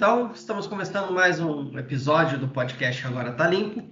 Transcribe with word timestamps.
Então, 0.00 0.32
estamos 0.34 0.66
começando 0.66 1.12
mais 1.12 1.40
um 1.40 1.78
episódio 1.78 2.38
do 2.38 2.48
podcast 2.48 3.06
Agora 3.06 3.32
Tá 3.32 3.46
Limpo. 3.46 3.82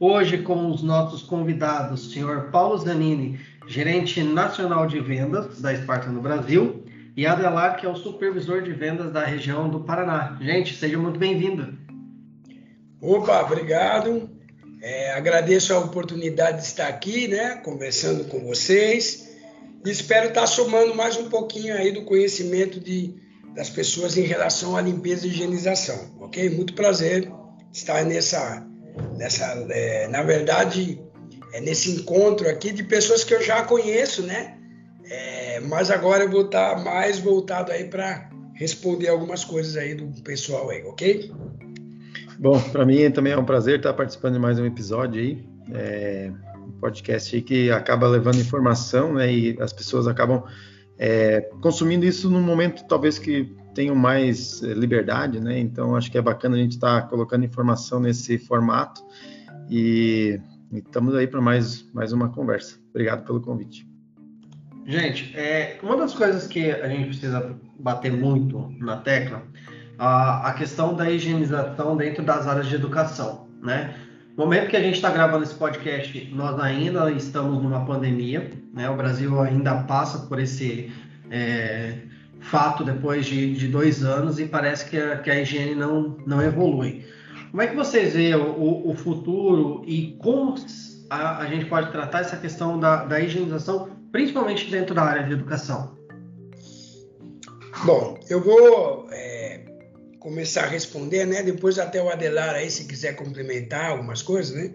Hoje 0.00 0.38
com 0.38 0.68
os 0.68 0.82
nossos 0.82 1.22
convidados, 1.22 2.04
o 2.04 2.10
senhor 2.10 2.50
Paulo 2.50 2.76
Zanini, 2.78 3.38
gerente 3.68 4.24
nacional 4.24 4.88
de 4.88 4.98
vendas 4.98 5.60
da 5.60 5.72
Esparta 5.72 6.10
no 6.10 6.20
Brasil, 6.20 6.84
e 7.16 7.24
Adelar, 7.24 7.76
que 7.76 7.86
é 7.86 7.88
o 7.88 7.94
supervisor 7.94 8.60
de 8.62 8.72
vendas 8.72 9.12
da 9.12 9.24
região 9.24 9.68
do 9.70 9.78
Paraná. 9.78 10.36
Gente, 10.40 10.74
seja 10.74 10.98
muito 10.98 11.20
bem-vindo. 11.20 11.78
Opa, 13.00 13.42
obrigado. 13.42 14.28
É, 14.80 15.12
agradeço 15.12 15.72
a 15.72 15.78
oportunidade 15.78 16.56
de 16.56 16.64
estar 16.64 16.88
aqui, 16.88 17.28
né, 17.28 17.54
conversando 17.58 18.24
com 18.24 18.40
vocês. 18.40 19.32
Espero 19.86 20.30
estar 20.30 20.48
somando 20.48 20.92
mais 20.96 21.16
um 21.16 21.28
pouquinho 21.30 21.72
aí 21.76 21.92
do 21.92 22.02
conhecimento 22.02 22.80
de, 22.80 23.14
das 23.54 23.68
pessoas 23.70 24.16
em 24.16 24.22
relação 24.22 24.76
à 24.76 24.80
limpeza 24.80 25.26
e 25.26 25.30
higienização, 25.30 26.10
ok? 26.20 26.48
Muito 26.50 26.74
prazer 26.74 27.30
estar 27.72 28.04
nessa, 28.04 28.66
nessa 29.18 29.44
é, 29.70 30.08
na 30.08 30.22
verdade, 30.22 31.00
é 31.52 31.60
nesse 31.60 31.90
encontro 31.90 32.48
aqui 32.48 32.72
de 32.72 32.82
pessoas 32.82 33.24
que 33.24 33.34
eu 33.34 33.42
já 33.42 33.62
conheço, 33.62 34.22
né? 34.22 34.58
É, 35.04 35.60
mas 35.60 35.90
agora 35.90 36.24
eu 36.24 36.30
vou 36.30 36.46
estar 36.46 36.82
mais 36.82 37.18
voltado 37.18 37.72
aí 37.72 37.84
para 37.84 38.30
responder 38.54 39.08
algumas 39.08 39.44
coisas 39.44 39.76
aí 39.76 39.94
do 39.94 40.22
pessoal 40.22 40.70
aí, 40.70 40.82
ok? 40.84 41.30
Bom, 42.38 42.60
para 42.60 42.86
mim 42.86 43.10
também 43.10 43.32
é 43.32 43.38
um 43.38 43.44
prazer 43.44 43.76
estar 43.76 43.92
participando 43.92 44.34
de 44.34 44.40
mais 44.40 44.58
um 44.58 44.66
episódio 44.66 45.20
aí. 45.20 45.44
É, 45.74 46.32
um 46.56 46.72
podcast 46.80 47.34
aí 47.34 47.42
que 47.42 47.70
acaba 47.70 48.08
levando 48.08 48.40
informação, 48.40 49.14
né? 49.14 49.32
E 49.32 49.56
as 49.60 49.72
pessoas 49.72 50.06
acabam 50.06 50.42
é, 50.98 51.40
consumindo 51.60 52.04
isso 52.04 52.30
num 52.30 52.42
momento 52.42 52.84
talvez 52.86 53.18
que 53.18 53.54
tenham 53.74 53.94
mais 53.94 54.62
é, 54.62 54.74
liberdade, 54.74 55.40
né? 55.40 55.58
Então 55.58 55.96
acho 55.96 56.10
que 56.10 56.18
é 56.18 56.22
bacana 56.22 56.56
a 56.56 56.58
gente 56.58 56.72
estar 56.72 57.02
tá 57.02 57.08
colocando 57.08 57.44
informação 57.44 58.00
nesse 58.00 58.38
formato 58.38 59.02
e, 59.70 60.40
estamos 60.72 61.14
aí 61.14 61.26
para 61.26 61.40
mais, 61.40 61.88
mais 61.92 62.12
uma 62.12 62.28
conversa. 62.28 62.78
Obrigado 62.90 63.24
pelo 63.24 63.40
convite. 63.40 63.86
Gente, 64.84 65.36
é, 65.36 65.78
uma 65.82 65.96
das 65.96 66.12
coisas 66.12 66.46
que 66.46 66.70
a 66.70 66.88
gente 66.88 67.08
precisa 67.08 67.56
bater 67.78 68.12
muito 68.12 68.74
na 68.80 68.96
tecla 68.96 69.42
a, 69.98 70.48
a 70.48 70.54
questão 70.54 70.94
da 70.94 71.08
higienização 71.10 71.96
dentro 71.96 72.24
das 72.24 72.46
áreas 72.46 72.66
de 72.66 72.74
educação, 72.74 73.48
né? 73.62 73.94
No 74.36 74.44
momento 74.44 74.70
que 74.70 74.76
a 74.76 74.82
gente 74.82 74.94
está 74.94 75.10
gravando 75.10 75.44
esse 75.44 75.54
podcast, 75.54 76.30
nós 76.32 76.58
ainda 76.58 77.10
estamos 77.10 77.62
numa 77.62 77.84
pandemia, 77.84 78.50
né? 78.72 78.88
O 78.88 78.96
Brasil 78.96 79.38
ainda 79.40 79.82
passa 79.82 80.26
por 80.26 80.40
esse 80.40 80.90
é, 81.30 81.98
fato 82.40 82.82
depois 82.82 83.26
de, 83.26 83.54
de, 83.54 83.68
dois 83.68 84.02
anos 84.02 84.38
e 84.38 84.46
parece 84.46 84.88
que 84.88 84.96
a, 84.96 85.18
que 85.18 85.30
a, 85.30 85.40
higiene 85.40 85.74
não, 85.74 86.16
não 86.26 86.40
evolui. 86.40 87.04
Como 87.50 87.62
é 87.62 87.66
que 87.66 87.76
vocês 87.76 88.14
veem 88.14 88.34
o, 88.34 88.90
o 88.90 88.94
futuro 88.94 89.82
e 89.86 90.16
como 90.22 90.54
a, 91.10 91.38
a, 91.38 91.46
gente 91.46 91.66
pode 91.66 91.92
tratar 91.92 92.20
essa 92.20 92.36
questão 92.38 92.80
da, 92.80 93.04
da 93.04 93.20
higienização, 93.20 93.90
principalmente 94.10 94.70
dentro 94.70 94.94
da 94.94 95.02
área 95.02 95.24
de 95.24 95.32
educação? 95.34 95.94
Bom, 97.84 98.18
eu 98.30 98.42
vou 98.42 99.01
começar 100.22 100.62
a 100.62 100.68
responder, 100.68 101.26
né? 101.26 101.42
Depois 101.42 101.80
até 101.80 102.00
o 102.00 102.08
Adelar 102.08 102.54
aí, 102.54 102.70
se 102.70 102.84
quiser 102.84 103.16
complementar 103.16 103.90
algumas 103.90 104.22
coisas, 104.22 104.54
né? 104.54 104.72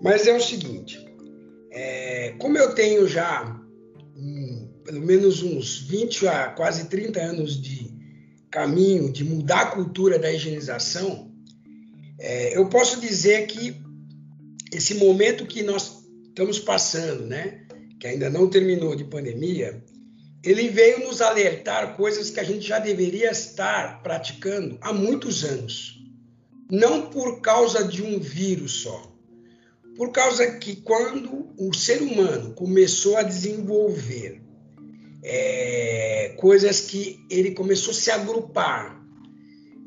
Mas 0.00 0.28
é 0.28 0.32
o 0.32 0.40
seguinte, 0.40 1.04
é, 1.72 2.34
como 2.38 2.56
eu 2.56 2.72
tenho 2.72 3.08
já 3.08 3.60
um, 4.16 4.68
pelo 4.84 5.00
menos 5.00 5.42
uns 5.42 5.80
20 5.80 6.28
a 6.28 6.50
quase 6.50 6.84
30 6.84 7.20
anos 7.20 7.60
de 7.60 7.92
caminho 8.48 9.10
de 9.10 9.24
mudar 9.24 9.62
a 9.62 9.70
cultura 9.72 10.20
da 10.20 10.32
higienização, 10.32 11.32
é, 12.20 12.56
eu 12.56 12.68
posso 12.68 13.00
dizer 13.00 13.48
que 13.48 13.82
esse 14.72 14.94
momento 14.94 15.46
que 15.46 15.64
nós 15.64 16.04
estamos 16.28 16.60
passando, 16.60 17.26
né? 17.26 17.66
Que 17.98 18.06
ainda 18.06 18.30
não 18.30 18.48
terminou 18.48 18.94
de 18.94 19.02
pandemia, 19.02 19.82
ele 20.46 20.68
veio 20.68 21.00
nos 21.00 21.20
alertar 21.20 21.96
coisas 21.96 22.30
que 22.30 22.38
a 22.38 22.44
gente 22.44 22.66
já 22.66 22.78
deveria 22.78 23.32
estar 23.32 24.00
praticando 24.00 24.78
há 24.80 24.92
muitos 24.92 25.44
anos. 25.44 26.00
Não 26.70 27.10
por 27.10 27.40
causa 27.40 27.82
de 27.82 28.02
um 28.02 28.20
vírus 28.20 28.82
só. 28.82 29.12
Por 29.96 30.12
causa 30.12 30.58
que 30.58 30.76
quando 30.76 31.48
o 31.58 31.74
ser 31.74 32.00
humano 32.00 32.54
começou 32.54 33.16
a 33.16 33.24
desenvolver 33.24 34.40
é, 35.24 36.34
coisas 36.36 36.82
que 36.82 37.26
ele 37.28 37.50
começou 37.50 37.90
a 37.90 37.94
se 37.94 38.10
agrupar. 38.12 39.04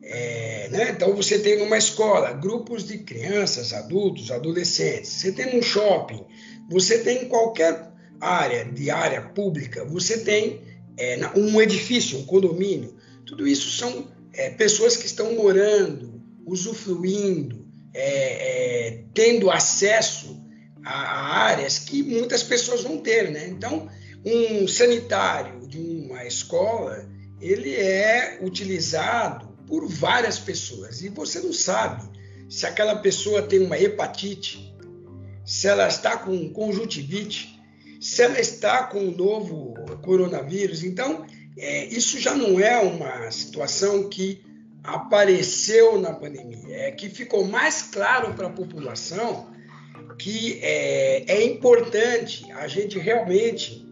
É, 0.03 0.67
né? 0.71 0.91
Então 0.91 1.15
você 1.15 1.39
tem 1.39 1.57
numa 1.59 1.77
escola 1.77 2.33
grupos 2.33 2.85
de 2.85 2.97
crianças, 2.97 3.71
adultos, 3.71 4.29
adolescentes. 4.29 5.09
Você 5.09 5.31
tem 5.31 5.55
num 5.55 5.61
shopping, 5.61 6.25
você 6.69 6.97
tem 6.99 7.23
em 7.23 7.29
qualquer 7.29 7.88
área 8.19 8.65
de 8.65 8.89
área 8.89 9.21
pública, 9.21 9.85
você 9.85 10.19
tem 10.19 10.61
é, 10.97 11.17
um 11.35 11.61
edifício, 11.61 12.19
um 12.19 12.25
condomínio. 12.25 12.95
Tudo 13.25 13.47
isso 13.47 13.69
são 13.71 14.07
é, 14.33 14.49
pessoas 14.49 14.97
que 14.97 15.05
estão 15.05 15.35
morando, 15.35 16.21
usufruindo, 16.45 17.67
é, 17.93 18.87
é 18.87 19.03
tendo 19.13 19.49
acesso 19.49 20.43
a, 20.83 20.93
a, 20.93 21.37
áreas 21.45 21.79
que 21.79 22.03
muitas 22.03 22.43
pessoas 22.43 22.83
vão 22.83 22.97
ter, 22.97 23.31
né? 23.31 23.47
Então, 23.47 23.89
um 24.25 24.67
sanitário 24.67 25.67
de 25.67 25.79
uma 25.79 26.25
escola, 26.25 27.09
ele 27.39 27.73
é 27.73 28.39
utilizado 28.41 29.47
por 29.65 29.87
várias 29.87 30.39
pessoas 30.39 31.01
e 31.01 31.09
você 31.09 31.39
não 31.39 31.53
sabe 31.53 32.09
se 32.49 32.65
aquela 32.65 32.95
pessoa 32.95 33.43
tem 33.43 33.59
uma 33.59 33.79
hepatite, 33.79 34.75
se 35.45 35.67
ela 35.67 35.87
está 35.87 36.17
com 36.17 36.49
conjuntivite, 36.49 37.58
se 37.99 38.23
ela 38.23 38.39
está 38.39 38.83
com 38.83 38.99
o 38.99 39.15
novo 39.15 39.73
coronavírus. 40.01 40.83
Então, 40.83 41.25
é, 41.57 41.85
isso 41.85 42.19
já 42.19 42.33
não 42.33 42.59
é 42.59 42.79
uma 42.79 43.29
situação 43.31 44.07
que 44.07 44.41
apareceu 44.83 45.99
na 45.99 46.13
pandemia, 46.13 46.75
é 46.75 46.91
que 46.91 47.09
ficou 47.09 47.45
mais 47.45 47.81
claro 47.81 48.33
para 48.33 48.47
a 48.47 48.51
população 48.51 49.49
que 50.17 50.59
é, 50.61 51.23
é 51.27 51.43
importante 51.45 52.49
a 52.51 52.67
gente 52.67 52.99
realmente 52.99 53.85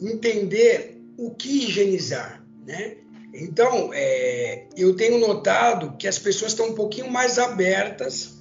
entender 0.00 0.98
o 1.18 1.30
que 1.30 1.64
higienizar, 1.64 2.42
né? 2.66 2.96
Então, 3.32 3.90
é, 3.92 4.66
eu 4.76 4.96
tenho 4.96 5.18
notado 5.18 5.96
que 5.96 6.08
as 6.08 6.18
pessoas 6.18 6.52
estão 6.52 6.70
um 6.70 6.74
pouquinho 6.74 7.10
mais 7.10 7.38
abertas 7.38 8.40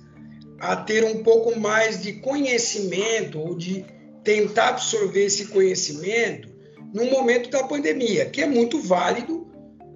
a 0.60 0.76
ter 0.76 1.04
um 1.04 1.22
pouco 1.22 1.60
mais 1.60 2.02
de 2.02 2.14
conhecimento 2.14 3.40
ou 3.40 3.56
de 3.56 3.86
tentar 4.30 4.70
absorver 4.70 5.26
esse 5.26 5.48
conhecimento 5.48 6.48
no 6.94 7.06
momento 7.06 7.50
da 7.50 7.64
pandemia, 7.64 8.28
que 8.28 8.44
é 8.44 8.46
muito 8.46 8.80
válido, 8.80 9.48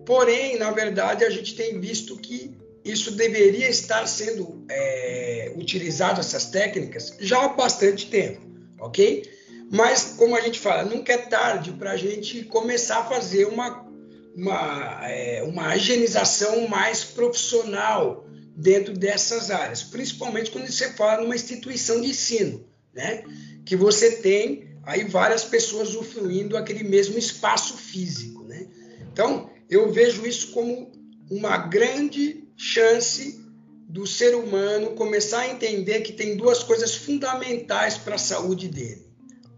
porém, 0.07 0.57
na 0.57 0.71
verdade, 0.71 1.23
a 1.23 1.29
gente 1.29 1.53
tem 1.55 1.79
visto 1.79 2.17
que 2.17 2.57
isso 2.83 3.11
deveria 3.11 3.69
estar 3.69 4.07
sendo 4.07 4.65
é, 4.67 5.53
utilizado, 5.55 6.19
essas 6.19 6.45
técnicas, 6.45 7.15
já 7.19 7.45
há 7.45 7.49
bastante 7.49 8.07
tempo, 8.07 8.41
ok? 8.79 9.23
Mas, 9.71 10.15
como 10.17 10.35
a 10.35 10.41
gente 10.41 10.59
fala, 10.59 10.83
nunca 10.83 11.13
é 11.13 11.17
tarde 11.17 11.71
para 11.73 11.91
a 11.91 11.97
gente 11.97 12.43
começar 12.45 13.01
a 13.01 13.05
fazer 13.05 13.45
uma, 13.45 13.87
uma, 14.35 15.07
é, 15.07 15.43
uma 15.43 15.75
higienização 15.75 16.67
mais 16.67 17.03
profissional 17.03 18.25
dentro 18.55 18.95
dessas 18.95 19.51
áreas, 19.51 19.83
principalmente 19.83 20.49
quando 20.49 20.65
você 20.65 20.91
fala 20.93 21.21
numa 21.21 21.35
instituição 21.35 22.01
de 22.01 22.07
ensino, 22.07 22.65
né? 22.91 23.23
Que 23.65 23.75
você 23.75 24.17
tem 24.17 24.73
aí 24.83 25.03
várias 25.05 25.43
pessoas 25.43 25.89
usufruindo 25.89 26.57
aquele 26.57 26.83
mesmo 26.83 27.17
espaço 27.17 27.77
físico. 27.77 28.43
Né? 28.43 28.67
Então, 29.11 29.49
eu 29.69 29.91
vejo 29.91 30.25
isso 30.25 30.51
como 30.51 30.91
uma 31.29 31.57
grande 31.57 32.47
chance 32.57 33.41
do 33.87 34.05
ser 34.07 34.35
humano 34.35 34.95
começar 34.95 35.41
a 35.41 35.49
entender 35.49 36.01
que 36.01 36.13
tem 36.13 36.35
duas 36.35 36.63
coisas 36.63 36.95
fundamentais 36.95 37.97
para 37.97 38.15
a 38.15 38.19
saúde 38.19 38.67
dele: 38.67 39.05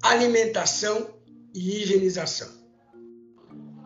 alimentação 0.01 1.09
e 1.53 1.81
higienização. 1.81 2.49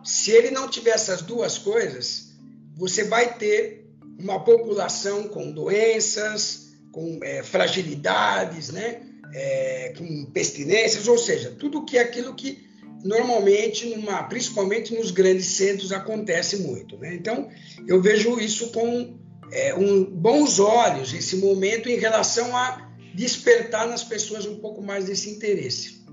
Se 0.02 0.30
ele 0.30 0.50
não 0.50 0.68
tiver 0.68 0.90
essas 0.90 1.22
duas 1.22 1.58
coisas, 1.58 2.30
você 2.74 3.04
vai 3.04 3.36
ter 3.36 3.86
uma 4.18 4.42
população 4.42 5.28
com 5.28 5.52
doenças, 5.52 6.72
com 6.90 7.20
é, 7.22 7.42
fragilidades, 7.42 8.70
né? 8.70 9.02
É, 9.34 9.94
com 9.96 10.26
pestilências, 10.26 11.06
ou 11.08 11.18
seja, 11.18 11.50
tudo 11.50 11.84
que 11.84 11.98
é 11.98 12.02
aquilo 12.02 12.34
que 12.34 12.68
normalmente, 13.04 13.86
numa, 13.86 14.22
principalmente 14.24 14.94
nos 14.94 15.10
grandes 15.10 15.46
centros, 15.46 15.92
acontece 15.92 16.58
muito. 16.58 16.96
Né? 16.98 17.14
Então, 17.14 17.48
eu 17.86 18.00
vejo 18.00 18.38
isso 18.38 18.70
com 18.72 19.18
é, 19.52 19.74
um, 19.74 20.04
bons 20.04 20.58
olhos, 20.58 21.12
esse 21.14 21.36
momento, 21.36 21.88
em 21.88 21.98
relação 21.98 22.54
a 22.56 22.90
despertar 23.14 23.88
nas 23.88 24.04
pessoas 24.04 24.46
um 24.46 24.56
pouco 24.56 24.82
mais 24.82 25.06
desse 25.06 25.30
interesse. 25.30 26.04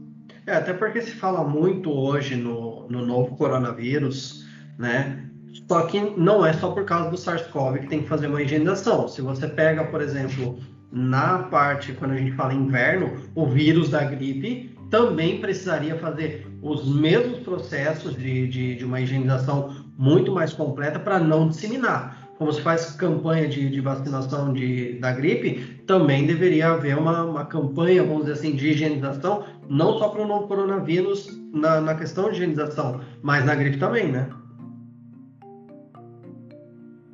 É, 0.45 0.53
até 0.53 0.73
porque 0.73 1.01
se 1.01 1.11
fala 1.11 1.43
muito 1.43 1.91
hoje 1.91 2.35
no, 2.35 2.87
no 2.87 3.05
novo 3.05 3.35
coronavírus, 3.35 4.45
né? 4.79 5.23
Só 5.67 5.81
que 5.87 5.99
não 5.99 6.45
é 6.45 6.53
só 6.53 6.71
por 6.71 6.85
causa 6.85 7.09
do 7.09 7.17
SARS-CoV 7.17 7.79
que 7.79 7.87
tem 7.87 8.03
que 8.03 8.07
fazer 8.07 8.27
uma 8.27 8.41
higienização. 8.41 9.07
Se 9.09 9.21
você 9.21 9.47
pega, 9.47 9.83
por 9.83 10.01
exemplo, 10.01 10.57
na 10.91 11.39
parte, 11.39 11.93
quando 11.93 12.11
a 12.11 12.17
gente 12.17 12.31
fala 12.33 12.53
inverno, 12.53 13.17
o 13.35 13.45
vírus 13.45 13.89
da 13.89 14.03
gripe 14.03 14.75
também 14.89 15.41
precisaria 15.41 15.97
fazer 15.97 16.47
os 16.61 16.87
mesmos 16.87 17.39
processos 17.39 18.15
de, 18.15 18.47
de, 18.47 18.75
de 18.75 18.85
uma 18.85 19.01
higienização 19.01 19.75
muito 19.97 20.31
mais 20.31 20.53
completa 20.53 20.99
para 20.99 21.19
não 21.19 21.49
disseminar. 21.49 22.25
Como 22.37 22.53
se 22.53 22.61
faz 22.61 22.91
campanha 22.91 23.47
de, 23.47 23.67
de 23.67 23.81
vacinação 23.81 24.53
de, 24.53 24.99
da 24.99 25.11
gripe, 25.11 25.81
também 25.87 26.25
deveria 26.25 26.69
haver 26.69 26.95
uma, 26.95 27.23
uma 27.23 27.45
campanha, 27.45 28.03
vamos 28.03 28.25
dizer 28.25 28.33
assim, 28.33 28.55
de 28.55 28.69
higienização, 28.69 29.43
não 29.67 29.97
só 29.97 30.09
para 30.09 30.21
o 30.21 30.27
novo 30.27 30.47
coronavírus 30.47 31.27
na, 31.51 31.81
na 31.81 31.95
questão 31.95 32.29
de 32.29 32.35
higienização, 32.35 33.01
mas 33.23 33.43
na 33.43 33.55
gripe 33.55 33.77
também, 33.77 34.11
né? 34.11 34.29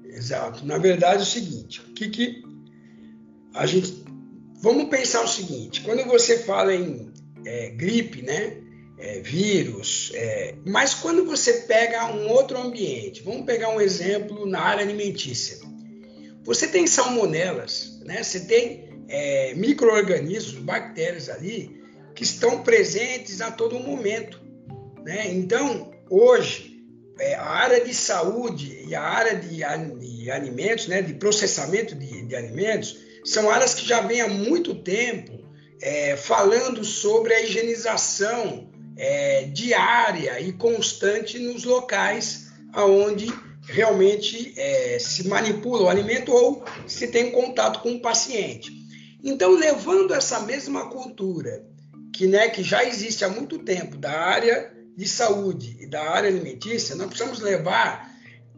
Exato. 0.04 0.66
Na 0.66 0.78
verdade, 0.78 1.20
é 1.20 1.24
o 1.24 1.26
seguinte: 1.26 1.82
o 1.82 1.94
que, 1.94 2.10
que 2.10 2.44
a 3.54 3.66
gente. 3.66 4.04
Vamos 4.62 4.90
pensar 4.90 5.24
o 5.24 5.28
seguinte: 5.28 5.82
quando 5.82 6.06
você 6.06 6.40
fala 6.40 6.74
em 6.74 7.12
é, 7.46 7.70
gripe, 7.70 8.22
né? 8.22 8.58
É, 8.96 9.20
vírus, 9.20 10.12
é, 10.14 10.56
mas 10.66 10.94
quando 10.94 11.26
você 11.26 11.52
pega 11.62 12.06
um 12.14 12.30
outro 12.30 12.58
ambiente, 12.58 13.22
vamos 13.22 13.44
pegar 13.44 13.70
um 13.70 13.82
exemplo 13.82 14.46
na 14.46 14.62
área 14.62 14.82
alimentícia. 14.82 15.58
Você 16.44 16.68
tem 16.68 16.88
salmonelas, 16.88 18.00
né? 18.06 18.24
Você 18.24 18.42
tem 18.42 18.94
é, 19.10 19.54
micro-organismos, 19.56 20.64
bactérias 20.64 21.28
ali, 21.28 21.84
que 22.16 22.24
estão 22.24 22.64
presentes 22.64 23.42
a 23.42 23.52
todo 23.52 23.80
momento. 23.80 24.42
Né? 25.04 25.32
Então, 25.34 25.92
hoje, 26.10 26.84
é, 27.20 27.36
a 27.36 27.46
área 27.46 27.84
de 27.84 27.94
saúde 27.94 28.86
e 28.88 28.96
a 28.96 29.02
área 29.02 29.36
de, 29.36 29.60
de 30.00 30.32
alimentos, 30.32 30.88
né, 30.88 31.02
de 31.02 31.14
processamento 31.14 31.96
de, 31.96 32.26
de 32.26 32.36
alimentos, 32.36 32.98
são 33.24 33.50
áreas 33.50 33.74
que 33.74 33.86
já 33.86 34.02
vêm 34.02 34.22
há 34.22 34.28
muito 34.28 34.76
tempo 34.76 35.44
é, 35.82 36.16
falando 36.16 36.84
sobre 36.84 37.34
a 37.34 37.42
higienização 37.42 38.70
é, 38.98 39.44
diária 39.46 40.40
e 40.40 40.54
constante 40.54 41.40
nos 41.40 41.64
locais 41.64 42.52
aonde 42.74 43.28
realmente 43.68 44.54
é, 44.58 44.98
se 45.00 45.28
manipula 45.28 45.84
o 45.84 45.90
alimento 45.90 46.32
ou 46.32 46.64
se 46.88 47.08
tem 47.08 47.32
contato 47.32 47.82
com 47.82 47.94
o 47.94 48.02
paciente. 48.02 48.72
Então, 49.24 49.52
levando 49.52 50.14
essa 50.14 50.42
mesma 50.42 50.90
cultura 50.90 51.66
que, 52.14 52.28
né, 52.28 52.50
que 52.50 52.62
já 52.62 52.84
existe 52.84 53.24
há 53.24 53.30
muito 53.30 53.60
tempo 53.60 53.98
da 53.98 54.12
área 54.12 54.72
de 54.96 55.08
saúde 55.08 55.78
e 55.80 55.88
da 55.88 56.02
área 56.10 56.30
alimentícia, 56.30 56.96
nós 56.96 57.08
precisamos 57.08 57.40
levar 57.40 58.12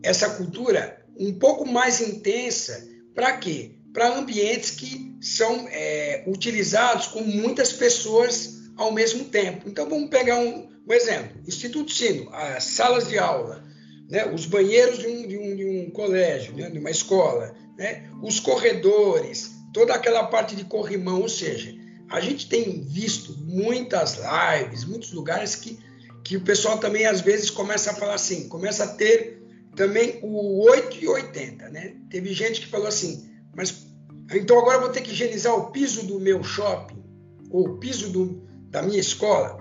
essa 0.04 0.30
cultura 0.32 1.06
um 1.18 1.34
pouco 1.34 1.66
mais 1.66 2.02
intensa 2.02 2.88
para 3.14 3.38
quê? 3.38 3.76
Para 3.96 4.18
ambientes 4.18 4.72
que 4.72 5.16
são 5.22 5.70
é, 5.70 6.22
utilizados 6.28 7.08
com 7.08 7.22
muitas 7.22 7.72
pessoas 7.72 8.56
ao 8.76 8.92
mesmo 8.92 9.24
tempo. 9.24 9.70
Então 9.70 9.90
vamos 9.90 10.10
pegar 10.10 10.38
um, 10.38 10.70
um 10.86 10.94
exemplo: 10.94 11.40
Instituto 11.48 11.94
Sino, 11.94 12.30
as 12.34 12.66
salas 12.66 13.08
de 13.08 13.18
aula, 13.18 13.64
né, 14.10 14.26
os 14.26 14.46
banheiros 14.46 15.00
de 15.00 15.08
um, 15.08 15.26
de 15.26 15.38
um, 15.38 15.56
de 15.56 15.66
um 15.66 15.90
colégio, 15.92 16.54
né, 16.54 16.70
de 16.70 16.78
uma 16.78 16.92
escola, 16.92 17.56
né, 17.78 18.10
os 18.22 18.38
corredores, 18.38 19.52
toda 19.74 19.94
aquela 19.94 20.26
parte 20.26 20.58
de 20.58 20.66
corrimão, 20.66 21.22
ou 21.22 21.30
seja, 21.30 21.74
a 22.10 22.20
gente 22.20 22.50
tem 22.50 22.82
visto 22.82 23.34
muitas 23.46 24.18
lives, 24.18 24.84
muitos 24.84 25.14
lugares 25.14 25.56
que, 25.56 25.80
que 26.22 26.36
o 26.36 26.42
pessoal 26.42 26.80
também 26.80 27.06
às 27.06 27.22
vezes 27.22 27.50
começa 27.50 27.92
a 27.92 27.96
falar 27.96 28.16
assim, 28.16 28.50
começa 28.50 28.84
a 28.84 28.88
ter 28.88 29.42
também 29.74 30.20
o 30.22 30.66
8 30.66 30.98
e 31.02 31.08
80, 31.08 31.70
né? 31.70 31.96
Teve 32.10 32.34
gente 32.34 32.60
que 32.60 32.68
falou 32.68 32.88
assim, 32.88 33.30
mas 33.56 33.85
então 34.32 34.58
agora 34.58 34.78
eu 34.78 34.82
vou 34.82 34.90
ter 34.90 35.02
que 35.02 35.12
higienizar 35.12 35.56
o 35.56 35.72
piso 35.72 36.06
do 36.08 36.20
meu 36.20 36.44
shopping 36.44 37.04
ou 37.52 37.68
o 37.68 37.78
piso 37.78 38.10
do, 38.10 38.42
da 38.70 38.82
minha 38.82 39.00
escola? 39.00 39.60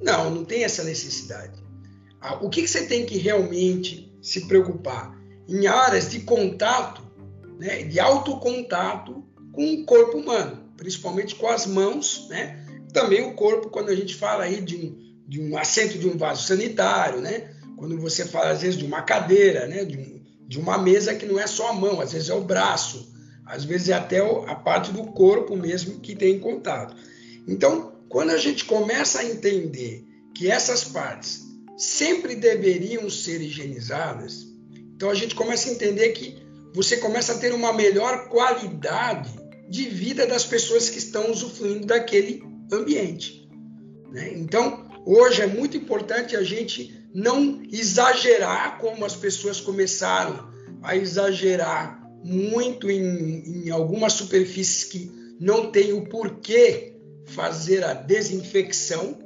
Não, 0.00 0.30
não 0.30 0.44
tem 0.44 0.64
essa 0.64 0.82
necessidade. 0.82 1.62
Ah, 2.20 2.36
o 2.44 2.50
que, 2.50 2.62
que 2.62 2.68
você 2.68 2.86
tem 2.86 3.06
que 3.06 3.18
realmente 3.18 4.12
se 4.20 4.46
preocupar? 4.46 5.16
Em 5.48 5.66
áreas 5.66 6.10
de 6.10 6.20
contato, 6.20 7.02
né, 7.58 7.82
de 7.82 7.98
alto 7.98 8.38
contato 8.38 9.24
com 9.52 9.74
o 9.74 9.84
corpo 9.84 10.18
humano, 10.18 10.72
principalmente 10.76 11.34
com 11.34 11.48
as 11.48 11.66
mãos, 11.66 12.26
né? 12.28 12.64
Também 12.92 13.22
o 13.22 13.34
corpo, 13.34 13.70
quando 13.70 13.90
a 13.90 13.94
gente 13.94 14.14
fala 14.14 14.44
aí 14.44 14.60
de 14.60 14.76
um, 14.76 15.16
de 15.26 15.40
um 15.40 15.56
assento 15.56 15.98
de 15.98 16.08
um 16.08 16.16
vaso 16.16 16.46
sanitário, 16.46 17.20
né? 17.20 17.50
Quando 17.76 17.98
você 17.98 18.24
fala, 18.24 18.50
às 18.50 18.62
vezes, 18.62 18.78
de 18.78 18.84
uma 18.84 19.02
cadeira, 19.02 19.66
né? 19.66 19.84
De, 19.84 19.98
um, 19.98 20.22
de 20.46 20.58
uma 20.58 20.78
mesa 20.78 21.14
que 21.14 21.26
não 21.26 21.38
é 21.38 21.46
só 21.46 21.70
a 21.70 21.72
mão, 21.72 22.00
às 22.00 22.12
vezes 22.12 22.28
é 22.28 22.34
o 22.34 22.42
braço, 22.42 23.11
às 23.46 23.64
vezes 23.64 23.88
é 23.88 23.94
até 23.94 24.18
a 24.18 24.54
parte 24.54 24.92
do 24.92 25.04
corpo 25.04 25.56
mesmo 25.56 26.00
que 26.00 26.14
tem 26.14 26.38
contato. 26.38 26.94
Então, 27.46 27.92
quando 28.08 28.30
a 28.30 28.38
gente 28.38 28.64
começa 28.64 29.20
a 29.20 29.24
entender 29.24 30.04
que 30.34 30.50
essas 30.50 30.84
partes 30.84 31.42
sempre 31.76 32.34
deveriam 32.34 33.08
ser 33.10 33.40
higienizadas, 33.40 34.46
então 34.94 35.10
a 35.10 35.14
gente 35.14 35.34
começa 35.34 35.68
a 35.68 35.72
entender 35.72 36.10
que 36.10 36.36
você 36.74 36.96
começa 36.96 37.32
a 37.32 37.38
ter 37.38 37.52
uma 37.52 37.72
melhor 37.72 38.28
qualidade 38.28 39.30
de 39.68 39.88
vida 39.88 40.26
das 40.26 40.44
pessoas 40.44 40.88
que 40.88 40.98
estão 40.98 41.30
usufruindo 41.30 41.86
daquele 41.86 42.44
ambiente. 42.70 43.48
Né? 44.10 44.32
Então, 44.34 44.86
hoje 45.04 45.42
é 45.42 45.46
muito 45.46 45.76
importante 45.76 46.36
a 46.36 46.42
gente 46.42 46.94
não 47.14 47.62
exagerar 47.70 48.78
como 48.78 49.04
as 49.04 49.16
pessoas 49.16 49.60
começaram 49.60 50.50
a 50.82 50.96
exagerar 50.96 52.01
muito 52.24 52.90
em, 52.90 53.66
em 53.66 53.70
algumas 53.70 54.12
superfícies 54.12 54.84
que 54.84 55.10
não 55.40 55.70
tem 55.70 55.92
o 55.92 56.08
porquê 56.08 56.94
fazer 57.26 57.84
a 57.84 57.94
desinfecção 57.94 59.18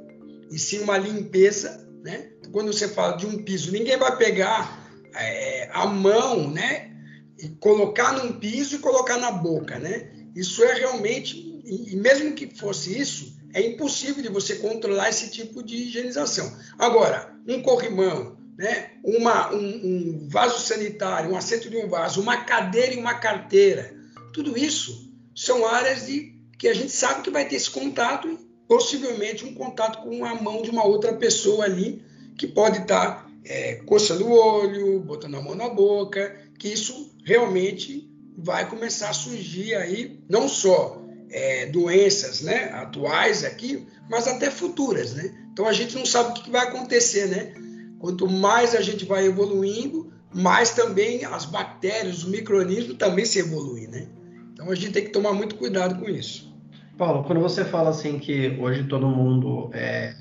e 0.51 0.57
sim 0.57 0.79
uma 0.79 0.97
limpeza, 0.97 1.87
né? 2.03 2.31
Quando 2.51 2.71
você 2.71 2.87
fala 2.87 3.17
de 3.17 3.25
um 3.25 3.43
piso, 3.43 3.71
ninguém 3.71 3.97
vai 3.97 4.15
pegar 4.17 4.89
é, 5.15 5.69
a 5.71 5.85
mão, 5.85 6.49
né? 6.49 6.91
E 7.37 7.49
colocar 7.59 8.13
num 8.13 8.39
piso 8.39 8.75
e 8.75 8.79
colocar 8.79 9.17
na 9.17 9.31
boca, 9.31 9.77
né? 9.77 10.09
Isso 10.35 10.63
é 10.63 10.73
realmente, 10.73 11.61
e 11.65 11.95
mesmo 11.95 12.33
que 12.33 12.55
fosse 12.55 12.97
isso, 12.97 13.37
é 13.53 13.61
impossível 13.61 14.21
de 14.21 14.29
você 14.29 14.55
controlar 14.55 15.09
esse 15.09 15.31
tipo 15.31 15.63
de 15.63 15.75
higienização. 15.75 16.55
Agora, 16.77 17.35
um 17.47 17.61
corrimão, 17.61 18.36
né? 18.57 18.91
Uma, 19.03 19.53
um, 19.53 19.59
um 19.59 20.27
vaso 20.29 20.59
sanitário, 20.59 21.31
um 21.31 21.37
assento 21.37 21.69
de 21.69 21.77
um 21.77 21.87
vaso, 21.87 22.21
uma 22.21 22.37
cadeira 22.37 22.93
e 22.93 22.97
uma 22.97 23.13
carteira, 23.13 23.95
tudo 24.33 24.57
isso 24.57 25.13
são 25.35 25.67
áreas 25.67 26.07
de 26.07 26.35
que 26.57 26.67
a 26.67 26.73
gente 26.73 26.91
sabe 26.91 27.21
que 27.21 27.29
vai 27.29 27.47
ter 27.47 27.55
esse 27.55 27.69
contato 27.69 28.27
e 28.27 28.37
possivelmente 28.67 29.45
um 29.45 29.53
contato 29.53 30.03
com 30.03 30.25
a 30.25 30.33
mão 30.33 30.63
de 30.63 30.71
uma 30.71 30.83
outra 30.83 31.13
pessoa 31.13 31.65
ali 31.65 32.03
que 32.35 32.47
pode 32.47 32.79
estar 32.79 33.23
tá, 33.23 33.31
é, 33.45 33.75
coçando 33.85 34.25
o 34.25 34.31
olho, 34.31 34.99
botando 34.99 35.35
a 35.35 35.41
mão 35.41 35.53
na 35.53 35.69
boca, 35.69 36.35
que 36.57 36.67
isso 36.67 37.15
realmente 37.23 38.09
vai 38.37 38.67
começar 38.67 39.09
a 39.09 39.13
surgir 39.13 39.75
aí 39.75 40.19
não 40.27 40.47
só 40.47 41.01
é, 41.29 41.67
doenças 41.67 42.41
né, 42.41 42.71
atuais 42.73 43.43
aqui, 43.43 43.87
mas 44.09 44.27
até 44.27 44.49
futuras, 44.49 45.13
né? 45.13 45.35
Então 45.51 45.67
a 45.67 45.73
gente 45.73 45.95
não 45.95 46.05
sabe 46.05 46.31
o 46.31 46.43
que 46.43 46.49
vai 46.49 46.67
acontecer, 46.67 47.27
né? 47.27 47.53
Quanto 47.99 48.29
mais 48.29 48.75
a 48.75 48.81
gente 48.81 49.05
vai 49.05 49.25
evoluindo, 49.25 50.11
mais 50.33 50.71
também 50.71 51.25
as 51.25 51.45
bactérias, 51.45 52.19
os 52.19 52.25
micro-organismos 52.25 52.97
também 52.97 53.25
se 53.25 53.39
evoluem, 53.39 53.87
né? 53.87 54.07
Então 54.53 54.69
a 54.69 54.75
gente 54.75 54.91
tem 54.91 55.03
que 55.05 55.11
tomar 55.11 55.33
muito 55.33 55.55
cuidado 55.55 55.95
com 55.99 56.09
isso. 56.09 56.55
Paulo, 56.97 57.23
quando 57.23 57.39
você 57.39 57.63
fala 57.63 57.89
assim 57.89 58.17
que 58.17 58.57
hoje 58.59 58.83
todo 58.85 59.07
mundo 59.07 59.69
é 59.73 60.13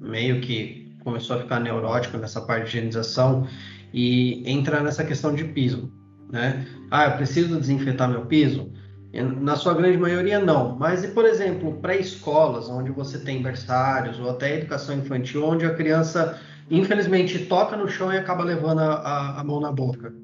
meio 0.00 0.40
que 0.40 0.96
começou 1.02 1.36
a 1.36 1.40
ficar 1.40 1.60
neurótico 1.60 2.16
nessa 2.16 2.40
parte 2.40 2.64
de 2.64 2.68
higienização 2.78 3.46
e 3.92 4.42
entra 4.50 4.80
nessa 4.80 5.04
questão 5.04 5.34
de 5.34 5.44
piso, 5.44 5.92
né? 6.30 6.66
Ah, 6.90 7.06
eu 7.06 7.12
preciso 7.12 7.58
desinfetar 7.58 8.08
meu 8.08 8.26
piso? 8.26 8.72
Na 9.40 9.54
sua 9.54 9.74
grande 9.74 9.96
maioria, 9.96 10.40
não. 10.40 10.76
Mas, 10.76 11.04
e, 11.04 11.08
por 11.08 11.24
exemplo, 11.24 11.74
pré-escolas, 11.74 12.68
onde 12.68 12.90
você 12.90 13.16
tem 13.18 13.40
berçários, 13.40 14.18
ou 14.18 14.28
até 14.28 14.56
educação 14.56 14.98
infantil, 14.98 15.44
onde 15.44 15.64
a 15.64 15.72
criança, 15.72 16.40
infelizmente, 16.70 17.46
toca 17.46 17.76
no 17.76 17.88
chão 17.88 18.12
e 18.12 18.18
acaba 18.18 18.44
levando 18.44 18.80
a, 18.80 19.40
a 19.40 19.44
mão 19.44 19.60
na 19.60 19.72
boca? 19.72 20.14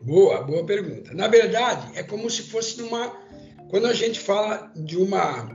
Boa, 0.00 0.42
boa 0.42 0.64
pergunta. 0.64 1.12
Na 1.12 1.28
verdade, 1.28 1.88
é 1.94 2.02
como 2.02 2.30
se 2.30 2.42
fosse 2.42 2.80
numa 2.80 3.12
quando 3.68 3.86
a 3.86 3.92
gente 3.92 4.18
fala 4.18 4.72
de 4.74 4.96
uma 4.96 5.50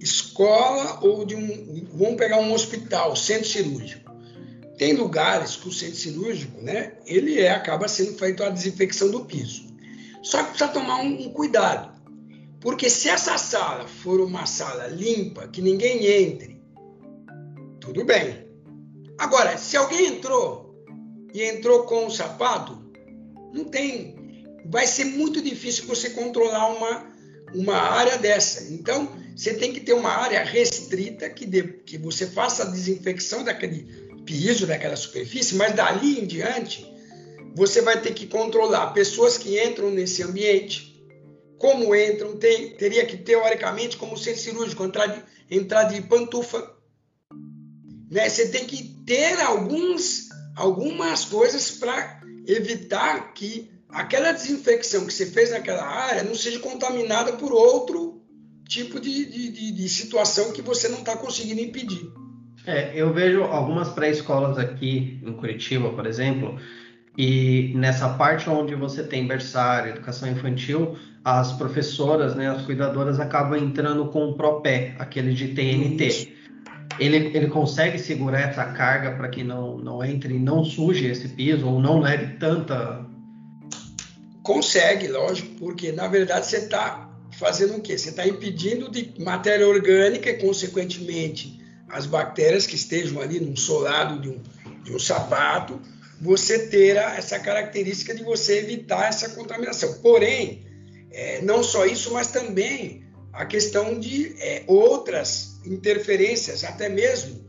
escola 0.00 1.00
ou 1.02 1.24
de 1.24 1.34
um. 1.34 1.86
Vamos 1.92 2.16
pegar 2.16 2.38
um 2.38 2.52
hospital, 2.52 3.16
centro 3.16 3.48
cirúrgico. 3.48 4.08
Tem 4.76 4.94
lugares 4.94 5.56
que 5.56 5.68
o 5.68 5.72
centro 5.72 5.96
cirúrgico, 5.96 6.60
né, 6.62 6.92
ele 7.04 7.40
é, 7.40 7.50
acaba 7.50 7.88
sendo 7.88 8.16
feito 8.16 8.44
a 8.44 8.48
desinfecção 8.48 9.10
do 9.10 9.24
piso. 9.24 9.66
Só 10.22 10.42
que 10.42 10.50
precisa 10.50 10.70
tomar 10.70 11.00
um, 11.00 11.26
um 11.26 11.32
cuidado. 11.32 11.98
Porque 12.60 12.88
se 12.88 13.08
essa 13.08 13.36
sala 13.38 13.88
for 13.88 14.20
uma 14.20 14.46
sala 14.46 14.86
limpa, 14.86 15.48
que 15.48 15.60
ninguém 15.60 16.06
entre, 16.06 16.60
tudo 17.80 18.04
bem. 18.04 18.47
Agora, 19.18 19.58
se 19.58 19.76
alguém 19.76 20.06
entrou 20.06 20.68
e 21.34 21.42
entrou 21.42 21.82
com 21.82 22.06
o 22.06 22.10
sapato, 22.10 22.78
não 23.52 23.64
tem. 23.64 24.16
Vai 24.66 24.86
ser 24.86 25.04
muito 25.04 25.42
difícil 25.42 25.86
você 25.86 26.10
controlar 26.10 26.68
uma, 26.68 27.06
uma 27.54 27.76
área 27.76 28.16
dessa. 28.16 28.72
Então, 28.72 29.08
você 29.34 29.54
tem 29.54 29.72
que 29.72 29.80
ter 29.80 29.92
uma 29.92 30.10
área 30.10 30.44
restrita 30.44 31.28
que, 31.28 31.46
de, 31.46 31.62
que 31.62 31.98
você 31.98 32.26
faça 32.26 32.62
a 32.62 32.70
desinfecção 32.70 33.42
daquele 33.42 34.08
piso, 34.24 34.66
daquela 34.66 34.96
superfície, 34.96 35.54
mas 35.56 35.74
dali 35.74 36.20
em 36.20 36.26
diante, 36.26 36.86
você 37.54 37.80
vai 37.80 38.00
ter 38.00 38.12
que 38.12 38.26
controlar 38.26 38.88
pessoas 38.88 39.38
que 39.38 39.60
entram 39.60 39.90
nesse 39.90 40.22
ambiente, 40.22 41.02
como 41.56 41.94
entram, 41.94 42.36
tem, 42.36 42.70
teria 42.70 43.04
que, 43.06 43.16
teoricamente, 43.16 43.96
como 43.96 44.16
ser 44.16 44.36
cirúrgico, 44.36 44.84
entrar 44.84 45.06
de, 45.06 45.22
entrar 45.50 45.84
de 45.84 46.00
pantufa. 46.02 46.76
Né? 48.10 48.28
Você 48.28 48.48
tem 48.48 48.64
que 48.64 48.97
ter 49.08 49.40
alguns, 49.40 50.28
algumas 50.54 51.24
coisas 51.24 51.70
para 51.70 52.20
evitar 52.46 53.32
que 53.32 53.70
aquela 53.88 54.32
desinfecção 54.32 55.06
que 55.06 55.14
você 55.14 55.24
fez 55.24 55.50
naquela 55.50 55.82
área 55.82 56.22
não 56.22 56.34
seja 56.34 56.58
contaminada 56.58 57.32
por 57.32 57.50
outro 57.50 58.20
tipo 58.68 59.00
de, 59.00 59.24
de, 59.24 59.50
de, 59.50 59.72
de 59.72 59.88
situação 59.88 60.52
que 60.52 60.60
você 60.60 60.88
não 60.88 60.98
está 60.98 61.16
conseguindo 61.16 61.62
impedir. 61.62 62.12
É, 62.66 62.92
eu 62.94 63.10
vejo 63.10 63.44
algumas 63.44 63.88
pré-escolas 63.88 64.58
aqui 64.58 65.18
em 65.24 65.32
Curitiba, 65.32 65.90
por 65.94 66.06
exemplo, 66.06 66.60
e 67.16 67.72
nessa 67.74 68.10
parte 68.10 68.50
onde 68.50 68.74
você 68.74 69.02
tem 69.02 69.26
berçário, 69.26 69.92
educação 69.92 70.30
infantil, 70.30 70.98
as 71.24 71.50
professoras, 71.52 72.34
né, 72.34 72.50
as 72.50 72.60
cuidadoras 72.66 73.18
acabam 73.18 73.58
entrando 73.58 74.06
com 74.08 74.26
o 74.26 74.36
propé, 74.36 74.94
aquele 74.98 75.32
de 75.32 75.48
TNT. 75.48 76.36
Ele, 76.98 77.36
ele 77.36 77.48
consegue 77.48 77.98
segurar 77.98 78.40
essa 78.40 78.64
carga 78.72 79.12
para 79.12 79.28
que 79.28 79.44
não, 79.44 79.78
não 79.78 80.04
entre 80.04 80.34
e 80.34 80.38
não 80.38 80.64
suje 80.64 81.06
esse 81.06 81.28
piso 81.28 81.66
ou 81.66 81.80
não 81.80 82.00
leve 82.00 82.38
tanta. 82.38 83.06
Consegue, 84.42 85.08
lógico, 85.08 85.54
porque 85.58 85.92
na 85.92 86.08
verdade 86.08 86.46
você 86.46 86.58
está 86.58 87.08
fazendo 87.32 87.76
o 87.76 87.80
quê? 87.80 87.96
Você 87.96 88.10
está 88.10 88.26
impedindo 88.26 88.90
de 88.90 89.14
matéria 89.18 89.66
orgânica 89.66 90.30
e, 90.30 90.38
consequentemente, 90.38 91.60
as 91.88 92.06
bactérias 92.06 92.66
que 92.66 92.74
estejam 92.74 93.20
ali 93.20 93.40
no 93.40 93.56
solado 93.56 94.20
de 94.20 94.28
um, 94.28 94.42
de 94.82 94.92
um 94.92 94.98
sapato 94.98 95.80
você 96.20 96.66
ter 96.66 96.96
essa 96.96 97.38
característica 97.38 98.14
de 98.14 98.24
você 98.24 98.58
evitar 98.58 99.08
essa 99.08 99.28
contaminação. 99.30 100.00
Porém, 100.02 100.66
é, 101.12 101.40
não 101.42 101.62
só 101.62 101.86
isso, 101.86 102.12
mas 102.12 102.28
também 102.28 103.04
a 103.32 103.46
questão 103.46 103.98
de 103.98 104.34
é, 104.40 104.64
outras 104.66 105.57
interferências, 105.72 106.64
até 106.64 106.88
mesmo, 106.88 107.44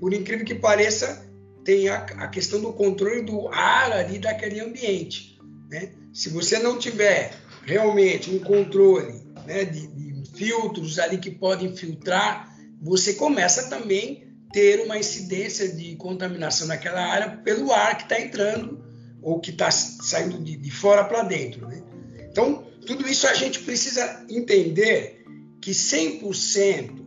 por 0.00 0.12
incrível 0.12 0.44
que 0.44 0.54
pareça, 0.54 1.28
tem 1.64 1.88
a, 1.88 1.96
a 1.96 2.28
questão 2.28 2.60
do 2.60 2.72
controle 2.72 3.22
do 3.22 3.48
ar 3.48 3.92
ali 3.92 4.18
daquele 4.18 4.60
ambiente. 4.60 5.38
Né? 5.70 5.92
Se 6.12 6.28
você 6.28 6.58
não 6.58 6.78
tiver 6.78 7.34
realmente 7.64 8.30
um 8.30 8.38
controle 8.38 9.14
né, 9.46 9.64
de, 9.64 9.86
de 9.86 10.30
filtros 10.36 10.98
ali 10.98 11.18
que 11.18 11.30
podem 11.30 11.74
filtrar, 11.74 12.54
você 12.80 13.14
começa 13.14 13.68
também 13.68 14.24
ter 14.52 14.84
uma 14.84 14.98
incidência 14.98 15.68
de 15.68 15.96
contaminação 15.96 16.66
naquela 16.68 17.00
área 17.00 17.38
pelo 17.38 17.72
ar 17.72 17.96
que 17.96 18.04
está 18.04 18.20
entrando 18.20 18.84
ou 19.22 19.40
que 19.40 19.50
está 19.50 19.70
saindo 19.70 20.38
de, 20.38 20.56
de 20.56 20.70
fora 20.70 21.04
para 21.04 21.22
dentro. 21.22 21.66
Né? 21.66 21.82
Então, 22.30 22.64
tudo 22.86 23.08
isso 23.08 23.26
a 23.26 23.34
gente 23.34 23.60
precisa 23.60 24.24
entender 24.28 25.24
que 25.60 25.70
100%, 25.70 27.03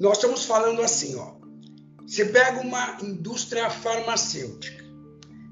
nós 0.00 0.16
estamos 0.16 0.46
falando 0.46 0.80
assim, 0.80 1.14
ó, 1.16 1.34
você 2.06 2.24
pega 2.24 2.60
uma 2.60 2.96
indústria 3.02 3.68
farmacêutica, 3.68 4.82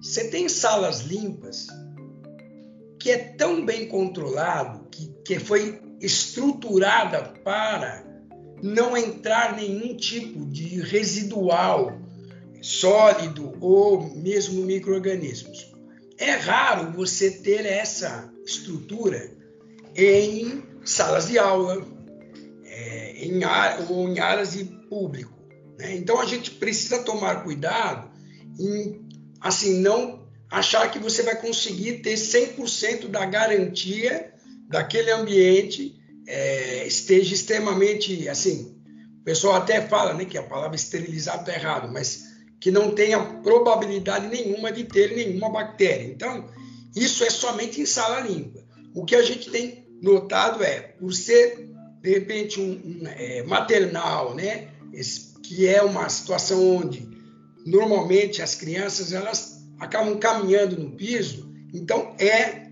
você 0.00 0.28
tem 0.28 0.48
salas 0.48 1.02
limpas 1.02 1.66
que 2.98 3.10
é 3.10 3.18
tão 3.18 3.64
bem 3.64 3.86
controlado, 3.88 4.88
que, 4.90 5.14
que 5.22 5.38
foi 5.38 5.80
estruturada 6.00 7.34
para 7.44 8.04
não 8.62 8.96
entrar 8.96 9.54
nenhum 9.54 9.94
tipo 9.94 10.46
de 10.46 10.80
residual 10.80 12.00
sólido 12.62 13.52
ou 13.60 14.14
mesmo 14.16 14.62
microorganismos. 14.62 15.72
É 16.16 16.32
raro 16.32 16.90
você 16.92 17.30
ter 17.30 17.66
essa 17.66 18.32
estrutura 18.44 19.30
em 19.94 20.62
salas 20.84 21.28
de 21.28 21.38
aula, 21.38 21.86
em 23.18 23.40
ou 23.88 24.08
em 24.08 24.18
áreas 24.18 24.52
de 24.52 24.64
público. 24.64 25.32
Né? 25.78 25.96
Então 25.96 26.20
a 26.20 26.26
gente 26.26 26.52
precisa 26.52 27.02
tomar 27.02 27.42
cuidado 27.42 28.10
em 28.58 29.06
assim 29.40 29.80
não 29.80 30.26
achar 30.50 30.90
que 30.90 30.98
você 30.98 31.22
vai 31.22 31.36
conseguir 31.36 31.98
ter 31.98 32.14
100% 32.14 33.08
da 33.08 33.24
garantia 33.26 34.32
daquele 34.68 35.10
ambiente 35.10 35.98
é, 36.26 36.86
esteja 36.86 37.34
extremamente 37.34 38.28
assim. 38.28 38.76
O 39.20 39.24
pessoal 39.24 39.56
até 39.56 39.80
fala 39.86 40.14
né, 40.14 40.24
que 40.24 40.38
a 40.38 40.42
palavra 40.42 40.76
esterilizado 40.76 41.40
está 41.40 41.52
errado, 41.52 41.90
mas 41.92 42.28
que 42.60 42.70
não 42.70 42.90
tenha 42.90 43.18
probabilidade 43.42 44.26
nenhuma 44.26 44.72
de 44.72 44.84
ter 44.84 45.14
nenhuma 45.14 45.50
bactéria. 45.50 46.06
Então, 46.06 46.48
isso 46.94 47.24
é 47.24 47.30
somente 47.30 47.80
em 47.80 47.86
sala 47.86 48.20
limpa. 48.20 48.64
O 48.94 49.04
que 49.04 49.14
a 49.14 49.22
gente 49.22 49.50
tem 49.50 49.86
notado 50.02 50.62
é, 50.62 50.80
por 50.80 51.12
ser, 51.12 51.70
de 52.02 52.10
repente, 52.10 52.60
um, 52.60 52.72
um 52.72 53.06
é, 53.06 53.42
maternal, 53.42 54.34
né, 54.34 54.68
que 55.42 55.66
é 55.66 55.82
uma 55.82 56.08
situação 56.08 56.76
onde 56.76 57.08
normalmente 57.66 58.40
as 58.40 58.54
crianças 58.54 59.12
elas 59.12 59.66
acabam 59.78 60.18
caminhando 60.18 60.78
no 60.78 60.92
piso, 60.92 61.52
então 61.72 62.14
é 62.18 62.68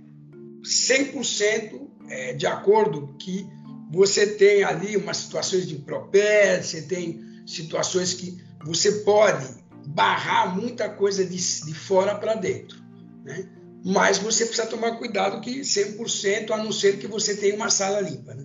100% 0.63 1.87
é, 2.09 2.33
de 2.33 2.47
acordo 2.47 3.15
que 3.19 3.47
você 3.91 4.27
tem 4.27 4.65
ali 4.65 4.97
umas 4.97 5.19
situações 5.19 5.67
de 5.67 5.77
impropério, 5.77 6.65
você 6.65 6.83
tem 6.83 7.21
situações 7.47 8.15
que 8.15 8.37
você 8.65 8.91
pode 9.05 9.47
barrar 9.87 10.57
muita 10.57 10.89
coisa 10.89 11.25
de, 11.25 11.37
de 11.37 11.75
fora 11.75 12.15
para 12.17 12.35
dentro. 12.35 12.79
Né? 13.25 13.49
Mas 13.85 14.19
você 14.19 14.45
precisa 14.45 14.67
tomar 14.67 14.97
cuidado 14.97 15.41
que 15.41 15.61
100%, 15.61 16.51
a 16.51 16.57
não 16.57 16.73
ser 16.73 16.99
que 16.99 17.07
você 17.07 17.37
tenha 17.37 17.55
uma 17.55 17.71
sala 17.71 18.01
limpa. 18.01 18.35
Né? 18.35 18.45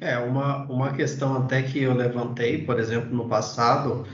É, 0.00 0.16
uma, 0.18 0.64
uma 0.66 0.92
questão 0.92 1.36
até 1.36 1.62
que 1.62 1.82
eu 1.82 1.92
levantei, 1.92 2.64
por 2.64 2.78
exemplo, 2.78 3.14
no 3.14 3.28
passado, 3.28 4.06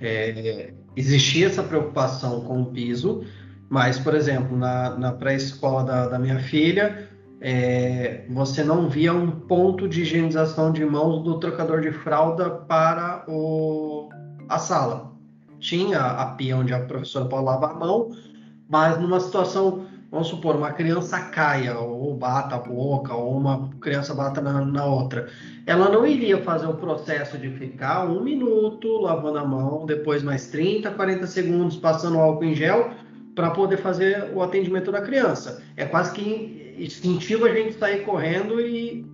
é, 0.00 0.72
existia 0.96 1.46
essa 1.46 1.62
preocupação 1.62 2.42
com 2.42 2.62
o 2.62 2.66
piso, 2.66 3.24
mas, 3.68 3.98
por 3.98 4.14
exemplo, 4.14 4.56
na, 4.56 4.96
na 4.96 5.12
pré-escola 5.12 5.82
da, 5.82 6.08
da 6.08 6.18
minha 6.18 6.38
filha, 6.38 7.08
é, 7.40 8.24
você 8.30 8.62
não 8.62 8.88
via 8.88 9.12
um 9.12 9.30
ponto 9.30 9.88
de 9.88 10.02
higienização 10.02 10.70
de 10.70 10.84
mãos 10.84 11.24
do 11.24 11.40
trocador 11.40 11.80
de 11.80 11.90
fralda 11.90 12.50
para 12.50 13.24
o, 13.26 14.08
a 14.48 14.58
sala. 14.58 15.12
Tinha 15.58 16.00
a 16.00 16.26
pia 16.26 16.56
onde 16.56 16.72
a 16.72 16.84
professora 16.84 17.24
pode 17.24 17.44
lavar 17.44 17.70
a 17.70 17.74
mão, 17.74 18.10
mas 18.68 18.96
numa 19.00 19.18
situação, 19.18 19.86
vamos 20.12 20.28
supor, 20.28 20.54
uma 20.54 20.70
criança 20.72 21.18
caia 21.18 21.78
ou 21.78 22.14
bata 22.14 22.56
a 22.56 22.58
boca 22.58 23.14
ou 23.14 23.38
uma 23.38 23.70
criança 23.80 24.14
bata 24.14 24.42
na, 24.42 24.62
na 24.62 24.84
outra, 24.84 25.26
ela 25.66 25.88
não 25.88 26.06
iria 26.06 26.36
fazer 26.42 26.66
o 26.66 26.74
processo 26.74 27.38
de 27.38 27.48
ficar 27.48 28.04
um 28.04 28.22
minuto 28.22 29.00
lavando 29.00 29.38
a 29.38 29.44
mão, 29.44 29.86
depois 29.86 30.22
mais 30.22 30.48
30, 30.48 30.90
40 30.90 31.26
segundos 31.26 31.76
passando 31.76 32.18
álcool 32.18 32.44
em 32.44 32.54
gel 32.54 32.90
para 33.34 33.50
poder 33.52 33.78
fazer 33.78 34.30
o 34.34 34.42
atendimento 34.42 34.92
da 34.92 35.00
criança. 35.00 35.62
É 35.78 35.86
quase 35.86 36.12
que 36.12 36.76
instintivo 36.78 37.46
a 37.46 37.54
gente 37.54 37.72
sair 37.78 38.04
correndo 38.04 38.60
e 38.60 39.06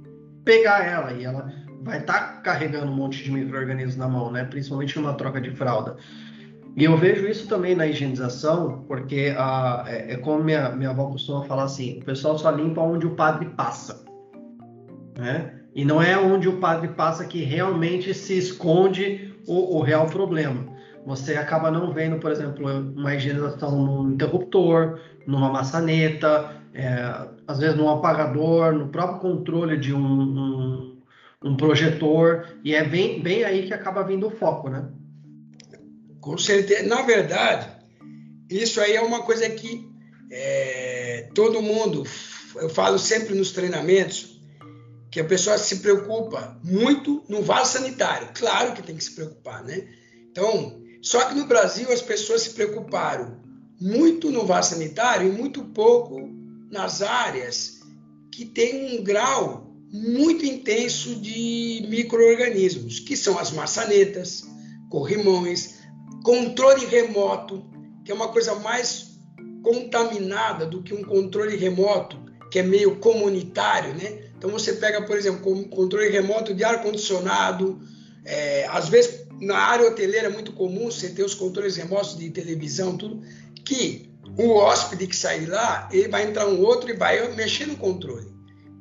pegar 0.44 0.84
ela. 0.84 1.12
E 1.12 1.24
ela 1.24 1.52
vai 1.82 1.98
estar 1.98 2.18
tá 2.18 2.40
carregando 2.40 2.90
um 2.90 2.96
monte 2.96 3.22
de 3.22 3.30
micro-organismos 3.30 3.96
na 3.96 4.08
mão, 4.08 4.32
né? 4.32 4.42
Principalmente 4.44 4.98
numa 4.98 5.14
troca 5.14 5.40
de 5.40 5.52
fralda. 5.52 5.96
E 6.78 6.84
eu 6.84 6.96
vejo 6.96 7.26
isso 7.26 7.48
também 7.48 7.74
na 7.74 7.88
higienização, 7.88 8.84
porque 8.86 9.34
a, 9.36 9.84
é, 9.88 10.12
é, 10.12 10.16
como 10.16 10.44
minha, 10.44 10.70
minha 10.70 10.90
avó 10.90 11.06
costuma 11.06 11.42
falar 11.42 11.64
assim: 11.64 11.98
o 11.98 12.04
pessoal 12.04 12.38
só 12.38 12.52
limpa 12.52 12.80
onde 12.80 13.04
o 13.04 13.16
padre 13.16 13.48
passa. 13.56 14.04
Né? 15.18 15.54
E 15.74 15.84
não 15.84 16.00
é 16.00 16.16
onde 16.16 16.48
o 16.48 16.58
padre 16.58 16.86
passa 16.90 17.24
que 17.24 17.42
realmente 17.42 18.14
se 18.14 18.38
esconde 18.38 19.34
o, 19.44 19.78
o 19.78 19.82
real 19.82 20.06
problema. 20.06 20.66
Você 21.04 21.34
acaba 21.34 21.68
não 21.68 21.92
vendo, 21.92 22.20
por 22.20 22.30
exemplo, 22.30 22.64
uma 22.94 23.12
higienização 23.12 23.84
no 23.84 24.12
interruptor, 24.12 25.00
numa 25.26 25.50
maçaneta, 25.50 26.52
é, 26.72 27.28
às 27.48 27.58
vezes 27.58 27.76
no 27.76 27.90
apagador, 27.90 28.72
no 28.72 28.86
próprio 28.86 29.18
controle 29.18 29.76
de 29.78 29.92
um, 29.92 29.98
um, 30.00 30.96
um, 31.42 31.56
projetor, 31.56 32.46
e 32.62 32.72
é 32.72 32.84
bem, 32.84 33.20
bem 33.20 33.42
aí 33.42 33.66
que 33.66 33.74
acaba 33.74 34.04
vindo 34.04 34.28
o 34.28 34.30
foco, 34.30 34.70
né? 34.70 34.86
Com 36.28 36.36
certeza. 36.36 36.82
Na 36.82 37.00
verdade, 37.00 37.70
isso 38.50 38.82
aí 38.82 38.94
é 38.94 39.00
uma 39.00 39.22
coisa 39.22 39.48
que 39.48 39.90
é, 40.30 41.26
todo 41.34 41.62
mundo, 41.62 42.06
eu 42.56 42.68
falo 42.68 42.98
sempre 42.98 43.34
nos 43.34 43.50
treinamentos, 43.50 44.38
que 45.10 45.20
a 45.20 45.24
pessoa 45.24 45.56
se 45.56 45.76
preocupa 45.76 46.60
muito 46.62 47.24
no 47.30 47.40
vaso 47.40 47.78
sanitário. 47.78 48.28
Claro 48.34 48.74
que 48.74 48.82
tem 48.82 48.94
que 48.94 49.04
se 49.04 49.12
preocupar, 49.12 49.64
né? 49.64 49.88
Então, 50.30 50.78
só 51.00 51.24
que 51.24 51.34
no 51.34 51.46
Brasil 51.46 51.90
as 51.90 52.02
pessoas 52.02 52.42
se 52.42 52.50
preocuparam 52.50 53.40
muito 53.80 54.30
no 54.30 54.44
vaso 54.44 54.74
sanitário 54.74 55.32
e 55.32 55.34
muito 55.34 55.64
pouco 55.64 56.28
nas 56.70 57.00
áreas 57.00 57.80
que 58.30 58.44
tem 58.44 58.98
um 58.98 59.02
grau 59.02 59.74
muito 59.90 60.44
intenso 60.44 61.14
de 61.14 61.86
micro-organismos, 61.88 63.00
que 63.00 63.16
são 63.16 63.38
as 63.38 63.50
maçanetas, 63.50 64.44
corrimões, 64.90 65.77
controle 66.22 66.86
remoto, 66.86 67.64
que 68.04 68.10
é 68.10 68.14
uma 68.14 68.28
coisa 68.28 68.54
mais 68.56 69.18
contaminada 69.62 70.66
do 70.66 70.82
que 70.82 70.94
um 70.94 71.02
controle 71.02 71.56
remoto, 71.56 72.18
que 72.50 72.58
é 72.58 72.62
meio 72.62 72.96
comunitário, 72.96 73.94
né? 73.94 74.28
Então 74.36 74.50
você 74.50 74.74
pega, 74.74 75.02
por 75.02 75.16
exemplo, 75.16 75.68
controle 75.68 76.08
remoto 76.08 76.54
de 76.54 76.64
ar-condicionado, 76.64 77.80
é, 78.24 78.66
às 78.68 78.88
vezes 78.88 79.26
na 79.40 79.56
área 79.56 79.86
hoteleira 79.86 80.28
é 80.28 80.30
muito 80.30 80.52
comum 80.52 80.90
você 80.90 81.10
ter 81.10 81.22
os 81.22 81.34
controles 81.34 81.76
remotos 81.76 82.16
de 82.16 82.30
televisão, 82.30 82.96
tudo, 82.96 83.22
que 83.64 84.10
o 84.36 84.54
hóspede 84.54 85.06
que 85.06 85.16
sair 85.16 85.46
lá, 85.46 85.88
ele 85.92 86.08
vai 86.08 86.24
entrar 86.24 86.46
um 86.46 86.60
outro 86.60 86.90
e 86.90 86.94
vai 86.94 87.32
mexer 87.34 87.66
no 87.66 87.76
controle. 87.76 88.26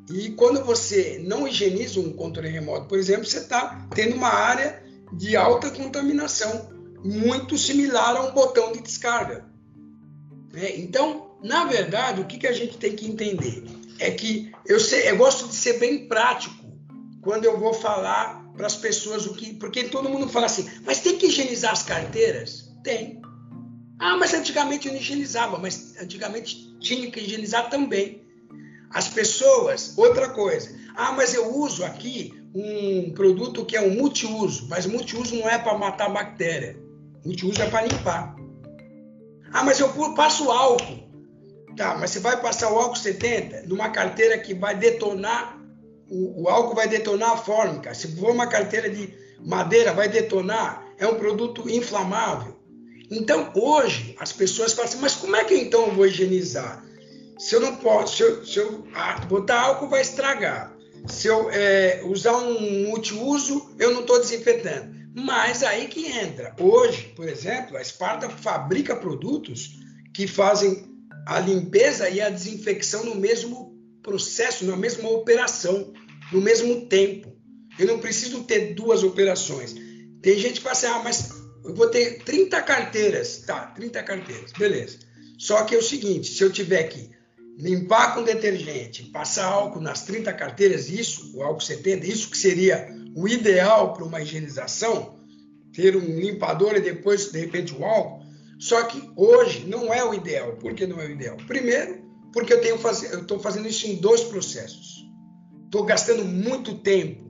E 0.10 0.30
quando 0.32 0.64
você 0.64 1.22
não 1.26 1.48
higieniza 1.48 2.00
um 2.00 2.14
controle 2.14 2.50
remoto, 2.50 2.88
por 2.88 2.98
exemplo, 2.98 3.26
você 3.26 3.40
está 3.40 3.88
tendo 3.94 4.16
uma 4.16 4.30
área 4.30 4.82
de 5.14 5.36
alta 5.36 5.70
contaminação, 5.70 6.70
muito 7.04 7.58
similar 7.58 8.16
a 8.16 8.24
um 8.24 8.32
botão 8.32 8.72
de 8.72 8.82
descarga. 8.82 9.46
É, 10.54 10.78
então, 10.80 11.38
na 11.44 11.66
verdade, 11.66 12.22
o 12.22 12.26
que, 12.26 12.38
que 12.38 12.48
a 12.48 12.54
gente 12.54 12.78
tem 12.78 12.96
que 12.96 13.08
entender 13.08 13.64
é 14.00 14.12
que 14.12 14.52
eu, 14.66 14.80
sei, 14.80 15.10
eu 15.10 15.18
gosto 15.18 15.48
de 15.48 15.56
ser 15.56 15.80
bem 15.80 16.08
prático 16.08 16.66
quando 17.22 17.46
eu 17.46 17.60
vou 17.60 17.74
falar 17.74 18.46
para 18.56 18.68
as 18.68 18.76
pessoas 18.76 19.26
o 19.26 19.34
que. 19.34 19.54
Porque 19.54 19.86
todo 19.86 20.10
mundo 20.10 20.28
fala 20.28 20.46
assim, 20.48 20.70
mas 20.86 21.00
tem 21.00 21.18
que 21.18 21.28
higienizar 21.28 21.72
as 21.72 21.84
carteiras? 21.84 22.72
Tem. 22.84 23.22
Ah, 24.00 24.16
mas 24.16 24.34
antigamente 24.34 24.88
eu 24.88 24.94
não 24.94 25.00
higienizava, 25.00 25.58
mas 25.58 25.96
antigamente 26.00 26.78
tinha 26.80 27.10
que 27.10 27.20
higienizar 27.20 27.70
também. 27.70 28.24
As 28.90 29.08
pessoas, 29.10 29.98
outra 29.98 30.30
coisa. 30.30 30.76
Ah, 30.96 31.12
mas 31.12 31.34
eu 31.34 31.54
uso 31.56 31.84
aqui 31.84 32.34
um 32.54 33.12
produto 33.12 33.66
que 33.66 33.76
é 33.76 33.82
um 33.82 33.94
multiuso, 33.94 34.68
mas 34.70 34.86
multiuso 34.86 35.36
não 35.36 35.50
é 35.50 35.58
para 35.60 35.78
matar 35.78 36.10
bactéria. 36.10 36.87
Multiuso 37.28 37.62
é 37.62 37.70
para 37.70 37.86
limpar. 37.86 38.36
Ah, 39.52 39.64
mas 39.64 39.80
eu 39.80 39.90
passo 40.16 40.50
álcool. 40.50 41.08
Tá, 41.76 41.96
mas 42.00 42.12
você 42.12 42.20
vai 42.20 42.42
passar 42.42 42.72
o 42.72 42.80
álcool 42.80 42.96
70 42.96 43.68
numa 43.68 43.90
carteira 43.90 44.38
que 44.40 44.54
vai 44.54 44.76
detonar 44.76 45.58
o, 46.10 46.44
o 46.44 46.50
álcool 46.50 46.76
vai 46.76 46.88
detonar 46.88 47.32
a 47.32 47.38
fórmica. 47.38 47.94
Se 47.94 48.16
for 48.16 48.32
uma 48.32 48.48
carteira 48.48 48.90
de 48.90 49.14
madeira, 49.42 49.94
vai 49.94 50.08
detonar. 50.08 50.86
É 50.98 51.06
um 51.06 51.16
produto 51.16 51.70
inflamável. 51.70 52.56
Então, 53.12 53.52
hoje, 53.56 54.16
as 54.20 54.32
pessoas 54.32 54.74
falam 54.74 54.90
assim, 54.90 55.00
mas 55.02 55.16
como 55.16 55.36
é 55.36 55.44
que 55.44 55.54
então 55.54 55.88
eu 55.88 55.94
vou 55.94 56.08
higienizar? 56.08 56.84
Se 57.38 57.56
eu 57.56 57.60
não 57.60 57.76
posso, 57.76 58.16
se 58.16 58.24
eu, 58.24 58.46
se 58.46 58.58
eu 58.58 58.88
ah, 58.96 59.20
botar 59.28 59.62
álcool, 59.62 59.90
vai 59.90 60.02
estragar. 60.02 60.74
Se 61.08 61.28
eu 61.28 61.50
é, 61.52 62.02
usar 62.06 62.38
um 62.38 62.88
multiuso, 62.88 63.76
eu 63.78 63.92
não 63.92 64.02
estou 64.02 64.20
desinfetando. 64.20 64.96
Mas 65.20 65.64
aí 65.64 65.88
que 65.88 66.06
entra. 66.06 66.56
Hoje, 66.60 67.12
por 67.16 67.28
exemplo, 67.28 67.76
a 67.76 67.82
Esparta 67.82 68.30
fabrica 68.30 68.96
produtos 68.96 69.80
que 70.14 70.28
fazem 70.28 70.96
a 71.26 71.40
limpeza 71.40 72.08
e 72.08 72.22
a 72.22 72.30
desinfecção 72.30 73.04
no 73.04 73.16
mesmo 73.16 73.76
processo, 74.04 74.64
na 74.64 74.78
mesma 74.78 75.10
operação, 75.10 75.92
no 76.32 76.40
mesmo 76.40 76.86
tempo. 76.86 77.36
Eu 77.80 77.88
não 77.88 77.98
preciso 77.98 78.44
ter 78.44 78.76
duas 78.76 79.02
operações. 79.02 79.74
Tem 80.22 80.38
gente 80.38 80.60
que 80.60 80.62
fala 80.62 80.74
assim, 80.74 80.86
ah, 80.86 81.02
mas 81.04 81.32
eu 81.66 81.74
vou 81.74 81.90
ter 81.90 82.24
30 82.24 82.62
carteiras. 82.62 83.40
Tá, 83.40 83.72
30 83.72 84.04
carteiras, 84.04 84.52
beleza. 84.54 85.00
Só 85.40 85.64
que 85.64 85.74
é 85.74 85.80
o 85.80 85.84
seguinte, 85.84 86.32
se 86.32 86.44
eu 86.44 86.52
tiver 86.52 86.84
que 86.84 87.10
limpar 87.58 88.14
com 88.14 88.22
detergente, 88.22 89.06
passar 89.06 89.46
álcool 89.46 89.82
nas 89.82 90.04
30 90.04 90.32
carteiras, 90.34 90.90
isso, 90.90 91.36
o 91.36 91.42
álcool 91.42 91.62
70, 91.62 92.06
isso 92.06 92.30
que 92.30 92.38
seria 92.38 92.96
o 93.16 93.28
ideal 93.28 93.94
para 93.94 94.04
uma 94.04 94.22
higienização, 94.22 95.17
ter 95.78 95.96
um 95.96 96.20
limpador 96.20 96.76
e 96.76 96.82
depois, 96.82 97.32
de 97.32 97.40
repente, 97.40 97.72
o 97.76 97.86
álcool. 97.86 98.26
Só 98.58 98.82
que 98.86 99.00
hoje 99.16 99.68
não 99.68 99.94
é 99.94 100.04
o 100.04 100.12
ideal. 100.12 100.54
Por 100.54 100.74
que 100.74 100.88
não 100.88 101.00
é 101.00 101.06
o 101.06 101.12
ideal? 101.12 101.38
Primeiro, 101.46 102.02
porque 102.34 102.52
eu 102.52 102.60
tenho 102.60 102.80
faz... 102.80 103.04
estou 103.04 103.38
fazendo 103.40 103.68
isso 103.68 103.86
em 103.86 103.98
dois 103.98 104.24
processos. 104.24 105.08
Estou 105.66 105.84
gastando 105.84 106.26
muito 106.26 106.80
tempo, 106.80 107.24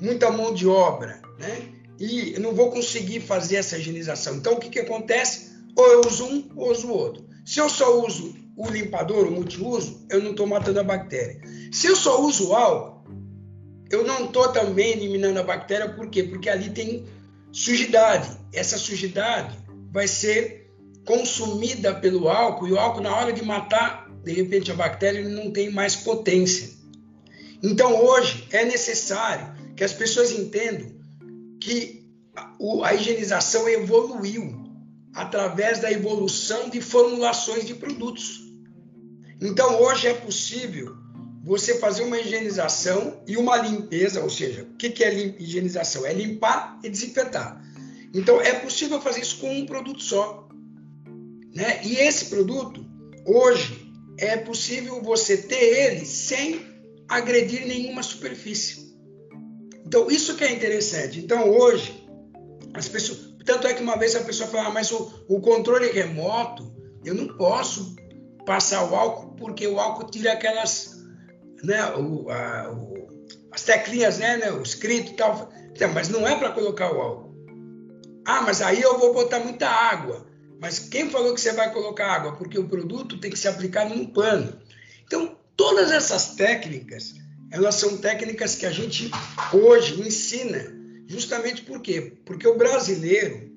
muita 0.00 0.30
mão 0.30 0.54
de 0.54 0.68
obra, 0.68 1.20
né? 1.36 1.62
E 1.98 2.38
não 2.38 2.54
vou 2.54 2.70
conseguir 2.70 3.18
fazer 3.18 3.56
essa 3.56 3.76
higienização. 3.76 4.36
Então, 4.36 4.54
o 4.54 4.60
que, 4.60 4.68
que 4.68 4.78
acontece? 4.78 5.50
Ou 5.74 5.86
eu 5.88 6.00
uso 6.06 6.24
um, 6.24 6.48
ou 6.54 6.70
uso 6.70 6.86
o 6.86 6.92
outro. 6.92 7.24
Se 7.44 7.58
eu 7.58 7.68
só 7.68 8.00
uso 8.06 8.36
o 8.56 8.68
limpador, 8.68 9.26
o 9.26 9.32
multiuso, 9.32 10.06
eu 10.08 10.22
não 10.22 10.30
estou 10.30 10.46
matando 10.46 10.78
a 10.78 10.84
bactéria. 10.84 11.40
Se 11.72 11.88
eu 11.88 11.96
só 11.96 12.22
uso 12.22 12.50
o 12.50 12.54
álcool, 12.54 13.02
eu 13.90 14.04
não 14.04 14.26
estou 14.26 14.52
também 14.52 14.92
eliminando 14.92 15.40
a 15.40 15.42
bactéria, 15.42 15.88
por 15.88 16.08
quê? 16.08 16.22
Porque 16.22 16.48
ali 16.48 16.70
tem 16.70 17.04
sujidade. 17.52 18.30
Essa 18.52 18.78
sujidade 18.78 19.58
vai 19.92 20.06
ser 20.06 20.70
consumida 21.04 21.94
pelo 21.94 22.28
álcool 22.28 22.68
e 22.68 22.72
o 22.72 22.78
álcool, 22.78 23.00
na 23.00 23.14
hora 23.14 23.32
de 23.32 23.44
matar, 23.44 24.08
de 24.22 24.32
repente 24.32 24.70
a 24.70 24.74
bactéria 24.74 25.28
não 25.28 25.50
tem 25.50 25.70
mais 25.70 25.96
potência. 25.96 26.70
Então 27.62 28.04
hoje 28.04 28.46
é 28.50 28.64
necessário 28.64 29.74
que 29.74 29.84
as 29.84 29.92
pessoas 29.92 30.30
entendam 30.30 30.92
que 31.60 32.08
a 32.84 32.94
higienização 32.94 33.68
evoluiu 33.68 34.60
através 35.14 35.80
da 35.80 35.90
evolução 35.90 36.68
de 36.68 36.80
formulações 36.80 37.66
de 37.66 37.74
produtos. 37.74 38.40
Então 39.40 39.82
hoje 39.82 40.06
é 40.06 40.14
possível 40.14 40.99
você 41.42 41.78
fazer 41.78 42.04
uma 42.04 42.18
higienização 42.18 43.22
e 43.26 43.36
uma 43.36 43.56
limpeza, 43.56 44.22
ou 44.22 44.30
seja, 44.30 44.62
o 44.62 44.76
que 44.76 45.02
é 45.02 45.14
higienização? 45.40 46.04
É 46.06 46.12
limpar 46.12 46.78
e 46.84 46.88
desinfetar. 46.90 47.62
Então 48.12 48.40
é 48.40 48.54
possível 48.54 49.00
fazer 49.00 49.20
isso 49.20 49.38
com 49.38 49.50
um 49.50 49.66
produto 49.66 50.02
só. 50.02 50.48
Né? 51.54 51.80
E 51.84 51.96
esse 51.96 52.26
produto, 52.26 52.84
hoje, 53.26 53.90
é 54.18 54.36
possível 54.36 55.02
você 55.02 55.36
ter 55.36 55.56
ele 55.56 56.04
sem 56.04 56.60
agredir 57.08 57.66
nenhuma 57.66 58.02
superfície. 58.02 58.94
Então, 59.84 60.08
isso 60.08 60.36
que 60.36 60.44
é 60.44 60.52
interessante. 60.52 61.18
Então, 61.18 61.50
hoje, 61.50 62.06
as 62.74 62.86
pessoas. 62.86 63.30
Tanto 63.44 63.66
é 63.66 63.74
que 63.74 63.82
uma 63.82 63.96
vez 63.96 64.14
a 64.14 64.20
pessoa 64.20 64.48
fala, 64.48 64.68
ah, 64.68 64.70
mas 64.70 64.92
o, 64.92 65.24
o 65.26 65.40
controle 65.40 65.90
remoto, 65.90 66.72
eu 67.04 67.14
não 67.14 67.26
posso 67.36 67.96
passar 68.46 68.88
o 68.88 68.94
álcool, 68.94 69.34
porque 69.34 69.66
o 69.66 69.80
álcool 69.80 70.08
tira 70.08 70.32
aquelas. 70.32 70.99
Né, 71.62 71.84
o, 71.94 72.30
a, 72.30 72.70
o, 72.72 73.26
as 73.52 73.62
teclinhas, 73.62 74.18
né, 74.18 74.36
né, 74.36 74.52
o 74.52 74.62
escrito 74.62 75.12
e 75.12 75.16
tal. 75.16 75.52
Então, 75.72 75.92
mas 75.92 76.08
não 76.08 76.26
é 76.26 76.36
para 76.36 76.52
colocar 76.52 76.92
o 76.92 77.00
álcool. 77.00 77.30
Ah, 78.24 78.42
mas 78.42 78.62
aí 78.62 78.80
eu 78.80 78.98
vou 78.98 79.12
botar 79.12 79.40
muita 79.40 79.68
água. 79.68 80.26
Mas 80.60 80.78
quem 80.78 81.10
falou 81.10 81.34
que 81.34 81.40
você 81.40 81.52
vai 81.52 81.72
colocar 81.72 82.12
água? 82.12 82.36
Porque 82.36 82.58
o 82.58 82.68
produto 82.68 83.18
tem 83.18 83.30
que 83.30 83.38
ser 83.38 83.48
aplicado 83.48 83.94
num 83.94 84.06
pano. 84.06 84.60
Então, 85.04 85.36
todas 85.56 85.90
essas 85.90 86.34
técnicas, 86.34 87.14
elas 87.50 87.74
são 87.74 87.96
técnicas 87.96 88.54
que 88.54 88.66
a 88.66 88.70
gente 88.70 89.10
hoje 89.52 90.00
ensina, 90.00 90.72
justamente 91.06 91.62
por 91.62 91.80
quê? 91.80 92.12
Porque 92.24 92.46
o 92.46 92.56
brasileiro, 92.56 93.50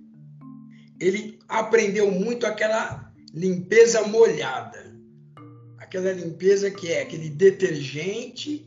ele 1.00 1.38
aprendeu 1.48 2.10
muito 2.10 2.48
aquela 2.48 3.12
limpeza 3.34 4.08
molhada. 4.08 4.83
Aquela 5.94 6.12
limpeza 6.12 6.72
que 6.72 6.92
é 6.92 7.04
aquele 7.04 7.30
detergente 7.30 8.66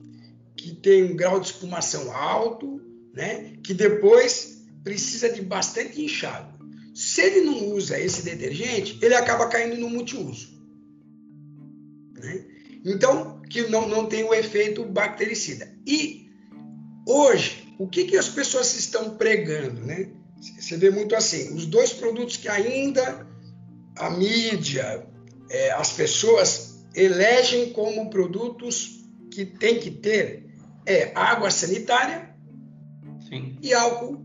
que 0.56 0.76
tem 0.76 1.02
um 1.02 1.16
grau 1.16 1.40
de 1.40 1.46
espumação 1.46 2.14
alto, 2.14 2.80
né? 3.12 3.54
Que 3.64 3.74
depois 3.74 4.64
precisa 4.84 5.28
de 5.28 5.42
bastante 5.42 6.00
enxágue. 6.00 6.54
Se 6.94 7.20
ele 7.22 7.40
não 7.40 7.72
usa 7.72 7.98
esse 7.98 8.22
detergente, 8.22 8.96
ele 9.02 9.16
acaba 9.16 9.48
caindo 9.48 9.76
no 9.76 9.90
multiuso. 9.90 10.56
Né? 12.14 12.44
Então, 12.84 13.42
que 13.50 13.62
não, 13.62 13.88
não 13.88 14.06
tem 14.06 14.22
o 14.22 14.32
efeito 14.32 14.84
bactericida. 14.84 15.68
E 15.84 16.30
hoje, 17.04 17.74
o 17.76 17.88
que, 17.88 18.04
que 18.04 18.16
as 18.16 18.28
pessoas 18.28 18.72
estão 18.78 19.16
pregando? 19.16 19.80
Né? 19.80 20.10
Você 20.40 20.76
vê 20.76 20.90
muito 20.90 21.16
assim, 21.16 21.52
os 21.52 21.66
dois 21.66 21.92
produtos 21.92 22.36
que 22.36 22.48
ainda 22.48 23.26
a 23.96 24.10
mídia, 24.10 25.04
é, 25.50 25.72
as 25.72 25.92
pessoas 25.92 26.65
elegem 26.96 27.72
como 27.72 28.10
produtos 28.10 29.04
que 29.30 29.44
tem 29.44 29.78
que 29.78 29.90
ter 29.90 30.46
é 30.86 31.12
água 31.14 31.50
sanitária 31.50 32.34
Sim. 33.28 33.58
e 33.60 33.74
álcool 33.74 34.24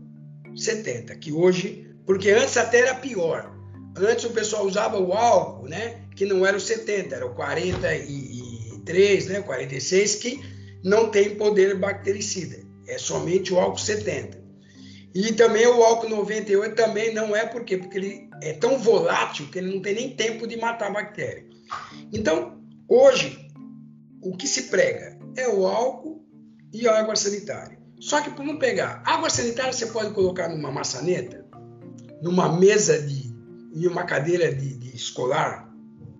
70, 0.54 1.14
que 1.16 1.32
hoje 1.32 1.82
porque 2.04 2.30
antes 2.30 2.56
até 2.56 2.80
era 2.80 2.94
pior. 2.94 3.52
Antes 3.96 4.24
o 4.24 4.30
pessoal 4.30 4.66
usava 4.66 4.98
o 4.98 5.12
álcool, 5.12 5.68
né? 5.68 6.02
Que 6.16 6.24
não 6.24 6.44
era 6.44 6.56
o 6.56 6.60
70, 6.60 7.14
era 7.14 7.26
o 7.26 7.34
43, 7.34 9.26
né? 9.26 9.40
46, 9.40 10.14
que 10.16 10.40
não 10.82 11.10
tem 11.10 11.36
poder 11.36 11.78
bactericida. 11.78 12.56
É 12.88 12.98
somente 12.98 13.52
o 13.52 13.60
álcool 13.60 13.78
70. 13.78 14.42
E 15.14 15.32
também 15.34 15.66
o 15.66 15.82
álcool 15.82 16.08
98 16.08 16.74
também 16.74 17.12
não 17.12 17.36
é 17.36 17.44
por 17.44 17.64
quê? 17.64 17.76
Porque 17.76 17.98
ele 17.98 18.30
é 18.42 18.54
tão 18.54 18.78
volátil 18.78 19.46
que 19.48 19.58
ele 19.58 19.72
não 19.72 19.82
tem 19.82 19.94
nem 19.94 20.16
tempo 20.16 20.46
de 20.46 20.56
matar 20.56 20.88
a 20.88 20.92
bactéria. 20.92 21.44
Então, 22.12 22.61
hoje, 22.94 23.50
o 24.22 24.36
que 24.36 24.46
se 24.46 24.64
prega 24.64 25.18
é 25.36 25.48
o 25.48 25.66
álcool 25.66 26.24
e 26.72 26.86
a 26.86 26.98
água 26.98 27.16
sanitária. 27.16 27.78
Só 28.00 28.20
que 28.20 28.30
para 28.30 28.44
não 28.44 28.58
pegar 28.58 29.02
água 29.06 29.30
sanitária, 29.30 29.72
você 29.72 29.86
pode 29.86 30.12
colocar 30.12 30.48
numa 30.48 30.70
maçaneta, 30.70 31.46
numa 32.20 32.58
mesa 32.58 33.00
de, 33.00 33.32
em 33.74 33.86
uma 33.86 34.04
cadeira 34.04 34.52
de, 34.52 34.76
de 34.76 34.96
escolar. 34.96 35.72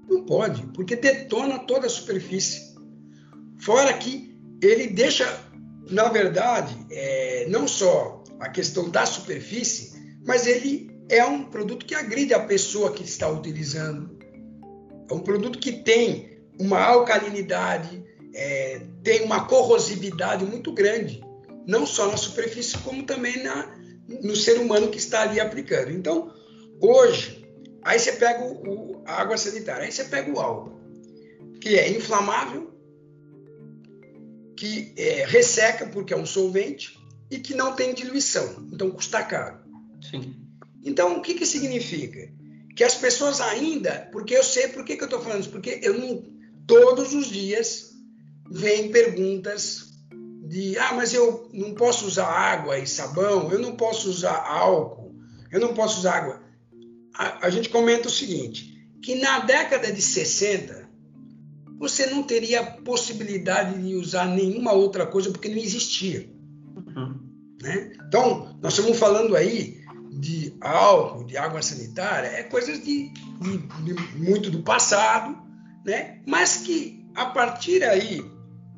Não 0.09 0.25
pode, 0.25 0.63
porque 0.75 0.95
detona 0.97 1.59
toda 1.61 1.87
a 1.87 1.91
superfície. 1.91 2.77
Fora 3.59 3.93
que 3.95 4.37
ele 4.63 4.89
deixa, 4.89 5.27
na 5.91 6.09
verdade, 6.09 6.77
é, 6.91 7.47
não 7.49 7.67
só 7.67 8.23
a 8.39 8.49
questão 8.49 8.91
da 8.91 9.05
superfície, 9.05 9.93
mas 10.25 10.47
ele 10.47 10.91
é 11.09 11.25
um 11.25 11.45
produto 11.45 11.85
que 11.85 11.95
agride 11.95 12.33
a 12.33 12.41
pessoa 12.41 12.93
que 12.93 13.03
está 13.03 13.29
utilizando. 13.29 14.19
É 15.11 15.15
um 15.15 15.21
produto 15.21 15.59
que 15.59 15.73
tem 15.73 16.32
uma 16.63 16.81
alcalinidade, 16.81 18.05
é, 18.33 18.81
tem 19.03 19.23
uma 19.23 19.47
corrosividade 19.47 20.45
muito 20.45 20.73
grande, 20.73 21.23
não 21.67 21.85
só 21.85 22.09
na 22.09 22.17
superfície, 22.17 22.79
como 22.79 23.03
também 23.03 23.43
na, 23.43 23.77
no 24.23 24.37
ser 24.37 24.61
humano 24.61 24.89
que 24.89 24.99
está 24.99 25.23
ali 25.23 25.41
aplicando. 25.41 25.91
Então, 25.91 26.33
hoje, 26.81 27.45
aí 27.83 27.99
você 27.99 28.13
pega 28.13 28.45
o, 28.45 28.53
o, 28.63 29.03
a 29.05 29.21
água 29.21 29.37
sanitária, 29.37 29.85
aí 29.85 29.93
você 29.93 30.05
pega 30.05 30.31
o 30.31 30.39
álcool, 30.39 30.81
que 31.61 31.77
é 31.77 31.91
inflamável, 31.91 32.71
que 34.57 34.95
é, 34.97 35.27
resseca 35.27 35.87
porque 35.87 36.15
é 36.15 36.17
um 36.17 36.27
solvente 36.27 36.97
e 37.29 37.39
que 37.39 37.55
não 37.55 37.75
tem 37.75 37.93
diluição, 37.93 38.69
então 38.73 38.89
custa 38.91 39.21
caro. 39.25 39.59
Sim. 40.01 40.37
Então, 40.85 41.19
o 41.19 41.23
que, 41.23 41.35
que 41.35 41.47
significa? 41.47 42.31
Que 42.77 42.85
as 42.85 42.95
pessoas 42.95 43.41
ainda, 43.41 44.09
porque 44.13 44.37
eu 44.37 44.45
sei 44.45 44.69
por 44.69 44.85
que, 44.85 44.97
que 44.97 45.03
eu 45.03 45.07
estou 45.07 45.21
falando 45.21 45.41
isso, 45.41 45.51
porque 45.51 45.81
eu 45.83 45.99
não, 45.99 46.32
todos 46.67 47.15
os 47.15 47.27
dias 47.27 47.91
vem 48.51 48.91
perguntas 48.91 49.93
de, 50.45 50.77
ah, 50.79 50.93
mas 50.95 51.15
eu 51.15 51.49
não 51.53 51.75
posso 51.75 52.07
usar 52.07 52.27
água 52.27 52.79
e 52.79 52.87
sabão, 52.87 53.51
eu 53.51 53.59
não 53.59 53.77
posso 53.77 54.11
usar 54.11 54.37
álcool, 54.47 55.15
eu 55.51 55.61
não 55.61 55.73
posso 55.73 56.01
usar 56.01 56.17
água. 56.17 56.43
A, 57.15 57.47
a 57.47 57.51
gente 57.51 57.69
comenta 57.69 58.09
o 58.09 58.11
seguinte, 58.11 58.87
que 59.03 59.15
na 59.15 59.41
década 59.41 59.91
de 59.91 60.03
60, 60.03 60.89
você 61.79 62.07
não 62.07 62.23
teria 62.23 62.65
possibilidade 62.65 63.81
de 63.83 63.95
usar 63.95 64.27
nenhuma 64.27 64.73
outra 64.73 65.07
coisa 65.07 65.31
porque 65.31 65.49
não 65.49 65.57
existia. 65.57 66.31
Uhum. 66.77 67.19
Né? 67.61 67.93
Então, 68.07 68.57
nós 68.61 68.77
estamos 68.77 68.99
falando 68.99 69.35
aí 69.35 69.83
de 70.13 70.55
álcool, 70.61 71.25
de 71.25 71.37
água 71.37 71.63
sanitária, 71.63 72.29
é 72.29 72.43
coisas 72.43 72.83
de, 72.85 73.09
de, 73.41 73.59
de, 73.85 74.19
muito 74.19 74.51
do 74.51 74.63
passado, 74.63 75.37
né? 75.85 76.19
mas 76.27 76.59
que 76.59 77.05
a 77.15 77.27
partir 77.27 77.83
aí 77.83 78.23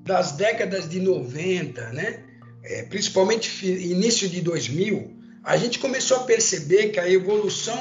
das 0.05 0.33
décadas 0.33 0.89
de 0.89 1.01
90, 1.01 1.93
né? 1.93 2.25
É, 2.63 2.83
principalmente 2.85 3.67
início 3.67 4.29
de 4.29 4.41
2000, 4.41 5.15
a 5.43 5.57
gente 5.57 5.79
começou 5.79 6.19
a 6.19 6.25
perceber 6.25 6.89
que 6.89 7.01
a 7.01 7.09
evolução 7.09 7.79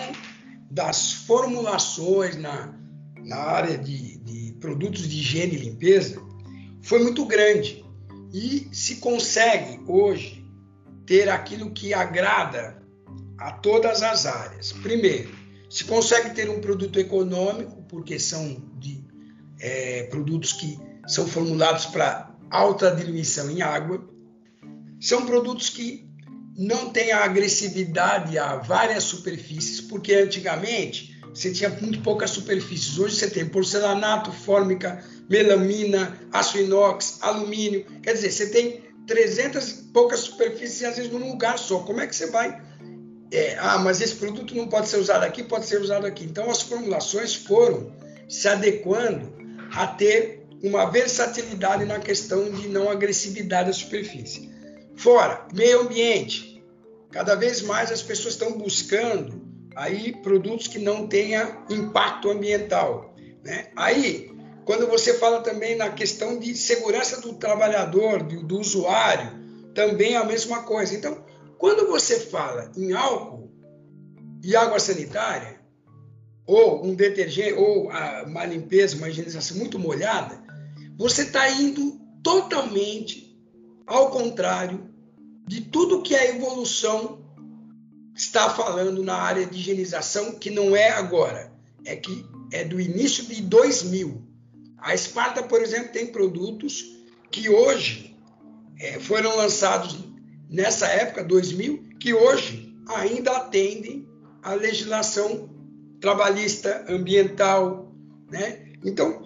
das 0.69 1.13
formulações 1.13 2.35
na, 2.35 2.77
na 3.23 3.37
área 3.37 3.77
de, 3.77 4.17
de 4.17 4.53
produtos 4.59 5.07
de 5.07 5.19
higiene 5.19 5.55
e 5.55 5.59
limpeza 5.59 6.21
foi 6.81 6.99
muito 7.01 7.25
grande. 7.25 7.83
E 8.33 8.67
se 8.71 8.95
consegue 8.95 9.79
hoje 9.87 10.43
ter 11.05 11.29
aquilo 11.29 11.71
que 11.71 11.93
agrada 11.93 12.81
a 13.37 13.51
todas 13.51 14.01
as 14.01 14.25
áreas. 14.25 14.71
Primeiro, 14.71 15.29
se 15.69 15.83
consegue 15.83 16.31
ter 16.31 16.49
um 16.49 16.59
produto 16.59 16.99
econômico, 16.99 17.83
porque 17.87 18.19
são 18.19 18.57
de 18.79 19.02
é, 19.63 20.03
produtos 20.03 20.51
que 20.51 20.77
são 21.07 21.25
formulados 21.25 21.85
para 21.85 22.35
alta 22.51 22.93
diluição 22.93 23.49
em 23.49 23.61
água, 23.61 24.03
são 24.99 25.25
produtos 25.25 25.69
que 25.69 26.05
não 26.57 26.89
têm 26.89 27.13
a 27.13 27.23
agressividade 27.23 28.37
a 28.37 28.57
várias 28.57 29.05
superfícies, 29.05 29.79
porque 29.79 30.13
antigamente 30.13 31.17
você 31.33 31.51
tinha 31.51 31.69
muito 31.69 32.01
poucas 32.01 32.29
superfícies. 32.29 32.99
Hoje 32.99 33.15
você 33.15 33.29
tem 33.29 33.47
porcelanato, 33.47 34.31
fórmica, 34.31 35.03
melamina, 35.29 36.19
aço 36.31 36.59
inox, 36.59 37.17
alumínio. 37.21 37.85
Quer 38.03 38.13
dizer, 38.13 38.31
você 38.31 38.49
tem 38.49 38.83
300 39.07 39.71
poucas 39.93 40.19
superfícies 40.19 40.83
às 40.83 40.97
vezes 40.97 41.11
num 41.11 41.29
lugar 41.29 41.57
só. 41.57 41.79
Como 41.79 42.01
é 42.01 42.07
que 42.07 42.15
você 42.15 42.27
vai 42.27 42.61
é, 43.31 43.57
ah, 43.57 43.79
mas 43.79 43.99
esse 43.99 44.13
produto 44.13 44.53
não 44.53 44.67
pode 44.67 44.87
ser 44.87 44.97
usado 44.97 45.23
aqui, 45.23 45.41
pode 45.41 45.65
ser 45.65 45.81
usado 45.81 46.05
aqui. 46.05 46.23
Então 46.23 46.51
as 46.51 46.61
formulações 46.61 47.33
foram 47.33 47.91
se 48.29 48.47
adequando 48.47 49.32
a 49.73 49.87
ter 49.87 50.45
uma 50.61 50.89
versatilidade 50.89 51.83
na 51.85 51.99
questão 51.99 52.49
de 52.49 52.67
não 52.67 52.89
agressividade 52.89 53.69
à 53.69 53.73
superfície. 53.73 54.49
Fora, 54.95 55.45
meio 55.53 55.81
ambiente. 55.81 56.63
Cada 57.11 57.35
vez 57.35 57.61
mais 57.61 57.91
as 57.91 58.01
pessoas 58.01 58.35
estão 58.35 58.53
buscando 58.57 59.41
aí 59.75 60.13
produtos 60.21 60.67
que 60.67 60.79
não 60.79 61.07
tenham 61.07 61.65
impacto 61.69 62.29
ambiental. 62.29 63.13
Né? 63.43 63.71
Aí, 63.75 64.31
quando 64.63 64.87
você 64.87 65.15
fala 65.15 65.41
também 65.41 65.75
na 65.75 65.89
questão 65.89 66.39
de 66.39 66.55
segurança 66.55 67.19
do 67.19 67.33
trabalhador, 67.33 68.23
do, 68.23 68.43
do 68.43 68.59
usuário, 68.59 69.43
também 69.73 70.13
é 70.13 70.17
a 70.17 70.23
mesma 70.23 70.63
coisa. 70.63 70.95
Então, 70.95 71.25
quando 71.57 71.87
você 71.87 72.19
fala 72.19 72.71
em 72.77 72.93
álcool 72.93 73.51
e 74.43 74.55
água 74.55 74.79
sanitária, 74.79 75.59
ou 76.45 76.85
um 76.85 76.93
detergente, 76.93 77.53
ou 77.53 77.89
uma 78.25 78.45
limpeza, 78.45 78.97
uma 78.97 79.09
higienização 79.09 79.57
muito 79.57 79.79
molhada, 79.79 80.41
você 80.97 81.23
está 81.23 81.49
indo 81.49 81.99
totalmente 82.21 83.37
ao 83.85 84.09
contrário 84.09 84.89
de 85.47 85.61
tudo 85.61 86.01
que 86.01 86.15
a 86.15 86.25
evolução 86.29 87.23
está 88.15 88.49
falando 88.49 89.03
na 89.03 89.15
área 89.15 89.45
de 89.45 89.57
higienização, 89.59 90.33
que 90.33 90.49
não 90.49 90.75
é 90.75 90.89
agora, 90.89 91.51
é 91.85 91.95
que 91.95 92.25
é 92.51 92.63
do 92.63 92.79
início 92.79 93.25
de 93.25 93.41
2000. 93.41 94.21
A 94.77 94.93
Esparta, 94.93 95.43
por 95.43 95.61
exemplo, 95.61 95.91
tem 95.91 96.07
produtos 96.07 96.83
que 97.31 97.49
hoje 97.49 98.15
é, 98.79 98.99
foram 98.99 99.35
lançados 99.35 99.97
nessa 100.49 100.87
época, 100.87 101.23
2000, 101.23 101.89
que 101.99 102.13
hoje 102.13 102.75
ainda 102.87 103.31
atendem 103.37 104.07
à 104.41 104.53
legislação 104.53 105.49
trabalhista, 106.03 106.83
ambiental. 106.89 107.95
Né? 108.29 108.73
Então, 108.83 109.21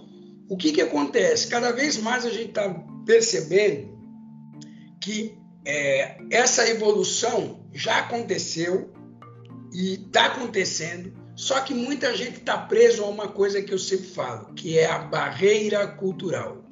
o 0.48 0.56
que, 0.56 0.72
que 0.72 0.82
acontece? 0.82 1.48
Cada 1.48 1.72
vez 1.72 1.98
mais 1.98 2.24
a 2.24 2.30
gente 2.30 2.50
está 2.50 2.70
percebendo 3.04 3.98
que 5.02 5.36
é, 5.66 6.20
essa 6.30 6.70
evolução 6.70 7.68
já 7.74 7.98
aconteceu 7.98 8.94
e 9.74 9.96
está 9.96 10.28
acontecendo, 10.28 11.12
só 11.36 11.62
que 11.62 11.74
muita 11.74 12.16
gente 12.16 12.38
está 12.38 12.56
preso 12.60 13.04
a 13.04 13.08
uma 13.08 13.28
coisa 13.28 13.60
que 13.60 13.74
eu 13.74 13.80
sempre 13.80 14.10
falo, 14.10 14.54
que 14.54 14.78
é 14.78 14.86
a 14.86 15.00
barreira 15.00 15.88
cultural. 15.88 16.64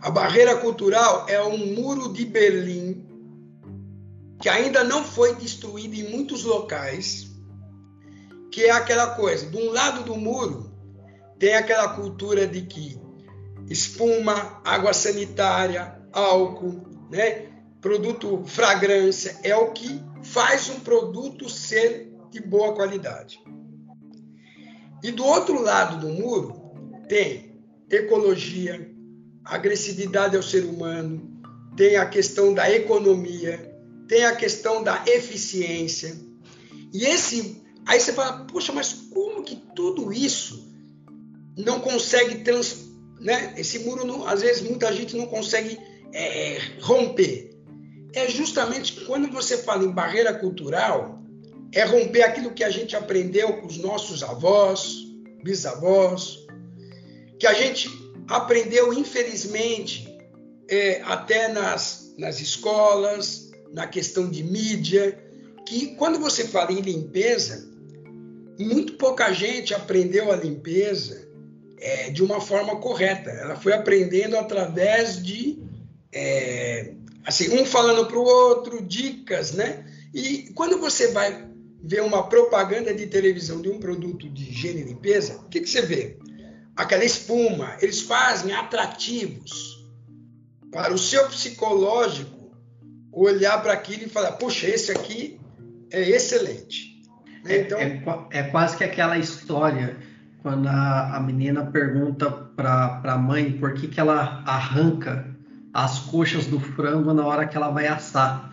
A 0.00 0.10
barreira 0.10 0.56
cultural 0.56 1.26
é 1.28 1.42
um 1.42 1.74
muro 1.74 2.10
de 2.10 2.24
Berlim 2.24 3.04
que 4.40 4.48
ainda 4.48 4.82
não 4.82 5.04
foi 5.04 5.34
destruído 5.34 5.94
em 5.94 6.10
muitos 6.10 6.44
locais, 6.44 7.25
que 8.56 8.64
é 8.64 8.70
aquela 8.70 9.08
coisa, 9.08 9.50
de 9.50 9.56
um 9.58 9.70
lado 9.70 10.02
do 10.02 10.16
muro 10.16 10.72
tem 11.38 11.54
aquela 11.54 11.90
cultura 11.90 12.46
de 12.46 12.62
que 12.62 12.98
espuma, 13.68 14.62
água 14.64 14.94
sanitária, 14.94 16.00
álcool, 16.10 16.80
né? 17.10 17.50
produto 17.82 18.44
fragrância, 18.46 19.38
é 19.42 19.54
o 19.54 19.72
que 19.72 20.02
faz 20.22 20.70
um 20.70 20.80
produto 20.80 21.50
ser 21.50 22.10
de 22.30 22.40
boa 22.40 22.74
qualidade. 22.74 23.38
E 25.02 25.10
do 25.10 25.22
outro 25.22 25.60
lado 25.60 26.00
do 26.00 26.08
muro 26.14 26.72
tem 27.10 27.60
ecologia, 27.90 28.90
agressividade 29.44 30.34
ao 30.34 30.42
ser 30.42 30.64
humano, 30.64 31.42
tem 31.76 31.96
a 31.96 32.06
questão 32.06 32.54
da 32.54 32.70
economia, 32.70 33.78
tem 34.08 34.24
a 34.24 34.34
questão 34.34 34.82
da 34.82 35.04
eficiência. 35.06 36.16
E 36.90 37.04
esse, 37.04 37.65
aí 37.86 38.00
você 38.00 38.12
fala, 38.12 38.44
poxa, 38.44 38.72
mas 38.72 38.92
como 39.12 39.42
que 39.42 39.56
tudo 39.74 40.12
isso 40.12 40.66
não 41.56 41.80
consegue 41.80 42.42
trans, 42.42 42.88
né? 43.20 43.54
Esse 43.56 43.78
muro, 43.80 44.04
não, 44.04 44.26
às 44.26 44.42
vezes, 44.42 44.62
muita 44.62 44.92
gente 44.92 45.16
não 45.16 45.26
consegue 45.26 45.78
é, 46.12 46.58
romper. 46.80 47.56
É 48.12 48.28
justamente 48.28 49.04
quando 49.04 49.30
você 49.30 49.58
fala 49.58 49.84
em 49.84 49.90
barreira 49.90 50.34
cultural, 50.34 51.22
é 51.72 51.84
romper 51.84 52.22
aquilo 52.22 52.52
que 52.52 52.64
a 52.64 52.70
gente 52.70 52.96
aprendeu 52.96 53.54
com 53.54 53.66
os 53.66 53.78
nossos 53.78 54.22
avós, 54.22 55.04
bisavós, 55.42 56.46
que 57.38 57.46
a 57.46 57.52
gente 57.52 57.90
aprendeu, 58.28 58.92
infelizmente, 58.92 60.08
é, 60.68 61.00
até 61.02 61.48
nas, 61.48 62.14
nas 62.18 62.40
escolas, 62.40 63.50
na 63.72 63.86
questão 63.86 64.28
de 64.28 64.42
mídia, 64.42 65.18
que 65.66 65.94
quando 65.96 66.18
você 66.18 66.46
fala 66.46 66.72
em 66.72 66.80
limpeza, 66.80 67.68
muito 68.64 68.94
pouca 68.94 69.32
gente 69.32 69.74
aprendeu 69.74 70.32
a 70.32 70.36
limpeza 70.36 71.28
é, 71.78 72.10
de 72.10 72.22
uma 72.22 72.40
forma 72.40 72.76
correta. 72.76 73.30
Ela 73.30 73.56
foi 73.56 73.72
aprendendo 73.72 74.36
através 74.36 75.22
de, 75.22 75.58
é, 76.12 76.94
assim, 77.24 77.60
um 77.60 77.64
falando 77.64 78.06
para 78.06 78.18
o 78.18 78.24
outro, 78.24 78.82
dicas, 78.82 79.52
né? 79.52 79.84
E 80.14 80.50
quando 80.54 80.78
você 80.78 81.08
vai 81.08 81.46
ver 81.82 82.02
uma 82.02 82.28
propaganda 82.28 82.94
de 82.94 83.06
televisão 83.06 83.60
de 83.60 83.68
um 83.68 83.78
produto 83.78 84.28
de 84.28 84.50
higiene 84.50 84.80
e 84.80 84.84
limpeza, 84.84 85.36
o 85.36 85.48
que, 85.48 85.60
que 85.60 85.68
você 85.68 85.82
vê? 85.82 86.18
Aquela 86.74 87.04
espuma, 87.04 87.76
eles 87.80 88.00
fazem 88.00 88.52
atrativos 88.52 89.86
para 90.70 90.92
o 90.92 90.98
seu 90.98 91.26
psicológico 91.28 92.36
olhar 93.12 93.62
para 93.62 93.72
aquilo 93.72 94.04
e 94.04 94.08
falar: 94.08 94.32
puxa, 94.32 94.66
esse 94.68 94.92
aqui 94.92 95.40
é 95.90 96.10
excelente. 96.10 96.95
Né? 97.46 97.54
É, 97.54 97.60
então, 97.62 97.78
é, 97.78 98.38
é, 98.38 98.42
quase 98.44 98.76
que 98.76 98.84
aquela 98.84 99.18
história 99.18 99.96
quando 100.42 100.68
a, 100.68 101.16
a 101.16 101.20
menina 101.20 101.64
pergunta 101.64 102.30
para 102.30 103.00
a 103.04 103.18
mãe 103.18 103.50
por 103.52 103.74
que, 103.74 103.88
que 103.88 103.98
ela 103.98 104.44
arranca 104.46 105.26
as 105.74 105.98
coxas 105.98 106.46
do 106.46 106.60
frango 106.60 107.12
na 107.12 107.26
hora 107.26 107.46
que 107.46 107.56
ela 107.56 107.70
vai 107.70 107.88
assar. 107.88 108.52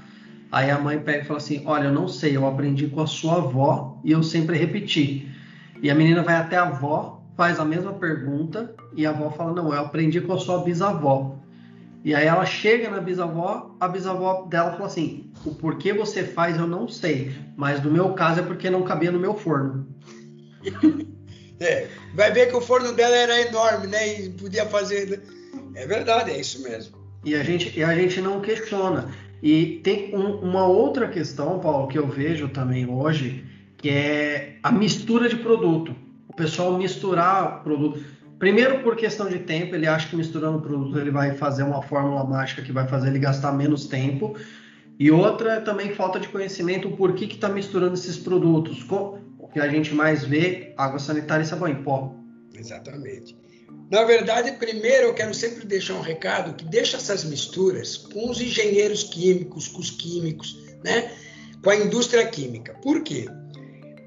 Aí 0.51 0.69
a 0.69 0.79
mãe 0.79 0.99
pega 0.99 1.19
e 1.19 1.25
fala 1.25 1.37
assim: 1.37 1.61
Olha, 1.65 1.85
eu 1.85 1.93
não 1.93 2.07
sei, 2.07 2.35
eu 2.35 2.47
aprendi 2.47 2.87
com 2.87 3.01
a 3.01 3.07
sua 3.07 3.35
avó 3.35 3.99
e 4.03 4.11
eu 4.11 4.23
sempre 4.23 4.57
repeti. 4.57 5.31
E 5.81 5.91
a 5.91 5.95
menina 5.95 6.23
vai 6.23 6.35
até 6.35 6.57
a 6.57 6.63
avó, 6.63 7.21
faz 7.37 7.59
a 7.59 7.65
mesma 7.65 7.93
pergunta 7.93 8.73
e 8.95 9.05
a 9.05 9.11
avó 9.11 9.29
fala: 9.29 9.53
Não, 9.53 9.73
eu 9.73 9.79
aprendi 9.79 10.19
com 10.19 10.33
a 10.33 10.39
sua 10.39 10.63
bisavó. 10.63 11.32
E 12.03 12.13
aí 12.13 12.27
ela 12.27 12.45
chega 12.45 12.89
na 12.89 12.99
bisavó, 12.99 13.75
a 13.79 13.87
bisavó 13.87 14.45
dela 14.45 14.73
fala 14.73 14.87
assim: 14.87 15.31
o 15.45 15.55
porquê 15.55 15.93
você 15.93 16.23
faz 16.23 16.57
eu 16.57 16.67
não 16.67 16.87
sei, 16.87 17.33
mas 17.55 17.81
no 17.81 17.89
meu 17.89 18.13
caso 18.13 18.41
é 18.41 18.43
porque 18.43 18.69
não 18.69 18.83
cabia 18.83 19.11
no 19.11 19.19
meu 19.19 19.33
forno. 19.33 19.87
É, 21.59 21.87
vai 22.13 22.29
ver 22.31 22.49
que 22.49 22.55
o 22.57 22.59
forno 22.59 22.91
dela 22.91 23.15
era 23.15 23.39
enorme, 23.47 23.87
né? 23.87 24.19
E 24.19 24.29
podia 24.31 24.65
fazer. 24.65 25.09
Né? 25.09 25.17
É 25.75 25.87
verdade, 25.87 26.31
é 26.31 26.39
isso 26.39 26.61
mesmo. 26.61 26.97
E 27.23 27.35
a 27.35 27.43
gente, 27.43 27.79
e 27.79 27.83
a 27.83 27.95
gente 27.95 28.19
não 28.19 28.41
questiona. 28.41 29.09
E 29.41 29.79
tem 29.83 30.13
um, 30.13 30.39
uma 30.39 30.65
outra 30.65 31.07
questão, 31.07 31.59
Paulo, 31.59 31.87
que 31.87 31.97
eu 31.97 32.07
vejo 32.07 32.49
também 32.49 32.89
hoje, 32.89 33.45
que 33.77 33.89
é 33.89 34.57
a 34.61 34.71
mistura 34.71 35.29
de 35.29 35.37
produto. 35.37 35.95
O 36.27 36.33
pessoal 36.35 36.77
misturar 36.77 37.63
produto. 37.63 38.03
Primeiro, 38.43 38.83
por 38.83 38.97
questão 38.97 39.29
de 39.29 39.39
tempo, 39.39 39.73
ele 39.73 39.87
acha 39.87 40.09
que 40.09 40.17
misturando 40.17 40.59
produto 40.59 40.99
ele 40.99 41.09
vai 41.09 41.33
fazer 41.33 41.63
uma 41.63 41.81
fórmula 41.81 42.25
mágica 42.25 42.61
que 42.61 42.73
vai 42.73 42.85
fazer 42.85 43.07
ele 43.07 43.19
gastar 43.19 43.53
menos 43.53 43.85
tempo. 43.87 44.35
E 44.99 45.09
outra 45.09 45.53
é 45.53 45.59
também 45.61 45.95
falta 45.95 46.19
de 46.19 46.27
conhecimento, 46.27 46.91
por 46.91 47.13
que 47.13 47.23
está 47.23 47.47
misturando 47.47 47.93
esses 47.93 48.17
produtos. 48.17 48.85
O 49.39 49.47
que 49.47 49.61
a 49.61 49.69
gente 49.69 49.93
mais 49.93 50.25
vê, 50.25 50.73
água 50.75 50.99
sanitária 50.99 51.41
e 51.41 51.45
sabão 51.45 51.69
em 51.69 51.83
pó. 51.83 52.13
Exatamente. 52.53 53.33
Na 53.89 54.03
verdade, 54.03 54.51
primeiro 54.59 55.07
eu 55.07 55.13
quero 55.13 55.33
sempre 55.33 55.65
deixar 55.65 55.93
um 55.93 56.01
recado 56.01 56.53
que 56.53 56.65
deixa 56.65 56.97
essas 56.97 57.23
misturas 57.23 57.95
com 57.95 58.29
os 58.29 58.41
engenheiros 58.41 59.03
químicos, 59.03 59.69
com 59.69 59.79
os 59.79 59.89
químicos, 59.89 60.59
né? 60.83 61.13
com 61.63 61.69
a 61.69 61.77
indústria 61.77 62.27
química. 62.27 62.73
Por 62.83 63.03
quê? 63.03 63.25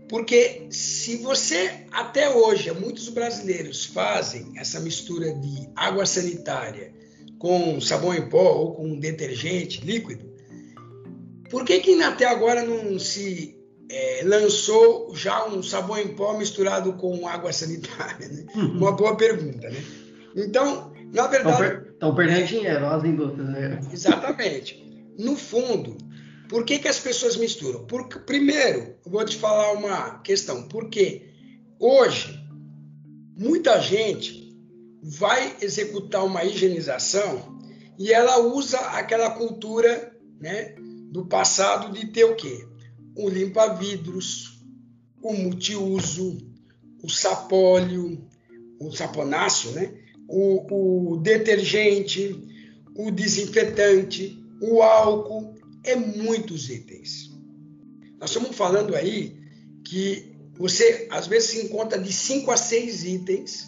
Porque 0.09 0.69
se 0.71 1.17
você, 1.17 1.85
até 1.91 2.31
hoje, 2.31 2.71
muitos 2.73 3.09
brasileiros 3.09 3.87
fazem 3.87 4.53
essa 4.57 4.79
mistura 4.81 5.35
de 5.35 5.69
água 5.75 6.07
sanitária 6.07 6.93
com 7.39 7.81
sabão 7.81 8.15
em 8.15 8.29
pó 8.29 8.53
ou 8.53 8.75
com 8.75 8.99
detergente 8.99 9.85
líquido, 9.85 10.25
por 11.51 11.65
que, 11.65 11.81
que 11.81 12.01
até 12.03 12.25
agora 12.25 12.63
não 12.63 12.99
se 12.99 13.57
é, 13.91 14.23
lançou 14.25 15.15
já 15.15 15.47
um 15.47 15.63
sabão 15.63 15.99
em 15.99 16.09
pó 16.09 16.37
misturado 16.39 16.93
com 16.95 17.27
água 17.27 17.53
sanitária? 17.53 18.29
Né? 18.29 18.47
Uhum. 18.55 18.79
Uma 18.79 18.93
boa 18.93 19.17
pergunta, 19.17 19.69
né? 19.69 19.83
Então, 20.37 20.93
na 21.13 21.27
verdade... 21.27 21.87
Estão 21.91 22.15
per 22.15 22.27
perdendo 22.27 22.47
dinheiro, 22.47 22.87
as 22.87 23.05
indústrias. 23.05 23.49
Né? 23.49 23.81
Exatamente. 23.93 24.85
No 25.19 25.35
fundo, 25.37 25.97
por 26.49 26.65
que, 26.65 26.79
que 26.79 26.89
as 26.89 26.99
pessoas 26.99 27.37
misturam? 27.37 27.85
Porque, 27.87 28.19
primeiro, 28.19 28.97
eu 29.05 29.11
vou 29.11 29.25
te 29.25 29.37
falar 29.37 29.73
uma 29.73 30.19
questão. 30.21 30.69
Porque 30.69 31.31
hoje, 31.79 32.39
muita 33.37 33.81
gente 33.81 34.57
vai 35.03 35.57
executar 35.61 36.25
uma 36.25 36.45
higienização 36.45 37.59
e 37.99 38.13
ela 38.13 38.39
usa 38.39 38.79
aquela 38.79 39.31
cultura 39.31 40.17
né, 40.41 40.75
do 41.11 41.27
passado 41.27 41.93
de 41.93 42.07
ter 42.09 42.25
o 42.25 42.37
quê? 42.37 42.67
O 43.17 43.29
limpa-vidros, 43.29 44.63
o 45.23 45.33
multiuso, 45.33 46.39
o 47.03 47.09
sapólio, 47.09 48.27
o 48.79 48.93
saponáceo, 48.93 49.73
né? 49.73 49.93
o, 50.29 51.13
o 51.13 51.17
detergente, 51.19 52.37
o 52.95 53.11
desinfetante, 53.11 54.39
o 54.61 54.83
álcool 54.83 55.56
é 55.87 55.97
muitos 55.97 56.69
itens. 56.69 57.31
Nós 58.21 58.31
estamos 58.31 58.57
falando 58.57 58.95
aí 58.95 59.37
que 59.85 60.35
você 60.59 61.07
às 61.11 61.27
vezes 61.27 61.51
se 61.51 61.65
encontra 61.65 61.99
de 61.99 62.13
5 62.13 62.51
a 62.51 62.57
6 62.57 63.05
itens 63.05 63.67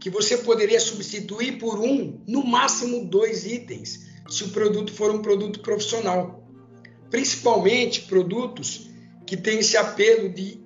que 0.00 0.10
você 0.10 0.38
poderia 0.38 0.80
substituir 0.80 1.58
por 1.58 1.80
um, 1.80 2.22
no 2.26 2.44
máximo 2.44 3.04
dois 3.04 3.44
itens, 3.44 4.06
se 4.28 4.44
o 4.44 4.50
produto 4.50 4.92
for 4.92 5.10
um 5.10 5.20
produto 5.20 5.60
profissional. 5.60 6.46
Principalmente 7.10 8.02
produtos 8.02 8.88
que 9.26 9.36
têm 9.36 9.58
esse 9.58 9.76
apelo 9.76 10.28
de 10.28 10.62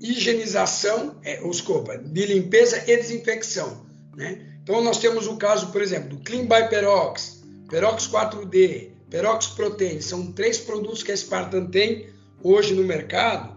higienização, 0.00 1.18
é, 1.24 1.36
desculpa, 1.48 1.96
de 1.96 2.26
limpeza 2.26 2.84
e 2.86 2.96
desinfecção. 2.96 3.86
Né? 4.16 4.58
Então 4.62 4.82
nós 4.82 4.98
temos 4.98 5.26
o 5.26 5.36
caso, 5.36 5.72
por 5.72 5.80
exemplo, 5.80 6.10
do 6.10 6.18
Clean 6.18 6.42
by 6.42 6.68
Perox, 6.68 7.42
Perox 7.68 8.06
4D, 8.08 8.93
Perox 9.14 9.46
Protein, 9.46 10.00
são 10.00 10.32
três 10.32 10.58
produtos 10.58 11.04
que 11.04 11.12
a 11.12 11.16
Spartan 11.16 11.66
tem 11.66 12.08
hoje 12.42 12.74
no 12.74 12.82
mercado, 12.82 13.54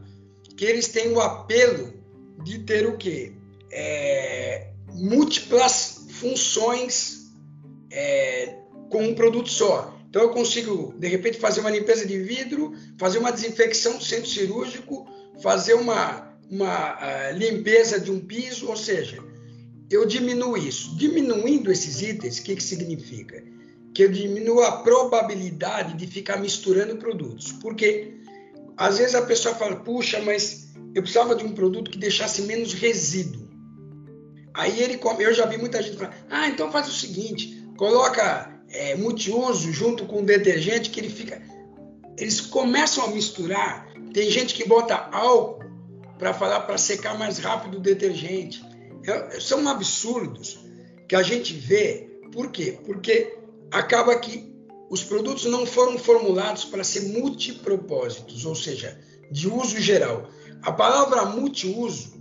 que 0.55 0.63
eles 0.63 0.87
têm 0.87 1.11
o 1.11 1.19
apelo 1.19 1.95
de 2.43 2.59
ter 2.59 2.85
o 2.85 2.95
quê? 2.95 3.31
É, 3.71 4.67
múltiplas 4.93 6.05
funções 6.11 7.31
é, 7.89 8.53
com 8.91 9.03
um 9.03 9.15
produto 9.15 9.49
só. 9.49 9.99
Então 10.07 10.21
eu 10.21 10.29
consigo, 10.29 10.93
de 10.95 11.07
repente, 11.07 11.39
fazer 11.39 11.61
uma 11.61 11.71
limpeza 11.71 12.05
de 12.05 12.19
vidro, 12.19 12.75
fazer 12.99 13.17
uma 13.17 13.31
desinfecção 13.31 13.97
do 13.97 14.03
centro 14.03 14.29
cirúrgico, 14.29 15.09
fazer 15.41 15.73
uma, 15.73 16.37
uma 16.51 16.97
uh, 16.97 17.35
limpeza 17.35 17.99
de 17.99 18.11
um 18.11 18.19
piso, 18.19 18.67
ou 18.67 18.77
seja, 18.77 19.17
eu 19.89 20.05
diminuo 20.05 20.55
isso. 20.55 20.95
Diminuindo 20.95 21.71
esses 21.71 21.99
itens, 22.03 22.37
o 22.37 22.43
que, 22.43 22.55
que 22.57 22.63
significa? 22.63 23.56
Que 23.97 24.03
eu 24.03 24.11
diminua 24.11 24.67
a 24.67 24.71
probabilidade 24.83 25.95
de 25.95 26.05
ficar 26.05 26.37
misturando 26.37 26.97
produtos. 26.97 27.51
Porque 27.53 28.13
às 28.77 28.99
vezes 28.99 29.15
a 29.15 29.23
pessoa 29.23 29.55
fala, 29.55 29.77
puxa, 29.77 30.21
mas 30.21 30.71
eu 30.93 31.01
precisava 31.01 31.33
de 31.33 31.43
um 31.43 31.51
produto 31.51 31.89
que 31.89 31.97
deixasse 31.97 32.43
menos 32.43 32.73
resíduo. 32.73 33.49
Aí 34.53 34.83
ele, 34.83 34.99
eu 35.17 35.33
já 35.33 35.47
vi 35.47 35.57
muita 35.57 35.81
gente 35.81 35.97
falar, 35.97 36.15
ah, 36.29 36.47
então 36.47 36.71
faz 36.71 36.87
o 36.87 36.91
seguinte, 36.91 37.67
coloca 37.75 38.61
é, 38.69 38.93
multiuso 38.93 39.73
junto 39.73 40.05
com 40.05 40.23
detergente 40.23 40.91
que 40.91 40.99
ele 40.99 41.09
fica. 41.09 41.41
Eles 42.19 42.39
começam 42.39 43.03
a 43.03 43.07
misturar. 43.07 43.91
Tem 44.13 44.29
gente 44.29 44.53
que 44.53 44.67
bota 44.67 45.09
álcool 45.11 45.65
para 46.19 46.35
falar 46.35 46.59
para 46.59 46.77
secar 46.77 47.17
mais 47.17 47.39
rápido 47.39 47.79
o 47.79 47.81
detergente. 47.81 48.63
É, 49.07 49.39
são 49.39 49.67
absurdos 49.67 50.63
que 51.07 51.15
a 51.15 51.23
gente 51.23 51.55
vê. 51.55 52.07
Por 52.31 52.51
quê? 52.51 52.77
Porque 52.85 53.36
acaba 53.71 54.17
que 54.19 54.55
os 54.89 55.03
produtos 55.03 55.45
não 55.45 55.65
foram 55.65 55.97
formulados 55.97 56.65
para 56.65 56.83
ser 56.83 57.01
multipropósitos, 57.01 58.45
ou 58.45 58.55
seja, 58.55 58.99
de 59.31 59.47
uso 59.47 59.79
geral. 59.79 60.29
A 60.61 60.71
palavra 60.71 61.25
multiuso 61.25 62.17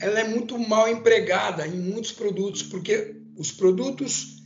ela 0.00 0.20
é 0.20 0.28
muito 0.28 0.58
mal 0.58 0.88
empregada 0.88 1.66
em 1.66 1.78
muitos 1.78 2.12
produtos, 2.12 2.62
porque 2.62 3.16
os 3.36 3.50
produtos 3.50 4.36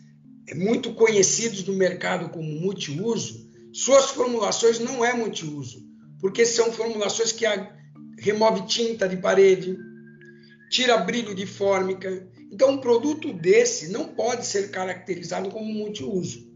muito 0.55 0.95
conhecidos 0.95 1.65
no 1.65 1.75
mercado 1.75 2.29
como 2.31 2.61
multiuso, 2.61 3.49
suas 3.73 4.11
formulações 4.11 4.79
não 4.79 5.05
é 5.05 5.13
multiuso, 5.13 5.85
porque 6.21 6.45
são 6.45 6.73
formulações 6.73 7.33
que 7.33 7.45
remove 8.19 8.67
tinta 8.67 9.09
de 9.09 9.17
parede, 9.17 9.77
tira 10.71 10.99
brilho 10.99 11.35
de 11.35 11.47
fórmica, 11.47 12.29
então, 12.51 12.71
um 12.71 12.79
produto 12.79 13.33
desse 13.33 13.89
não 13.89 14.07
pode 14.07 14.45
ser 14.45 14.71
caracterizado 14.71 15.51
como 15.51 15.73
multiuso. 15.73 16.51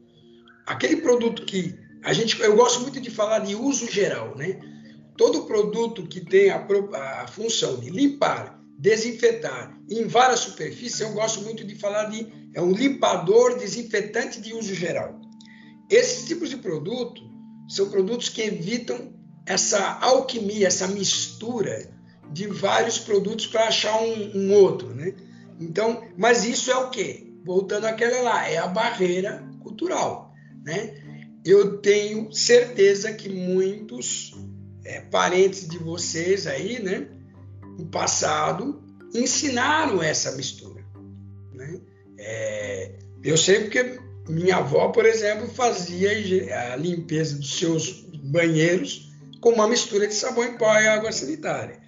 Aquele 0.66 0.96
produto 0.96 1.44
que 1.44 1.78
a 2.02 2.12
gente, 2.12 2.40
eu 2.40 2.56
gosto 2.56 2.80
muito 2.80 3.00
de 3.00 3.10
falar 3.10 3.40
de 3.40 3.54
uso 3.54 3.90
geral, 3.90 4.36
né? 4.36 4.58
Todo 5.16 5.44
produto 5.44 6.06
que 6.06 6.20
tem 6.20 6.50
a, 6.50 6.66
a 7.22 7.28
função 7.28 7.78
de 7.78 7.90
limpar, 7.90 8.60
desinfetar 8.78 9.78
em 9.88 10.06
várias 10.06 10.40
superfícies, 10.40 11.00
eu 11.00 11.12
gosto 11.12 11.42
muito 11.42 11.64
de 11.64 11.74
falar 11.76 12.04
de 12.04 12.26
é 12.54 12.60
um 12.60 12.72
limpador 12.72 13.58
desinfetante 13.58 14.40
de 14.40 14.52
uso 14.52 14.74
geral. 14.74 15.20
Esses 15.90 16.26
tipos 16.26 16.50
de 16.50 16.56
produto 16.56 17.22
são 17.68 17.88
produtos 17.88 18.28
que 18.28 18.42
evitam 18.42 19.12
essa 19.46 19.98
alquimia, 20.00 20.66
essa 20.66 20.88
mistura 20.88 21.90
de 22.32 22.46
vários 22.46 22.98
produtos 22.98 23.46
para 23.46 23.68
achar 23.68 24.00
um, 24.00 24.36
um, 24.36 24.52
outro, 24.54 24.94
né? 24.94 25.14
Então, 25.60 26.02
mas 26.16 26.44
isso 26.44 26.70
é 26.70 26.76
o 26.76 26.90
quê? 26.90 27.32
Voltando 27.44 27.86
àquela 27.86 28.22
lá, 28.22 28.48
é 28.48 28.58
a 28.58 28.66
barreira 28.66 29.46
cultural, 29.60 30.32
né? 30.64 30.94
Eu 31.44 31.78
tenho 31.78 32.32
certeza 32.32 33.12
que 33.12 33.28
muitos 33.28 34.34
é, 34.84 35.00
parentes 35.00 35.68
de 35.68 35.78
vocês 35.78 36.46
aí, 36.46 36.82
né, 36.82 37.08
no 37.78 37.86
passado, 37.86 38.82
ensinaram 39.14 40.02
essa 40.02 40.32
mistura, 40.32 40.82
né? 41.52 41.80
É, 42.18 42.92
eu 43.22 43.36
sei 43.36 43.60
porque 43.60 43.98
minha 44.28 44.56
avó, 44.56 44.88
por 44.88 45.04
exemplo, 45.04 45.46
fazia 45.48 46.10
a 46.72 46.76
limpeza 46.76 47.36
dos 47.36 47.58
seus 47.58 48.04
banheiros 48.24 49.12
com 49.40 49.50
uma 49.50 49.68
mistura 49.68 50.06
de 50.06 50.14
sabão 50.14 50.44
em 50.44 50.56
pó 50.56 50.72
e 50.78 50.88
água 50.88 51.12
sanitária. 51.12 51.78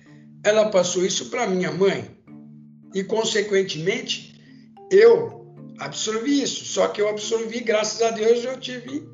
Ela 0.45 0.69
passou 0.69 1.05
isso 1.05 1.31
para 1.31 1.47
minha 1.47 1.73
mãe 1.73 2.16
e, 2.99 3.05
consequentemente, 3.05 4.35
eu 4.91 5.55
absorvi 5.79 6.43
isso. 6.43 6.65
Só 6.65 6.89
que 6.89 7.01
eu 7.01 7.09
absorvi, 7.09 7.61
graças 7.61 8.01
a 8.01 8.11
Deus, 8.11 8.45
eu 8.45 8.59
tive, 8.59 9.07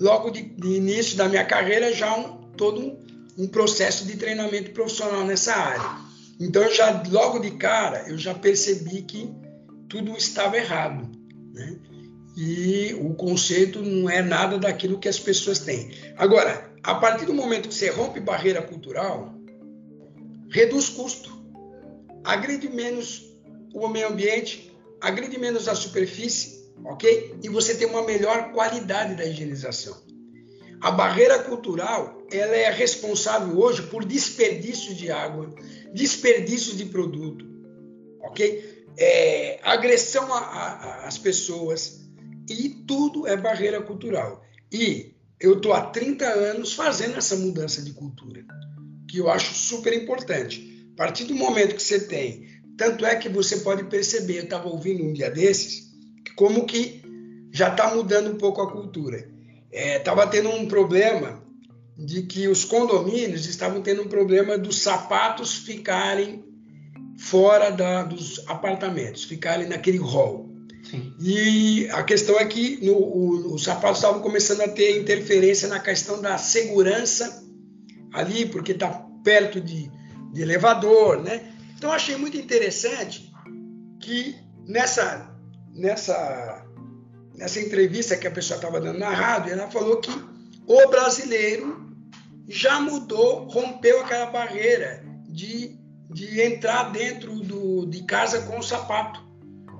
logo 0.00 0.30
de, 0.30 0.42
de 0.42 0.68
início 0.68 1.16
da 1.16 1.28
minha 1.28 1.44
carreira, 1.44 1.92
já 1.92 2.14
um, 2.16 2.50
todo 2.52 2.80
um, 2.80 2.98
um 3.38 3.48
processo 3.48 4.06
de 4.06 4.16
treinamento 4.16 4.72
profissional 4.72 5.24
nessa 5.24 5.54
área. 5.54 6.02
Então, 6.38 6.70
já 6.70 7.02
logo 7.10 7.38
de 7.38 7.52
cara, 7.52 8.04
eu 8.08 8.18
já 8.18 8.34
percebi 8.34 9.02
que 9.02 9.30
tudo 9.88 10.16
estava 10.16 10.56
errado. 10.56 11.10
Né? 11.54 11.78
e 12.36 12.94
o 12.94 13.14
conceito 13.14 13.82
não 13.82 14.08
é 14.08 14.22
nada 14.22 14.58
daquilo 14.58 14.98
que 14.98 15.08
as 15.08 15.18
pessoas 15.18 15.58
têm. 15.58 15.90
Agora, 16.16 16.72
a 16.82 16.94
partir 16.94 17.26
do 17.26 17.34
momento 17.34 17.68
que 17.68 17.74
você 17.74 17.90
rompe 17.90 18.20
barreira 18.20 18.62
cultural, 18.62 19.34
reduz 20.50 20.88
custo, 20.88 21.30
agride 22.24 22.68
menos 22.68 23.21
o 23.74 23.88
meio 23.88 24.08
ambiente, 24.08 24.74
agride 25.00 25.38
menos 25.38 25.68
a 25.68 25.74
superfície, 25.74 26.72
ok? 26.84 27.36
E 27.42 27.48
você 27.48 27.74
tem 27.74 27.86
uma 27.86 28.04
melhor 28.04 28.52
qualidade 28.52 29.14
da 29.14 29.24
higienização. 29.24 29.96
A 30.80 30.90
barreira 30.90 31.38
cultural 31.40 32.26
ela 32.30 32.56
é 32.56 32.70
responsável 32.70 33.58
hoje 33.58 33.82
por 33.82 34.04
desperdício 34.04 34.94
de 34.94 35.10
água, 35.10 35.54
desperdício 35.92 36.74
de 36.74 36.86
produto, 36.86 37.44
ok? 38.20 38.84
É, 38.96 39.60
agressão 39.62 40.28
às 40.32 41.18
pessoas, 41.18 42.02
e 42.48 42.68
tudo 42.86 43.26
é 43.26 43.36
barreira 43.36 43.80
cultural. 43.80 44.44
E 44.72 45.14
eu 45.40 45.56
estou 45.56 45.72
há 45.72 45.82
30 45.82 46.24
anos 46.24 46.72
fazendo 46.72 47.16
essa 47.16 47.36
mudança 47.36 47.82
de 47.82 47.92
cultura, 47.92 48.44
que 49.08 49.18
eu 49.18 49.30
acho 49.30 49.54
super 49.54 49.92
importante. 49.92 50.88
A 50.94 50.96
partir 50.96 51.24
do 51.24 51.34
momento 51.34 51.74
que 51.74 51.82
você 51.82 52.00
tem, 52.00 52.46
tanto 52.76 53.04
é 53.04 53.16
que 53.16 53.28
você 53.28 53.58
pode 53.58 53.84
perceber, 53.84 54.38
eu 54.38 54.44
estava 54.44 54.68
ouvindo 54.68 55.04
um 55.04 55.12
dia 55.12 55.30
desses, 55.30 55.90
como 56.36 56.66
que 56.66 57.02
já 57.52 57.68
está 57.68 57.94
mudando 57.94 58.30
um 58.30 58.38
pouco 58.38 58.62
a 58.62 58.70
cultura. 58.70 59.28
Estava 59.70 60.22
é, 60.22 60.26
tendo 60.26 60.50
um 60.50 60.66
problema 60.66 61.42
de 61.96 62.22
que 62.22 62.48
os 62.48 62.64
condomínios 62.64 63.46
estavam 63.46 63.82
tendo 63.82 64.02
um 64.02 64.08
problema 64.08 64.56
dos 64.56 64.78
sapatos 64.78 65.54
ficarem 65.54 66.44
fora 67.18 67.70
da, 67.70 68.02
dos 68.02 68.42
apartamentos, 68.48 69.24
ficarem 69.24 69.68
naquele 69.68 69.98
hall. 69.98 70.50
Sim. 70.82 71.14
E 71.20 71.88
a 71.90 72.02
questão 72.02 72.38
é 72.38 72.44
que 72.44 72.84
no, 72.84 72.94
o, 72.94 73.54
os 73.54 73.64
sapatos 73.64 73.98
estavam 73.98 74.20
começando 74.20 74.62
a 74.62 74.68
ter 74.68 74.98
interferência 74.98 75.68
na 75.68 75.78
questão 75.78 76.20
da 76.20 76.36
segurança 76.38 77.44
ali, 78.12 78.46
porque 78.46 78.72
está 78.72 78.88
perto 79.22 79.60
de, 79.60 79.90
de 80.32 80.42
elevador, 80.42 81.22
né? 81.22 81.51
Então 81.82 81.90
achei 81.90 82.14
muito 82.16 82.36
interessante 82.36 83.28
que 83.98 84.36
nessa, 84.68 85.34
nessa, 85.74 86.64
nessa 87.34 87.58
entrevista 87.58 88.16
que 88.16 88.24
a 88.24 88.30
pessoa 88.30 88.54
estava 88.54 88.80
dando 88.80 89.00
na 89.00 89.10
rádio, 89.10 89.52
ela 89.52 89.68
falou 89.68 89.96
que 89.96 90.12
o 90.64 90.88
brasileiro 90.88 91.92
já 92.46 92.78
mudou, 92.78 93.48
rompeu 93.48 94.00
aquela 94.00 94.26
barreira 94.26 95.04
de, 95.26 95.76
de 96.08 96.40
entrar 96.40 96.92
dentro 96.92 97.40
do, 97.40 97.84
de 97.86 98.04
casa 98.04 98.42
com 98.42 98.60
o 98.60 98.62
sapato. 98.62 99.20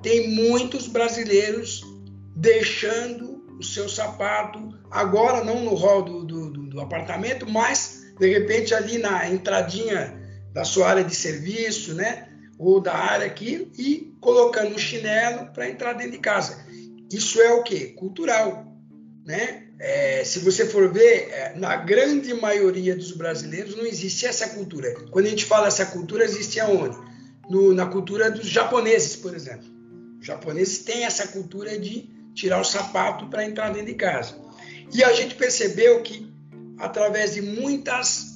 Tem 0.01 0.35
muitos 0.35 0.89
brasileiros 0.89 1.83
deixando 2.35 3.45
o 3.57 3.63
seu 3.63 3.87
sapato, 3.87 4.77
agora 4.91 5.41
não 5.41 5.63
no 5.63 5.73
hall 5.73 6.01
do, 6.01 6.25
do, 6.25 6.49
do, 6.67 6.81
apartamento, 6.81 7.49
mas 7.49 8.13
de 8.19 8.27
repente 8.27 8.75
ali 8.75 8.97
na 8.97 9.29
entradinha 9.29 10.21
da 10.53 10.63
sua 10.63 10.87
área 10.87 11.03
de 11.03 11.15
serviço, 11.15 11.93
né? 11.93 12.29
Ou 12.57 12.79
da 12.79 12.93
área 12.93 13.25
aqui, 13.25 13.67
e 13.77 14.15
colocando 14.21 14.75
o 14.75 14.79
chinelo 14.79 15.47
para 15.51 15.67
entrar 15.67 15.93
dentro 15.93 16.11
de 16.11 16.19
casa. 16.19 16.63
Isso 17.11 17.41
é 17.41 17.51
o 17.51 17.63
que? 17.63 17.87
Cultural. 17.87 18.71
Né? 19.25 19.67
É, 19.79 20.23
se 20.23 20.39
você 20.39 20.65
for 20.65 20.91
ver, 20.91 21.29
é, 21.31 21.53
na 21.55 21.75
grande 21.75 22.33
maioria 22.33 22.95
dos 22.95 23.11
brasileiros 23.11 23.75
não 23.75 23.85
existe 23.85 24.25
essa 24.25 24.49
cultura. 24.49 24.93
Quando 25.09 25.25
a 25.25 25.29
gente 25.29 25.45
fala 25.45 25.67
essa 25.67 25.85
cultura, 25.85 26.23
existe 26.23 26.59
aonde? 26.59 26.97
No, 27.49 27.73
na 27.73 27.85
cultura 27.87 28.29
dos 28.29 28.47
japoneses, 28.47 29.15
por 29.15 29.35
exemplo. 29.35 29.65
Os 30.19 30.25
japoneses 30.25 30.79
têm 30.79 31.03
essa 31.03 31.27
cultura 31.27 31.77
de 31.77 32.09
tirar 32.33 32.61
o 32.61 32.63
sapato 32.63 33.27
para 33.27 33.45
entrar 33.45 33.71
dentro 33.71 33.87
de 33.87 33.95
casa. 33.95 34.35
E 34.93 35.03
a 35.03 35.11
gente 35.11 35.35
percebeu 35.35 36.01
que, 36.01 36.31
através 36.77 37.33
de 37.33 37.41
muitas 37.41 38.32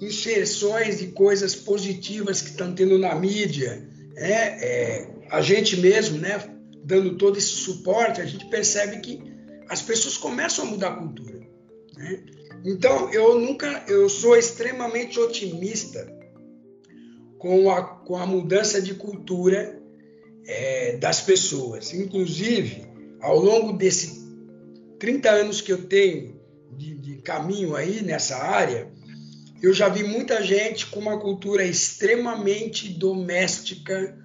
inserções 0.00 0.98
de 0.98 1.08
coisas 1.08 1.54
positivas 1.54 2.42
que 2.42 2.50
estão 2.50 2.74
tendo 2.74 2.98
na 2.98 3.14
mídia, 3.14 3.88
é, 4.14 4.32
é, 4.32 5.10
a 5.30 5.40
gente 5.40 5.76
mesmo, 5.78 6.18
né, 6.18 6.38
dando 6.84 7.16
todo 7.16 7.38
esse 7.38 7.48
suporte, 7.48 8.20
a 8.20 8.26
gente 8.26 8.46
percebe 8.46 9.00
que 9.00 9.22
as 9.68 9.82
pessoas 9.82 10.16
começam 10.16 10.66
a 10.66 10.70
mudar 10.70 10.88
a 10.88 10.96
cultura. 10.96 11.40
Né? 11.96 12.24
Então, 12.64 13.12
eu 13.12 13.38
nunca, 13.38 13.84
eu 13.88 14.08
sou 14.08 14.36
extremamente 14.36 15.18
otimista 15.18 16.14
com 17.38 17.70
a, 17.70 17.82
com 17.82 18.16
a 18.16 18.26
mudança 18.26 18.80
de 18.80 18.94
cultura 18.94 19.80
é, 20.46 20.96
das 20.96 21.20
pessoas. 21.20 21.92
Inclusive, 21.92 22.86
ao 23.20 23.38
longo 23.38 23.72
desses 23.72 24.26
30 24.98 25.30
anos 25.30 25.60
que 25.60 25.72
eu 25.72 25.86
tenho 25.86 26.40
de, 26.76 26.94
de 26.94 27.16
caminho 27.16 27.74
aí 27.74 28.02
nessa 28.02 28.36
área, 28.36 28.90
eu 29.62 29.72
já 29.72 29.88
vi 29.88 30.02
muita 30.02 30.42
gente 30.42 30.86
com 30.86 31.00
uma 31.00 31.18
cultura 31.18 31.64
extremamente 31.64 32.88
doméstica, 32.88 34.18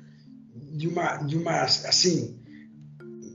de 0.74 0.88
uma, 0.88 1.18
de 1.18 1.36
uma 1.38 1.62
assim, 1.62 2.40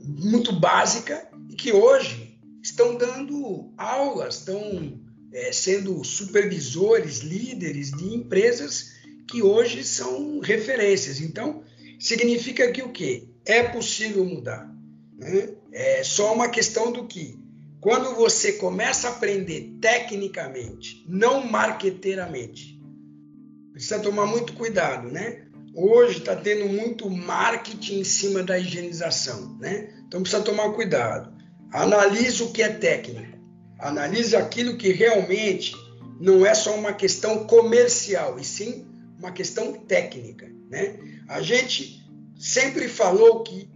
muito 0.04 0.52
básica, 0.52 1.28
e 1.50 1.54
que 1.54 1.72
hoje 1.72 2.38
estão 2.62 2.96
dando 2.96 3.72
aulas, 3.76 4.38
estão 4.38 5.00
é, 5.32 5.52
sendo 5.52 6.02
supervisores, 6.04 7.18
líderes 7.18 7.90
de 7.92 8.14
empresas 8.14 8.96
que 9.28 9.42
hoje 9.42 9.85
são 9.85 10.40
referências. 10.40 11.20
Então, 11.20 11.62
significa 11.98 12.70
que 12.70 12.82
o 12.82 12.90
quê? 12.90 13.28
É 13.44 13.62
possível 13.62 14.24
mudar. 14.24 14.72
Né? 15.16 15.50
É 15.72 16.02
só 16.02 16.35
uma 16.35 16.48
questão 16.48 16.92
do 16.92 17.06
que, 17.06 17.38
quando 17.80 18.14
você 18.14 18.54
começa 18.54 19.08
a 19.08 19.12
aprender 19.12 19.76
tecnicamente, 19.80 21.04
não 21.08 21.46
marqueteiramente, 21.46 22.80
precisa 23.72 23.98
tomar 23.98 24.26
muito 24.26 24.54
cuidado, 24.54 25.08
né? 25.08 25.46
Hoje 25.74 26.18
está 26.18 26.34
tendo 26.34 26.66
muito 26.66 27.08
marketing 27.10 28.00
em 28.00 28.04
cima 28.04 28.42
da 28.42 28.58
higienização, 28.58 29.56
né? 29.58 29.94
Então 30.06 30.22
precisa 30.22 30.42
tomar 30.42 30.72
cuidado. 30.72 31.36
Analise 31.70 32.42
o 32.42 32.50
que 32.50 32.62
é 32.62 32.68
técnico. 32.70 33.36
Analise 33.78 34.34
aquilo 34.34 34.79
que 34.79 34.90
realmente 34.90 35.74
não 36.18 36.46
é 36.46 36.54
só 36.54 36.74
uma 36.74 36.92
questão 36.92 37.46
comercial, 37.46 38.38
e 38.38 38.44
sim 38.44 38.87
uma 39.18 39.33
questão 39.33 39.72
técnica. 39.72 40.50
Né? 40.70 40.98
A 41.29 41.42
gente 41.42 42.02
sempre 42.38 42.88
falou 42.88 43.42
que 43.42 43.68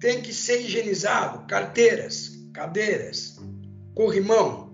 tem 0.00 0.20
que 0.20 0.32
ser 0.32 0.60
higienizado 0.60 1.46
carteiras, 1.46 2.30
cadeiras, 2.52 3.37
corrimão. 3.98 4.70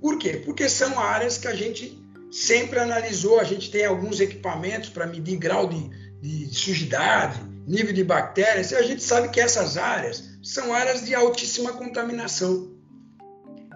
Por 0.00 0.18
quê? 0.18 0.40
Porque 0.42 0.66
são 0.66 0.98
áreas 0.98 1.36
que 1.36 1.46
a 1.46 1.54
gente 1.54 2.02
sempre 2.30 2.78
analisou. 2.78 3.38
A 3.38 3.44
gente 3.44 3.70
tem 3.70 3.84
alguns 3.84 4.18
equipamentos 4.18 4.88
para 4.88 5.06
medir 5.06 5.36
grau 5.36 5.68
de, 5.68 5.90
de 6.22 6.54
sujidade, 6.54 7.38
nível 7.66 7.92
de 7.92 8.02
bactérias, 8.02 8.70
e 8.70 8.76
a 8.76 8.82
gente 8.82 9.02
sabe 9.02 9.28
que 9.28 9.38
essas 9.38 9.76
áreas 9.76 10.24
são 10.42 10.72
áreas 10.72 11.04
de 11.04 11.14
altíssima 11.14 11.74
contaminação. 11.74 12.74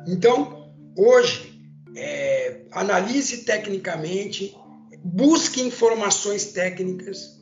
Então, 0.08 0.72
hoje, 0.96 1.62
é, 1.94 2.62
analise 2.70 3.44
tecnicamente, 3.44 4.56
busque 5.04 5.60
informações 5.60 6.46
técnicas. 6.52 7.38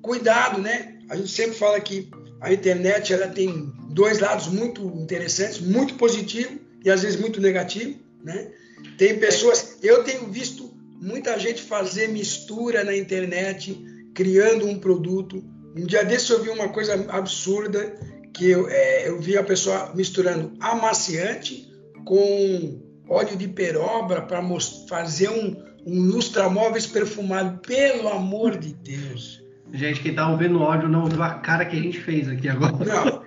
Cuidado, 0.00 0.60
né? 0.60 1.00
A 1.10 1.16
gente 1.16 1.32
sempre 1.32 1.56
fala 1.56 1.80
que 1.80 2.08
a 2.40 2.52
internet 2.52 3.12
ela 3.12 3.28
tem 3.28 3.72
dois 3.90 4.18
lados 4.18 4.48
muito 4.48 4.82
interessantes, 4.96 5.60
muito 5.60 5.94
positivo 5.94 6.58
e 6.84 6.90
às 6.90 7.02
vezes 7.02 7.20
muito 7.20 7.40
negativo, 7.40 7.98
né? 8.22 8.50
Tem 8.96 9.18
pessoas, 9.18 9.78
eu 9.82 10.02
tenho 10.04 10.26
visto 10.26 10.72
muita 11.00 11.38
gente 11.38 11.62
fazer 11.62 12.08
mistura 12.08 12.82
na 12.82 12.96
internet, 12.96 13.78
criando 14.14 14.66
um 14.66 14.78
produto. 14.78 15.44
Um 15.76 15.84
dia 15.84 16.04
desse 16.04 16.30
eu 16.30 16.42
vi 16.42 16.50
uma 16.50 16.70
coisa 16.70 16.94
absurda, 17.10 17.94
que 18.32 18.50
eu, 18.50 18.68
é, 18.68 19.08
eu 19.08 19.20
vi 19.20 19.36
a 19.36 19.42
pessoa 19.42 19.92
misturando 19.94 20.52
amaciante 20.60 21.70
com 22.04 22.80
óleo 23.08 23.36
de 23.36 23.48
peroba 23.48 24.22
para 24.22 24.42
fazer 24.88 25.28
um, 25.28 25.56
um 25.86 26.02
lustramóveis 26.02 26.86
perfumado. 26.86 27.58
Pelo 27.60 28.08
amor 28.08 28.56
de 28.56 28.72
Deus! 28.72 29.42
Gente, 29.72 30.00
quem 30.00 30.14
tá 30.14 30.28
ouvindo 30.28 30.58
o 30.58 30.62
áudio 30.62 30.88
não 30.88 31.06
viu 31.06 31.22
a 31.22 31.34
cara 31.34 31.64
que 31.64 31.76
a 31.76 31.80
gente 31.80 32.00
fez 32.00 32.28
aqui 32.28 32.48
agora. 32.48 32.84
Não, 32.84 33.24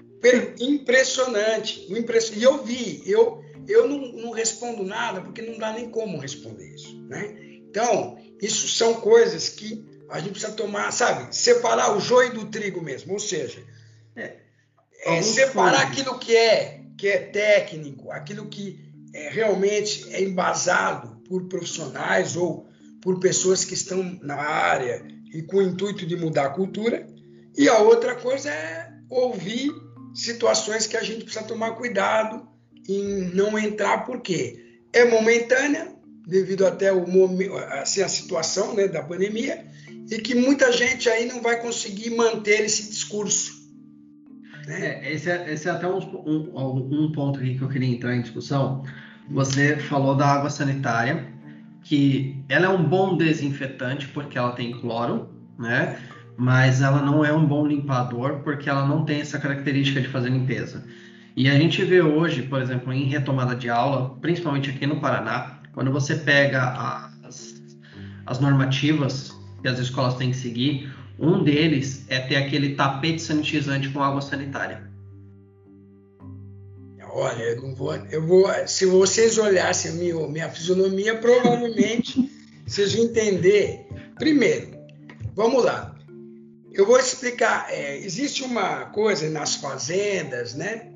impressionante. 1.90 2.40
E 2.40 2.44
eu 2.44 2.64
vi, 2.64 3.02
eu, 3.06 3.44
eu 3.68 3.88
não, 3.88 4.00
não, 4.14 4.32
respondo 4.32 4.84
nada 4.84 5.22
porque 5.22 5.42
não 5.42 5.58
dá 5.58 5.74
nem 5.74 5.90
como 5.90 6.20
responder 6.20 6.74
isso, 6.74 6.98
né? 7.08 7.36
Então, 7.70 8.18
isso 8.42 8.68
são 8.68 8.96
coisas 8.96 9.50
que 9.50 9.86
a 10.10 10.20
gente 10.20 10.32
precisa 10.32 10.54
tomar, 10.54 10.92
sabe? 10.92 11.36
Separar 11.36 11.96
o 11.96 12.00
joio 12.00 12.34
do 12.34 12.46
trigo 12.46 12.82
mesmo, 12.82 13.14
ou 13.14 13.20
seja, 13.20 13.64
é, 14.16 14.38
é 15.06 15.22
separar 15.22 15.82
aquilo 15.82 16.20
que 16.20 16.36
é, 16.36 16.82
que 16.98 17.08
é 17.08 17.18
técnico, 17.18 18.12
aquilo 18.12 18.48
que 18.48 18.80
é, 19.14 19.30
realmente 19.30 20.14
é 20.14 20.22
embasado 20.22 21.22
por 21.28 21.46
profissionais 21.46 22.36
ou 22.36 22.68
por 23.02 23.20
pessoas 23.20 23.66
que 23.66 23.74
estão 23.74 24.18
na 24.22 24.36
área 24.36 25.06
e 25.34 25.42
com 25.42 25.58
o 25.58 25.62
intuito 25.62 26.06
de 26.06 26.16
mudar 26.16 26.46
a 26.46 26.50
cultura. 26.50 27.08
E 27.58 27.68
a 27.68 27.80
outra 27.80 28.16
coisa 28.16 28.50
é 28.50 28.92
ouvir 29.10 29.72
situações 30.14 30.88
que 30.88 30.98
a 30.98 31.04
gente 31.04 31.24
precisa 31.24 31.46
tomar 31.46 31.72
cuidado 31.72 32.48
em 32.88 33.34
não 33.34 33.58
entrar, 33.58 34.06
porque 34.06 34.80
é 34.92 35.06
momentânea, 35.06 35.94
devido 36.28 36.66
até 36.66 36.94
o 36.94 37.06
assim, 37.82 38.02
a 38.02 38.08
situação 38.08 38.76
né, 38.76 38.88
da 38.88 39.02
pandemia, 39.02 39.66
e 40.10 40.18
que 40.20 40.36
muita 40.36 40.72
gente 40.72 41.10
aí 41.10 41.26
não 41.26 41.42
vai 41.42 41.62
conseguir 41.62 42.12
manter 42.12 42.62
esse 42.62 42.90
discurso. 42.90 43.64
Né? 44.68 45.00
É, 45.04 45.14
esse, 45.14 45.30
é, 45.30 45.52
esse 45.52 45.68
é 45.68 45.72
até 45.72 45.88
um, 45.88 45.98
um, 45.98 47.06
um 47.06 47.12
ponto 47.12 47.40
aqui 47.40 47.58
que 47.58 47.64
eu 47.64 47.70
queria 47.70 47.90
entrar 47.90 48.16
em 48.16 48.22
discussão. 48.22 48.84
Você 49.30 49.78
falou 49.78 50.16
da 50.16 50.28
água 50.28 50.50
sanitária, 50.50 51.26
que 51.84 52.44
ela 52.48 52.66
é 52.66 52.70
um 52.70 52.84
bom 52.84 53.18
desinfetante 53.18 54.08
porque 54.08 54.38
ela 54.38 54.54
tem 54.54 54.72
cloro, 54.72 55.30
né? 55.60 56.00
Mas 56.38 56.82
ela 56.82 57.02
não 57.02 57.24
é 57.24 57.32
um 57.32 57.46
bom 57.46 57.68
limpador 57.68 58.40
porque 58.40 58.70
ela 58.70 58.88
não 58.88 59.06
tem 59.06 59.22
essa 59.22 59.38
característica 59.38 60.02
de 60.02 60.08
fazer 60.08 60.30
limpeza. 60.30 60.84
E 61.36 61.50
a 61.50 61.58
gente 61.58 61.84
vê 61.84 62.02
hoje, 62.02 62.44
por 62.44 62.62
exemplo, 62.62 62.94
em 62.94 63.06
retomada 63.06 63.56
de 63.56 63.70
aula, 63.70 64.16
principalmente 64.22 64.70
aqui 64.70 64.86
no 64.86 65.00
Paraná, 65.00 65.60
quando 65.74 65.92
você 65.92 66.16
pega 66.16 67.02
as, 67.24 67.56
as 68.26 68.40
normativas 68.40 69.36
que 69.62 69.68
as 69.68 69.80
escolas 69.80 70.16
têm 70.16 70.32
que 70.32 70.38
seguir, 70.38 70.94
um 71.20 71.44
deles 71.44 72.06
é 72.10 72.20
ter 72.20 72.36
aquele 72.36 72.76
tapete 72.76 73.22
sanitizante 73.22 73.90
com 73.90 74.02
água 74.02 74.22
sanitária. 74.22 74.93
Olha, 77.16 77.44
eu 77.44 77.62
não 77.62 77.76
vou, 77.76 77.94
eu 78.10 78.26
vou. 78.26 78.50
Se 78.66 78.88
vocês 78.88 79.38
olhassem 79.38 79.92
a 79.92 79.94
minha, 79.94 80.28
minha 80.28 80.50
fisionomia, 80.50 81.16
provavelmente 81.16 82.28
vocês 82.66 82.96
vão 82.96 83.06
entender. 83.06 83.86
Primeiro, 84.18 84.70
vamos 85.36 85.64
lá. 85.64 85.96
Eu 86.72 86.88
vou 86.88 86.98
explicar. 86.98 87.68
É, 87.70 87.98
existe 87.98 88.44
uma 88.44 88.86
coisa 88.86 89.30
nas 89.30 89.56
fazendas, 89.56 90.56
né? 90.56 90.90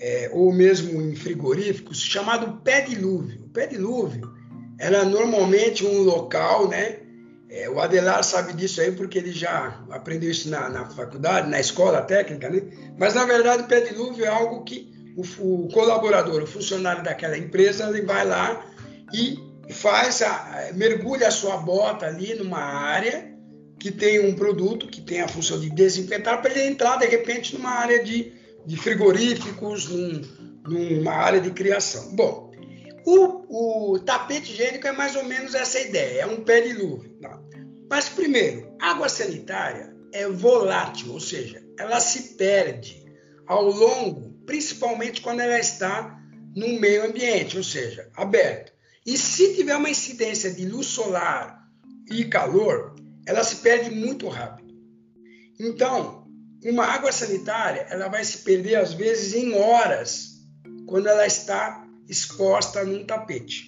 É, 0.00 0.28
ou 0.32 0.52
mesmo 0.52 1.00
em 1.00 1.14
frigoríficos, 1.14 2.02
chamado 2.02 2.60
pé 2.62 2.80
dilúvio. 2.80 3.44
O 3.44 3.50
pé 3.50 3.68
dilúvio 3.68 4.34
era 4.80 5.04
normalmente 5.04 5.86
um 5.86 6.02
local, 6.02 6.68
né? 6.68 6.96
É, 7.48 7.70
o 7.70 7.78
Adelar 7.78 8.24
sabe 8.24 8.52
disso 8.54 8.80
aí 8.80 8.90
porque 8.90 9.18
ele 9.18 9.30
já 9.30 9.80
aprendeu 9.90 10.28
isso 10.28 10.48
na, 10.48 10.68
na 10.68 10.86
faculdade, 10.86 11.48
na 11.48 11.60
escola 11.60 12.02
técnica, 12.02 12.50
né? 12.50 12.62
Mas 12.98 13.14
na 13.14 13.24
verdade 13.24 13.62
o 13.62 13.66
pé 13.68 13.80
dilúvio 13.82 14.24
é 14.24 14.28
algo 14.28 14.64
que 14.64 14.91
o, 15.16 15.64
o 15.64 15.68
colaborador, 15.68 16.42
o 16.42 16.46
funcionário 16.46 17.02
daquela 17.02 17.36
empresa, 17.36 17.88
ele 17.88 18.02
vai 18.02 18.26
lá 18.26 18.64
e 19.12 19.38
faz 19.70 20.22
a, 20.22 20.70
mergulha 20.74 21.28
a 21.28 21.30
sua 21.30 21.56
bota 21.58 22.06
ali 22.06 22.34
numa 22.34 22.58
área 22.58 23.32
que 23.78 23.90
tem 23.90 24.24
um 24.24 24.34
produto 24.34 24.86
que 24.86 25.00
tem 25.00 25.20
a 25.20 25.28
função 25.28 25.58
de 25.58 25.68
desinfetar 25.70 26.40
para 26.40 26.50
ele 26.52 26.68
entrar 26.68 26.96
de 26.98 27.06
repente 27.06 27.54
numa 27.54 27.70
área 27.70 28.02
de, 28.02 28.32
de 28.64 28.76
frigoríficos, 28.76 29.88
num, 29.88 30.22
numa 30.68 31.12
área 31.12 31.40
de 31.40 31.50
criação. 31.50 32.14
Bom, 32.14 32.52
o, 33.04 33.94
o, 33.94 33.98
tapete 33.98 34.52
higiênico 34.52 34.86
é 34.86 34.92
mais 34.92 35.16
ou 35.16 35.24
menos 35.24 35.54
essa 35.54 35.80
ideia, 35.80 36.22
é 36.22 36.26
um 36.26 36.42
pé 36.42 36.60
de 36.60 36.74
luva. 36.74 37.10
Mas 37.90 38.08
primeiro, 38.08 38.72
água 38.80 39.08
sanitária 39.08 39.94
é 40.12 40.28
volátil, 40.28 41.12
ou 41.12 41.20
seja, 41.20 41.62
ela 41.78 42.00
se 42.00 42.34
perde 42.36 43.04
ao 43.46 43.64
longo 43.64 44.31
principalmente 44.46 45.20
quando 45.20 45.40
ela 45.40 45.58
está 45.58 46.18
no 46.54 46.80
meio 46.80 47.06
ambiente, 47.06 47.56
ou 47.56 47.64
seja, 47.64 48.08
aberto. 48.14 48.72
E 49.04 49.16
se 49.16 49.54
tiver 49.54 49.76
uma 49.76 49.90
incidência 49.90 50.52
de 50.52 50.66
luz 50.66 50.86
solar 50.86 51.68
e 52.10 52.24
calor, 52.24 52.94
ela 53.26 53.42
se 53.42 53.56
perde 53.56 53.90
muito 53.90 54.28
rápido. 54.28 54.72
Então, 55.58 56.26
uma 56.64 56.84
água 56.84 57.10
sanitária, 57.10 57.86
ela 57.90 58.08
vai 58.08 58.24
se 58.24 58.38
perder 58.38 58.76
às 58.76 58.92
vezes 58.92 59.34
em 59.34 59.54
horas 59.54 60.40
quando 60.86 61.08
ela 61.08 61.26
está 61.26 61.86
exposta 62.08 62.84
num 62.84 63.04
tapete. 63.04 63.66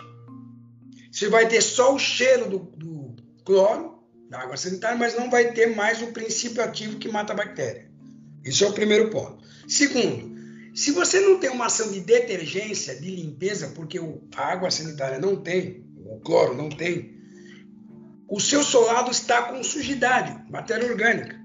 Você 1.11 1.29
vai 1.29 1.49
ter 1.49 1.63
só 1.63 1.95
o 1.95 1.99
cheiro 1.99 2.49
do, 2.49 2.59
do 2.59 3.17
cloro 3.45 4.03
da 4.29 4.41
água 4.41 4.57
sanitária, 4.57 4.99
mas 4.99 5.17
não 5.17 5.31
vai 5.31 5.53
ter 5.53 5.75
mais 5.75 6.03
o 6.03 6.09
princípio 6.09 6.63
ativo 6.63 6.99
que 6.99 7.09
mata 7.09 7.33
a 7.33 7.37
bactéria. 7.37 7.91
Isso 8.45 8.65
é 8.65 8.69
o 8.69 8.73
primeiro 8.73 9.11
ponto. 9.11 9.45
Segundo, 9.69 10.34
se 10.75 10.91
você 10.91 11.21
não 11.21 11.39
tem 11.39 11.51
uma 11.51 11.67
ação 11.67 11.93
de 11.93 12.01
detergência, 12.01 12.97
de 12.97 13.09
limpeza, 13.15 13.69
porque 13.77 14.01
a 14.37 14.45
água 14.45 14.71
sanitária 14.73 15.21
não 15.21 15.37
tem, 15.37 15.87
o 16.05 16.19
cloro 16.19 16.53
não 16.55 16.69
tem, 16.69 17.15
o 18.29 18.41
seu 18.41 18.65
solado 18.65 19.11
está 19.11 19.43
com 19.43 19.63
sujidade, 19.63 20.51
matéria 20.51 20.91
orgânica, 20.91 21.37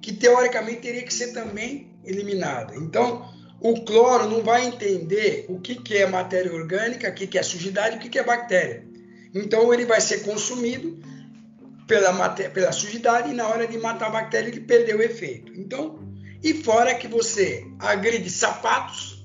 que 0.00 0.12
teoricamente 0.12 0.82
teria 0.82 1.02
que 1.02 1.12
ser 1.12 1.32
também 1.32 1.98
eliminada. 2.04 2.76
Então, 2.76 3.28
o 3.60 3.84
cloro 3.84 4.30
não 4.30 4.44
vai 4.44 4.66
entender 4.66 5.46
o 5.48 5.58
que, 5.58 5.74
que 5.74 5.96
é 5.96 6.06
matéria 6.06 6.54
orgânica, 6.54 7.08
o 7.08 7.14
que, 7.14 7.26
que 7.26 7.38
é 7.38 7.42
sujidade, 7.42 7.96
o 7.96 7.98
que, 7.98 8.08
que 8.08 8.18
é 8.18 8.22
bactéria. 8.22 8.86
Então, 9.34 9.74
ele 9.74 9.84
vai 9.84 10.00
ser 10.00 10.20
consumido 10.20 11.00
pela, 11.88 12.28
pela 12.30 12.70
sujidade 12.70 13.30
e 13.30 13.34
na 13.34 13.48
hora 13.48 13.66
de 13.66 13.76
matar 13.78 14.06
a 14.06 14.10
bactéria 14.10 14.48
ele 14.48 14.60
perdeu 14.60 14.98
o 14.98 15.02
efeito. 15.02 15.52
Então, 15.58 16.05
e 16.46 16.54
fora 16.62 16.94
que 16.94 17.08
você 17.08 17.66
agride 17.76 18.30
sapatos 18.30 19.24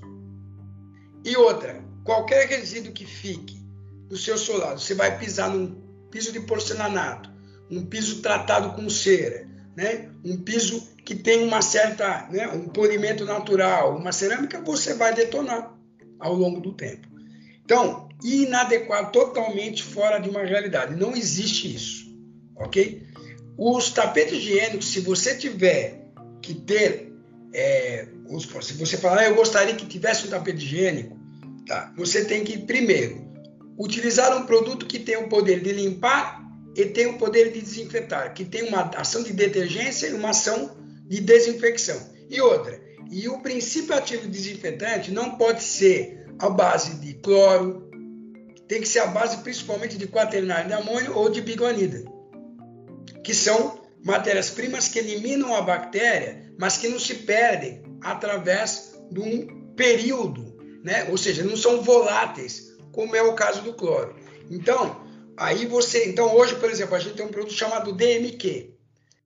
e 1.24 1.36
outra, 1.36 1.80
qualquer 2.02 2.48
resíduo 2.48 2.92
que 2.92 3.06
fique 3.06 3.64
no 4.10 4.16
seu 4.16 4.36
solado, 4.36 4.80
você 4.80 4.92
vai 4.92 5.16
pisar 5.20 5.48
num 5.48 5.80
piso 6.10 6.32
de 6.32 6.40
porcelanato, 6.40 7.30
um 7.70 7.86
piso 7.86 8.22
tratado 8.22 8.72
com 8.72 8.90
cera, 8.90 9.48
né? 9.76 10.10
um 10.24 10.36
piso 10.36 10.88
que 11.04 11.14
tem 11.14 11.44
uma 11.44 11.62
certa, 11.62 12.26
né? 12.28 12.48
um 12.48 12.66
polimento 12.66 13.24
natural, 13.24 13.96
uma 13.96 14.10
cerâmica, 14.10 14.60
você 14.60 14.92
vai 14.94 15.14
detonar 15.14 15.72
ao 16.18 16.34
longo 16.34 16.60
do 16.60 16.72
tempo. 16.72 17.06
Então, 17.64 18.08
inadequado, 18.24 19.12
totalmente 19.12 19.84
fora 19.84 20.18
de 20.18 20.28
uma 20.28 20.42
realidade. 20.42 20.96
Não 20.96 21.14
existe 21.14 21.72
isso, 21.72 22.12
ok? 22.56 23.06
Os 23.56 23.90
tapetes 23.90 24.38
higiênicos, 24.38 24.88
se 24.88 24.98
você 24.98 25.36
tiver 25.36 26.02
que 26.42 26.52
ter, 26.52 27.11
é, 27.52 28.06
se 28.60 28.74
você 28.74 28.96
falar, 28.96 29.20
ah, 29.20 29.28
eu 29.28 29.34
gostaria 29.34 29.74
que 29.74 29.86
tivesse 29.86 30.26
um 30.26 30.30
tapete 30.30 30.64
higiênico, 30.64 31.18
tá? 31.66 31.92
você 31.96 32.24
tem 32.24 32.44
que, 32.44 32.58
primeiro, 32.58 33.26
utilizar 33.78 34.36
um 34.36 34.46
produto 34.46 34.86
que 34.86 34.98
tem 34.98 35.16
o 35.16 35.28
poder 35.28 35.60
de 35.60 35.72
limpar 35.72 36.42
e 36.76 36.86
tem 36.86 37.06
o 37.06 37.18
poder 37.18 37.52
de 37.52 37.60
desinfetar, 37.60 38.32
que 38.34 38.44
tem 38.44 38.68
uma 38.68 38.90
ação 38.96 39.22
de 39.22 39.32
detergência 39.32 40.06
e 40.06 40.14
uma 40.14 40.30
ação 40.30 40.76
de 41.06 41.20
desinfecção. 41.20 42.00
E 42.30 42.40
outra, 42.40 42.80
e 43.10 43.28
o 43.28 43.40
princípio 43.40 43.94
ativo 43.94 44.26
desinfetante 44.26 45.10
não 45.10 45.36
pode 45.36 45.62
ser 45.62 46.26
a 46.38 46.48
base 46.48 46.94
de 46.94 47.14
cloro, 47.14 47.90
tem 48.66 48.80
que 48.80 48.88
ser 48.88 49.00
a 49.00 49.06
base 49.06 49.38
principalmente 49.38 49.98
de 49.98 50.06
quaternário 50.06 50.68
de 50.68 50.72
amônio 50.72 51.14
ou 51.14 51.28
de 51.28 51.42
biguanida, 51.42 52.02
que 53.22 53.34
são 53.34 53.82
matérias-primas 54.02 54.88
que 54.88 54.98
eliminam 54.98 55.54
a 55.54 55.60
bactéria, 55.60 56.41
mas 56.58 56.76
que 56.76 56.88
não 56.88 56.98
se 56.98 57.14
perdem 57.14 57.82
através 58.00 58.94
de 59.10 59.20
um 59.20 59.74
período, 59.74 60.56
né? 60.82 61.08
ou 61.10 61.16
seja, 61.16 61.42
não 61.44 61.56
são 61.56 61.82
voláteis, 61.82 62.76
como 62.92 63.16
é 63.16 63.22
o 63.22 63.34
caso 63.34 63.62
do 63.62 63.74
cloro. 63.74 64.14
Então, 64.50 65.02
aí 65.36 65.66
você. 65.66 66.06
Então, 66.08 66.34
hoje, 66.34 66.54
por 66.56 66.70
exemplo, 66.70 66.94
a 66.94 66.98
gente 66.98 67.16
tem 67.16 67.26
um 67.26 67.30
produto 67.30 67.54
chamado 67.54 67.92
DMQ. 67.92 68.74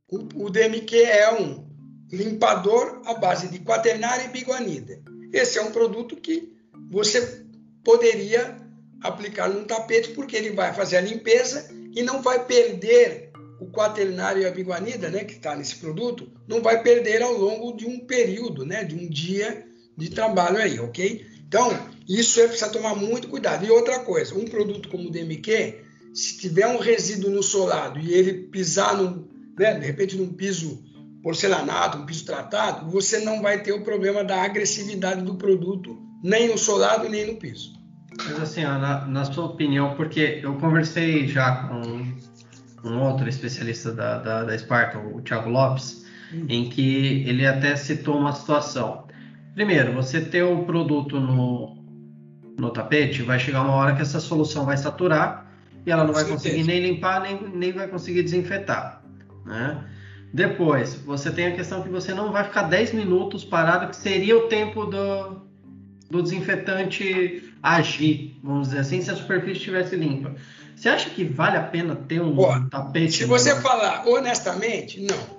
O, 0.08 0.44
o 0.44 0.50
DMQ 0.50 0.96
é 1.02 1.32
um 1.32 1.66
limpador 2.12 3.02
à 3.04 3.14
base 3.14 3.48
de 3.48 3.58
quaternária 3.60 4.24
e 4.24 4.28
biguanida. 4.28 5.02
Esse 5.32 5.58
é 5.58 5.62
um 5.62 5.72
produto 5.72 6.16
que 6.16 6.56
você 6.90 7.44
poderia 7.82 8.56
aplicar 9.02 9.48
num 9.48 9.64
tapete, 9.64 10.10
porque 10.10 10.36
ele 10.36 10.50
vai 10.50 10.72
fazer 10.72 10.96
a 10.96 11.00
limpeza 11.00 11.68
e 11.94 12.02
não 12.02 12.22
vai 12.22 12.44
perder 12.44 13.25
o 13.60 13.66
quaternário 13.70 14.42
e 14.42 14.46
a 14.46 14.50
biguanida, 14.50 15.08
né, 15.08 15.24
que 15.24 15.34
está 15.34 15.56
nesse 15.56 15.76
produto, 15.76 16.30
não 16.46 16.62
vai 16.62 16.82
perder 16.82 17.22
ao 17.22 17.32
longo 17.32 17.76
de 17.76 17.86
um 17.86 18.00
período, 18.00 18.64
né, 18.64 18.84
de 18.84 18.94
um 18.94 19.08
dia 19.08 19.64
de 19.96 20.10
trabalho 20.10 20.58
aí, 20.58 20.78
ok? 20.78 21.24
Então, 21.46 21.70
isso 22.08 22.40
é 22.40 22.46
precisa 22.46 22.70
tomar 22.70 22.94
muito 22.94 23.28
cuidado. 23.28 23.64
E 23.64 23.70
outra 23.70 24.00
coisa, 24.00 24.34
um 24.34 24.44
produto 24.44 24.88
como 24.88 25.08
o 25.08 25.10
DMQ, 25.10 25.80
se 26.12 26.38
tiver 26.38 26.66
um 26.66 26.78
resíduo 26.78 27.30
no 27.30 27.42
solado 27.42 27.98
e 27.98 28.12
ele 28.12 28.48
pisar, 28.48 28.96
num, 28.96 29.26
né, 29.58 29.74
de 29.74 29.86
repente, 29.86 30.16
num 30.16 30.32
piso 30.32 30.82
porcelanato, 31.22 31.98
um 31.98 32.06
piso 32.06 32.24
tratado, 32.24 32.90
você 32.90 33.20
não 33.20 33.42
vai 33.42 33.62
ter 33.62 33.72
o 33.72 33.82
problema 33.82 34.22
da 34.22 34.42
agressividade 34.42 35.22
do 35.22 35.34
produto, 35.34 35.98
nem 36.22 36.48
no 36.48 36.58
solado, 36.58 37.08
nem 37.08 37.26
no 37.26 37.36
piso. 37.36 37.74
Mas 38.24 38.40
assim, 38.40 38.62
na, 38.62 39.06
na 39.06 39.24
sua 39.24 39.46
opinião, 39.46 39.94
porque 39.94 40.40
eu 40.42 40.54
conversei 40.54 41.26
já 41.26 41.68
com 41.68 42.06
um 42.86 43.00
outro 43.02 43.28
especialista 43.28 43.92
da, 43.92 44.18
da, 44.18 44.44
da 44.44 44.58
Sparta, 44.58 44.98
o 44.98 45.20
Thiago 45.20 45.50
Lopes, 45.50 46.06
hum. 46.32 46.46
em 46.48 46.68
que 46.68 47.24
ele 47.26 47.46
até 47.46 47.74
citou 47.76 48.16
uma 48.16 48.32
situação. 48.32 49.04
Primeiro, 49.54 49.92
você 49.92 50.20
ter 50.20 50.42
o 50.42 50.64
produto 50.64 51.18
no, 51.18 51.76
no 52.58 52.70
tapete, 52.70 53.22
vai 53.22 53.38
chegar 53.38 53.62
uma 53.62 53.72
hora 53.72 53.94
que 53.94 54.02
essa 54.02 54.20
solução 54.20 54.64
vai 54.64 54.76
saturar 54.76 55.50
e 55.84 55.90
ela 55.90 56.04
não 56.04 56.12
vai 56.12 56.24
conseguir 56.24 56.64
nem 56.64 56.80
limpar, 56.80 57.20
nem, 57.22 57.40
nem 57.54 57.72
vai 57.72 57.88
conseguir 57.88 58.22
desinfetar. 58.22 59.02
Né? 59.44 59.84
Depois, 60.32 60.94
você 60.94 61.30
tem 61.30 61.46
a 61.46 61.52
questão 61.52 61.82
que 61.82 61.88
você 61.88 62.12
não 62.12 62.32
vai 62.32 62.44
ficar 62.44 62.64
10 62.64 62.92
minutos 62.92 63.44
parado, 63.44 63.88
que 63.88 63.96
seria 63.96 64.36
o 64.36 64.48
tempo 64.48 64.84
do, 64.84 65.42
do 66.10 66.22
desinfetante 66.22 67.54
agir, 67.62 68.38
vamos 68.42 68.68
dizer 68.68 68.80
assim, 68.80 69.00
se 69.00 69.10
a 69.10 69.16
superfície 69.16 69.58
estivesse 69.58 69.96
limpa. 69.96 70.34
Você 70.76 70.90
acha 70.90 71.08
que 71.08 71.24
vale 71.24 71.56
a 71.56 71.62
pena 71.62 71.96
ter 71.96 72.20
um 72.20 72.36
Pô, 72.36 72.48
tapete? 72.70 73.12
Se 73.16 73.24
você 73.24 73.58
falar 73.62 74.06
honestamente, 74.06 75.00
não. 75.00 75.36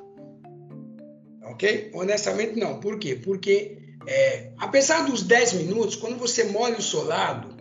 Ok? 1.52 1.92
Honestamente, 1.94 2.60
não. 2.60 2.80
Por 2.80 2.98
quê? 2.98 3.16
Porque, 3.24 3.78
é, 4.08 4.50
apesar 4.58 5.06
dos 5.06 5.22
10 5.22 5.54
minutos, 5.54 5.96
quando 5.96 6.18
você 6.18 6.46
molha 6.46 6.78
o 6.78 6.82
solado, 6.82 7.56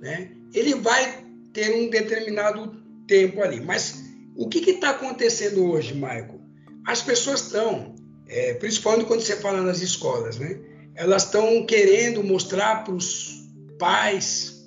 né, 0.00 0.30
ele 0.54 0.76
vai 0.76 1.24
ter 1.52 1.74
um 1.74 1.90
determinado 1.90 2.80
tempo 3.08 3.42
ali. 3.42 3.60
Mas 3.60 4.04
o 4.36 4.48
que 4.48 4.58
está 4.70 4.90
acontecendo 4.90 5.64
hoje, 5.68 5.94
Michael? 5.94 6.40
As 6.86 7.02
pessoas 7.02 7.42
estão, 7.42 7.96
é, 8.28 8.54
principalmente 8.54 9.06
quando 9.06 9.22
você 9.22 9.36
fala 9.36 9.60
nas 9.60 9.80
escolas, 9.80 10.38
né? 10.38 10.60
Elas 10.94 11.24
estão 11.24 11.66
querendo 11.66 12.22
mostrar 12.22 12.84
para 12.84 12.94
os 12.94 13.48
pais 13.76 14.61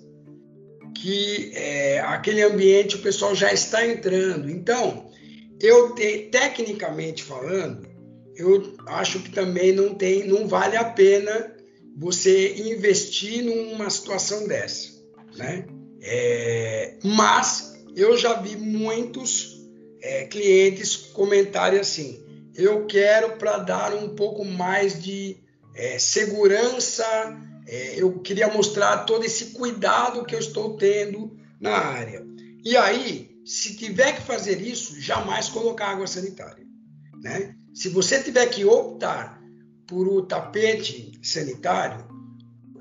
que 0.95 1.51
é, 1.53 1.99
aquele 1.99 2.41
ambiente 2.41 2.95
o 2.95 3.01
pessoal 3.01 3.35
já 3.35 3.51
está 3.53 3.85
entrando. 3.85 4.49
Então, 4.49 5.11
eu 5.59 5.93
te, 5.93 6.29
tecnicamente 6.31 7.23
falando, 7.23 7.87
eu 8.35 8.75
acho 8.87 9.19
que 9.19 9.31
também 9.31 9.71
não 9.71 9.93
tem, 9.93 10.27
não 10.27 10.47
vale 10.47 10.75
a 10.75 10.83
pena 10.83 11.53
você 11.97 12.55
investir 12.55 13.43
numa 13.43 13.89
situação 13.89 14.47
dessa, 14.47 14.89
né? 15.37 15.65
É, 16.01 16.95
mas 17.03 17.73
eu 17.95 18.17
já 18.17 18.33
vi 18.33 18.55
muitos 18.55 19.61
é, 20.01 20.25
clientes 20.25 20.95
comentarem 20.95 21.79
assim: 21.79 22.23
eu 22.55 22.85
quero 22.85 23.37
para 23.37 23.57
dar 23.57 23.93
um 23.93 24.15
pouco 24.15 24.43
mais 24.43 25.01
de 25.01 25.37
é, 25.73 25.97
segurança 25.97 27.05
é, 27.67 28.01
eu 28.01 28.19
queria 28.19 28.47
mostrar 28.47 29.05
todo 29.05 29.25
esse 29.25 29.47
cuidado 29.47 30.25
que 30.25 30.35
eu 30.35 30.39
estou 30.39 30.77
tendo 30.77 31.37
na 31.59 31.77
área. 31.77 32.25
E 32.63 32.75
aí, 32.77 33.35
se 33.45 33.75
tiver 33.75 34.15
que 34.15 34.21
fazer 34.21 34.61
isso, 34.61 34.99
jamais 34.99 35.49
colocar 35.49 35.89
água 35.89 36.07
sanitária. 36.07 36.65
Né? 37.21 37.55
Se 37.73 37.89
você 37.89 38.21
tiver 38.21 38.45
que 38.47 38.65
optar 38.65 39.41
por 39.87 40.07
o 40.07 40.21
tapete 40.23 41.19
sanitário, 41.21 42.05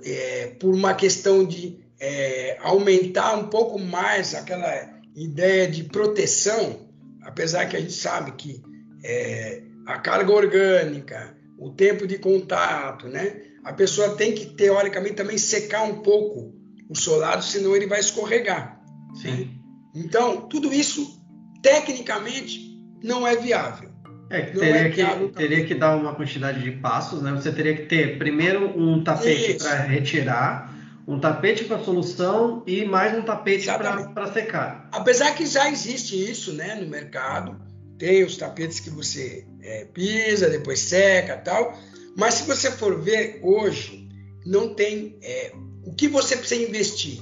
é, 0.03 0.49
por 0.59 0.75
uma 0.75 0.95
questão 0.95 1.45
de 1.45 1.79
é, 1.99 2.59
aumentar 2.61 3.35
um 3.37 3.49
pouco 3.49 3.79
mais 3.79 4.35
aquela 4.35 5.01
ideia 5.15 5.69
de 5.69 5.85
proteção, 5.85 6.89
apesar 7.23 7.67
que 7.67 7.77
a 7.77 7.81
gente 7.81 7.93
sabe 7.93 8.33
que 8.33 8.63
é, 9.03 9.63
a 9.87 9.99
carga 9.99 10.33
orgânica, 10.33 11.37
o 11.59 11.71
tempo 11.71 12.07
de 12.07 12.19
contato, 12.19 13.09
né? 13.09 13.54
A 13.65 13.73
pessoa 13.73 14.15
tem 14.15 14.33
que, 14.33 14.47
teoricamente, 14.47 15.15
também 15.15 15.39
secar 15.39 15.83
um 15.85 16.03
pouco 16.03 16.55
o 16.89 16.97
solado, 16.97 17.43
senão 17.43 17.75
ele 17.75 17.87
vai 17.87 17.99
escorregar. 17.99 18.81
Sim. 19.15 19.51
Então, 19.95 20.43
tudo 20.43 20.73
isso, 20.73 21.21
tecnicamente, 21.63 22.61
não 23.03 23.27
é 23.27 23.37
viável. 23.37 23.91
É, 24.31 24.41
teria, 24.43 24.77
é 24.77 24.91
que, 24.91 25.29
teria 25.29 25.65
que 25.65 25.75
dar 25.75 25.97
uma 25.97 26.15
quantidade 26.15 26.63
de 26.63 26.73
passos, 26.73 27.23
né? 27.23 27.33
Você 27.33 27.53
teria 27.53 27.77
que 27.77 27.87
ter 27.87 28.19
primeiro 28.19 28.79
um 28.79 29.05
tapete 29.05 29.55
para 29.55 29.83
retirar, 29.83 30.75
um 31.07 31.21
tapete 31.21 31.65
para 31.65 31.79
solução 31.79 32.63
e 32.67 32.85
mais 32.85 33.17
um 33.17 33.23
tapete 33.23 33.67
para 33.67 34.33
secar. 34.33 34.89
Apesar 34.93 35.35
que 35.35 35.47
já 35.47 35.71
existe 35.71 36.17
isso 36.17 36.53
né, 36.55 36.75
no 36.75 36.89
mercado, 36.89 37.61
tem 37.99 38.25
os 38.25 38.37
tapetes 38.37 38.81
que 38.81 38.91
você 38.91 39.47
é, 39.63 39.85
pisa, 39.93 40.49
depois 40.49 40.81
seca 40.81 41.37
tal, 41.37 41.79
mas 42.17 42.35
se 42.35 42.43
você 42.45 42.71
for 42.71 43.01
ver 43.01 43.41
hoje, 43.43 44.09
não 44.45 44.75
tem. 44.75 45.19
É, 45.23 45.53
o 45.85 45.93
que 45.95 46.09
você 46.09 46.37
precisa 46.37 46.63
investir 46.63 47.21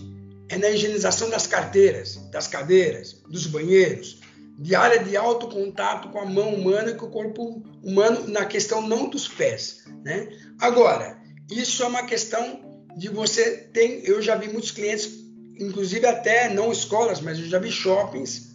é 0.49 0.57
na 0.57 0.71
higienização 0.71 1.31
das 1.31 1.47
carteiras, 1.47 2.17
das 2.31 2.47
cadeiras, 2.47 3.23
dos 3.29 3.47
banheiros, 3.47 4.21
de 4.59 4.75
área 4.75 5.03
de 5.03 5.17
alto 5.17 5.49
contato 5.49 6.11
com 6.11 6.21
a 6.21 6.27
mão 6.27 6.55
humana, 6.55 6.93
com 6.93 7.07
o 7.07 7.11
corpo 7.11 7.63
humano, 7.83 8.29
na 8.29 8.45
questão 8.45 8.87
não 8.87 9.09
dos 9.09 9.27
pés. 9.27 9.85
Né? 10.05 10.29
Agora, 10.61 11.21
isso 11.51 11.83
é 11.83 11.87
uma 11.87 12.05
questão 12.05 12.61
de 12.97 13.09
você 13.09 13.69
tem. 13.73 14.05
Eu 14.05 14.21
já 14.21 14.37
vi 14.37 14.49
muitos 14.49 14.71
clientes, 14.71 15.11
inclusive 15.59 16.07
até 16.07 16.53
não 16.53 16.71
escolas, 16.71 17.21
mas 17.21 17.39
eu 17.39 17.47
já 17.47 17.59
vi 17.59 17.71
shoppings 17.71 18.53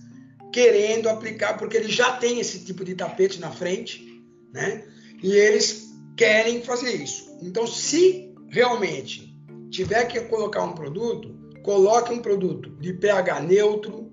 querendo 0.53 1.09
aplicar, 1.09 1.57
porque 1.57 1.77
eles 1.77 1.93
já 1.93 2.13
têm 2.13 2.39
esse 2.39 2.59
tipo 2.59 2.85
de 2.85 2.95
tapete 2.95 3.39
na 3.39 3.51
frente, 3.51 4.23
né? 4.53 4.83
E 5.21 5.31
eles 5.31 5.86
querem 6.17 6.63
fazer 6.63 6.95
isso. 6.95 7.37
Então, 7.41 7.67
se 7.67 8.33
realmente 8.49 9.33
tiver 9.69 10.05
que 10.05 10.19
colocar 10.21 10.63
um 10.63 10.73
produto, 10.73 11.37
coloque 11.63 12.11
um 12.11 12.19
produto 12.19 12.71
de 12.79 12.93
pH 12.93 13.41
neutro, 13.41 14.11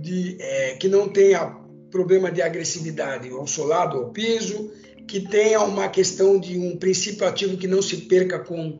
de, 0.00 0.36
é, 0.40 0.74
que 0.76 0.88
não 0.88 1.08
tenha 1.08 1.58
problema 1.90 2.30
de 2.30 2.40
agressividade 2.40 3.28
ao 3.28 3.46
solado 3.46 3.98
ou 3.98 4.04
ao 4.04 4.10
piso, 4.10 4.72
que 5.06 5.20
tenha 5.20 5.60
uma 5.60 5.88
questão 5.88 6.38
de 6.38 6.56
um 6.56 6.76
princípio 6.76 7.26
ativo 7.26 7.56
que 7.56 7.66
não 7.66 7.82
se 7.82 7.96
perca 8.02 8.38
com, 8.38 8.78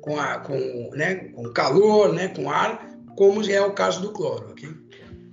com, 0.00 0.20
a, 0.20 0.38
com, 0.38 0.90
né, 0.92 1.14
com 1.34 1.50
calor, 1.52 2.12
né, 2.12 2.28
com 2.28 2.50
ar, 2.50 2.86
como 3.16 3.42
é 3.50 3.60
o 3.60 3.72
caso 3.72 4.00
do 4.02 4.12
cloro. 4.12 4.50
Okay? 4.50 4.68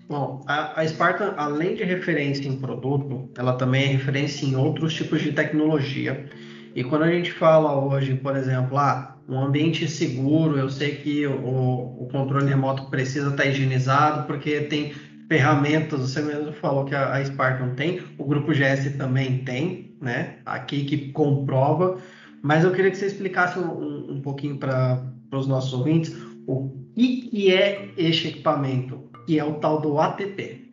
Bom, 0.08 0.41
a, 0.47 0.80
a 0.80 0.88
Spartan, 0.88 1.34
além 1.38 1.76
de 1.76 1.84
referência 1.84 2.47
em 2.47 2.58
produto, 2.58 3.30
ela 3.38 3.53
também 3.53 3.84
é 3.84 3.88
referência 3.88 4.45
em 4.45 4.55
outros 4.55 4.93
tipos 4.93 5.22
de 5.22 5.34
tecnologia 5.34 6.30
e 6.76 6.84
quando 6.84 7.03
a 7.03 7.11
gente 7.11 7.32
fala 7.32 7.76
hoje, 7.80 8.15
por 8.15 8.36
exemplo, 8.36 8.78
ah, 8.78 9.18
um 9.28 9.39
ambiente 9.39 9.88
seguro, 9.88 10.57
eu 10.57 10.70
sei 10.70 10.95
que 10.95 11.28
o, 11.28 12.03
o 12.03 12.07
controle 12.11 12.47
remoto 12.47 12.89
precisa 12.89 13.30
estar 13.30 13.45
higienizado, 13.45 14.26
porque 14.26 14.61
tem 14.61 14.93
ferramentas, 15.28 15.99
você 15.99 16.22
mesmo 16.22 16.53
falou 16.53 16.86
que 16.86 16.95
a, 16.95 17.13
a 17.13 17.26
Spartan 17.26 17.76
tem, 17.76 18.01
o 18.18 18.24
grupo 18.24 18.53
GS 18.53 18.95
também 18.97 19.43
tem, 19.43 19.97
né? 20.01 20.38
Aqui 20.45 20.86
que 20.86 21.11
comprova. 21.11 21.97
Mas 22.41 22.63
eu 22.63 22.72
queria 22.72 22.91
que 22.91 22.97
você 22.97 23.07
explicasse 23.07 23.59
um, 23.59 24.13
um 24.13 24.22
pouquinho 24.22 24.57
para 24.57 25.03
os 25.34 25.47
nossos 25.47 25.74
ouvintes 25.74 26.15
o 26.47 26.70
que, 26.95 27.30
que 27.30 27.53
é 27.53 27.89
este 27.97 28.30
equipamento, 28.30 29.09
que 29.26 29.38
é 29.38 29.43
o 29.43 29.55
tal 29.55 29.82
do 29.82 29.99
ATP. 29.99 30.72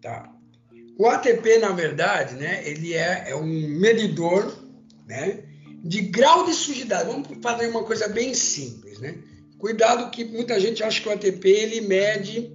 Tá. 0.00 0.35
O 0.98 1.06
ATP, 1.06 1.58
na 1.58 1.72
verdade, 1.72 2.34
né, 2.36 2.62
ele 2.66 2.94
é, 2.94 3.26
é 3.28 3.36
um 3.36 3.44
medidor 3.44 4.66
né? 5.06 5.44
De 5.82 6.00
grau 6.02 6.44
de 6.44 6.52
sujidade. 6.52 7.08
Vamos 7.08 7.28
fazer 7.40 7.68
uma 7.68 7.84
coisa 7.84 8.08
bem 8.08 8.34
simples, 8.34 8.98
né? 8.98 9.16
Cuidado 9.58 10.10
que 10.10 10.24
muita 10.24 10.58
gente 10.60 10.82
acha 10.82 11.00
que 11.00 11.08
o 11.08 11.12
ATP 11.12 11.48
ele 11.48 11.80
mede 11.82 12.52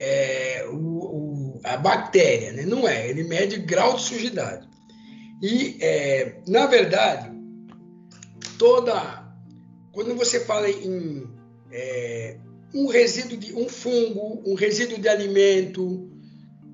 é, 0.00 0.66
o, 0.68 0.76
o, 0.76 1.60
a 1.62 1.76
bactéria, 1.76 2.52
né? 2.52 2.66
Não 2.66 2.86
é, 2.86 3.08
ele 3.08 3.24
mede 3.24 3.58
grau 3.58 3.94
de 3.94 4.02
sujidade. 4.02 4.68
E, 5.40 5.76
é, 5.80 6.40
na 6.46 6.66
verdade, 6.66 7.30
toda. 8.58 9.26
Quando 9.92 10.14
você 10.14 10.40
fala 10.40 10.68
em 10.68 11.28
é, 11.72 12.36
um 12.74 12.86
resíduo 12.86 13.36
de 13.36 13.54
um 13.54 13.68
fungo, 13.68 14.42
um 14.46 14.54
resíduo 14.54 14.98
de 14.98 15.08
alimento, 15.08 16.07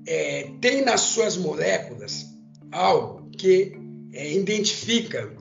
é, 0.07 0.51
tem 0.61 0.83
nas 0.83 1.01
suas 1.01 1.35
moléculas 1.37 2.25
algo 2.71 3.29
que 3.31 3.73
é, 4.13 4.33
identifica 4.33 5.35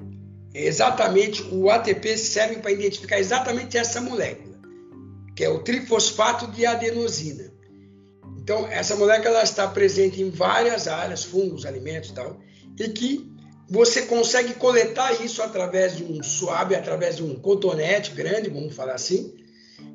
exatamente, 0.55 1.43
o 1.53 1.69
ATP 1.69 2.17
serve 2.17 2.57
para 2.57 2.71
identificar 2.71 3.19
exatamente 3.19 3.77
essa 3.77 4.01
molécula. 4.01 4.55
que 5.37 5.43
é 5.43 5.49
o 5.49 5.65
trifosfato 5.65 6.47
de 6.53 6.65
adenosina. 6.65 7.53
Então, 8.39 8.69
essa 8.69 8.95
molécula 8.95 9.43
está 9.43 9.67
presente 9.67 10.23
em 10.23 10.31
várias 10.31 10.87
áreas, 10.87 11.25
fungos, 11.25 11.67
alimentos 11.67 12.11
e 12.11 12.15
tal, 12.15 12.41
e 12.79 12.89
que 12.89 13.29
você 13.69 14.03
consegue 14.03 14.55
coletar 14.55 15.25
isso 15.25 15.43
através 15.43 15.97
de 15.97 16.05
um 16.05 16.23
suave, 16.23 16.77
através 16.77 17.17
de 17.17 17.25
um 17.25 17.35
cotonete 17.35 18.13
grande, 18.13 18.49
vamos 18.49 18.77
falar 18.77 18.95
assim, 18.95 19.35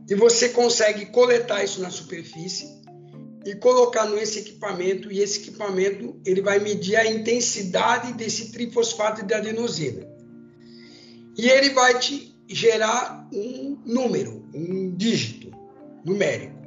e 0.09 0.15
você 0.15 0.49
consegue 0.49 1.05
coletar 1.05 1.63
isso 1.63 1.79
na 1.79 1.89
superfície 1.89 2.78
e 3.45 3.55
colocar 3.55 4.05
nesse 4.09 4.39
equipamento, 4.39 5.11
e 5.11 5.19
esse 5.19 5.39
equipamento 5.39 6.19
ele 6.25 6.41
vai 6.41 6.59
medir 6.59 6.95
a 6.95 7.09
intensidade 7.09 8.13
desse 8.13 8.51
trifosfato 8.51 9.25
de 9.25 9.33
adenosina. 9.33 10.05
E 11.37 11.47
ele 11.47 11.69
vai 11.69 11.97
te 11.99 12.35
gerar 12.47 13.29
um 13.33 13.77
número, 13.85 14.45
um 14.53 14.95
dígito 14.95 15.51
numérico. 16.03 16.59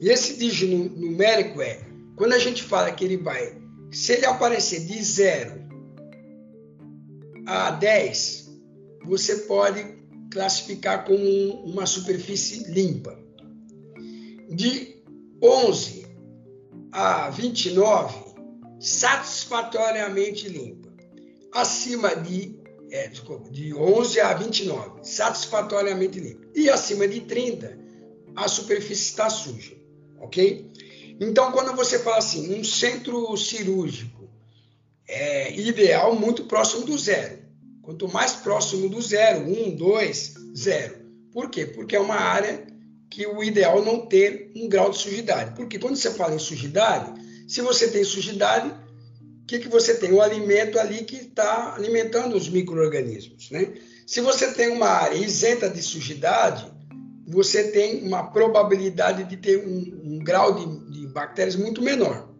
E 0.00 0.08
esse 0.08 0.36
dígito 0.36 0.72
numérico 0.98 1.60
é, 1.60 1.80
quando 2.16 2.32
a 2.34 2.38
gente 2.38 2.62
fala 2.62 2.92
que 2.92 3.04
ele 3.04 3.16
vai, 3.16 3.58
se 3.90 4.12
ele 4.12 4.26
aparecer 4.26 4.84
de 4.84 5.02
0 5.02 5.64
a 7.46 7.70
10, 7.72 8.50
você 9.04 9.36
pode 9.38 9.84
classificar 10.30 11.04
como 11.04 11.64
uma 11.64 11.86
superfície 11.86 12.70
limpa. 12.70 13.18
De 14.48 15.02
11 15.42 16.03
a 16.94 17.28
29, 17.28 18.36
satisfatoriamente 18.78 20.48
limpa. 20.48 20.94
Acima 21.52 22.14
de, 22.14 22.56
é, 22.88 23.08
desculpa, 23.08 23.50
de 23.50 23.74
11 23.74 24.20
a 24.20 24.32
29, 24.34 25.00
satisfatoriamente 25.02 26.20
limpa. 26.20 26.46
E 26.54 26.70
acima 26.70 27.08
de 27.08 27.20
30, 27.22 27.76
a 28.36 28.46
superfície 28.46 29.10
está 29.10 29.28
suja, 29.28 29.76
ok? 30.20 30.70
Então, 31.20 31.50
quando 31.50 31.74
você 31.74 31.98
fala 31.98 32.18
assim, 32.18 32.54
um 32.58 32.62
centro 32.62 33.36
cirúrgico 33.36 34.30
é 35.08 35.52
ideal 35.52 36.14
muito 36.14 36.44
próximo 36.44 36.86
do 36.86 36.96
zero. 36.96 37.42
Quanto 37.82 38.08
mais 38.08 38.34
próximo 38.34 38.88
do 38.88 39.02
zero, 39.02 39.40
um, 39.40 39.74
dois, 39.74 40.34
zero. 40.56 41.04
Por 41.32 41.50
quê? 41.50 41.66
Porque 41.66 41.96
é 41.96 42.00
uma 42.00 42.14
área 42.14 42.64
que 43.14 43.24
o 43.28 43.44
ideal 43.44 43.84
não 43.84 44.06
ter 44.06 44.50
um 44.56 44.68
grau 44.68 44.90
de 44.90 44.98
sujidade. 44.98 45.54
Porque 45.54 45.78
quando 45.78 45.94
você 45.94 46.10
fala 46.10 46.34
em 46.34 46.38
sujidade, 46.40 47.12
se 47.46 47.60
você 47.60 47.88
tem 47.88 48.02
sujidade, 48.02 48.68
o 48.68 49.46
que, 49.46 49.60
que 49.60 49.68
você 49.68 49.94
tem? 49.94 50.12
O 50.12 50.20
alimento 50.20 50.80
ali 50.80 51.04
que 51.04 51.14
está 51.16 51.76
alimentando 51.76 52.34
os 52.34 52.48
micro-organismos. 52.48 53.52
Né? 53.52 53.72
Se 54.04 54.20
você 54.20 54.52
tem 54.52 54.68
uma 54.70 54.88
área 54.88 55.16
isenta 55.16 55.70
de 55.70 55.80
sujidade, 55.80 56.66
você 57.28 57.70
tem 57.70 58.04
uma 58.04 58.32
probabilidade 58.32 59.22
de 59.22 59.36
ter 59.36 59.64
um, 59.64 60.16
um 60.16 60.18
grau 60.18 60.52
de, 60.52 60.90
de 60.90 61.06
bactérias 61.06 61.54
muito 61.54 61.80
menor. 61.80 62.34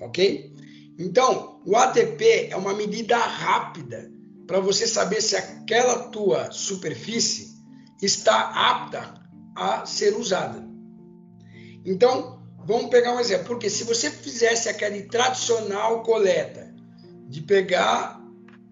Ok? 0.00 0.50
Então, 0.98 1.60
o 1.66 1.76
ATP 1.76 2.48
é 2.50 2.56
uma 2.56 2.72
medida 2.72 3.18
rápida 3.18 4.10
para 4.46 4.60
você 4.60 4.86
saber 4.86 5.20
se 5.20 5.36
aquela 5.36 6.04
tua 6.08 6.50
superfície 6.50 7.54
está 8.00 8.40
apta 8.70 9.25
a 9.56 9.86
ser 9.86 10.14
usada. 10.14 10.62
Então, 11.84 12.42
vamos 12.66 12.90
pegar 12.90 13.14
um 13.14 13.20
exemplo, 13.20 13.46
porque 13.46 13.70
se 13.70 13.84
você 13.84 14.10
fizesse 14.10 14.68
aquela 14.68 15.00
tradicional 15.02 16.02
coleta 16.02 16.74
de 17.28 17.40
pegar, 17.40 18.20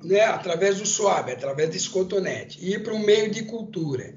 né, 0.03 0.21
através 0.21 0.79
do 0.79 0.87
suave, 0.87 1.33
através 1.33 1.71
desse 1.71 1.89
cotonete, 1.89 2.65
ir 2.65 2.83
para 2.83 2.93
um 2.93 3.05
meio 3.05 3.31
de 3.31 3.45
cultura, 3.45 4.15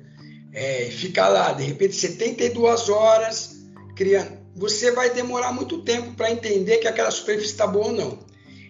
é, 0.53 0.86
ficar 0.86 1.30
lá, 1.30 1.53
de 1.53 1.63
repente, 1.63 1.95
72 1.95 2.89
horas 2.89 3.55
criando, 3.95 4.38
você 4.55 4.91
vai 4.91 5.13
demorar 5.13 5.53
muito 5.53 5.84
tempo 5.84 6.13
para 6.15 6.32
entender 6.32 6.78
que 6.78 6.88
aquela 6.88 7.11
superfície 7.11 7.51
está 7.51 7.68
boa 7.68 7.88
ou 7.88 7.93
não. 7.93 8.20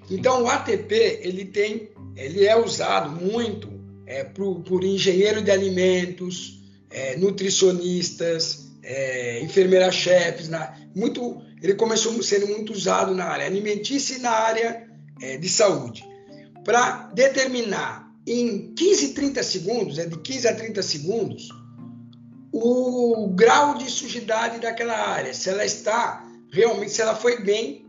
Então, 0.10 0.44
o 0.44 0.48
ATP 0.48 1.22
ele 1.24 1.46
tem, 1.46 1.90
ele 2.16 2.46
é 2.46 2.58
usado 2.58 3.10
muito 3.10 3.70
é, 4.06 4.24
por, 4.24 4.62
por 4.62 4.84
engenheiro 4.84 5.42
de 5.42 5.52
alimentos, 5.52 6.57
é, 6.90 7.18
nutricionistas, 7.18 8.68
é, 8.84 9.42
enfermeiras-chefes, 9.42 10.50
muito, 10.96 11.42
ele 11.62 11.76
começou 11.76 12.14
ser 12.24 12.46
muito 12.46 12.74
usado 12.74 13.14
na 13.14 13.26
área 13.26 13.46
alimentícia 13.46 14.16
e 14.16 14.20
na 14.20 14.32
área 14.32 14.88
é, 15.22 15.38
de 15.38 15.50
saúde, 15.50 16.06
para 16.64 17.10
determinar 17.14 18.12
em 18.26 18.74
15, 18.74 19.14
30 19.14 19.44
segundos, 19.44 20.00
é 20.00 20.06
de 20.06 20.18
15 20.18 20.48
a 20.48 20.56
30 20.56 20.82
segundos, 20.82 21.50
o 22.52 23.28
grau 23.36 23.78
de 23.78 23.90
sujidade 23.90 24.60
daquela 24.60 24.96
área, 24.96 25.34
se 25.34 25.50
ela 25.50 25.66
está 25.66 26.26
realmente, 26.52 26.92
se 26.92 27.02
ela 27.02 27.16
foi 27.16 27.42
bem 27.42 27.86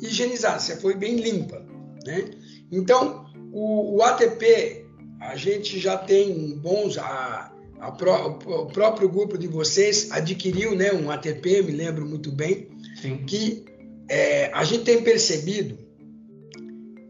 higienizada, 0.00 0.60
se 0.60 0.72
ela 0.72 0.80
foi 0.80 0.94
bem 0.94 1.16
limpa. 1.16 1.64
Né? 2.04 2.30
Então, 2.70 3.26
o, 3.52 3.96
o 3.96 4.02
ATP, 4.02 4.86
a 5.20 5.36
gente 5.36 5.78
já 5.78 5.96
tem 5.96 6.56
bons. 6.58 6.98
A 6.98 7.51
pró, 7.90 8.38
o 8.46 8.66
próprio 8.66 9.08
grupo 9.08 9.36
de 9.36 9.48
vocês 9.48 10.12
adquiriu 10.12 10.76
né, 10.76 10.92
um 10.92 11.10
ATP, 11.10 11.62
me 11.62 11.72
lembro 11.72 12.06
muito 12.06 12.30
bem, 12.30 12.68
Sim. 13.00 13.24
que 13.26 13.64
é, 14.08 14.50
a 14.52 14.62
gente 14.62 14.84
tem 14.84 15.02
percebido 15.02 15.78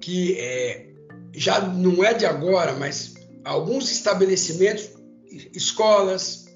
que 0.01 0.39
é, 0.39 0.87
já 1.35 1.61
não 1.61 2.03
é 2.03 2.14
de 2.14 2.25
agora, 2.25 2.73
mas 2.75 3.14
alguns 3.45 3.91
estabelecimentos, 3.91 4.91
escolas, 5.55 6.47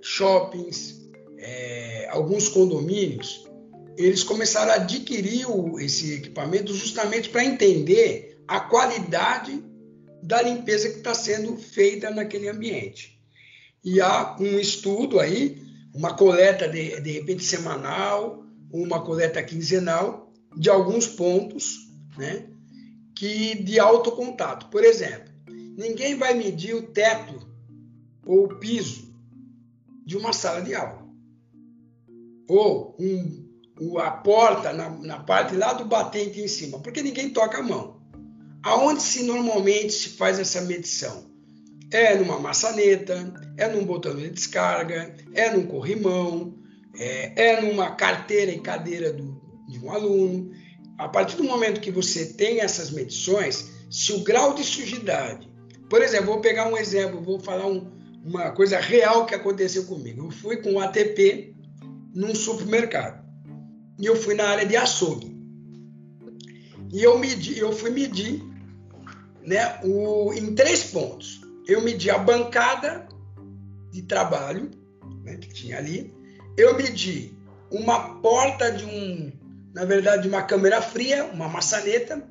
shoppings, 0.00 1.00
é, 1.38 2.08
alguns 2.10 2.48
condomínios, 2.48 3.48
eles 3.96 4.22
começaram 4.22 4.72
a 4.72 4.76
adquirir 4.76 5.46
o, 5.48 5.78
esse 5.78 6.14
equipamento 6.14 6.74
justamente 6.74 7.28
para 7.28 7.44
entender 7.44 8.38
a 8.46 8.60
qualidade 8.60 9.62
da 10.22 10.40
limpeza 10.42 10.88
que 10.88 10.98
está 10.98 11.14
sendo 11.14 11.56
feita 11.56 12.10
naquele 12.10 12.48
ambiente. 12.48 13.21
E 13.84 14.00
há 14.00 14.36
um 14.38 14.58
estudo 14.58 15.18
aí, 15.18 15.60
uma 15.94 16.14
coleta 16.14 16.68
de, 16.68 17.00
de 17.00 17.12
repente 17.12 17.44
semanal, 17.44 18.44
uma 18.72 19.04
coleta 19.04 19.42
quinzenal 19.42 20.32
de 20.56 20.70
alguns 20.70 21.06
pontos, 21.06 21.90
né, 22.16 22.46
que 23.14 23.62
de 23.62 23.78
alto 23.78 24.12
contato. 24.12 24.66
Por 24.66 24.84
exemplo, 24.84 25.32
ninguém 25.76 26.16
vai 26.16 26.34
medir 26.34 26.74
o 26.74 26.82
teto 26.82 27.46
ou 28.24 28.44
o 28.44 28.58
piso 28.58 29.12
de 30.06 30.16
uma 30.16 30.32
sala 30.32 30.62
de 30.62 30.74
aula. 30.74 31.02
Ou 32.48 32.96
um, 33.00 33.98
a 33.98 34.10
porta 34.10 34.72
na, 34.72 34.90
na 34.90 35.18
parte 35.20 35.56
lá 35.56 35.72
do 35.72 35.84
batente 35.84 36.40
em 36.40 36.48
cima, 36.48 36.78
porque 36.80 37.02
ninguém 37.02 37.30
toca 37.30 37.58
a 37.58 37.62
mão. 37.62 38.00
Aonde 38.62 39.02
se 39.02 39.24
normalmente 39.24 39.92
se 39.92 40.10
faz 40.10 40.38
essa 40.38 40.60
medição? 40.60 41.31
É 41.92 42.16
numa 42.16 42.38
maçaneta, 42.38 43.32
é 43.58 43.68
num 43.68 43.84
botão 43.84 44.16
de 44.16 44.30
descarga, 44.30 45.14
é 45.34 45.50
num 45.50 45.66
corrimão, 45.66 46.54
é, 46.98 47.50
é 47.50 47.60
numa 47.60 47.90
carteira 47.90 48.50
e 48.50 48.60
cadeira 48.60 49.12
do, 49.12 49.38
de 49.68 49.78
um 49.78 49.90
aluno. 49.90 50.50
A 50.96 51.06
partir 51.06 51.36
do 51.36 51.44
momento 51.44 51.82
que 51.82 51.90
você 51.90 52.32
tem 52.32 52.60
essas 52.60 52.90
medições, 52.90 53.70
se 53.90 54.10
o 54.14 54.24
grau 54.24 54.54
de 54.54 54.64
sujidade, 54.64 55.52
por 55.90 56.00
exemplo, 56.00 56.28
vou 56.28 56.40
pegar 56.40 56.66
um 56.66 56.78
exemplo, 56.78 57.20
vou 57.20 57.38
falar 57.38 57.66
um, 57.66 57.92
uma 58.24 58.52
coisa 58.52 58.78
real 58.80 59.26
que 59.26 59.34
aconteceu 59.34 59.84
comigo. 59.84 60.24
Eu 60.24 60.30
fui 60.30 60.56
com 60.56 60.72
o 60.72 60.80
ATP 60.80 61.54
num 62.14 62.34
supermercado 62.34 63.22
e 64.00 64.06
eu 64.06 64.16
fui 64.16 64.34
na 64.34 64.44
área 64.44 64.64
de 64.64 64.76
açougue. 64.76 65.36
E 66.90 67.02
eu 67.02 67.18
medi, 67.18 67.58
eu 67.58 67.70
fui 67.70 67.90
medir, 67.90 68.42
né, 69.44 69.78
o, 69.84 70.32
em 70.32 70.54
três 70.54 70.84
pontos. 70.84 71.41
Eu 71.72 71.80
medi 71.80 72.10
a 72.10 72.18
bancada 72.18 73.08
de 73.90 74.02
trabalho, 74.02 74.70
né, 75.24 75.38
que 75.38 75.48
tinha 75.48 75.78
ali. 75.78 76.14
Eu 76.54 76.76
medi 76.76 77.34
uma 77.70 78.20
porta 78.20 78.70
de 78.70 78.84
um, 78.84 79.32
na 79.74 79.86
verdade, 79.86 80.24
de 80.24 80.28
uma 80.28 80.42
câmera 80.42 80.82
fria, 80.82 81.24
uma 81.24 81.48
maçaneta, 81.48 82.28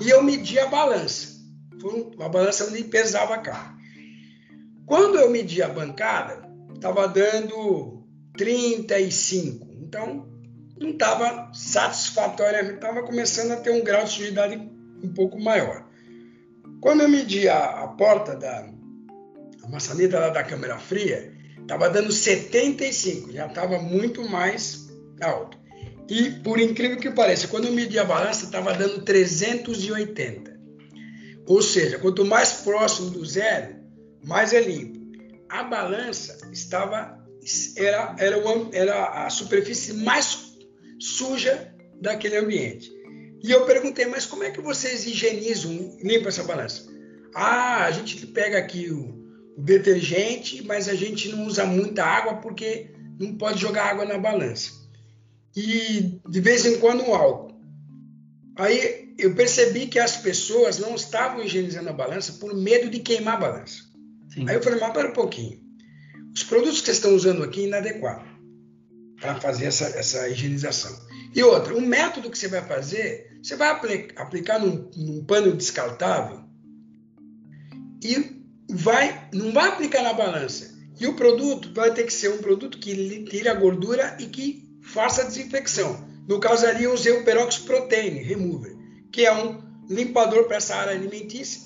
e 0.00 0.08
eu 0.08 0.22
medi 0.22 0.56
a 0.60 0.68
balança. 0.68 1.34
Foi 1.80 2.12
uma 2.16 2.28
balança 2.28 2.66
onde 2.66 2.84
pesava 2.84 3.34
a 3.34 3.38
carne. 3.38 3.82
Quando 4.86 5.18
eu 5.18 5.28
medi 5.30 5.60
a 5.60 5.68
bancada, 5.68 6.48
estava 6.76 7.08
dando 7.08 8.06
35. 8.36 9.66
Então, 9.82 10.28
não 10.78 10.90
estava 10.90 11.50
satisfatoriamente, 11.52 12.74
estava 12.74 13.02
começando 13.02 13.50
a 13.50 13.56
ter 13.56 13.70
um 13.70 13.82
grau 13.82 14.04
de 14.04 14.10
sujidade 14.10 14.56
um 15.02 15.12
pouco 15.12 15.40
maior. 15.40 15.83
Quando 16.84 17.00
eu 17.00 17.08
medi 17.08 17.48
a, 17.48 17.64
a 17.64 17.88
porta 17.88 18.36
da 18.36 18.68
a 19.62 19.68
maçaneta 19.70 20.30
da 20.30 20.44
câmera 20.44 20.78
fria, 20.78 21.32
estava 21.58 21.88
dando 21.88 22.12
75, 22.12 23.32
já 23.32 23.46
estava 23.46 23.78
muito 23.78 24.22
mais 24.28 24.86
alto. 25.22 25.56
E, 26.10 26.30
por 26.42 26.60
incrível 26.60 26.98
que 26.98 27.10
pareça, 27.10 27.48
quando 27.48 27.68
eu 27.68 27.72
medi 27.72 27.98
a 27.98 28.04
balança, 28.04 28.44
estava 28.44 28.74
dando 28.74 29.00
380. 29.00 30.60
Ou 31.46 31.62
seja, 31.62 31.98
quanto 31.98 32.22
mais 32.22 32.52
próximo 32.52 33.08
do 33.08 33.24
zero, 33.24 33.76
mais 34.22 34.52
é 34.52 34.60
limpo. 34.60 35.00
A 35.48 35.62
balança 35.62 36.36
estava 36.52 37.18
era, 37.78 38.14
era, 38.18 38.38
uma, 38.38 38.68
era 38.74 39.24
a 39.24 39.30
superfície 39.30 39.94
mais 39.94 40.54
suja 41.00 41.74
daquele 41.98 42.36
ambiente. 42.36 42.93
E 43.44 43.50
eu 43.50 43.66
perguntei, 43.66 44.06
mas 44.06 44.24
como 44.24 44.42
é 44.42 44.50
que 44.50 44.62
vocês 44.62 45.04
higienizam, 45.04 45.98
limpam 46.02 46.28
essa 46.28 46.44
balança? 46.44 46.86
Ah, 47.34 47.84
a 47.84 47.90
gente 47.90 48.26
pega 48.28 48.56
aqui 48.56 48.90
o, 48.90 49.54
o 49.54 49.60
detergente, 49.60 50.64
mas 50.64 50.88
a 50.88 50.94
gente 50.94 51.28
não 51.28 51.44
usa 51.44 51.66
muita 51.66 52.02
água 52.02 52.36
porque 52.36 52.90
não 53.20 53.36
pode 53.36 53.60
jogar 53.60 53.90
água 53.90 54.06
na 54.06 54.16
balança. 54.16 54.70
E 55.54 56.18
de 56.26 56.40
vez 56.40 56.64
em 56.64 56.78
quando 56.78 57.02
um 57.02 57.14
álcool. 57.14 57.54
Aí 58.56 59.14
eu 59.18 59.34
percebi 59.34 59.88
que 59.88 59.98
as 59.98 60.16
pessoas 60.16 60.78
não 60.78 60.94
estavam 60.94 61.44
higienizando 61.44 61.90
a 61.90 61.92
balança 61.92 62.32
por 62.40 62.54
medo 62.54 62.88
de 62.88 63.00
queimar 63.00 63.34
a 63.34 63.40
balança. 63.40 63.82
Sim. 64.32 64.48
Aí 64.48 64.54
eu 64.54 64.62
falei, 64.62 64.80
mas 64.80 64.92
para 64.94 65.10
um 65.10 65.12
pouquinho. 65.12 65.60
Os 66.34 66.44
produtos 66.44 66.80
que 66.80 66.86
vocês 66.86 66.96
estão 66.96 67.14
usando 67.14 67.42
aqui 67.42 67.64
é 67.64 67.66
inadequado 67.66 68.24
para 69.20 69.38
fazer 69.38 69.66
essa, 69.66 69.84
essa 69.98 70.30
higienização. 70.30 70.98
E 71.34 71.42
outra, 71.42 71.74
o 71.74 71.80
método 71.82 72.30
que 72.30 72.38
você 72.38 72.48
vai 72.48 72.62
fazer, 72.62 73.33
você 73.44 73.56
vai 73.56 73.68
aplicar 74.16 74.58
num, 74.58 74.90
num 74.96 75.22
pano 75.22 75.54
descartável 75.54 76.40
e 78.02 78.42
vai, 78.70 79.28
não 79.34 79.52
vai 79.52 79.68
aplicar 79.68 80.02
na 80.02 80.14
balança. 80.14 80.74
E 80.98 81.06
o 81.06 81.12
produto 81.12 81.70
vai 81.74 81.92
ter 81.92 82.04
que 82.04 82.12
ser 82.12 82.30
um 82.30 82.38
produto 82.38 82.78
que 82.78 83.24
tire 83.24 83.48
a 83.50 83.54
gordura 83.54 84.16
e 84.18 84.26
que 84.26 84.66
faça 84.80 85.20
a 85.20 85.24
desinfecção. 85.26 86.08
No 86.26 86.40
caso 86.40 86.64
ali, 86.64 86.84
eu 86.84 86.94
usei 86.94 87.12
o 87.12 87.22
Perox 87.22 87.58
Protein 87.58 88.22
Remover, 88.22 88.74
que 89.12 89.26
é 89.26 89.34
um 89.34 89.62
limpador 89.90 90.44
para 90.44 90.56
essa 90.56 90.76
área 90.76 90.94
alimentícia. 90.94 91.60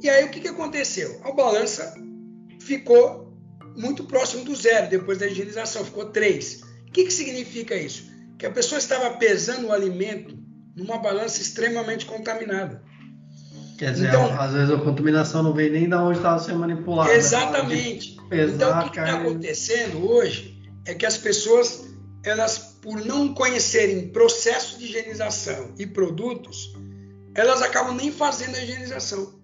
E 0.00 0.08
aí, 0.08 0.24
o 0.24 0.30
que, 0.30 0.40
que 0.40 0.48
aconteceu? 0.48 1.20
A 1.24 1.32
balança 1.32 1.94
ficou 2.60 3.36
muito 3.76 4.04
próximo 4.04 4.44
do 4.44 4.54
zero 4.54 4.88
depois 4.88 5.18
da 5.18 5.26
higienização, 5.26 5.84
ficou 5.84 6.10
3. 6.10 6.62
O 6.86 6.92
que, 6.92 7.04
que 7.04 7.12
significa 7.12 7.74
isso? 7.74 8.08
Que 8.38 8.46
a 8.46 8.52
pessoa 8.52 8.78
estava 8.78 9.16
pesando 9.16 9.66
o 9.66 9.72
alimento 9.72 10.38
numa 10.78 10.98
balança 10.98 11.42
extremamente 11.42 12.06
contaminada. 12.06 12.82
Quer 13.76 13.92
dizer, 13.92 14.08
então, 14.08 14.40
às 14.40 14.52
vezes 14.52 14.70
a 14.70 14.78
contaminação 14.78 15.42
não 15.42 15.52
vem 15.52 15.70
nem 15.70 15.88
da 15.88 16.02
onde 16.02 16.18
estava 16.18 16.38
sendo 16.38 16.58
manipulado. 16.58 17.10
Né? 17.10 17.16
Exatamente. 17.16 18.16
Então, 18.30 18.80
o 18.80 18.90
que 18.90 18.98
está 18.98 19.14
acontecendo 19.14 20.10
hoje 20.10 20.60
é 20.84 20.94
que 20.94 21.06
as 21.06 21.16
pessoas, 21.16 21.84
elas, 22.24 22.76
por 22.82 23.04
não 23.04 23.34
conhecerem 23.34 24.08
processo 24.08 24.78
de 24.78 24.86
higienização 24.86 25.74
e 25.78 25.86
produtos, 25.86 26.72
elas 27.34 27.62
acabam 27.62 27.94
nem 27.94 28.10
fazendo 28.10 28.56
a 28.56 28.62
higienização 28.62 29.38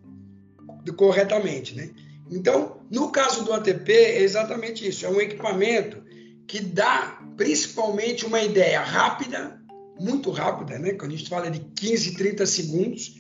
corretamente, 0.97 1.75
né? 1.75 1.91
Então, 2.31 2.81
no 2.91 3.11
caso 3.11 3.45
do 3.45 3.53
ATP, 3.53 3.93
é 3.93 4.23
exatamente 4.23 4.87
isso. 4.87 5.07
É 5.07 5.09
um 5.09 5.21
equipamento 5.21 6.03
que 6.47 6.61
dá 6.61 7.21
principalmente 7.37 8.27
uma 8.27 8.41
ideia 8.43 8.81
rápida, 8.81 9.61
muito 9.99 10.31
rápida, 10.31 10.79
né? 10.79 10.93
Quando 10.95 11.13
a 11.13 11.17
gente 11.17 11.29
fala 11.29 11.51
de 11.51 11.61
15, 11.61 12.17
30 12.17 12.47
segundos, 12.47 13.15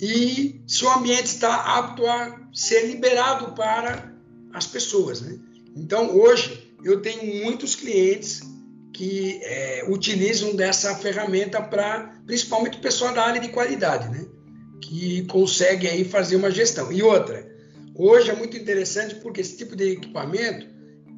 e 0.00 0.62
se 0.66 0.84
o 0.84 0.90
ambiente 0.90 1.26
está 1.26 1.76
apto 1.78 2.06
a 2.06 2.48
ser 2.52 2.86
liberado 2.86 3.52
para 3.52 4.12
as 4.52 4.66
pessoas. 4.66 5.20
Né? 5.20 5.38
Então, 5.76 6.16
hoje, 6.16 6.72
eu 6.84 7.02
tenho 7.02 7.42
muitos 7.44 7.74
clientes 7.74 8.42
que 8.92 9.40
é, 9.42 9.84
utilizam 9.88 10.54
dessa 10.54 10.94
ferramenta 10.96 11.60
para, 11.60 12.20
principalmente 12.26 12.78
o 12.78 12.80
pessoal 12.80 13.12
da 13.12 13.24
área 13.24 13.40
de 13.40 13.48
qualidade, 13.48 14.08
né? 14.08 14.26
que 14.80 15.24
consegue 15.26 15.88
aí 15.88 16.04
fazer 16.04 16.36
uma 16.36 16.50
gestão. 16.50 16.92
E 16.92 17.02
outra, 17.02 17.46
hoje 17.94 18.30
é 18.30 18.34
muito 18.34 18.56
interessante 18.56 19.16
porque 19.16 19.40
esse 19.40 19.56
tipo 19.56 19.74
de 19.74 19.92
equipamento, 19.92 20.66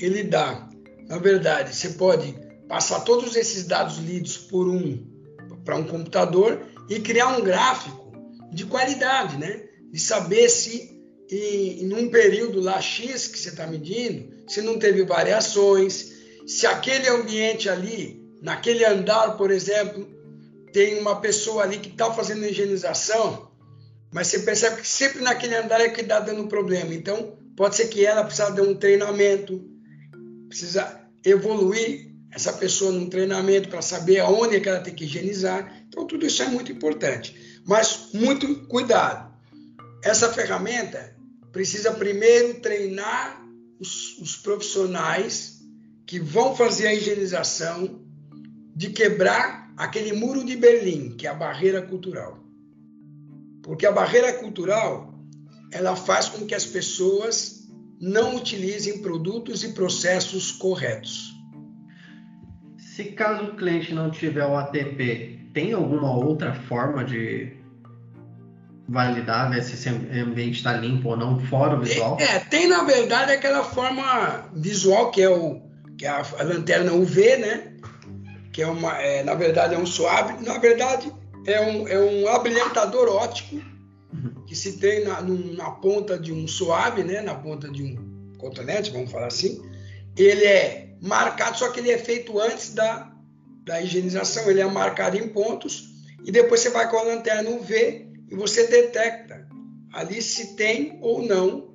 ele 0.01 0.25
dá, 0.25 0.69
na 1.07 1.19
verdade, 1.19 1.75
você 1.75 1.91
pode 1.91 2.35
passar 2.71 3.01
todos 3.01 3.35
esses 3.35 3.67
dados 3.67 3.99
lidos 3.99 4.39
por 4.39 4.69
um 4.69 5.05
para 5.65 5.75
um 5.75 5.83
computador 5.83 6.63
e 6.89 7.01
criar 7.01 7.37
um 7.37 7.43
gráfico 7.43 8.13
de 8.53 8.65
qualidade, 8.65 9.37
né? 9.37 9.65
De 9.91 9.99
saber 9.99 10.49
se 10.49 11.03
em, 11.29 11.83
em 11.83 11.93
um 11.93 12.09
período 12.09 12.61
lá 12.61 12.81
X 12.81 13.27
que 13.27 13.37
você 13.37 13.49
está 13.49 13.67
medindo, 13.67 14.33
se 14.49 14.63
não 14.63 14.79
teve 14.79 15.05
variações, 15.05 16.13
se 16.47 16.65
aquele 16.65 17.09
ambiente 17.09 17.69
ali, 17.69 18.25
naquele 18.41 18.85
andar, 18.85 19.37
por 19.37 19.51
exemplo, 19.51 20.09
tem 20.73 21.01
uma 21.01 21.21
pessoa 21.21 21.65
ali 21.65 21.79
que 21.79 21.89
está 21.89 22.13
fazendo 22.13 22.47
higienização, 22.47 23.51
mas 24.13 24.29
você 24.29 24.39
percebe 24.41 24.81
que 24.81 24.87
sempre 24.87 25.21
naquele 25.23 25.57
andar 25.57 25.81
é 25.81 25.89
que 25.89 26.03
está 26.03 26.21
dando 26.21 26.47
problema. 26.47 26.95
Então, 26.95 27.37
pode 27.57 27.75
ser 27.75 27.89
que 27.89 28.07
ela 28.07 28.23
precisa 28.23 28.51
de 28.53 28.61
um 28.61 28.77
treinamento, 28.77 29.61
precisa 30.49 31.01
evoluir 31.25 32.10
essa 32.33 32.53
pessoa 32.53 32.93
num 32.93 33.09
treinamento 33.09 33.69
para 33.69 33.83
saber 33.83 34.21
aonde 34.21 34.57
é 34.57 34.61
que 34.61 34.69
ela 34.69 34.81
tem 34.81 34.95
que 34.95 35.05
higienizar. 35.05 35.85
Então, 35.89 36.07
tudo 36.07 36.25
isso 36.25 36.43
é 36.43 36.49
muito 36.49 36.71
importante. 36.71 37.61
Mas 37.67 38.11
muito 38.15 38.67
cuidado. 38.67 39.31
Essa 40.03 40.33
ferramenta 40.33 41.17
precisa 41.53 41.93
primeiro 41.93 42.61
treinar 42.61 43.45
os, 43.79 44.19
os 44.19 44.37
profissionais 44.37 45.61
que 46.07 46.21
vão 46.21 46.55
fazer 46.55 46.87
a 46.87 46.95
higienização 46.95 48.01
de 48.75 48.91
quebrar 48.91 49.73
aquele 49.77 50.13
muro 50.13 50.45
de 50.45 50.57
Berlim, 50.57 51.17
que 51.17 51.27
é 51.27 51.31
a 51.31 51.35
barreira 51.35 51.83
cultural. 51.83 52.39
Porque 53.63 53.87
a 53.87 53.93
barreira 53.93 54.33
cultural, 54.35 55.15
ela 55.73 55.97
faz 55.97 56.29
com 56.29 56.47
que 56.47 56.55
as 56.55 56.67
pessoas 56.67 57.69
não 58.01 58.37
utilizem 58.37 59.03
produtos 59.03 59.63
e 59.63 59.69
processos 59.69 60.51
corretos. 60.51 61.40
Se 63.01 63.13
caso 63.13 63.45
o 63.45 63.57
cliente 63.57 63.95
não 63.95 64.11
tiver 64.11 64.45
o 64.45 64.55
ATP, 64.55 65.49
tem 65.55 65.73
alguma 65.73 66.15
outra 66.15 66.53
forma 66.53 67.03
de 67.03 67.51
validar, 68.87 69.51
ver 69.51 69.65
se 69.65 69.73
esse 69.73 69.89
ambiente 69.89 70.59
está 70.59 70.75
limpo 70.75 71.09
ou 71.09 71.17
não, 71.17 71.41
fora 71.41 71.77
o 71.77 71.81
visual? 71.81 72.19
É, 72.21 72.41
tem 72.41 72.69
na 72.69 72.85
verdade 72.85 73.33
aquela 73.33 73.65
forma 73.65 74.45
visual 74.53 75.11
que 75.11 75.23
é, 75.23 75.31
o, 75.31 75.63
que 75.97 76.05
é 76.05 76.11
a, 76.11 76.23
a 76.41 76.43
lanterna 76.43 76.93
UV, 76.93 77.39
né? 77.39 77.73
Que 78.53 78.61
é 78.61 78.67
uma, 78.67 78.95
é, 79.01 79.23
na 79.23 79.33
verdade 79.33 79.75
é 79.75 79.79
um 79.79 79.87
suave, 79.87 80.45
na 80.45 80.59
verdade 80.59 81.11
é 81.47 81.59
um, 81.59 81.89
é 81.89 81.99
um 81.99 82.29
abrilhantador 82.29 83.09
óptico 83.09 83.63
uhum. 84.13 84.45
que 84.47 84.55
se 84.55 84.77
tem 84.77 85.05
na, 85.05 85.23
na 85.23 85.71
ponta 85.71 86.19
de 86.19 86.35
um 86.35 86.47
suave, 86.47 87.03
né? 87.03 87.23
Na 87.23 87.35
ponta 87.35 87.67
de 87.67 87.83
um 87.83 88.37
cotonete, 88.37 88.91
vamos 88.91 89.11
falar 89.11 89.29
assim. 89.29 89.59
Ele 90.19 90.45
é 90.45 90.90
marcado, 91.01 91.59
só 91.59 91.71
que 91.71 91.81
ele 91.81 91.91
é 91.91 91.99
feito 91.99 92.39
antes 92.39 92.75
da 92.75 93.11
da 93.65 93.81
higienização, 93.81 94.51
ele 94.51 94.61
é 94.61 94.67
marcado 94.67 95.17
em 95.17 95.29
pontos 95.29 95.91
e 96.25 96.33
depois 96.33 96.61
você 96.61 96.71
vai 96.71 96.91
com 96.91 96.99
a 96.99 97.03
lanterna 97.03 97.51
UV 97.51 98.07
e 98.31 98.35
você 98.35 98.67
detecta 98.67 99.47
ali 99.93 100.21
se 100.21 100.57
tem 100.57 100.99
ou 101.01 101.23
não 101.23 101.75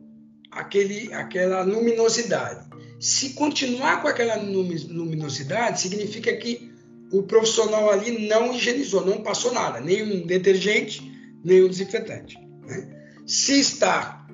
aquele, 0.51 1.13
aquela 1.13 1.61
luminosidade. 1.61 2.65
Se 2.99 3.31
continuar 3.31 4.01
com 4.01 4.07
aquela 4.07 4.35
luminosidade, 4.35 5.81
significa 5.81 6.35
que 6.37 6.71
o 7.11 7.23
profissional 7.23 7.89
ali 7.89 8.27
não 8.27 8.53
higienizou, 8.53 9.05
não 9.05 9.21
passou 9.21 9.53
nada, 9.53 9.79
nem 9.79 10.01
um 10.03 10.25
detergente, 10.25 11.01
nem 11.43 11.63
um 11.63 11.67
desinfetante. 11.67 12.37
Né? 12.65 13.19
Se 13.25 13.59
está, 13.59 14.25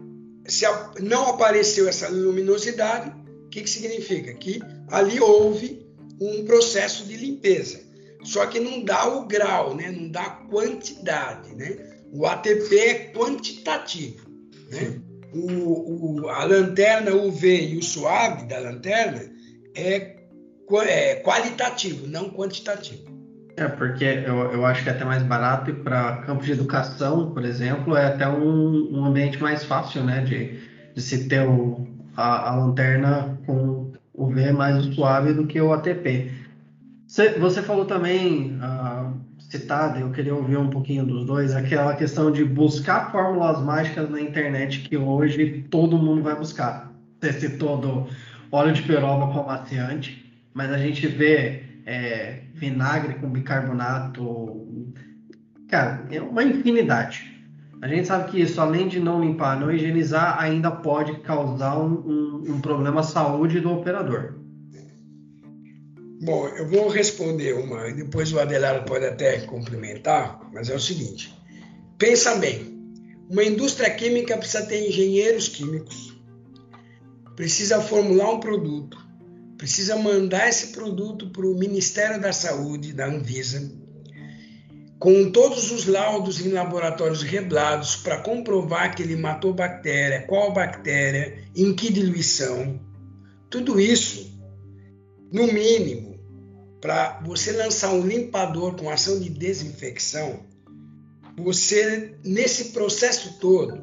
se 0.45 0.65
não 0.99 1.27
apareceu 1.27 1.87
essa 1.87 2.07
luminosidade, 2.07 3.11
que, 3.51 3.61
que 3.61 3.69
significa? 3.69 4.33
Que 4.33 4.61
ali 4.89 5.19
houve 5.19 5.85
um 6.19 6.45
processo 6.45 7.05
de 7.05 7.17
limpeza. 7.17 7.81
Só 8.23 8.45
que 8.45 8.59
não 8.59 8.83
dá 8.83 9.07
o 9.07 9.25
grau, 9.25 9.75
né? 9.75 9.91
não 9.91 10.09
dá 10.09 10.29
quantidade. 10.49 11.53
Né? 11.55 11.75
O 12.11 12.25
ATP 12.25 12.75
é 12.77 13.11
quantitativo. 13.13 14.29
Né? 14.69 15.01
O, 15.33 16.21
o, 16.21 16.29
a 16.29 16.43
lanterna 16.43 17.13
UV 17.13 17.73
e 17.73 17.77
o 17.77 17.83
suave 17.83 18.45
da 18.47 18.59
lanterna 18.59 19.31
é, 19.75 20.17
é 20.85 21.15
qualitativo, 21.23 22.07
não 22.07 22.29
quantitativo. 22.29 23.09
É, 23.57 23.67
porque 23.67 24.05
eu, 24.05 24.53
eu 24.53 24.65
acho 24.65 24.83
que 24.83 24.89
é 24.89 24.93
até 24.93 25.03
mais 25.03 25.23
barato 25.23 25.71
e 25.71 25.73
para 25.73 26.17
campos 26.17 26.45
de 26.45 26.53
educação, 26.53 27.33
por 27.33 27.43
exemplo, 27.43 27.95
é 27.97 28.07
até 28.07 28.27
um, 28.27 28.89
um 28.91 29.05
ambiente 29.05 29.41
mais 29.41 29.63
fácil 29.63 30.03
né, 30.03 30.21
de, 30.21 30.59
de 30.93 31.01
se 31.01 31.27
ter 31.27 31.47
o, 31.47 31.87
a, 32.15 32.49
a 32.49 32.55
lanterna 32.55 33.37
com 33.45 33.91
o 34.13 34.27
V 34.27 34.41
é 34.41 34.51
mais 34.51 34.85
suave 34.95 35.33
do 35.33 35.47
que 35.47 35.59
o 35.59 35.73
ATP. 35.73 36.31
Você 37.07 37.61
falou 37.61 37.85
também, 37.85 38.57
citado, 39.39 39.99
eu 39.99 40.11
queria 40.11 40.33
ouvir 40.33 40.57
um 40.57 40.69
pouquinho 40.69 41.05
dos 41.05 41.25
dois, 41.25 41.53
aquela 41.53 41.93
questão 41.95 42.31
de 42.31 42.45
buscar 42.45 43.11
fórmulas 43.11 43.61
mágicas 43.61 44.09
na 44.09 44.21
internet 44.21 44.81
que 44.81 44.97
hoje 44.97 45.65
todo 45.69 45.97
mundo 45.97 46.23
vai 46.23 46.35
buscar. 46.35 46.89
Você 47.19 47.33
citou 47.33 47.77
do 47.77 48.07
óleo 48.51 48.73
de 48.73 48.81
peroba 48.83 49.31
com 49.33 49.41
amaciante, 49.41 50.41
mas 50.53 50.71
a 50.71 50.77
gente 50.77 51.05
vê 51.05 51.63
é, 51.85 52.43
vinagre 52.53 53.15
com 53.15 53.29
bicarbonato, 53.29 54.67
cara, 55.67 56.05
é 56.09 56.21
uma 56.21 56.43
infinidade. 56.43 57.30
A 57.81 57.87
gente 57.87 58.07
sabe 58.07 58.29
que 58.29 58.39
isso, 58.39 58.61
além 58.61 58.87
de 58.87 58.99
não 58.99 59.19
limpar, 59.19 59.59
não 59.59 59.71
higienizar, 59.71 60.39
ainda 60.39 60.69
pode 60.69 61.19
causar 61.21 61.79
um, 61.79 61.93
um, 61.93 62.53
um 62.53 62.61
problema 62.61 62.99
à 62.99 63.03
saúde 63.03 63.59
do 63.59 63.71
operador. 63.71 64.35
Bom, 66.23 66.47
eu 66.49 66.67
vou 66.67 66.87
responder 66.87 67.53
uma, 67.53 67.87
e 67.87 67.93
depois 67.95 68.31
o 68.31 68.39
Adelar 68.39 68.85
pode 68.85 69.05
até 69.05 69.39
complementar, 69.41 70.39
mas 70.53 70.69
é 70.69 70.75
o 70.75 70.79
seguinte: 70.79 71.35
pensa 71.97 72.35
bem, 72.35 72.79
uma 73.27 73.43
indústria 73.43 73.89
química 73.89 74.37
precisa 74.37 74.63
ter 74.67 74.87
engenheiros 74.87 75.47
químicos, 75.47 76.15
precisa 77.35 77.81
formular 77.81 78.33
um 78.33 78.39
produto, 78.39 78.95
precisa 79.57 79.95
mandar 79.95 80.47
esse 80.47 80.67
produto 80.67 81.31
para 81.31 81.47
o 81.47 81.57
Ministério 81.57 82.21
da 82.21 82.31
Saúde, 82.31 82.93
da 82.93 83.07
Anvisa, 83.07 83.80
com 85.01 85.31
todos 85.31 85.71
os 85.71 85.87
laudos 85.87 86.45
em 86.45 86.49
laboratórios 86.49 87.23
regulados 87.23 87.95
para 87.95 88.21
comprovar 88.21 88.95
que 88.95 89.01
ele 89.01 89.15
matou 89.15 89.51
bactéria, 89.51 90.21
qual 90.27 90.53
bactéria, 90.53 91.39
em 91.55 91.73
que 91.73 91.91
diluição. 91.91 92.79
Tudo 93.49 93.81
isso, 93.81 94.39
no 95.31 95.51
mínimo, 95.51 96.19
para 96.79 97.19
você 97.25 97.51
lançar 97.51 97.91
um 97.91 98.05
limpador 98.05 98.75
com 98.75 98.91
ação 98.91 99.19
de 99.19 99.27
desinfecção, 99.31 100.45
você, 101.35 102.15
nesse 102.23 102.65
processo 102.65 103.39
todo, 103.39 103.81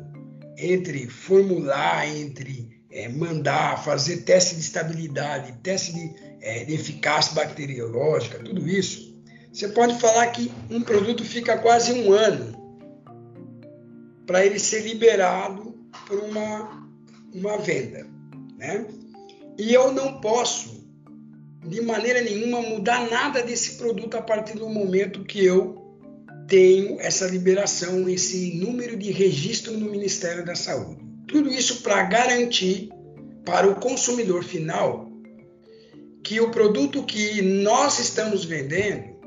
entre 0.57 1.09
formular, 1.09 2.07
entre 2.16 2.81
é, 2.93 3.09
mandar, 3.09 3.83
fazer 3.83 4.19
teste 4.19 4.55
de 4.55 4.61
estabilidade, 4.61 5.59
teste 5.64 5.93
de, 5.95 6.14
é, 6.41 6.64
de 6.64 6.75
eficácia 6.75 7.35
bacteriológica, 7.35 8.39
tudo 8.39 8.69
isso, 8.69 9.08
você 9.59 9.67
pode 9.67 9.99
falar 9.99 10.25
que 10.29 10.53
um 10.71 10.81
produto 10.81 11.25
fica 11.25 11.59
quase 11.59 11.93
um 11.93 12.13
ano 12.13 12.57
para 14.25 14.47
ele 14.47 14.57
ser 14.57 14.83
liberado 14.83 15.75
por 16.07 16.21
uma, 16.21 16.89
uma 17.35 17.59
venda, 17.59 18.07
né? 18.57 18.87
E 19.59 19.75
eu 19.75 19.93
não 19.93 20.21
posso, 20.21 20.89
de 21.67 21.81
maneira 21.81 22.21
nenhuma, 22.21 22.63
mudar 22.63 23.11
nada 23.11 23.43
desse 23.43 23.79
produto 23.79 24.17
a 24.17 24.23
partir 24.23 24.57
do 24.57 24.69
momento 24.69 25.25
que 25.25 25.45
eu 25.45 25.99
tenho 26.47 27.01
essa 27.01 27.27
liberação, 27.27 28.09
esse 28.09 28.61
número 28.65 28.97
de 28.97 29.11
registro 29.11 29.73
no 29.77 29.91
Ministério 29.91 30.45
da 30.45 30.55
Saúde. 30.55 31.05
Tudo 31.27 31.51
isso 31.51 31.83
para 31.83 32.05
garantir 32.05 32.91
para 33.45 33.69
o 33.69 33.75
consumidor 33.75 34.45
final 34.45 35.11
que 36.23 36.41
o 36.41 36.53
produto 36.53 37.03
que 37.03 37.43
nós 37.43 37.99
estamos 37.99 38.45
vendendo 38.45 39.18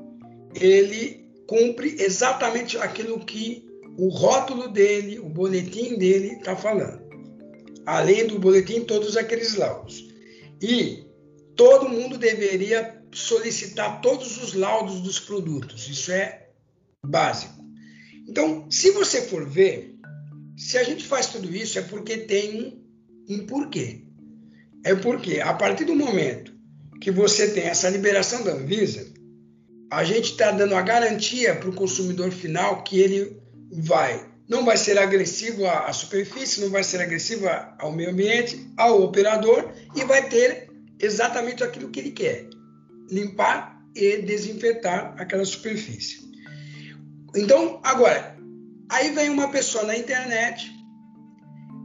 ele 0.55 1.25
cumpre 1.47 1.95
exatamente 1.99 2.77
aquilo 2.77 3.19
que 3.25 3.65
o 3.97 4.09
rótulo 4.09 4.69
dele, 4.69 5.19
o 5.19 5.29
boletim 5.29 5.97
dele 5.97 6.33
está 6.33 6.55
falando. 6.55 7.01
Além 7.85 8.27
do 8.27 8.39
boletim, 8.39 8.81
todos 8.85 9.17
aqueles 9.17 9.55
laudos. 9.55 10.09
E 10.61 11.03
todo 11.55 11.89
mundo 11.89 12.17
deveria 12.17 13.01
solicitar 13.11 14.01
todos 14.01 14.41
os 14.41 14.53
laudos 14.53 15.01
dos 15.01 15.19
produtos. 15.19 15.89
Isso 15.89 16.11
é 16.11 16.49
básico. 17.05 17.61
Então, 18.27 18.69
se 18.69 18.91
você 18.91 19.23
for 19.23 19.47
ver, 19.49 19.95
se 20.55 20.77
a 20.77 20.83
gente 20.83 21.03
faz 21.03 21.27
tudo 21.27 21.53
isso 21.53 21.77
é 21.79 21.81
porque 21.81 22.17
tem 22.17 22.81
um, 23.27 23.45
porquê. 23.45 24.03
É 24.83 24.95
porque 24.95 25.39
a 25.41 25.53
partir 25.53 25.85
do 25.85 25.95
momento 25.95 26.53
que 27.01 27.11
você 27.11 27.51
tem 27.51 27.63
essa 27.63 27.89
liberação 27.89 28.43
da 28.43 28.53
Anvisa, 28.53 29.10
a 29.91 30.05
gente 30.05 30.31
está 30.31 30.51
dando 30.51 30.73
a 30.73 30.81
garantia 30.81 31.53
para 31.53 31.69
o 31.69 31.75
consumidor 31.75 32.31
final 32.31 32.81
que 32.81 32.97
ele 32.97 33.37
vai, 33.73 34.25
não 34.47 34.63
vai 34.63 34.77
ser 34.77 34.97
agressivo 34.97 35.65
à, 35.65 35.91
superfície, 35.91 36.61
não 36.61 36.69
vai 36.69 36.81
ser 36.81 37.01
agressivo 37.01 37.45
ao 37.77 37.91
meio 37.91 38.09
ambiente, 38.09 38.71
ao 38.77 39.01
operador 39.03 39.69
e 39.93 40.05
vai 40.05 40.29
ter 40.29 40.69
exatamente 40.97 41.61
aquilo 41.61 41.89
que 41.89 41.99
ele 41.99 42.11
quer: 42.11 42.47
limpar 43.09 43.81
e 43.93 44.21
desinfetar 44.21 45.13
aquela 45.17 45.43
superfície. 45.43 46.21
Então, 47.35 47.81
agora, 47.83 48.37
aí 48.89 49.11
vem 49.11 49.29
uma 49.29 49.51
pessoa 49.51 49.83
na 49.83 49.97
internet 49.97 50.71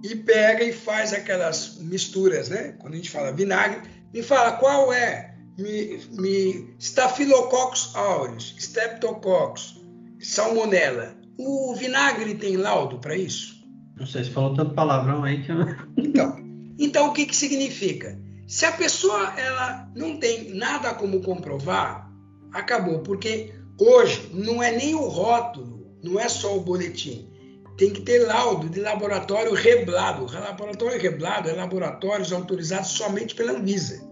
e 0.04 0.14
pega 0.14 0.62
e 0.62 0.72
faz 0.72 1.12
aquelas 1.12 1.78
misturas, 1.78 2.48
né? 2.48 2.76
Quando 2.78 2.94
a 2.94 2.96
gente 2.96 3.10
fala 3.10 3.32
vinagre, 3.32 3.80
me 4.14 4.22
fala 4.22 4.52
qual 4.52 4.92
é 4.92 5.35
me, 5.58 6.00
me 6.12 6.74
Staphylococcus 6.78 7.94
aureus, 7.94 8.54
Streptococcus, 8.58 9.82
Salmonella. 10.20 11.14
O 11.38 11.74
vinagre 11.74 12.34
tem 12.34 12.56
laudo 12.56 12.98
para 12.98 13.16
isso? 13.16 13.56
Não 13.96 14.06
sei 14.06 14.24
se 14.24 14.30
falou 14.30 14.54
tanto 14.54 14.74
palavrão 14.74 15.24
aí 15.24 15.42
que 15.42 15.52
eu... 15.52 15.58
Então, 15.96 16.36
então 16.78 17.08
o 17.08 17.12
que, 17.12 17.26
que 17.26 17.36
significa? 17.36 18.18
Se 18.46 18.64
a 18.64 18.72
pessoa 18.72 19.32
ela 19.38 19.90
não 19.94 20.18
tem 20.18 20.54
nada 20.54 20.94
como 20.94 21.22
comprovar, 21.22 22.10
acabou, 22.52 23.00
porque 23.00 23.52
hoje 23.78 24.30
não 24.32 24.62
é 24.62 24.72
nem 24.72 24.94
o 24.94 25.08
rótulo, 25.08 25.90
não 26.02 26.18
é 26.20 26.28
só 26.28 26.56
o 26.56 26.60
boletim. 26.60 27.28
Tem 27.76 27.92
que 27.92 28.02
ter 28.02 28.26
laudo 28.26 28.68
de 28.70 28.80
laboratório 28.80 29.52
reblado. 29.52 30.32
Laboratório 30.32 31.00
reblado 31.00 31.50
é 31.50 31.52
laboratórios 31.52 32.32
autorizados 32.32 32.88
somente 32.88 33.34
pela 33.34 33.52
Anvisa. 33.52 34.02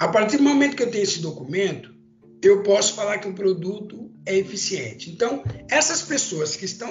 A 0.00 0.08
partir 0.08 0.38
do 0.38 0.42
momento 0.42 0.76
que 0.76 0.82
eu 0.82 0.90
tenho 0.90 1.04
esse 1.04 1.20
documento, 1.20 1.94
eu 2.42 2.62
posso 2.62 2.94
falar 2.94 3.18
que 3.18 3.28
o 3.28 3.34
produto 3.34 4.10
é 4.24 4.34
eficiente. 4.34 5.10
Então, 5.10 5.44
essas 5.68 6.00
pessoas 6.00 6.56
que 6.56 6.64
estão 6.64 6.90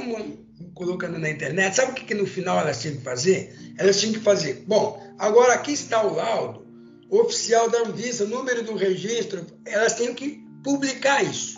colocando 0.75 1.17
na 1.17 1.27
internet, 1.27 1.75
sabe 1.75 1.91
o 1.91 1.95
que, 1.95 2.05
que 2.05 2.13
no 2.13 2.27
final 2.27 2.59
elas 2.59 2.79
tinham 2.79 2.97
que 2.97 3.01
fazer? 3.01 3.73
Elas 3.79 3.99
tinham 3.99 4.13
que 4.13 4.19
fazer, 4.19 4.63
bom, 4.67 5.03
agora 5.17 5.55
aqui 5.55 5.71
está 5.71 6.05
o 6.05 6.13
laudo 6.13 6.67
oficial 7.09 7.67
da 7.67 7.79
Anvisa, 7.79 8.25
número 8.25 8.61
do 8.61 8.75
registro, 8.75 9.43
elas 9.65 9.95
têm 9.95 10.13
que 10.13 10.45
publicar 10.63 11.23
isso. 11.23 11.57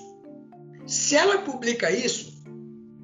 Se 0.88 1.18
ela 1.18 1.39
publica 1.39 1.91
isso, 1.91 2.41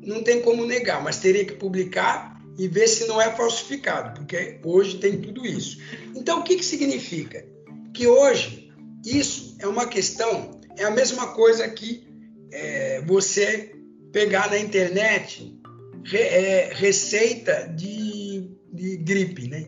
não 0.02 0.24
tem 0.24 0.42
como 0.42 0.66
negar, 0.66 1.04
mas 1.04 1.18
teria 1.18 1.44
que 1.44 1.56
publicar 1.56 2.42
e 2.58 2.70
ver 2.70 2.88
se 2.88 3.08
não 3.08 3.22
é 3.22 3.30
falsificado, 3.36 4.18
porque 4.18 4.62
hoje 4.64 5.00
tem 5.00 5.20
tudo 5.20 5.46
isso. 5.46 5.80
Então, 6.16 6.40
o 6.40 6.44
que, 6.44 6.56
que 6.56 6.64
significa? 6.64 7.57
Que 7.98 8.08
hoje 8.08 8.72
isso 9.04 9.58
é 9.60 9.66
uma 9.66 9.88
questão, 9.88 10.62
é 10.78 10.84
a 10.84 10.92
mesma 10.92 11.34
coisa 11.34 11.68
que 11.68 12.08
é, 12.52 13.02
você 13.02 13.76
pegar 14.14 14.52
na 14.52 14.60
internet 14.60 15.60
re, 16.06 16.20
é, 16.20 16.70
receita 16.74 17.68
de, 17.76 18.52
de, 18.72 18.98
gripe, 18.98 19.48
né? 19.48 19.68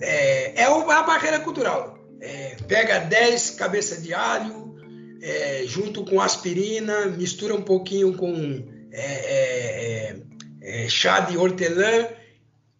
É, 0.00 0.62
é 0.62 0.64
a 0.64 1.02
barreira 1.02 1.38
cultural. 1.40 1.98
É, 2.18 2.56
pega 2.66 3.00
10 3.00 3.50
cabeças 3.50 4.02
de 4.02 4.14
alho, 4.14 4.74
é, 5.20 5.64
junto 5.66 6.02
com 6.02 6.18
aspirina, 6.18 7.06
mistura 7.06 7.54
um 7.54 7.62
pouquinho 7.62 8.16
com 8.16 8.66
é, 8.90 10.16
chá 10.88 11.20
de 11.20 11.36
hortelã. 11.36 12.08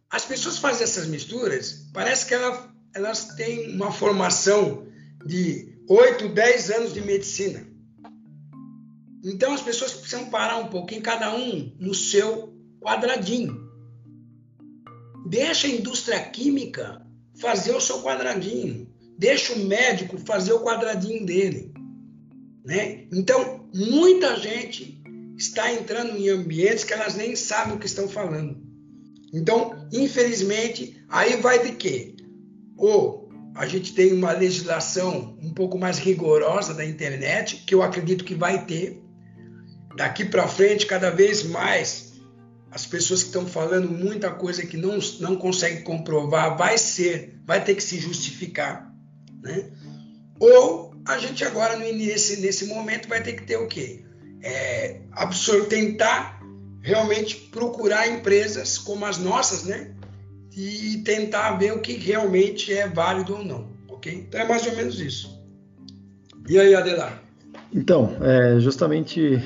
As 0.08 0.24
pessoas 0.24 0.56
fazem 0.56 0.84
essas 0.84 1.06
misturas, 1.06 1.90
parece 1.92 2.24
que 2.24 2.32
ela 2.32 2.75
elas 2.96 3.34
têm 3.34 3.74
uma 3.74 3.92
formação 3.92 4.86
de 5.24 5.76
8, 5.86 6.28
10 6.28 6.70
anos 6.70 6.94
de 6.94 7.02
medicina. 7.02 7.62
Então 9.22 9.52
as 9.52 9.60
pessoas 9.60 9.92
precisam 9.92 10.30
parar 10.30 10.56
um 10.56 10.68
pouquinho, 10.68 11.02
cada 11.02 11.34
um 11.34 11.72
no 11.78 11.94
seu 11.94 12.54
quadradinho. 12.80 13.70
Deixa 15.26 15.66
a 15.66 15.70
indústria 15.70 16.20
química 16.20 17.06
fazer 17.38 17.76
o 17.76 17.80
seu 17.80 18.00
quadradinho. 18.00 18.88
Deixa 19.18 19.52
o 19.52 19.66
médico 19.66 20.16
fazer 20.18 20.54
o 20.54 20.60
quadradinho 20.60 21.26
dele. 21.26 21.74
Né? 22.64 23.06
Então, 23.12 23.68
muita 23.74 24.36
gente 24.36 25.02
está 25.36 25.70
entrando 25.70 26.16
em 26.16 26.30
ambientes 26.30 26.84
que 26.84 26.94
elas 26.94 27.14
nem 27.14 27.36
sabem 27.36 27.76
o 27.76 27.78
que 27.78 27.86
estão 27.86 28.08
falando. 28.08 28.56
Então, 29.34 29.86
infelizmente, 29.92 31.04
aí 31.08 31.36
vai 31.36 31.62
de 31.62 31.72
quê? 31.76 32.15
Ou 32.76 33.26
a 33.54 33.66
gente 33.66 33.94
tem 33.94 34.12
uma 34.12 34.32
legislação 34.32 35.36
um 35.42 35.52
pouco 35.52 35.78
mais 35.78 35.98
rigorosa 35.98 36.74
da 36.74 36.84
internet, 36.84 37.64
que 37.66 37.74
eu 37.74 37.82
acredito 37.82 38.24
que 38.24 38.34
vai 38.34 38.66
ter. 38.66 39.02
Daqui 39.96 40.26
para 40.26 40.46
frente, 40.46 40.84
cada 40.84 41.10
vez 41.10 41.42
mais, 41.42 42.12
as 42.70 42.84
pessoas 42.84 43.22
que 43.22 43.28
estão 43.28 43.46
falando 43.46 43.88
muita 43.88 44.30
coisa 44.30 44.66
que 44.66 44.76
não, 44.76 44.98
não 45.20 45.36
conseguem 45.36 45.82
comprovar, 45.82 46.58
vai 46.58 46.76
ser, 46.76 47.40
vai 47.46 47.64
ter 47.64 47.74
que 47.74 47.82
se 47.82 47.98
justificar. 47.98 48.94
Né? 49.42 49.70
Ou 50.38 50.94
a 51.06 51.16
gente 51.16 51.42
agora, 51.42 51.78
nesse, 51.78 52.40
nesse 52.42 52.66
momento, 52.66 53.08
vai 53.08 53.22
ter 53.22 53.32
que 53.32 53.44
ter 53.44 53.56
o 53.56 53.66
quê? 53.66 54.04
É, 54.42 55.00
tentar 55.70 56.42
realmente 56.82 57.36
procurar 57.50 58.06
empresas 58.06 58.76
como 58.76 59.06
as 59.06 59.16
nossas, 59.16 59.64
né? 59.64 59.95
E 60.56 61.02
tentar 61.04 61.56
ver 61.58 61.72
o 61.72 61.80
que 61.80 61.92
realmente 61.92 62.72
é 62.72 62.88
válido 62.88 63.36
ou 63.36 63.44
não, 63.44 63.68
ok? 63.88 64.26
Então 64.26 64.40
é 64.40 64.48
mais 64.48 64.66
ou 64.66 64.74
menos 64.74 64.98
isso. 64.98 65.38
E 66.48 66.58
aí, 66.58 66.74
Adelar? 66.74 67.22
Então, 67.74 68.16
é 68.22 68.58
justamente 68.58 69.42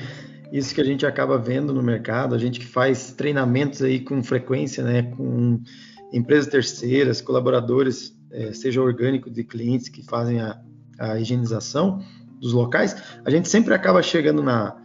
isso 0.52 0.74
que 0.74 0.80
a 0.80 0.84
gente 0.84 1.04
acaba 1.04 1.36
vendo 1.36 1.72
no 1.72 1.82
mercado, 1.82 2.34
a 2.34 2.38
gente 2.38 2.60
que 2.60 2.66
faz 2.66 3.12
treinamentos 3.12 3.82
aí 3.82 4.00
com 4.00 4.22
frequência, 4.22 4.84
né, 4.84 5.02
com 5.02 5.60
empresas 6.12 6.46
terceiras, 6.46 7.20
colaboradores, 7.20 8.14
é, 8.30 8.52
seja 8.52 8.80
orgânico 8.80 9.30
de 9.30 9.42
clientes 9.42 9.88
que 9.88 10.04
fazem 10.04 10.40
a, 10.40 10.60
a 10.98 11.18
higienização 11.18 12.04
dos 12.40 12.52
locais, 12.52 12.96
a 13.24 13.30
gente 13.30 13.48
sempre 13.48 13.74
acaba 13.74 14.02
chegando 14.02 14.42
na, 14.42 14.76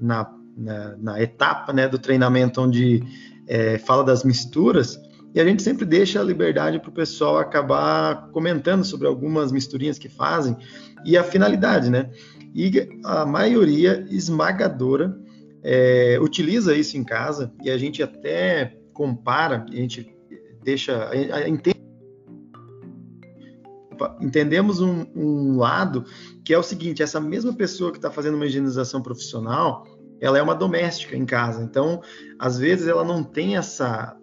na, 0.00 0.30
na, 0.56 0.96
na 0.96 1.22
etapa 1.22 1.72
né, 1.72 1.88
do 1.88 1.98
treinamento 1.98 2.60
onde 2.60 3.02
é, 3.46 3.78
fala 3.78 4.04
das 4.04 4.24
misturas, 4.24 4.98
e 5.36 5.40
a 5.40 5.44
gente 5.44 5.62
sempre 5.62 5.84
deixa 5.84 6.18
a 6.18 6.24
liberdade 6.24 6.80
para 6.80 6.88
o 6.88 6.92
pessoal 6.92 7.36
acabar 7.36 8.30
comentando 8.30 8.82
sobre 8.82 9.06
algumas 9.06 9.52
misturinhas 9.52 9.98
que 9.98 10.08
fazem 10.08 10.56
e 11.04 11.14
a 11.14 11.22
finalidade, 11.22 11.90
né? 11.90 12.10
E 12.54 12.88
a 13.04 13.26
maioria 13.26 14.06
esmagadora 14.08 15.14
é, 15.62 16.18
utiliza 16.22 16.74
isso 16.74 16.96
em 16.96 17.04
casa 17.04 17.52
e 17.62 17.70
a 17.70 17.76
gente 17.76 18.02
até 18.02 18.78
compara, 18.94 19.66
a 19.68 19.76
gente 19.76 20.10
deixa, 20.64 21.04
a, 21.04 21.10
a, 21.10 21.46
entende, 21.46 21.76
entendemos 24.22 24.80
um, 24.80 25.04
um, 25.14 25.58
lado 25.58 26.06
que 26.46 26.54
é 26.54 26.58
o 26.58 26.62
seguinte: 26.62 27.02
essa 27.02 27.20
mesma 27.20 27.52
pessoa 27.52 27.90
que 27.92 27.98
está 27.98 28.10
fazendo 28.10 28.36
uma 28.36 28.46
higienização 28.46 29.02
profissional, 29.02 29.86
ela 30.18 30.38
é 30.38 30.42
uma 30.42 30.54
doméstica 30.54 31.14
em 31.14 31.26
casa, 31.26 31.62
então 31.62 32.00
às 32.38 32.58
vezes 32.58 32.88
ela 32.88 33.04
não 33.04 33.22
tem 33.22 33.58
essa 33.58 34.16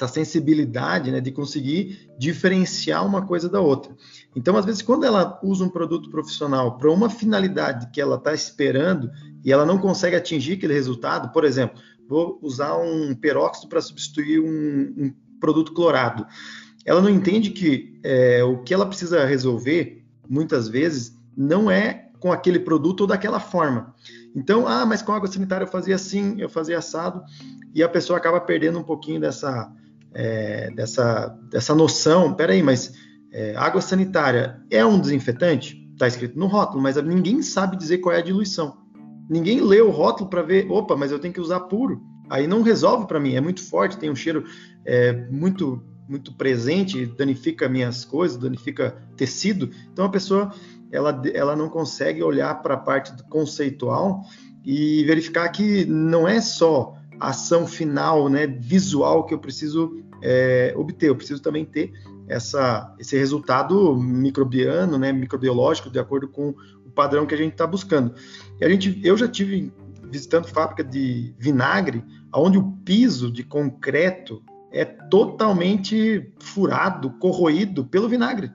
essa 0.00 0.08
sensibilidade 0.08 1.10
né, 1.10 1.20
de 1.20 1.30
conseguir 1.30 2.10
diferenciar 2.18 3.04
uma 3.04 3.26
coisa 3.26 3.48
da 3.48 3.60
outra. 3.60 3.94
Então, 4.34 4.56
às 4.56 4.64
vezes, 4.64 4.80
quando 4.80 5.04
ela 5.04 5.38
usa 5.42 5.64
um 5.64 5.68
produto 5.68 6.08
profissional 6.10 6.78
para 6.78 6.90
uma 6.90 7.10
finalidade 7.10 7.90
que 7.92 8.00
ela 8.00 8.16
está 8.16 8.32
esperando 8.32 9.10
e 9.44 9.52
ela 9.52 9.66
não 9.66 9.78
consegue 9.78 10.16
atingir 10.16 10.54
aquele 10.54 10.72
resultado, 10.72 11.32
por 11.32 11.44
exemplo, 11.44 11.80
vou 12.08 12.38
usar 12.42 12.76
um 12.76 13.14
peróxido 13.14 13.68
para 13.68 13.80
substituir 13.80 14.40
um, 14.40 15.04
um, 15.06 15.14
produto 15.38 15.72
clorado. 15.72 16.26
Ela 16.84 17.00
não 17.00 17.08
entende 17.08 17.50
que 17.50 17.98
é, 18.02 18.42
o 18.42 18.62
que 18.62 18.74
ela 18.74 18.86
precisa 18.86 19.24
resolver, 19.24 20.04
muitas 20.28 20.68
vezes, 20.68 21.16
não 21.36 21.70
é 21.70 22.08
com 22.18 22.32
aquele 22.32 22.58
produto 22.58 23.02
ou 23.02 23.06
daquela 23.06 23.40
forma. 23.40 23.94
Então, 24.34 24.66
ah, 24.66 24.84
mas 24.84 25.02
com 25.02 25.12
água 25.12 25.30
sanitária 25.30 25.64
eu 25.64 25.70
fazia 25.70 25.94
assim, 25.94 26.40
eu 26.40 26.48
fazia 26.48 26.78
assado, 26.78 27.22
e 27.74 27.82
a 27.82 27.88
pessoa 27.88 28.18
acaba 28.18 28.40
perdendo 28.40 28.78
um 28.78 28.82
pouquinho 28.82 29.20
dessa, 29.20 29.72
é, 30.14 30.70
dessa, 30.70 31.28
dessa 31.50 31.74
noção. 31.74 32.34
Peraí, 32.34 32.62
mas 32.62 32.92
é, 33.32 33.54
água 33.56 33.80
sanitária 33.80 34.60
é 34.70 34.84
um 34.84 34.98
desinfetante? 34.98 35.76
Está 35.92 36.08
escrito 36.08 36.38
no 36.38 36.46
rótulo, 36.46 36.82
mas 36.82 36.96
ninguém 36.96 37.42
sabe 37.42 37.76
dizer 37.76 37.98
qual 37.98 38.14
é 38.14 38.18
a 38.18 38.22
diluição. 38.22 38.78
Ninguém 39.28 39.60
lê 39.60 39.80
o 39.80 39.90
rótulo 39.90 40.28
para 40.28 40.42
ver, 40.42 40.70
opa, 40.70 40.96
mas 40.96 41.12
eu 41.12 41.18
tenho 41.18 41.34
que 41.34 41.40
usar 41.40 41.60
puro. 41.60 42.00
Aí 42.28 42.46
não 42.46 42.62
resolve 42.62 43.06
para 43.06 43.20
mim, 43.20 43.34
é 43.34 43.40
muito 43.40 43.62
forte, 43.62 43.98
tem 43.98 44.10
um 44.10 44.16
cheiro 44.16 44.44
é, 44.84 45.12
muito 45.30 45.82
muito 46.08 46.32
presente, 46.32 47.06
danifica 47.06 47.68
minhas 47.68 48.04
coisas, 48.04 48.36
danifica 48.36 48.96
tecido. 49.16 49.70
Então 49.92 50.04
a 50.04 50.08
pessoa 50.08 50.52
ela, 50.90 51.22
ela 51.32 51.54
não 51.54 51.68
consegue 51.68 52.20
olhar 52.20 52.52
para 52.62 52.74
a 52.74 52.78
parte 52.78 53.12
conceitual 53.28 54.22
e 54.64 55.04
verificar 55.04 55.48
que 55.50 55.84
não 55.84 56.26
é 56.26 56.40
só 56.40 56.96
ação 57.20 57.66
final, 57.66 58.28
né, 58.30 58.46
visual 58.46 59.26
que 59.26 59.34
eu 59.34 59.38
preciso 59.38 60.02
é, 60.22 60.72
obter. 60.76 61.10
Eu 61.10 61.16
preciso 61.16 61.42
também 61.42 61.64
ter 61.64 61.92
essa, 62.26 62.94
esse 62.98 63.16
resultado 63.16 63.94
microbiano, 63.96 64.96
né, 64.96 65.12
microbiológico, 65.12 65.90
de 65.90 65.98
acordo 65.98 66.28
com 66.28 66.54
o 66.84 66.90
padrão 66.90 67.26
que 67.26 67.34
a 67.34 67.38
gente 67.38 67.52
está 67.52 67.66
buscando. 67.66 68.14
E 68.58 68.64
a 68.64 68.68
gente, 68.68 68.98
eu 69.04 69.16
já 69.16 69.28
tive 69.28 69.70
visitando 70.10 70.46
fábrica 70.46 70.82
de 70.82 71.34
vinagre, 71.38 72.02
onde 72.34 72.58
o 72.58 72.72
piso 72.84 73.30
de 73.30 73.44
concreto 73.44 74.42
é 74.72 74.84
totalmente 74.84 76.32
furado, 76.40 77.10
corroído 77.18 77.84
pelo 77.84 78.08
vinagre. 78.08 78.50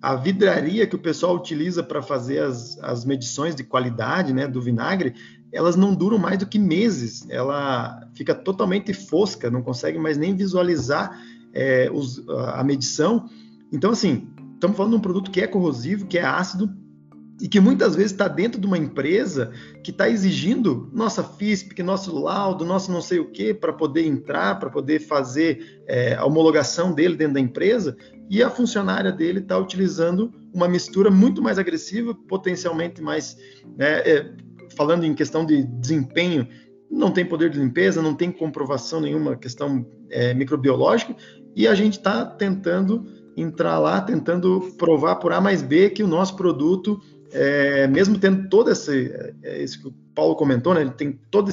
A 0.00 0.16
vidraria 0.16 0.86
que 0.86 0.96
o 0.96 0.98
pessoal 0.98 1.36
utiliza 1.36 1.82
para 1.82 2.02
fazer 2.02 2.40
as, 2.40 2.76
as 2.82 3.04
medições 3.04 3.54
de 3.54 3.62
qualidade 3.62 4.32
né, 4.32 4.48
do 4.48 4.60
vinagre 4.60 5.14
elas 5.52 5.76
não 5.76 5.94
duram 5.94 6.18
mais 6.18 6.38
do 6.38 6.46
que 6.46 6.58
meses. 6.58 7.26
Ela 7.28 8.01
fica 8.14 8.34
totalmente 8.34 8.92
fosca, 8.92 9.50
não 9.50 9.62
consegue 9.62 9.98
mais 9.98 10.16
nem 10.16 10.34
visualizar 10.34 11.20
é, 11.52 11.90
os, 11.92 12.26
a 12.28 12.62
medição. 12.64 13.28
Então, 13.72 13.90
assim, 13.90 14.28
estamos 14.54 14.76
falando 14.76 14.92
de 14.92 14.98
um 14.98 15.02
produto 15.02 15.30
que 15.30 15.40
é 15.40 15.46
corrosivo, 15.46 16.06
que 16.06 16.18
é 16.18 16.24
ácido 16.24 16.70
e 17.40 17.48
que 17.48 17.58
muitas 17.58 17.96
vezes 17.96 18.12
está 18.12 18.28
dentro 18.28 18.60
de 18.60 18.66
uma 18.66 18.78
empresa 18.78 19.50
que 19.82 19.90
está 19.90 20.08
exigindo 20.08 20.88
nossa 20.92 21.24
FISP, 21.24 21.82
nosso 21.82 22.16
laudo, 22.16 22.64
nosso 22.64 22.92
não 22.92 23.00
sei 23.00 23.18
o 23.18 23.30
que, 23.30 23.52
para 23.52 23.72
poder 23.72 24.06
entrar, 24.06 24.60
para 24.60 24.70
poder 24.70 25.00
fazer 25.00 25.82
é, 25.88 26.14
a 26.14 26.24
homologação 26.24 26.92
dele 26.92 27.16
dentro 27.16 27.34
da 27.34 27.40
empresa, 27.40 27.96
e 28.30 28.42
a 28.42 28.48
funcionária 28.48 29.10
dele 29.10 29.40
está 29.40 29.58
utilizando 29.58 30.32
uma 30.54 30.68
mistura 30.68 31.10
muito 31.10 31.42
mais 31.42 31.58
agressiva, 31.58 32.14
potencialmente 32.14 33.02
mais 33.02 33.36
né, 33.76 33.98
é, 34.08 34.32
falando 34.76 35.04
em 35.04 35.14
questão 35.14 35.44
de 35.44 35.64
desempenho, 35.64 36.46
não 36.92 37.10
tem 37.10 37.24
poder 37.24 37.48
de 37.48 37.58
limpeza, 37.58 38.02
não 38.02 38.14
tem 38.14 38.30
comprovação 38.30 39.00
nenhuma 39.00 39.34
questão 39.34 39.86
é, 40.10 40.34
microbiológica, 40.34 41.16
e 41.56 41.66
a 41.66 41.74
gente 41.74 41.98
está 41.98 42.24
tentando 42.24 43.06
entrar 43.34 43.78
lá, 43.78 44.00
tentando 44.00 44.60
provar 44.76 45.16
por 45.16 45.32
A 45.32 45.40
mais 45.40 45.62
B 45.62 45.88
que 45.88 46.02
o 46.02 46.06
nosso 46.06 46.36
produto, 46.36 47.00
é, 47.32 47.86
mesmo 47.86 48.18
tendo 48.18 48.48
todo 48.50 48.70
esse, 48.70 49.10
é, 49.42 49.62
isso 49.62 49.80
que 49.80 49.88
o 49.88 49.94
Paulo 50.14 50.36
comentou, 50.36 50.74
né, 50.74 50.82
ele 50.82 50.90
tem 50.90 51.18
toda 51.30 51.50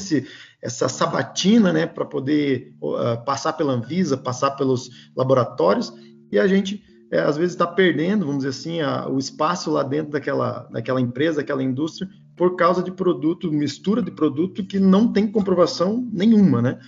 essa 0.61 0.89
sabatina 0.89 1.71
né, 1.71 1.85
para 1.85 2.03
poder 2.03 2.73
uh, 2.81 3.23
passar 3.23 3.53
pela 3.53 3.71
Anvisa, 3.71 4.17
passar 4.17 4.51
pelos 4.51 5.09
laboratórios, 5.15 5.93
e 6.29 6.37
a 6.37 6.45
gente 6.45 6.83
é, 7.11 7.21
às 7.21 7.37
vezes 7.37 7.53
está 7.53 7.65
perdendo, 7.65 8.25
vamos 8.25 8.43
dizer 8.43 8.49
assim, 8.49 8.81
a, 8.81 9.07
o 9.07 9.17
espaço 9.17 9.71
lá 9.71 9.81
dentro 9.83 10.11
daquela, 10.11 10.67
daquela 10.71 11.01
empresa, 11.01 11.37
daquela 11.37 11.63
indústria, 11.63 12.09
por 12.39 12.55
causa 12.55 12.81
de 12.81 12.89
produto, 12.89 13.51
mistura 13.51 14.01
de 14.01 14.11
produto 14.11 14.65
que 14.65 14.79
não 14.79 15.11
tem 15.11 15.29
comprovação 15.29 16.07
nenhuma, 16.09 16.61
né? 16.61 16.79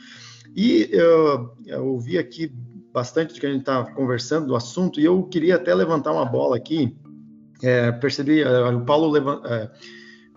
E 0.56 0.88
eu, 0.90 1.54
eu 1.66 1.88
ouvi 1.88 2.18
aqui 2.18 2.50
bastante 2.94 3.34
de 3.34 3.40
que 3.42 3.46
a 3.46 3.52
gente 3.52 3.60
está 3.60 3.84
conversando 3.92 4.48
do 4.48 4.56
assunto 4.56 4.98
e 4.98 5.04
eu 5.04 5.22
queria 5.24 5.58
até 5.58 5.76
levantar 5.76 6.14
uma 6.14 6.24
bola 6.24 6.56
aqui. 6.56 6.96
É, 7.62 7.92
percebi, 7.92 8.40
é, 8.40 8.70
o 8.70 8.86
Paulo 8.86 9.14
é, 9.18 9.70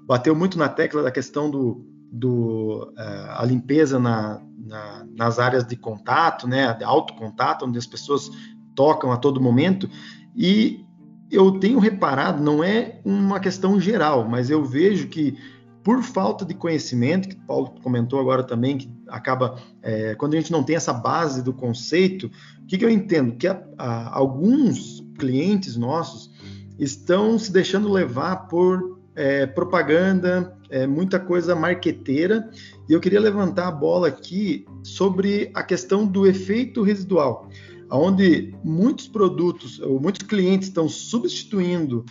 bateu 0.05 0.35
muito 0.35 0.59
na 0.59 0.69
tecla 0.69 1.01
da 1.01 1.13
questão 1.13 1.49
do, 1.49 1.87
do 2.11 2.93
a 2.97 3.45
limpeza 3.47 4.01
na, 4.01 4.43
na, 4.59 5.07
nas 5.17 5.39
áreas 5.39 5.65
de 5.65 5.77
contato, 5.77 6.49
né, 6.49 6.75
de 6.75 6.83
alto 6.83 7.15
contato, 7.15 7.65
onde 7.65 7.79
as 7.79 7.87
pessoas 7.87 8.29
tocam 8.75 9.13
a 9.13 9.17
todo 9.17 9.41
momento. 9.41 9.89
E 10.37 10.84
eu 11.31 11.59
tenho 11.59 11.79
reparado, 11.79 12.43
não 12.43 12.63
é 12.63 13.01
uma 13.05 13.41
questão 13.41 13.81
geral, 13.81 14.29
mas 14.29 14.51
eu 14.51 14.65
vejo 14.65 15.09
que 15.09 15.37
por 15.85 16.03
falta 16.03 16.47
de 16.47 16.55
conhecimento, 16.55 17.29
que 17.29 17.35
o 17.35 17.47
Paulo 17.47 17.75
comentou 17.83 18.19
agora 18.19 18.43
também, 18.43 18.79
que 18.79 18.91
acaba, 19.07 19.59
é, 19.83 20.15
quando 20.15 20.33
a 20.33 20.37
gente 20.39 20.51
não 20.51 20.63
tem 20.63 20.77
essa 20.77 20.95
base 20.95 21.43
do 21.43 21.53
conceito, 21.53 22.31
o 22.63 22.67
que, 22.67 22.79
que 22.79 22.85
eu 22.85 22.89
entendo? 22.89 23.37
Que 23.37 23.47
a, 23.47 23.63
a, 23.77 24.17
alguns 24.17 25.05
clientes 25.19 25.77
nossos 25.77 26.31
estão 26.79 27.39
se 27.39 27.53
deixando 27.53 27.93
levar 27.93 28.49
por 28.49 28.99
é, 29.15 29.47
propaganda, 29.47 30.57
é, 30.71 30.87
muita 30.87 31.21
coisa 31.21 31.55
marqueteira, 31.55 32.51
e 32.89 32.93
eu 32.95 32.99
queria 32.99 33.21
levantar 33.21 33.69
a 33.69 33.73
bola 33.73 34.09
aqui 34.09 34.65
sobre 34.83 35.51
a 35.55 35.63
questão 35.63 36.07
do 36.07 36.27
efeito 36.27 36.83
residual 36.83 37.49
onde 37.91 38.55
muitos 38.65 39.09
produtos 39.09 39.79
ou 39.81 40.01
muitos 40.01 40.27
clientes 40.27 40.69
estão 40.69 40.89
substituindo 40.89 42.05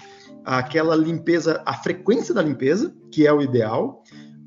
aquela 0.46 0.96
limpeza, 0.96 1.62
a 1.66 1.74
frequência 1.74 2.34
da 2.34 2.42
limpeza, 2.42 2.94
que 3.12 3.26
é 3.26 3.34
o 3.34 3.42
ideal, 3.42 4.04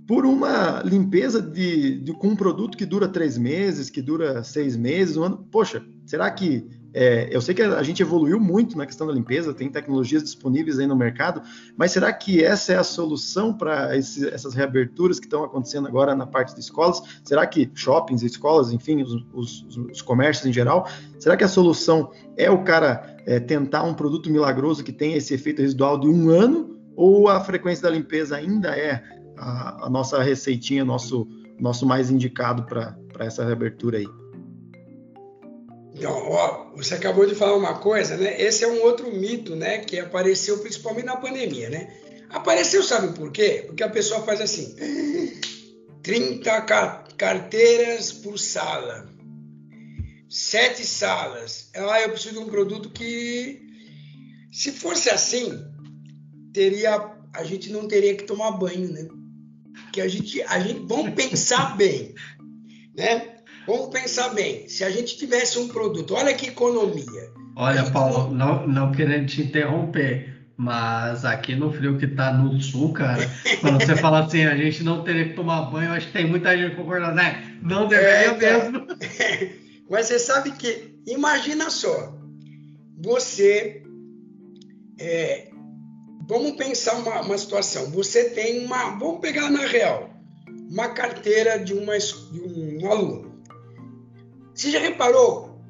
por 0.07 0.25
uma 0.25 0.83
limpeza 0.83 1.43
de, 1.43 2.01
de, 2.01 2.13
com 2.13 2.29
um 2.29 2.37
produto 2.37 2.79
que 2.79 2.87
dura 2.87 3.09
três 3.09 3.37
meses, 3.37 3.91
que 3.91 4.01
dura 4.01 4.45
seis 4.45 4.77
meses, 4.77 5.17
um 5.17 5.25
ano. 5.25 5.49
Poxa, 5.51 5.85
será 6.05 6.31
que 6.31 6.69
é, 6.99 7.29
eu 7.31 7.43
sei 7.43 7.55
que 7.55 7.61
a 7.61 7.83
gente 7.83 8.01
evoluiu 8.01 8.41
muito 8.41 8.79
na 8.79 8.87
questão 8.87 9.07
da 9.07 9.13
limpeza, 9.13 9.53
tem 9.53 9.69
tecnologias 9.69 10.23
disponíveis 10.23 10.79
aí 10.79 10.87
no 10.87 10.97
mercado, 10.97 11.43
mas 11.77 11.93
será 11.93 12.11
que 12.11 12.43
essa 12.43 12.73
é 12.73 12.79
a 12.79 12.83
solução 12.83 13.53
para 13.53 13.95
essas 13.95 14.55
reaberturas 14.55 15.21
que 15.21 15.27
estão 15.27 15.45
acontecendo 15.45 15.87
agora 15.87 16.15
na 16.15 16.27
parte 16.27 16.55
de 16.55 16.61
escolas? 16.61 17.03
Será 17.23 17.47
que 17.47 17.71
shoppings, 17.75 18.23
escolas, 18.23 18.73
enfim, 18.73 19.03
os, 19.03 19.27
os, 19.35 19.79
os 19.93 20.01
comércios 20.01 20.47
em 20.47 20.53
geral, 20.55 20.89
será 21.19 21.37
que 21.37 21.45
a 21.45 21.49
solução 21.49 22.11
é 22.35 22.51
o 22.51 22.65
cara 22.65 23.19
é, 23.27 23.39
tentar 23.39 23.83
um 23.83 23.93
produto 23.93 24.31
milagroso 24.31 24.83
que 24.83 24.93
tem 24.93 25.13
esse 25.13 25.35
efeito 25.35 25.61
residual 25.61 26.01
de 26.01 26.09
um 26.09 26.31
ano? 26.31 26.79
Ou 26.97 27.29
a 27.29 27.39
frequência 27.41 27.83
da 27.83 27.91
limpeza 27.91 28.37
ainda 28.37 28.71
é 28.75 29.05
a, 29.37 29.85
a 29.85 29.91
nossa 29.91 30.23
receitinha, 30.23 30.83
nosso, 30.83 31.29
nosso 31.61 31.85
mais 31.85 32.11
indicado 32.11 32.63
para 32.63 32.97
essa 33.19 33.45
reabertura 33.45 33.99
aí? 33.99 34.07
Então, 35.97 36.13
ó, 36.13 36.73
você 36.77 36.95
acabou 36.95 37.25
de 37.27 37.35
falar 37.35 37.57
uma 37.57 37.79
coisa, 37.79 38.19
né? 38.19 38.39
Esse 38.39 38.65
é 38.65 38.69
um 38.69 38.83
outro 38.83 39.11
mito, 39.11 39.57
né? 39.57 39.79
Que 39.79 39.99
apareceu 39.99 40.59
principalmente 40.59 41.07
na 41.07 41.17
pandemia, 41.17 41.71
né? 41.71 41.89
Apareceu, 42.29 42.83
sabe 42.83 43.17
por 43.17 43.33
quê? 43.33 43.65
Porque 43.67 43.83
a 43.83 43.89
pessoa 43.89 44.21
faz 44.21 44.43
assim: 44.43 44.77
30 46.05 46.61
carteiras 47.17 48.13
por 48.13 48.39
sala, 48.39 49.09
sete 50.29 50.85
salas. 50.85 51.71
Ah, 51.75 52.03
eu 52.03 52.11
preciso 52.11 52.35
de 52.35 52.41
um 52.41 52.49
produto 52.51 52.91
que, 52.91 53.63
se 54.53 54.73
fosse 54.73 55.09
assim, 55.09 55.65
teria, 56.53 57.11
a 57.33 57.43
gente 57.43 57.73
não 57.73 57.89
teria 57.89 58.15
que 58.15 58.25
tomar 58.25 58.51
banho, 58.51 58.93
né? 58.93 59.09
Que 59.95 60.03
a 60.03 60.09
gente, 60.09 60.43
a 60.43 60.61
gente, 60.61 60.87
vamos 60.87 61.15
pensar 61.15 61.75
bem, 61.75 62.15
né? 62.95 63.36
Vamos 63.67 63.89
pensar 63.89 64.29
bem. 64.31 64.69
Se 64.69 64.85
a 64.85 64.91
gente 64.91 65.17
tivesse 65.17 65.59
um 65.59 65.69
produto, 65.69 66.15
olha 66.15 66.33
que 66.35 66.47
economia. 66.47 67.31
Olha, 67.57 67.91
Paulo, 67.91 68.33
não, 68.33 68.67
não 68.67 68.93
querendo 68.93 69.27
te 69.27 69.43
interromper, 69.43 70.37
mas 70.57 71.25
aqui 71.25 71.57
no 71.57 71.73
frio 71.73 71.99
que 71.99 72.07
tá 72.07 72.33
no 72.33 72.61
sul, 72.61 72.93
cara, 72.93 73.29
quando 73.61 73.83
você 73.83 73.97
fala 73.97 74.25
assim, 74.25 74.45
a 74.45 74.57
gente 74.57 74.85
não 74.85 75.03
teria 75.03 75.29
que 75.29 75.35
tomar 75.35 75.63
banho, 75.63 75.91
acho 75.93 76.07
que 76.07 76.13
tem 76.13 76.29
muita 76.29 76.57
gente 76.57 76.77
concordando, 76.77 77.15
né? 77.15 77.59
Não 77.63 77.89
deveria 77.89 78.33
é, 78.33 78.37
mesmo. 78.37 78.87
Mas 79.91 80.07
você 80.07 80.19
sabe 80.19 80.53
que, 80.53 81.01
imagina 81.07 81.71
só, 81.71 82.15
você. 82.99 83.83
É, 84.99 85.49
vamos 86.27 86.53
pensar 86.53 86.95
uma, 86.95 87.21
uma 87.21 87.39
situação. 87.39 87.91
Você 87.91 88.31
tem 88.31 88.65
uma. 88.65 88.99
Vamos 88.99 89.21
pegar 89.21 89.51
na 89.51 89.67
real, 89.67 90.11
uma 90.71 90.89
carteira 90.89 91.59
de, 91.59 91.73
uma, 91.73 91.97
de 91.99 92.41
um 92.41 92.91
aluno. 92.91 93.36
Você 94.57 94.71
já 94.71 94.81
reparou? 94.81 95.61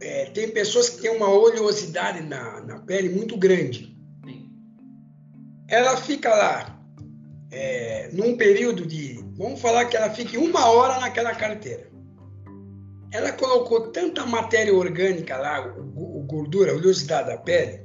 É, 0.00 0.24
tem 0.30 0.50
pessoas 0.50 0.88
que 0.88 1.02
têm 1.02 1.14
uma 1.14 1.28
oleosidade 1.28 2.22
na, 2.22 2.60
na 2.62 2.78
pele 2.80 3.10
muito 3.10 3.36
grande. 3.36 3.94
Ela 5.68 5.96
fica 5.98 6.34
lá 6.34 6.82
é, 7.52 8.08
num 8.12 8.36
período 8.36 8.86
de. 8.86 9.22
Vamos 9.36 9.60
falar 9.60 9.84
que 9.84 9.96
ela 9.96 10.10
fique 10.10 10.36
uma 10.36 10.68
hora 10.70 10.98
naquela 10.98 11.34
carteira 11.34 11.90
ela 13.12 13.32
colocou 13.32 13.88
tanta 13.88 14.24
matéria 14.24 14.74
orgânica 14.74 15.36
lá, 15.36 15.74
o, 15.76 16.20
o 16.20 16.22
gordura, 16.22 16.72
a 16.72 16.76
oleosidade 16.76 17.28
da 17.28 17.36
pele, 17.36 17.80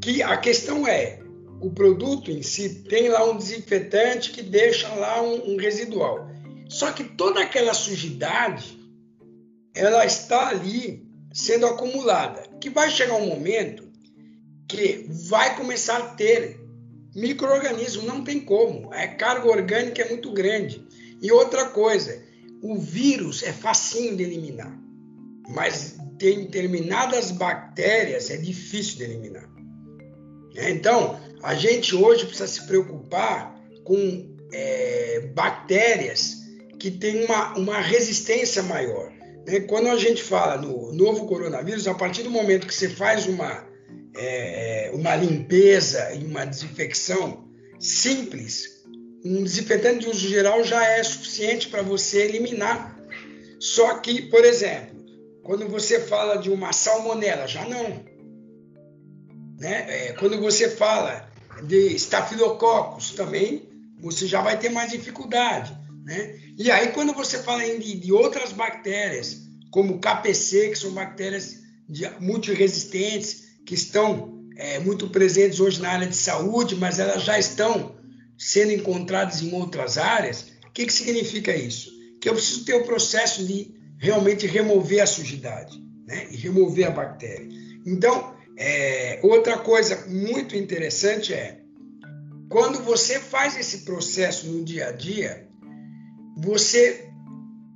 que 0.00 0.22
a 0.22 0.36
questão 0.36 0.86
é, 0.86 1.20
o 1.60 1.70
produto 1.70 2.30
em 2.30 2.42
si 2.42 2.82
tem 2.82 3.08
lá 3.08 3.24
um 3.24 3.36
desinfetante 3.36 4.32
que 4.32 4.42
deixa 4.42 4.92
lá 4.94 5.22
um, 5.22 5.52
um 5.52 5.56
residual. 5.56 6.28
Só 6.68 6.90
que 6.90 7.04
toda 7.04 7.40
aquela 7.40 7.72
sujidade, 7.72 8.75
ela 9.76 10.04
está 10.04 10.48
ali 10.48 11.06
sendo 11.32 11.66
acumulada, 11.66 12.42
que 12.60 12.70
vai 12.70 12.90
chegar 12.90 13.14
um 13.14 13.26
momento 13.26 13.86
que 14.66 15.06
vai 15.28 15.54
começar 15.56 15.98
a 15.98 16.08
ter 16.14 16.58
microorganismo, 17.14 18.02
não 18.02 18.24
tem 18.24 18.40
como. 18.40 18.92
A 18.92 19.06
carga 19.06 19.48
orgânica 19.48 20.02
é 20.02 20.08
muito 20.08 20.32
grande. 20.32 20.84
E 21.22 21.30
outra 21.30 21.66
coisa, 21.66 22.22
o 22.62 22.78
vírus 22.78 23.42
é 23.42 23.52
facinho 23.52 24.16
de 24.16 24.22
eliminar, 24.24 24.76
mas 25.48 25.96
tem 26.18 26.44
determinadas 26.44 27.30
bactérias 27.30 28.30
é 28.30 28.36
difícil 28.38 28.98
de 28.98 29.04
eliminar. 29.04 29.48
É, 30.56 30.70
então, 30.70 31.20
a 31.42 31.54
gente 31.54 31.94
hoje 31.94 32.24
precisa 32.24 32.48
se 32.48 32.66
preocupar 32.66 33.54
com 33.84 34.34
é, 34.52 35.30
bactérias 35.34 36.38
que 36.78 36.90
têm 36.90 37.24
uma, 37.24 37.56
uma 37.56 37.78
resistência 37.78 38.62
maior. 38.62 39.15
Né? 39.46 39.60
Quando 39.60 39.88
a 39.88 39.96
gente 39.96 40.22
fala 40.22 40.60
no 40.60 40.92
novo 40.92 41.26
coronavírus, 41.26 41.86
a 41.86 41.94
partir 41.94 42.24
do 42.24 42.30
momento 42.30 42.66
que 42.66 42.74
você 42.74 42.88
faz 42.88 43.26
uma, 43.26 43.64
é, 44.16 44.90
uma 44.92 45.14
limpeza 45.14 46.12
e 46.14 46.24
uma 46.24 46.44
desinfecção 46.44 47.48
simples, 47.78 48.84
um 49.24 49.42
desinfetante 49.44 50.00
de 50.00 50.08
uso 50.08 50.28
geral 50.28 50.64
já 50.64 50.84
é 50.84 51.02
suficiente 51.02 51.68
para 51.68 51.82
você 51.82 52.22
eliminar. 52.22 52.96
Só 53.58 53.98
que, 53.98 54.22
por 54.22 54.44
exemplo, 54.44 54.96
quando 55.42 55.68
você 55.68 56.00
fala 56.00 56.36
de 56.36 56.50
uma 56.50 56.72
salmonela, 56.72 57.46
já 57.46 57.64
não. 57.64 58.04
Né? 59.58 59.86
É, 60.08 60.12
quando 60.14 60.40
você 60.40 60.68
fala 60.68 61.28
de 61.62 61.94
estafilococcus 61.94 63.12
também, 63.12 63.62
você 63.98 64.26
já 64.26 64.42
vai 64.42 64.58
ter 64.58 64.68
mais 64.68 64.90
dificuldade. 64.90 65.85
Né? 66.06 66.38
E 66.56 66.70
aí, 66.70 66.92
quando 66.92 67.12
você 67.12 67.42
fala 67.42 67.64
de, 67.64 67.98
de 67.98 68.12
outras 68.12 68.52
bactérias, 68.52 69.42
como 69.72 69.98
KPC, 69.98 70.70
que 70.70 70.78
são 70.78 70.92
bactérias 70.92 71.58
multiresistentes, 72.20 73.58
que 73.66 73.74
estão 73.74 74.40
é, 74.56 74.78
muito 74.78 75.08
presentes 75.08 75.58
hoje 75.58 75.82
na 75.82 75.90
área 75.90 76.06
de 76.06 76.14
saúde, 76.14 76.76
mas 76.76 77.00
elas 77.00 77.24
já 77.24 77.36
estão 77.36 77.96
sendo 78.38 78.70
encontradas 78.70 79.42
em 79.42 79.52
outras 79.52 79.98
áreas, 79.98 80.52
o 80.64 80.70
que, 80.70 80.86
que 80.86 80.92
significa 80.92 81.56
isso? 81.56 81.90
Que 82.20 82.28
eu 82.28 82.34
preciso 82.34 82.64
ter 82.64 82.74
o 82.74 82.84
processo 82.84 83.44
de 83.44 83.74
realmente 83.98 84.46
remover 84.46 85.02
a 85.02 85.06
sujidade 85.06 85.82
né? 86.06 86.28
e 86.30 86.36
remover 86.36 86.86
a 86.86 86.90
bactéria. 86.90 87.48
Então, 87.84 88.36
é, 88.56 89.18
outra 89.24 89.58
coisa 89.58 90.06
muito 90.06 90.54
interessante 90.54 91.34
é 91.34 91.58
quando 92.48 92.80
você 92.84 93.18
faz 93.18 93.56
esse 93.56 93.78
processo 93.78 94.46
no 94.46 94.64
dia 94.64 94.88
a 94.88 94.92
dia, 94.92 95.45
você 96.36 97.08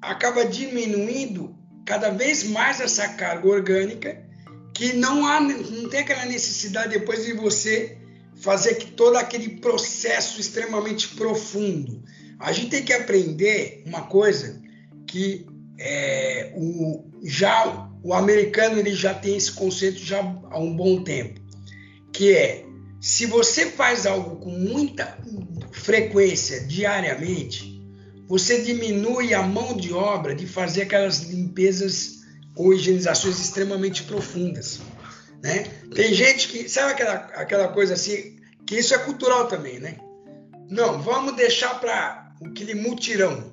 acaba 0.03 0.45
diminuindo 0.45 1.57
cada 1.87 2.11
vez 2.11 2.45
mais 2.45 2.81
essa 2.81 3.09
carga 3.09 3.49
orgânica 3.49 4.23
que 4.75 4.93
não 4.95 5.27
há 5.27 5.41
não 5.41 5.89
tem 5.89 6.01
aquela 6.01 6.25
necessidade 6.27 6.99
depois 6.99 7.25
de 7.25 7.33
você 7.33 7.99
fazer 8.37 8.77
que 8.77 8.93
todo 8.93 9.17
aquele 9.17 9.61
processo 9.61 10.41
extremamente 10.41 11.09
profundo. 11.09 12.03
A 12.39 12.53
gente 12.53 12.71
tem 12.71 12.83
que 12.83 12.93
aprender 12.93 13.83
uma 13.87 14.03
coisa 14.03 14.63
que 15.07 15.47
é, 15.79 16.53
o, 16.55 17.05
já 17.23 17.91
o 18.03 18.15
americano 18.15 18.79
ele 18.79 18.95
já 18.95 19.13
tem 19.13 19.37
esse 19.37 19.53
conceito 19.53 19.99
já 19.99 20.21
há 20.21 20.59
um 20.59 20.75
bom 20.75 21.03
tempo, 21.03 21.41
que 22.13 22.33
é 22.35 22.65
se 23.01 23.27
você 23.27 23.67
faz 23.67 24.07
algo 24.07 24.37
com 24.37 24.51
muita 24.51 25.19
frequência 25.73 26.61
diariamente, 26.67 27.70
você 28.31 28.61
diminui 28.61 29.35
a 29.35 29.43
mão 29.43 29.77
de 29.77 29.93
obra 29.93 30.37
de 30.37 30.47
fazer 30.47 30.83
aquelas 30.83 31.23
limpezas 31.23 32.21
ou 32.55 32.73
higienizações 32.73 33.41
extremamente 33.41 34.05
profundas. 34.05 34.79
Né? 35.43 35.65
Tem 35.93 36.15
gente 36.15 36.47
que, 36.47 36.69
sabe 36.69 36.93
aquela, 36.93 37.15
aquela 37.35 37.69
coisa 37.69 37.95
assim, 37.95 38.37
que 38.65 38.77
isso 38.77 38.95
é 38.95 38.99
cultural 38.99 39.49
também, 39.49 39.81
né? 39.81 39.97
Não, 40.69 41.03
vamos 41.03 41.35
deixar 41.35 41.81
para 41.81 42.33
aquele 42.47 42.77
mutirão. 42.77 43.53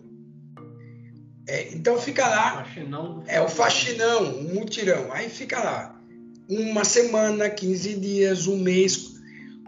É, 1.48 1.74
então 1.74 2.00
fica 2.00 2.28
lá, 2.28 2.64
faxinão 2.64 3.24
é 3.26 3.42
o 3.42 3.50
faxinão, 3.50 4.32
o 4.42 4.54
mutirão. 4.54 5.12
Aí 5.12 5.28
fica 5.28 5.58
lá 5.58 6.00
uma 6.48 6.86
semana, 6.86 7.50
15 7.50 7.96
dias, 7.96 8.46
um 8.46 8.58
mês. 8.58 9.16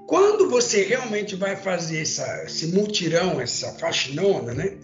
Quando 0.06 0.48
você 0.52 0.84
realmente 0.84 1.36
vai 1.36 1.56
fazer 1.56 2.04
essa, 2.04 2.44
esse 2.44 2.68
mutirão, 2.68 3.42
essa 3.42 3.74
faxinona, 3.74 4.54
né? 4.54 4.78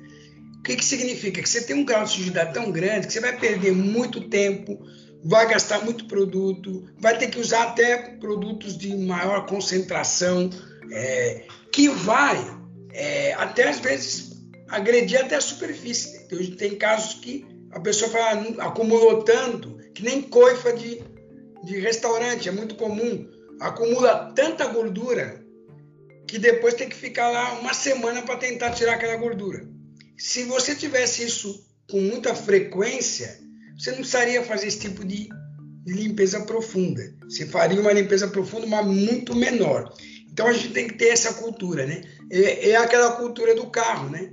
O 0.65 0.67
que, 0.67 0.77
que 0.77 0.85
significa? 0.85 1.43
Que 1.43 1.47
você 1.47 1.61
tem 1.61 1.75
um 1.75 1.85
grau 1.85 2.03
de 2.05 2.09
sujidade 2.09 2.51
tão 2.51 2.71
grande 2.71 3.05
que 3.05 3.13
você 3.13 3.19
vai 3.19 3.37
perder 3.37 3.71
muito 3.71 4.27
tempo, 4.29 4.83
vai 5.23 5.47
gastar 5.47 5.85
muito 5.85 6.07
produto, 6.07 6.89
vai 6.97 7.15
ter 7.19 7.27
que 7.27 7.39
usar 7.39 7.65
até 7.65 7.95
produtos 8.17 8.75
de 8.75 8.97
maior 8.97 9.45
concentração, 9.45 10.49
é, 10.91 11.43
que 11.71 11.87
vai 11.87 12.43
é, 12.91 13.33
até 13.33 13.69
às 13.69 13.79
vezes 13.79 14.31
agredir 14.67 15.23
até 15.23 15.35
a 15.35 15.41
superfície. 15.41 16.27
Tem, 16.27 16.55
tem 16.55 16.75
casos 16.79 17.19
que 17.19 17.45
a 17.71 17.79
pessoa 17.79 18.09
fala, 18.09 18.43
acumulou 18.57 19.21
tanto 19.21 19.77
que 19.93 20.01
nem 20.01 20.19
coifa 20.23 20.73
de, 20.73 20.99
de 21.63 21.79
restaurante, 21.79 22.49
é 22.49 22.51
muito 22.51 22.73
comum. 22.73 23.29
Acumula 23.59 24.33
tanta 24.35 24.65
gordura 24.65 25.45
que 26.27 26.39
depois 26.39 26.73
tem 26.73 26.89
que 26.89 26.95
ficar 26.95 27.29
lá 27.29 27.53
uma 27.59 27.75
semana 27.75 28.23
para 28.23 28.37
tentar 28.37 28.71
tirar 28.71 28.93
aquela 28.93 29.15
gordura. 29.17 29.74
Se 30.17 30.43
você 30.43 30.75
tivesse 30.75 31.23
isso 31.25 31.65
com 31.89 31.99
muita 31.99 32.33
frequência, 32.33 33.39
você 33.77 33.91
não 33.91 33.97
precisaria 33.97 34.43
fazer 34.43 34.67
esse 34.67 34.79
tipo 34.79 35.03
de 35.03 35.29
limpeza 35.85 36.41
profunda. 36.41 37.01
Você 37.23 37.45
faria 37.45 37.79
uma 37.79 37.93
limpeza 37.93 38.27
profunda, 38.27 38.65
mas 38.65 38.85
muito 38.85 39.35
menor. 39.35 39.93
Então 40.31 40.47
a 40.47 40.53
gente 40.53 40.73
tem 40.73 40.87
que 40.87 40.95
ter 40.95 41.09
essa 41.09 41.33
cultura, 41.35 41.85
né? 41.85 42.01
É, 42.31 42.71
é 42.71 42.75
aquela 42.75 43.11
cultura 43.11 43.55
do 43.55 43.67
carro, 43.67 44.09
né? 44.09 44.31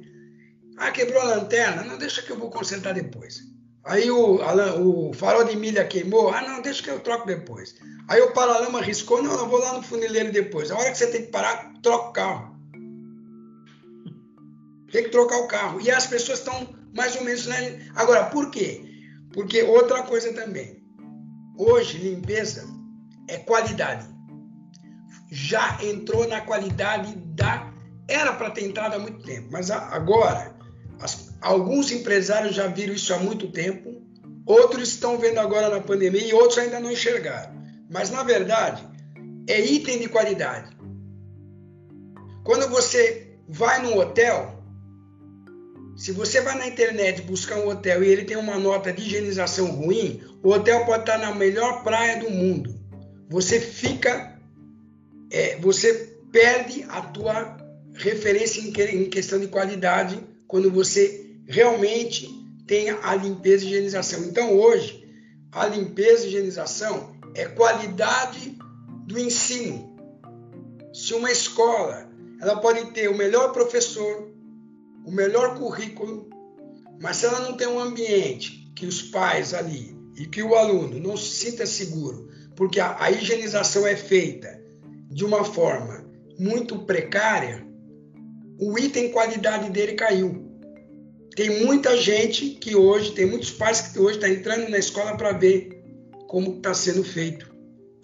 Ah, 0.76 0.90
quebrou 0.90 1.20
a 1.20 1.36
lanterna? 1.36 1.84
Não, 1.84 1.98
deixa 1.98 2.22
que 2.22 2.30
eu 2.30 2.38
vou 2.38 2.50
consertar 2.50 2.94
depois. 2.94 3.40
Aí 3.84 4.10
o, 4.10 4.40
a, 4.40 4.80
o 4.80 5.12
farol 5.12 5.44
de 5.44 5.56
milha 5.56 5.84
queimou? 5.84 6.30
Ah, 6.30 6.42
não, 6.42 6.62
deixa 6.62 6.82
que 6.82 6.90
eu 6.90 7.00
troco 7.00 7.26
depois. 7.26 7.74
Aí 8.09 8.20
o 8.20 8.32
paralama 8.32 8.80
riscou? 8.80 9.22
Não, 9.22 9.32
eu 9.32 9.48
vou 9.48 9.59
lá 9.59 9.74
no 9.74 9.82
funileiro 9.82 10.32
depois. 10.32 10.70
A 10.70 10.78
hora 10.78 10.90
que 10.90 10.98
você 10.98 11.09
tem 11.09 11.22
que 11.22 11.30
parar, 11.32 11.72
troca 11.82 12.09
o 12.09 12.12
carro. 12.12 12.51
Tem 14.93 15.02
que 15.05 15.10
trocar 15.10 15.39
o 15.39 15.48
carro. 15.48 15.81
E 15.81 15.90
as 15.90 16.06
pessoas 16.06 16.39
estão 16.39 16.69
mais 16.94 17.16
ou 17.16 17.24
menos... 17.24 17.47
Né? 17.47 17.90
Agora, 17.97 18.24
por 18.27 18.51
quê? 18.51 18.85
Porque 19.32 19.62
outra 19.62 20.02
coisa 20.02 20.32
também, 20.32 20.82
hoje 21.56 21.98
limpeza 21.98 22.64
é 23.28 23.39
qualidade. 23.39 24.06
Já 25.31 25.78
entrou 25.82 26.28
na 26.28 26.43
qualidade 26.43 27.14
da. 27.35 27.73
Era 28.06 28.35
para 28.35 28.51
ter 28.51 28.64
entrado 28.64 28.94
há 28.94 28.98
muito 28.98 29.23
tempo, 29.23 29.48
mas 29.51 29.70
agora 29.70 30.55
as, 31.01 31.32
alguns 31.40 31.90
empresários 31.90 32.55
já 32.55 32.66
viram 32.66 32.93
isso 32.93 33.14
há 33.14 33.19
muito 33.19 33.51
tempo, 33.51 34.02
outros 34.44 34.90
estão 34.90 35.16
vendo 35.19 35.39
agora 35.39 35.70
na 35.70 35.81
pandemia 35.81 36.27
e 36.27 36.35
outros 36.35 36.59
ainda 36.59 36.78
não 36.78 36.90
enxergaram. 36.90 37.55
Mas 37.90 38.10
na 38.10 38.23
verdade 38.23 38.86
é 39.48 39.60
item 39.60 40.01
de 40.01 40.09
qualidade. 40.09 40.77
Quando 42.44 42.69
você 42.69 43.39
vai 43.48 43.81
num 43.82 43.98
hotel, 43.98 44.51
se 46.02 46.10
você 46.10 46.40
vai 46.40 46.58
na 46.58 46.66
internet 46.66 47.22
buscar 47.22 47.58
um 47.58 47.68
hotel 47.68 48.02
e 48.02 48.08
ele 48.08 48.24
tem 48.24 48.36
uma 48.36 48.58
nota 48.58 48.92
de 48.92 49.02
higienização 49.02 49.70
ruim, 49.70 50.20
o 50.42 50.48
hotel 50.48 50.84
pode 50.84 51.02
estar 51.02 51.16
na 51.16 51.32
melhor 51.32 51.84
praia 51.84 52.18
do 52.18 52.28
mundo. 52.28 52.74
Você 53.28 53.60
fica, 53.60 54.36
é, 55.30 55.56
você 55.58 56.12
perde 56.32 56.84
a 56.88 57.02
tua 57.02 57.56
referência 57.94 58.60
em, 58.60 59.08
questão 59.08 59.38
de 59.38 59.46
qualidade 59.46 60.18
quando 60.48 60.72
você 60.72 61.36
realmente 61.46 62.28
tem 62.66 62.90
a 62.90 63.14
limpeza 63.14 63.62
e 63.62 63.68
higienização. 63.68 64.24
Então 64.24 64.58
hoje 64.58 65.08
a 65.52 65.68
limpeza 65.68 66.24
e 66.24 66.30
higienização 66.30 67.14
é 67.32 67.44
qualidade 67.44 68.58
do 69.06 69.20
ensino. 69.20 69.96
Se 70.92 71.14
uma 71.14 71.30
escola 71.30 72.10
ela 72.40 72.56
pode 72.56 72.86
ter 72.86 73.08
o 73.08 73.16
melhor 73.16 73.52
professor, 73.52 74.31
o 75.04 75.10
melhor 75.10 75.58
currículo, 75.58 76.28
mas 77.00 77.16
se 77.16 77.26
ela 77.26 77.40
não 77.40 77.56
tem 77.56 77.66
um 77.66 77.80
ambiente 77.80 78.72
que 78.74 78.86
os 78.86 79.02
pais 79.02 79.54
ali 79.54 79.96
e 80.16 80.26
que 80.26 80.42
o 80.42 80.54
aluno 80.54 80.98
não 80.98 81.16
se 81.16 81.30
sinta 81.30 81.66
seguro, 81.66 82.28
porque 82.54 82.80
a, 82.80 82.96
a 83.02 83.10
higienização 83.10 83.86
é 83.86 83.96
feita 83.96 84.60
de 85.10 85.24
uma 85.24 85.44
forma 85.44 86.04
muito 86.38 86.78
precária, 86.80 87.66
o 88.58 88.78
item 88.78 89.10
qualidade 89.10 89.70
dele 89.70 89.94
caiu. 89.94 90.50
Tem 91.34 91.64
muita 91.64 91.96
gente 91.96 92.50
que 92.50 92.76
hoje, 92.76 93.12
tem 93.12 93.26
muitos 93.26 93.50
pais 93.50 93.80
que 93.80 93.98
hoje 93.98 94.16
estão 94.16 94.28
tá 94.28 94.34
entrando 94.34 94.68
na 94.68 94.78
escola 94.78 95.16
para 95.16 95.32
ver 95.32 95.82
como 96.28 96.56
está 96.56 96.74
sendo 96.74 97.02
feito. 97.02 97.52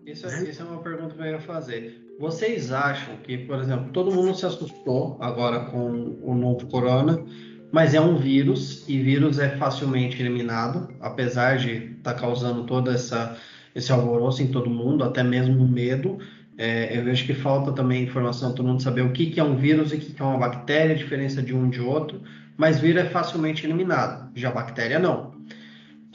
Isso, 0.04 0.26
é, 0.26 0.40
né? 0.40 0.50
isso 0.50 0.62
é 0.62 0.64
uma 0.64 0.82
pergunta 0.82 1.14
que 1.14 1.20
eu 1.20 1.26
ia 1.26 1.40
fazer. 1.40 2.07
Vocês 2.18 2.72
acham 2.72 3.16
que, 3.18 3.38
por 3.38 3.60
exemplo, 3.60 3.92
todo 3.92 4.12
mundo 4.12 4.34
se 4.34 4.44
assustou 4.44 5.16
agora 5.20 5.66
com 5.66 6.18
o 6.20 6.34
novo 6.34 6.66
corona, 6.66 7.24
mas 7.70 7.94
é 7.94 8.00
um 8.00 8.16
vírus 8.16 8.84
e 8.88 8.98
vírus 9.00 9.38
é 9.38 9.50
facilmente 9.56 10.20
eliminado, 10.20 10.88
apesar 11.00 11.58
de 11.58 11.96
estar 11.98 12.14
tá 12.14 12.20
causando 12.20 12.64
todo 12.64 12.90
essa, 12.90 13.36
esse 13.72 13.92
alvoroço 13.92 14.42
em 14.42 14.48
todo 14.48 14.68
mundo, 14.68 15.04
até 15.04 15.22
mesmo 15.22 15.68
medo. 15.68 16.18
É, 16.56 16.98
eu 16.98 17.04
vejo 17.04 17.24
que 17.24 17.34
falta 17.34 17.70
também 17.70 18.02
informação, 18.02 18.52
todo 18.52 18.66
mundo 18.66 18.82
saber 18.82 19.02
o 19.02 19.12
que, 19.12 19.26
que 19.26 19.38
é 19.38 19.44
um 19.44 19.54
vírus 19.54 19.92
e 19.92 19.94
o 19.96 20.00
que, 20.00 20.12
que 20.12 20.20
é 20.20 20.24
uma 20.24 20.38
bactéria, 20.38 20.96
a 20.96 20.98
diferença 20.98 21.40
de 21.40 21.54
um 21.54 21.70
de 21.70 21.80
outro, 21.80 22.20
mas 22.56 22.80
vírus 22.80 23.04
é 23.04 23.08
facilmente 23.08 23.64
eliminado, 23.64 24.32
já 24.34 24.50
bactéria 24.50 24.98
não. 24.98 25.27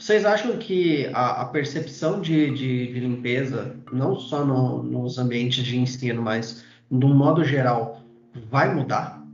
Vocês 0.04 0.26
acham 0.26 0.58
que 0.58 1.06
a, 1.14 1.40
a 1.40 1.44
percepção 1.46 2.20
de, 2.20 2.50
de, 2.50 2.92
de, 2.92 3.00
limpeza, 3.00 3.74
não 3.90 4.20
só 4.20 4.44
no, 4.44 4.82
nos 4.82 5.16
ambientes 5.16 5.64
de 5.64 5.78
ensino, 5.78 6.20
mas 6.20 6.62
um 6.90 7.14
modo 7.14 7.42
geral, 7.42 8.04
vai 8.50 8.74
mudar? 8.74 9.26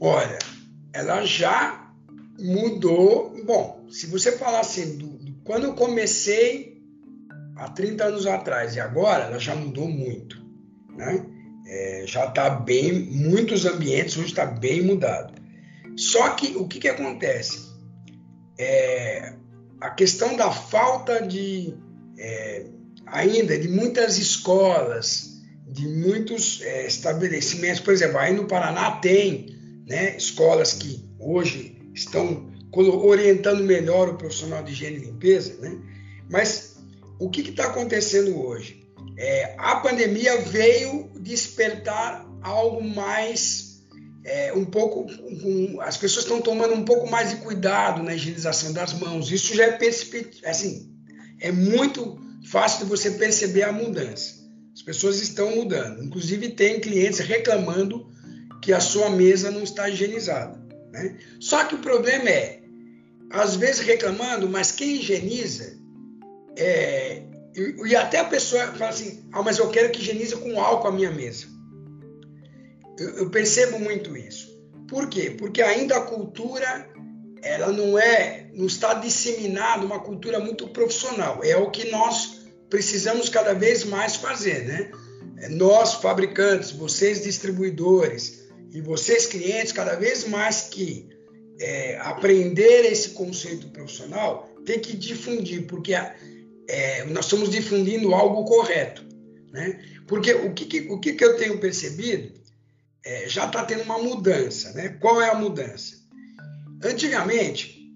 Olha, 0.00 0.38
ela 0.92 1.24
já 1.24 1.92
mudou. 2.38 3.34
Bom, 3.44 3.84
se 3.90 4.06
você 4.06 4.38
falar 4.38 4.60
assim, 4.60 4.96
do, 4.96 5.08
do, 5.08 5.32
quando 5.42 5.64
eu 5.64 5.74
comecei 5.74 6.80
há 7.56 7.68
30 7.68 8.04
anos 8.04 8.26
atrás 8.28 8.76
e 8.76 8.80
agora, 8.80 9.24
ela 9.24 9.40
já 9.40 9.56
mudou 9.56 9.88
muito. 9.88 10.40
Né? 10.96 11.26
É, 11.66 12.04
já 12.06 12.26
está 12.26 12.48
bem, 12.48 12.92
muitos 12.92 13.66
ambientes 13.66 14.16
hoje 14.16 14.28
está 14.28 14.46
bem 14.46 14.82
mudado. 14.82 15.34
Só 15.96 16.30
que 16.36 16.56
o 16.56 16.68
que, 16.68 16.78
que 16.78 16.88
acontece? 16.88 17.71
É, 18.58 19.34
a 19.80 19.90
questão 19.90 20.36
da 20.36 20.50
falta 20.50 21.26
de 21.26 21.74
é, 22.18 22.66
ainda 23.06 23.58
de 23.58 23.68
muitas 23.68 24.18
escolas, 24.18 25.40
de 25.66 25.86
muitos 25.88 26.62
é, 26.62 26.86
estabelecimentos, 26.86 27.80
por 27.80 27.92
exemplo, 27.92 28.18
aí 28.18 28.32
no 28.32 28.46
Paraná 28.46 28.92
tem 28.92 29.46
né, 29.86 30.16
escolas 30.16 30.72
que 30.72 31.04
hoje 31.18 31.78
estão 31.94 32.50
orientando 32.72 33.62
melhor 33.62 34.08
o 34.08 34.16
profissional 34.16 34.62
de 34.62 34.72
higiene 34.72 34.96
e 34.96 35.00
limpeza, 35.00 35.60
né? 35.60 35.78
mas 36.30 36.76
o 37.18 37.28
que 37.28 37.42
está 37.42 37.66
acontecendo 37.66 38.40
hoje? 38.40 38.82
É, 39.16 39.54
a 39.58 39.76
pandemia 39.76 40.40
veio 40.40 41.10
despertar 41.20 42.26
algo 42.40 42.82
mais 42.82 43.71
é, 44.24 44.52
um 44.52 44.64
pouco, 44.64 45.06
um, 45.44 45.80
as 45.80 45.96
pessoas 45.96 46.24
estão 46.24 46.40
tomando 46.40 46.74
um 46.74 46.84
pouco 46.84 47.10
mais 47.10 47.30
de 47.30 47.36
cuidado 47.36 48.02
na 48.02 48.14
higienização 48.14 48.72
das 48.72 48.92
mãos. 48.92 49.30
Isso 49.30 49.54
já 49.54 49.64
é 49.64 49.78
assim, 50.46 50.90
é 51.40 51.50
muito 51.50 52.18
fácil 52.46 52.84
de 52.84 52.90
você 52.90 53.12
perceber 53.12 53.62
a 53.62 53.72
mudança. 53.72 54.42
As 54.74 54.82
pessoas 54.82 55.20
estão 55.20 55.54
mudando. 55.56 56.02
Inclusive 56.02 56.50
tem 56.50 56.80
clientes 56.80 57.18
reclamando 57.18 58.06
que 58.60 58.72
a 58.72 58.80
sua 58.80 59.10
mesa 59.10 59.50
não 59.50 59.62
está 59.62 59.88
higienizada. 59.88 60.60
Né? 60.92 61.16
Só 61.40 61.64
que 61.64 61.74
o 61.74 61.78
problema 61.78 62.28
é, 62.28 62.60
às 63.30 63.56
vezes 63.56 63.84
reclamando, 63.84 64.48
mas 64.48 64.70
quem 64.70 64.96
higieniza 64.96 65.78
é, 66.56 67.22
e, 67.54 67.88
e 67.88 67.96
até 67.96 68.20
a 68.20 68.24
pessoa 68.24 68.66
fala 68.72 68.90
assim, 68.90 69.24
ah, 69.32 69.42
mas 69.42 69.58
eu 69.58 69.68
quero 69.68 69.90
que 69.90 70.00
higienize 70.00 70.36
com 70.36 70.60
álcool 70.60 70.88
a 70.88 70.92
minha 70.92 71.10
mesa. 71.10 71.46
Eu, 72.98 73.30
percebo 73.30 73.78
muito 73.78 74.16
isso. 74.16 74.52
Por 74.88 75.08
quê? 75.08 75.34
Porque 75.38 75.62
ainda 75.62 75.96
a 75.96 76.02
cultura 76.02 76.90
ela 77.42 77.72
não 77.72 77.98
é, 77.98 78.50
não 78.54 78.66
está 78.66 78.94
disseminada 78.94 79.84
uma 79.84 79.98
cultura 79.98 80.38
muito 80.38 80.68
profissional. 80.68 81.42
É 81.42 81.56
o 81.56 81.70
que 81.70 81.90
nós 81.90 82.42
precisamos 82.70 83.28
cada 83.28 83.52
vez 83.52 83.84
mais 83.84 84.16
fazer, 84.16 84.64
né? 84.64 84.90
É 85.38 85.48
nós 85.48 85.94
fabricantes, 85.94 86.70
vocês 86.70 87.22
distribuidores 87.22 88.44
e 88.72 88.80
vocês 88.80 89.26
clientes, 89.26 89.72
cada 89.72 89.96
vez 89.96 90.26
mais 90.28 90.62
que 90.62 91.08
é, 91.60 91.98
aprender 91.98 92.84
esse 92.84 93.10
conceito 93.10 93.68
profissional, 93.68 94.48
tem 94.64 94.78
que 94.78 94.96
difundir, 94.96 95.66
porque 95.66 95.94
é, 96.68 97.04
nós 97.06 97.24
estamos 97.24 97.50
difundindo 97.50 98.14
algo 98.14 98.44
correto, 98.44 99.04
né? 99.52 99.80
Porque 100.06 100.32
o 100.32 100.52
que, 100.54 100.80
o 100.90 101.00
que 101.00 101.16
eu 101.18 101.36
tenho 101.36 101.58
percebido 101.58 102.41
é, 103.04 103.28
já 103.28 103.46
está 103.46 103.64
tendo 103.64 103.82
uma 103.82 103.98
mudança. 103.98 104.72
Né? 104.72 104.90
Qual 105.00 105.20
é 105.20 105.30
a 105.30 105.34
mudança? 105.34 105.96
Antigamente, 106.82 107.90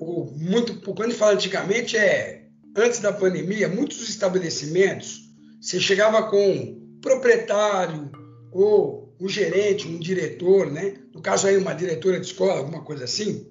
ou 0.00 0.32
muito, 0.36 0.80
quando 0.94 1.14
fala 1.14 1.32
antigamente, 1.32 1.96
é 1.96 2.46
antes 2.76 3.00
da 3.00 3.12
pandemia, 3.12 3.68
muitos 3.68 4.08
estabelecimentos, 4.08 5.28
você 5.60 5.80
chegava 5.80 6.22
com 6.30 6.50
um 6.52 6.98
proprietário 7.00 8.10
ou 8.52 9.14
um 9.20 9.28
gerente, 9.28 9.88
um 9.88 9.98
diretor, 9.98 10.70
né? 10.70 10.94
no 11.12 11.20
caso 11.20 11.48
aí 11.48 11.56
uma 11.56 11.74
diretora 11.74 12.20
de 12.20 12.26
escola, 12.26 12.58
alguma 12.58 12.82
coisa 12.82 13.04
assim. 13.04 13.50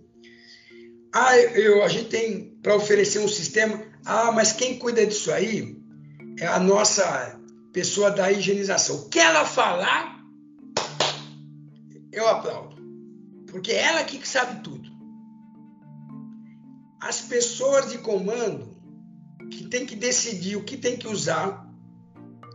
Ah, 1.14 1.38
eu, 1.38 1.84
a 1.84 1.90
gente 1.90 2.10
tem 2.10 2.58
para 2.62 2.76
oferecer 2.76 3.20
um 3.20 3.28
sistema. 3.28 3.84
Ah, 4.06 4.32
mas 4.32 4.54
quem 4.54 4.80
cuida 4.80 5.06
disso 5.06 5.32
aí 5.32 5.78
é 6.40 6.46
a 6.46 6.60
nossa 6.60 7.38
pessoa 7.74 8.10
da 8.10 8.32
higienização. 8.32 8.96
O 8.96 9.10
que 9.10 9.20
ela 9.20 9.46
falar, 9.46 10.16
eu 12.18 12.27
aplaudo. 12.27 12.76
Porque 13.48 13.72
é 13.72 13.84
ela 13.84 14.03
que 14.03 14.27
sabe 14.27 14.61
tudo. 14.61 14.89
As 16.99 17.22
pessoas 17.22 17.91
de 17.91 17.99
comando 17.99 18.76
que 19.52 19.68
tem 19.68 19.85
que 19.85 19.95
decidir 19.95 20.56
o 20.56 20.64
que 20.64 20.77
tem 20.77 20.98
que 20.98 21.07
usar, 21.07 21.65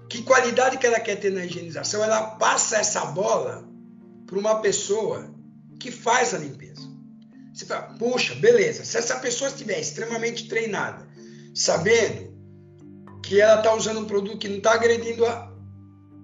que 0.08 0.22
qualidade 0.22 0.78
que 0.78 0.86
ela 0.86 1.00
quer 1.00 1.16
ter 1.16 1.30
na 1.30 1.44
higienização, 1.44 2.04
ela 2.04 2.32
passa 2.36 2.76
essa 2.76 3.06
bola 3.06 3.66
para 4.26 4.38
uma 4.38 4.60
pessoa 4.60 5.32
que 5.80 5.90
faz 5.90 6.34
a 6.34 6.38
limpeza. 6.38 6.82
Você 7.52 7.66
fala, 7.66 7.94
puxa, 7.98 8.34
beleza. 8.34 8.84
Se 8.84 8.96
essa 8.96 9.18
pessoa 9.18 9.48
estiver 9.48 9.78
extremamente 9.80 10.48
treinada, 10.48 11.06
sabendo 11.54 12.32
que 13.22 13.40
ela 13.40 13.58
está 13.58 13.74
usando 13.74 14.00
um 14.00 14.06
produto 14.06 14.38
que 14.38 14.48
não 14.48 14.58
está 14.58 14.72
agredindo 14.72 15.24
a, 15.24 15.52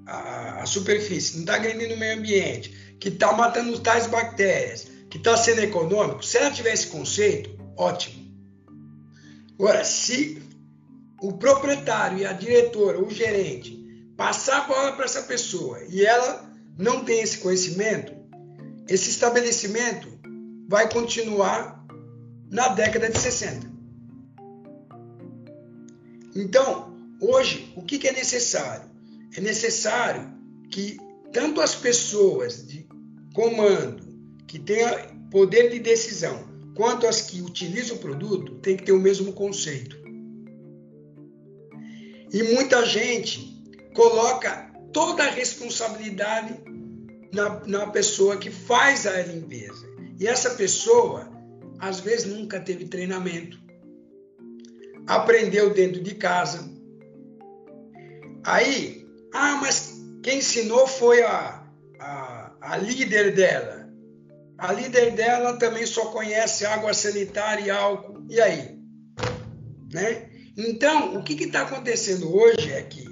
a, 0.07 0.63
a 0.63 0.67
superfície, 0.67 1.35
não 1.35 1.41
está 1.41 1.55
agredindo 1.55 1.95
o 1.95 1.99
meio 1.99 2.19
ambiente, 2.19 2.78
que 2.99 3.09
está 3.09 3.33
matando 3.33 3.79
tais 3.81 4.07
bactérias, 4.07 4.89
que 5.09 5.19
está 5.19 5.37
sendo 5.37 5.61
econômico, 5.61 6.25
se 6.25 6.37
ela 6.37 6.51
tiver 6.51 6.73
esse 6.73 6.89
conceito, 6.89 7.51
ótimo. 7.77 8.29
Agora, 9.59 9.85
se 9.85 10.43
o 11.21 11.33
proprietário 11.33 12.19
e 12.19 12.27
a 12.27 12.33
diretora, 12.33 13.03
o 13.03 13.11
gerente, 13.11 13.77
passar 14.17 14.65
a 14.65 14.67
bola 14.67 14.93
para 14.93 15.05
essa 15.05 15.23
pessoa 15.23 15.83
e 15.89 16.05
ela 16.05 16.49
não 16.77 17.05
tem 17.05 17.21
esse 17.21 17.39
conhecimento, 17.39 18.13
esse 18.89 19.11
estabelecimento 19.11 20.09
vai 20.69 20.89
continuar 20.91 21.85
na 22.51 22.69
década 22.69 23.11
de 23.11 23.19
60. 23.19 23.69
Então, 26.35 26.95
hoje, 27.21 27.73
o 27.77 27.83
que 27.83 28.07
é 28.07 28.13
necessário? 28.13 28.89
É 29.37 29.41
necessário 29.41 30.33
que 30.71 30.99
tanto 31.33 31.61
as 31.61 31.75
pessoas 31.75 32.67
de 32.67 32.87
comando 33.35 34.03
que 34.47 34.59
tenha 34.59 35.17
poder 35.31 35.71
de 35.71 35.79
decisão, 35.79 36.49
quanto 36.75 37.07
as 37.07 37.23
que 37.23 37.43
utilizam 37.43 37.97
o 37.97 38.01
produto, 38.01 38.57
tem 38.57 38.77
que 38.77 38.85
ter 38.85 38.93
o 38.93 39.01
mesmo 39.01 39.33
conceito. 39.33 39.97
E 42.33 42.43
muita 42.43 42.85
gente 42.85 43.63
coloca 43.95 44.71
toda 44.93 45.25
a 45.25 45.31
responsabilidade 45.31 46.55
na, 47.33 47.67
na 47.67 47.87
pessoa 47.89 48.37
que 48.37 48.51
faz 48.51 49.07
a 49.07 49.23
limpeza. 49.23 49.87
E 50.19 50.27
essa 50.27 50.51
pessoa, 50.51 51.31
às 51.79 52.01
vezes, 52.01 52.27
nunca 52.27 52.61
teve 52.61 52.87
treinamento, 52.87 53.59
aprendeu 55.07 55.73
dentro 55.73 56.03
de 56.03 56.15
casa. 56.15 56.69
Aí, 58.45 59.07
ah, 59.33 59.59
mas 59.61 59.88
quem 60.23 60.39
ensinou 60.39 60.87
foi 60.87 61.23
a, 61.23 61.65
a, 61.99 62.53
a 62.61 62.77
líder 62.77 63.35
dela. 63.35 63.89
A 64.57 64.73
líder 64.73 65.13
dela 65.13 65.57
também 65.57 65.87
só 65.87 66.07
conhece 66.07 66.67
água 66.67 66.93
sanitária 66.93 67.65
e 67.65 67.71
álcool. 67.71 68.27
E 68.29 68.41
aí? 68.41 68.79
Né? 69.93 70.29
Então, 70.57 71.17
o 71.17 71.23
que 71.23 71.35
está 71.45 71.63
acontecendo 71.63 72.35
hoje 72.35 72.73
é 72.73 72.83
que 72.83 73.07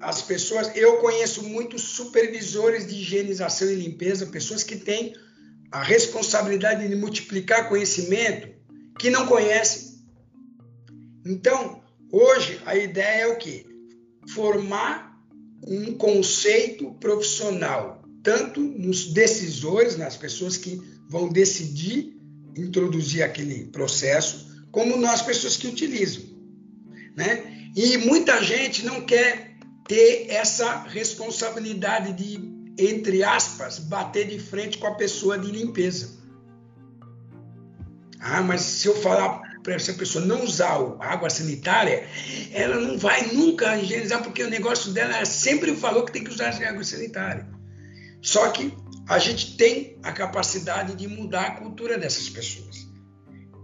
as 0.00 0.20
pessoas, 0.20 0.76
eu 0.76 0.96
conheço 0.96 1.44
muitos 1.44 1.82
supervisores 1.82 2.88
de 2.88 2.96
higienização 2.96 3.70
e 3.70 3.76
limpeza, 3.76 4.26
pessoas 4.26 4.64
que 4.64 4.76
têm 4.76 5.14
a 5.70 5.80
responsabilidade 5.80 6.86
de 6.86 6.96
multiplicar 6.96 7.68
conhecimento 7.68 8.48
que 8.98 9.08
não 9.08 9.26
conhecem. 9.28 9.92
Então, 11.24 11.82
hoje 12.10 12.60
a 12.66 12.74
ideia 12.76 13.22
é 13.22 13.26
o 13.28 13.38
quê? 13.38 13.64
Formar 14.34 15.11
um 15.66 15.94
conceito 15.94 16.92
profissional, 16.94 18.02
tanto 18.22 18.60
nos 18.60 19.12
decisores, 19.12 19.96
nas 19.96 20.16
pessoas 20.16 20.56
que 20.56 20.80
vão 21.08 21.28
decidir 21.28 22.12
introduzir 22.56 23.22
aquele 23.22 23.66
processo, 23.66 24.64
como 24.70 24.96
nas 24.96 25.22
pessoas 25.22 25.56
que 25.56 25.66
utilizam, 25.66 26.24
né? 27.16 27.70
E 27.74 27.96
muita 27.98 28.42
gente 28.42 28.84
não 28.84 29.00
quer 29.02 29.56
ter 29.88 30.26
essa 30.28 30.82
responsabilidade 30.82 32.12
de, 32.12 32.38
entre 32.78 33.24
aspas, 33.24 33.78
bater 33.78 34.28
de 34.28 34.38
frente 34.38 34.78
com 34.78 34.86
a 34.86 34.94
pessoa 34.94 35.38
de 35.38 35.50
limpeza. 35.50 36.20
Ah, 38.20 38.42
mas 38.42 38.60
se 38.60 38.88
eu 38.88 38.94
falar 38.96 39.40
para 39.62 39.74
essa 39.74 39.92
pessoa 39.94 40.24
não 40.24 40.44
usar 40.44 40.78
água 41.00 41.30
sanitária, 41.30 42.06
ela 42.52 42.76
não 42.76 42.98
vai 42.98 43.32
nunca 43.32 43.76
higienizar, 43.78 44.22
porque 44.22 44.42
o 44.42 44.50
negócio 44.50 44.92
dela 44.92 45.24
sempre 45.24 45.74
falou 45.76 46.04
que 46.04 46.12
tem 46.12 46.24
que 46.24 46.30
usar 46.30 46.50
água 46.66 46.84
sanitária. 46.84 47.46
Só 48.20 48.48
que 48.50 48.74
a 49.08 49.18
gente 49.18 49.56
tem 49.56 49.98
a 50.02 50.12
capacidade 50.12 50.94
de 50.94 51.08
mudar 51.08 51.42
a 51.42 51.50
cultura 51.56 51.98
dessas 51.98 52.28
pessoas. 52.28 52.88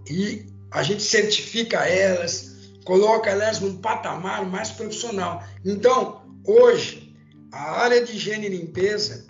E 0.09 0.47
a 0.71 0.83
gente 0.83 1.03
certifica 1.03 1.87
elas, 1.87 2.57
coloca 2.85 3.31
elas 3.31 3.61
num 3.61 3.77
patamar 3.77 4.45
mais 4.47 4.71
profissional. 4.71 5.43
Então, 5.65 6.23
hoje, 6.45 7.17
a 7.53 7.83
área 7.83 8.05
de 8.05 8.17
higiene 8.17 8.47
e 8.47 8.51
limpeza, 8.51 9.27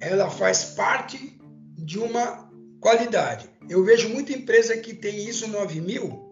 ela 0.00 0.30
faz 0.30 0.64
parte 0.64 1.38
de 1.76 1.98
uma 1.98 2.50
qualidade. 2.80 3.48
Eu 3.70 3.84
vejo 3.84 4.08
muita 4.08 4.32
empresa 4.32 4.76
que 4.76 4.92
tem 4.92 5.28
ISO 5.28 5.46
9000 5.46 6.28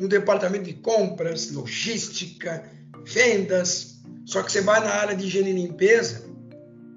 no 0.00 0.08
departamento 0.08 0.64
de 0.64 0.72
compras, 0.72 1.52
logística, 1.52 2.64
vendas. 3.06 4.02
Só 4.26 4.42
que 4.42 4.50
você 4.50 4.60
vai 4.60 4.80
na 4.80 4.90
área 4.90 5.14
de 5.14 5.24
higiene 5.24 5.50
e 5.50 5.66
limpeza, 5.66 6.28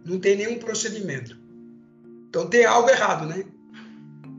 não 0.03 0.19
tem 0.19 0.35
nenhum 0.35 0.57
procedimento. 0.57 1.37
Então 2.27 2.47
tem 2.47 2.65
algo 2.65 2.89
errado, 2.89 3.27
né? 3.27 3.45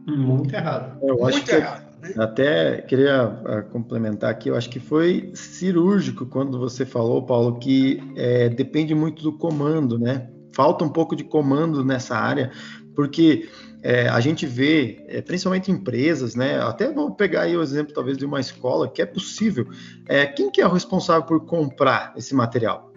Muito 0.08 0.52
errado. 0.52 0.98
Eu 1.00 1.16
Muito 1.18 1.50
errado. 1.52 1.86
Até 2.18 2.82
queria 2.82 3.22
ah, 3.22 3.62
complementar 3.62 4.30
aqui, 4.30 4.48
eu 4.48 4.56
acho 4.56 4.68
que 4.68 4.80
foi 4.80 5.30
cirúrgico 5.34 6.26
quando 6.26 6.58
você 6.58 6.84
falou, 6.84 7.22
Paulo, 7.22 7.58
que 7.60 8.02
é, 8.16 8.48
depende 8.48 8.94
muito 8.94 9.22
do 9.22 9.32
comando, 9.32 9.98
né? 9.98 10.28
Falta 10.52 10.84
um 10.84 10.88
pouco 10.88 11.14
de 11.14 11.22
comando 11.22 11.84
nessa 11.84 12.16
área, 12.16 12.50
porque 12.94 13.48
é, 13.82 14.08
a 14.08 14.20
gente 14.20 14.46
vê, 14.46 15.04
é, 15.06 15.20
principalmente 15.22 15.70
empresas, 15.70 16.34
né? 16.34 16.60
Até 16.60 16.92
vou 16.92 17.14
pegar 17.14 17.42
aí 17.42 17.56
o 17.56 17.62
exemplo 17.62 17.92
talvez 17.92 18.16
de 18.16 18.24
uma 18.24 18.40
escola, 18.40 18.88
que 18.88 19.00
é 19.00 19.06
possível. 19.06 19.68
É, 20.08 20.26
quem 20.26 20.50
que 20.50 20.60
é 20.60 20.66
o 20.66 20.72
responsável 20.72 21.24
por 21.24 21.44
comprar 21.44 22.12
esse 22.16 22.34
material? 22.34 22.92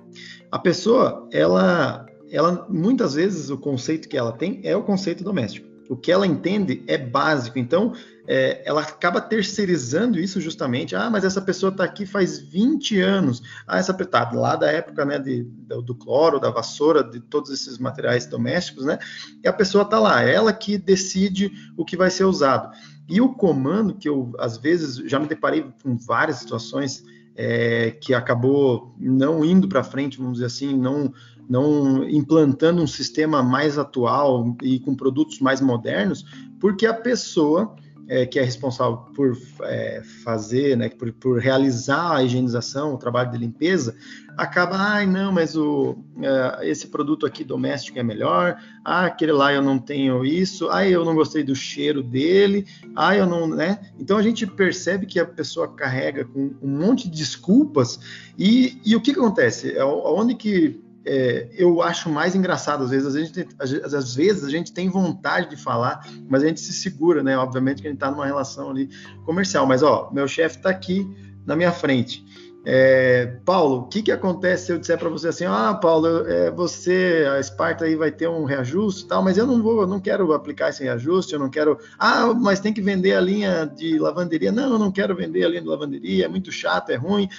A 0.51 0.57
pessoa, 0.57 1.27
ela, 1.31 2.05
ela 2.31 2.65
muitas 2.69 3.13
vezes 3.13 3.49
o 3.49 3.57
conceito 3.57 4.09
que 4.09 4.17
ela 4.17 4.31
tem 4.31 4.61
é 4.63 4.75
o 4.75 4.83
conceito 4.83 5.23
doméstico. 5.23 5.67
O 5.89 5.95
que 5.95 6.11
ela 6.11 6.25
entende 6.25 6.83
é 6.87 6.97
básico. 6.97 7.57
Então, 7.57 7.93
é, 8.31 8.61
ela 8.63 8.81
acaba 8.81 9.19
terceirizando 9.19 10.19
isso 10.19 10.39
justamente. 10.39 10.95
Ah, 10.95 11.09
mas 11.09 11.23
essa 11.23 11.41
pessoa 11.41 11.71
está 11.71 11.83
aqui 11.83 12.05
faz 12.05 12.37
20 12.37 12.99
anos. 13.01 13.41
Ah, 13.65 13.79
essa 13.79 13.91
tá 13.91 14.29
lá 14.31 14.55
da 14.55 14.71
época 14.71 15.03
né, 15.03 15.17
de, 15.17 15.41
do, 15.41 15.81
do, 15.81 15.95
cloro, 15.95 16.39
da 16.39 16.51
vassoura, 16.51 17.03
de 17.03 17.19
todos 17.19 17.49
esses 17.49 17.79
materiais 17.79 18.27
domésticos, 18.27 18.85
né? 18.85 18.99
E 19.43 19.47
a 19.47 19.53
pessoa 19.53 19.83
está 19.83 19.99
lá, 19.99 20.21
ela 20.21 20.53
que 20.53 20.77
decide 20.77 21.51
o 21.75 21.83
que 21.83 21.97
vai 21.97 22.11
ser 22.11 22.25
usado. 22.25 22.69
E 23.09 23.19
o 23.19 23.33
comando, 23.33 23.95
que 23.95 24.07
eu 24.07 24.31
às 24.37 24.57
vezes 24.57 24.97
já 25.09 25.19
me 25.19 25.25
deparei 25.25 25.65
com 25.81 25.97
várias 25.97 26.37
situações 26.37 27.03
é, 27.35 27.89
que 27.89 28.13
acabou 28.13 28.93
não 28.99 29.43
indo 29.43 29.67
para 29.67 29.83
frente, 29.83 30.19
vamos 30.19 30.33
dizer 30.33 30.45
assim, 30.45 30.77
não, 30.77 31.11
não 31.49 32.07
implantando 32.07 32.79
um 32.79 32.87
sistema 32.87 33.41
mais 33.41 33.79
atual 33.79 34.55
e 34.61 34.79
com 34.79 34.95
produtos 34.95 35.39
mais 35.39 35.59
modernos, 35.59 36.23
porque 36.59 36.85
a 36.85 36.93
pessoa 36.93 37.75
é, 38.09 38.25
que 38.25 38.39
é 38.39 38.43
responsável 38.43 38.97
por 39.15 39.37
é, 39.61 40.01
fazer, 40.23 40.75
né, 40.75 40.89
por, 40.89 41.13
por, 41.13 41.39
realizar 41.39 42.15
a 42.15 42.23
higienização, 42.23 42.95
o 42.95 42.97
trabalho 42.97 43.31
de 43.31 43.37
limpeza, 43.37 43.95
acaba, 44.35 44.75
ai, 44.75 45.05
não, 45.05 45.31
mas 45.31 45.55
o, 45.55 45.95
é, 46.19 46.67
esse 46.67 46.87
produto 46.87 47.27
aqui 47.27 47.43
doméstico 47.43 47.99
é 47.99 48.03
melhor, 48.03 48.57
ah, 48.83 49.05
aquele 49.05 49.31
lá 49.31 49.53
eu 49.53 49.61
não 49.61 49.77
tenho 49.77 50.25
isso, 50.25 50.69
ah, 50.71 50.87
eu 50.87 51.05
não 51.05 51.13
gostei 51.13 51.43
do 51.43 51.55
cheiro 51.55 52.01
dele, 52.01 52.65
ah, 52.95 53.15
eu 53.15 53.27
não, 53.27 53.47
né? 53.47 53.79
Então 53.99 54.17
a 54.17 54.23
gente 54.23 54.47
percebe 54.47 55.05
que 55.05 55.19
a 55.19 55.25
pessoa 55.25 55.67
carrega 55.67 56.25
com 56.25 56.55
um 56.63 56.79
monte 56.79 57.07
de 57.07 57.15
desculpas 57.15 57.99
e, 58.37 58.81
e 58.83 58.95
o 58.95 59.01
que, 59.01 59.13
que 59.13 59.19
acontece? 59.19 59.77
É 59.77 59.85
onde 59.85 60.33
que 60.33 60.81
é, 61.11 61.49
eu 61.53 61.81
acho 61.81 62.07
mais 62.07 62.35
engraçado. 62.35 62.83
Às 62.83 62.91
vezes, 62.91 63.47
às, 63.57 63.93
às, 63.93 64.15
vezes 64.15 64.43
a 64.43 64.49
gente 64.49 64.71
tem 64.71 64.87
vontade 64.89 65.49
de 65.49 65.57
falar, 65.57 66.07
mas 66.29 66.43
a 66.43 66.47
gente 66.47 66.59
se 66.59 66.71
segura, 66.71 67.23
né? 67.23 67.35
Obviamente 67.35 67.81
que 67.81 67.87
a 67.87 67.89
gente 67.89 67.97
está 67.97 68.11
numa 68.11 68.27
relação 68.27 68.69
ali 68.69 68.89
comercial. 69.25 69.65
Mas, 69.65 69.81
ó, 69.81 70.11
meu 70.13 70.27
chefe 70.27 70.57
está 70.57 70.69
aqui 70.69 71.09
na 71.47 71.55
minha 71.55 71.71
frente. 71.71 72.23
É, 72.65 73.37
Paulo, 73.45 73.77
o 73.77 73.87
que, 73.87 74.01
que 74.01 74.11
acontece 74.11 74.65
se 74.65 74.71
eu 74.73 74.77
disser 74.77 74.97
para 74.97 75.09
você 75.09 75.29
assim, 75.29 75.45
ah, 75.45 75.73
Paulo, 75.73 76.27
é, 76.27 76.51
você, 76.51 77.25
a 77.33 77.39
Esparta 77.39 77.85
aí 77.85 77.95
vai 77.95 78.11
ter 78.11 78.27
um 78.27 78.43
reajuste 78.43 79.05
e 79.05 79.07
tal, 79.07 79.23
mas 79.23 79.37
eu 79.37 79.47
não 79.47 79.63
vou, 79.63 79.81
eu 79.81 79.87
não 79.87 79.99
quero 79.99 80.33
aplicar 80.33 80.69
esse 80.69 80.83
reajuste, 80.83 81.33
eu 81.33 81.39
não 81.39 81.49
quero, 81.49 81.77
ah, 81.97 82.33
mas 82.33 82.59
tem 82.59 82.73
que 82.73 82.81
vender 82.81 83.15
a 83.15 83.21
linha 83.21 83.65
de 83.65 83.97
lavanderia. 83.97 84.51
Não, 84.51 84.73
eu 84.73 84.79
não 84.79 84.91
quero 84.91 85.15
vender 85.15 85.45
a 85.45 85.49
linha 85.49 85.61
de 85.61 85.67
lavanderia, 85.67 86.25
é 86.25 86.27
muito 86.27 86.51
chato, 86.51 86.89
é 86.89 86.95
ruim. 86.95 87.29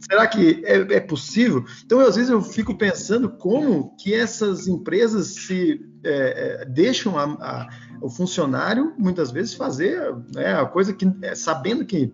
Será 0.00 0.26
que 0.26 0.62
é, 0.64 0.78
é, 0.96 1.00
possível? 1.00 1.64
Então, 1.84 2.00
às 2.00 2.16
vezes, 2.16 2.30
eu 2.30 2.42
fico 2.42 2.76
pensando 2.76 3.28
como 3.28 3.94
que 3.96 4.12
essas 4.14 4.66
empresas 4.66 5.28
se 5.28 5.80
é, 6.02 6.62
é 6.62 6.64
deixam 6.64 7.16
a, 7.16 7.24
a, 7.24 7.68
o 8.00 8.08
funcionário, 8.08 8.94
muitas 8.98 9.30
vezes, 9.30 9.54
fazer 9.54 10.12
né, 10.34 10.54
a 10.54 10.64
coisa 10.64 10.92
que, 10.92 11.06
é, 11.22 11.34
sabendo 11.34 11.84
que 11.84 12.12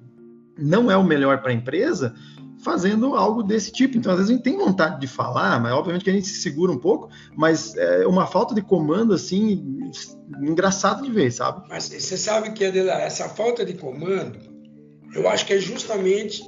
não 0.59 0.91
é 0.91 0.97
o 0.97 1.05
melhor 1.05 1.41
para 1.41 1.51
a 1.51 1.55
empresa, 1.55 2.15
fazendo 2.69 3.15
algo 3.15 3.43
desse 3.43 3.73
tipo. 3.73 3.97
Então, 3.97 4.13
às 4.13 4.19
vezes, 4.19 4.31
a 4.31 4.35
gente 4.35 4.45
tem 4.45 4.59
vontade 4.59 5.01
de 5.01 5.07
falar, 5.07 5.59
mas 5.59 5.73
obviamente 5.73 6.05
que 6.05 6.11
a 6.11 6.13
gente 6.13 6.27
se 6.27 6.43
segura 6.43 6.71
um 6.71 6.79
pouco, 6.79 7.09
mas 7.35 7.75
é 7.77 8.07
uma 8.07 8.27
falta 8.27 8.55
de 8.55 8.61
comando, 8.61 9.15
assim, 9.15 9.91
engraçado 10.43 11.03
de 11.03 11.11
ver, 11.11 11.33
sabe? 11.33 11.67
Mas 11.71 11.89
você 11.89 12.19
sabe 12.19 12.51
que, 12.51 12.67
Adela, 12.67 13.01
essa 13.01 13.27
falta 13.27 13.65
de 13.65 13.73
comando, 13.73 14.39
eu 15.15 15.27
acho 15.29 15.47
que 15.47 15.55
é 15.55 15.59
justamente 15.59 16.45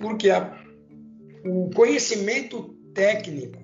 porque 0.00 0.30
a, 0.30 0.56
o 1.44 1.70
conhecimento 1.70 2.76
técnico 2.94 3.58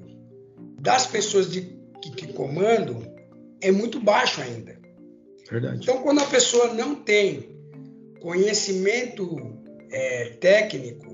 das 0.81 1.07
pessoas 1.07 1.49
de, 1.49 1.79
que, 2.03 2.11
que 2.11 2.33
comandam 2.33 3.01
é 3.61 3.71
muito 3.71 4.01
baixo 4.01 4.41
ainda. 4.41 4.77
Verdade. 5.49 5.79
Então, 5.81 6.03
quando 6.03 6.21
a 6.21 6.27
pessoa 6.27 6.75
não 6.75 6.97
tem 6.97 7.57
conhecimento 8.21 9.37
é, 9.93 10.31
técnico, 10.41 11.12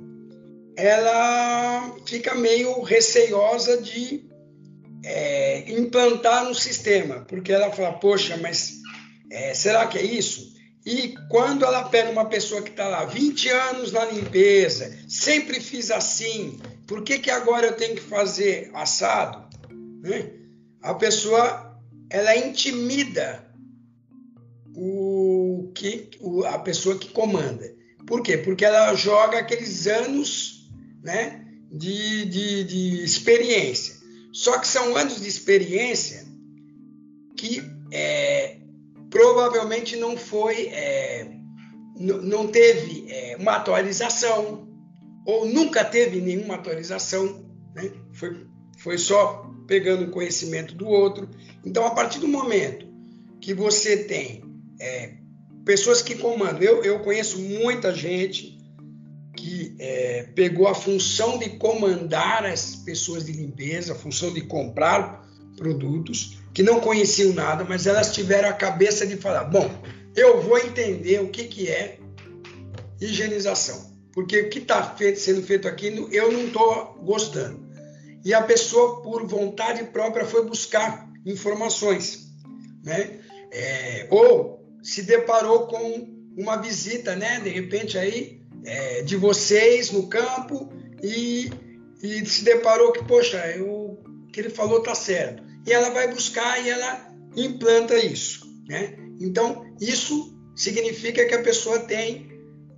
ela 0.79 1.97
fica 2.07 2.37
meio 2.37 2.81
receiosa 2.83 3.83
de 3.83 4.25
é, 5.05 5.71
implantar 5.73 6.45
no 6.45 6.55
sistema, 6.55 7.25
porque 7.29 7.53
ela 7.53 7.73
fala, 7.73 7.95
poxa, 7.95 8.37
mas 8.37 8.75
é, 9.31 9.53
será 9.55 9.87
que 9.89 9.99
é 9.99 10.05
isso? 10.05 10.57
E 10.87 11.15
quando 11.29 11.65
ela 11.65 11.89
pega 11.89 12.11
uma 12.11 12.27
pessoa 12.27 12.63
que 12.63 12.71
está 12.71 12.87
lá 12.87 13.05
20 13.05 13.49
anos 13.49 13.93
na 13.93 14.05
limpeza, 14.05 14.97
sempre 15.09 15.61
fiz 15.61 15.91
assim, 15.91 16.61
por 16.87 17.03
que, 17.03 17.19
que 17.19 17.31
agora 17.31 17.67
eu 17.67 17.73
tenho 17.75 17.97
que 17.97 18.03
fazer 18.03 18.71
assado? 18.73 19.49
Né? 20.01 20.31
A 20.81 20.95
pessoa 20.95 21.77
ela 22.09 22.37
intimida 22.37 23.45
o 24.75 25.73
que 25.75 26.09
o, 26.21 26.45
a 26.45 26.59
pessoa 26.61 26.97
que 26.97 27.09
comanda. 27.09 27.77
Por 28.07 28.23
quê? 28.23 28.39
Porque 28.39 28.65
ela 28.65 28.95
joga 28.95 29.39
aqueles 29.39 29.87
anos, 29.87 30.58
né, 31.03 31.45
de, 31.71 32.25
de, 32.27 32.65
de 32.65 33.05
experiência. 33.05 33.97
Só 34.33 34.59
que 34.59 34.69
são 34.69 34.97
anos 34.97 35.21
de 35.21 35.29
experiência 35.29 36.27
que 37.37 37.63
é, 37.93 38.59
provavelmente 39.11 39.97
não 39.97 40.17
foi, 40.17 40.67
é, 40.67 41.31
não 41.97 42.49
teve 42.49 43.07
é, 43.09 43.37
uma 43.39 43.53
atualização, 43.53 44.69
ou 45.27 45.47
nunca 45.47 45.85
teve 45.85 46.21
nenhuma 46.21 46.55
atualização, 46.55 47.45
né? 47.75 47.91
foi, 48.13 48.47
foi 48.79 48.99
só 48.99 49.51
pegando 49.67 50.11
conhecimento 50.11 50.75
do 50.75 50.87
outro. 50.87 51.29
Então, 51.65 51.87
a 51.87 51.91
partir 51.91 52.19
do 52.19 52.29
momento 52.29 52.87
que 53.41 53.53
você 53.55 54.05
tem 54.05 54.43
é, 54.81 55.15
pessoas 55.65 56.03
que 56.03 56.15
comandam, 56.15 56.63
eu, 56.63 56.83
eu 56.83 57.01
conheço 57.01 57.39
muita 57.39 57.95
gente 57.95 58.58
que 59.39 59.77
é, 59.79 60.25
pegou 60.35 60.67
a 60.67 60.75
função 60.75 61.39
de 61.39 61.51
comandar 61.51 62.45
as 62.45 62.75
pessoas 62.75 63.25
de 63.25 63.33
limpeza, 63.33 63.93
a 63.93 63.97
função 63.97 64.35
de 64.35 64.41
comprar 64.41 65.25
produtos, 65.57 66.39
que 66.53 66.61
não 66.61 66.81
conheciam 66.81 67.33
nada, 67.33 67.65
mas 67.65 67.87
elas 67.87 68.13
tiveram 68.13 68.49
a 68.49 68.53
cabeça 68.53 69.07
de 69.07 69.17
falar: 69.17 69.45
bom, 69.45 69.71
eu 70.17 70.43
vou 70.43 70.59
entender 70.59 71.21
o 71.21 71.29
que, 71.29 71.45
que 71.45 71.69
é 71.69 72.01
higienização, 73.01 73.93
porque 74.13 74.41
o 74.41 74.51
que 74.51 74.59
está 74.59 74.97
sendo 75.15 75.43
feito 75.43 75.69
aqui 75.69 76.09
eu 76.11 76.33
não 76.33 76.47
estou 76.47 76.99
gostando. 77.05 77.69
E 78.25 78.35
a 78.35 78.43
pessoa, 78.43 79.01
por 79.03 79.25
vontade 79.25 79.85
própria, 79.85 80.27
foi 80.27 80.45
buscar 80.45 81.09
informações, 81.25 82.27
né? 82.83 83.21
É, 83.53 84.09
ou 84.11 84.69
se 84.83 85.03
deparou 85.03 85.69
com 85.69 86.09
uma 86.37 86.57
visita, 86.57 87.15
né? 87.15 87.39
De 87.41 87.51
repente 87.51 87.97
aí 87.97 88.38
é, 88.65 89.03
de 89.03 89.17
vocês 89.17 89.91
no 89.91 90.09
campo 90.09 90.73
e, 91.03 91.51
e 92.03 92.27
se 92.27 92.45
deparou 92.45 92.93
que 92.93 93.05
poxa, 93.05 93.43
o 93.61 93.99
que 94.33 94.41
ele 94.41 94.51
falou 94.51 94.83
tá 94.83 94.95
certo 94.95 95.43
e 95.67 95.73
ela 95.73 95.91
vai 95.91 96.09
buscar 96.09 96.65
e 96.65 96.71
ela 96.71 97.13
implanta 97.37 97.97
isso. 97.97 98.47
Né? 98.69 98.97
Então, 99.21 99.67
isso 99.81 100.35
significa 100.57 101.27
que 101.27 101.35
a 101.35 101.43
pessoa 101.43 101.81
tem 101.81 102.29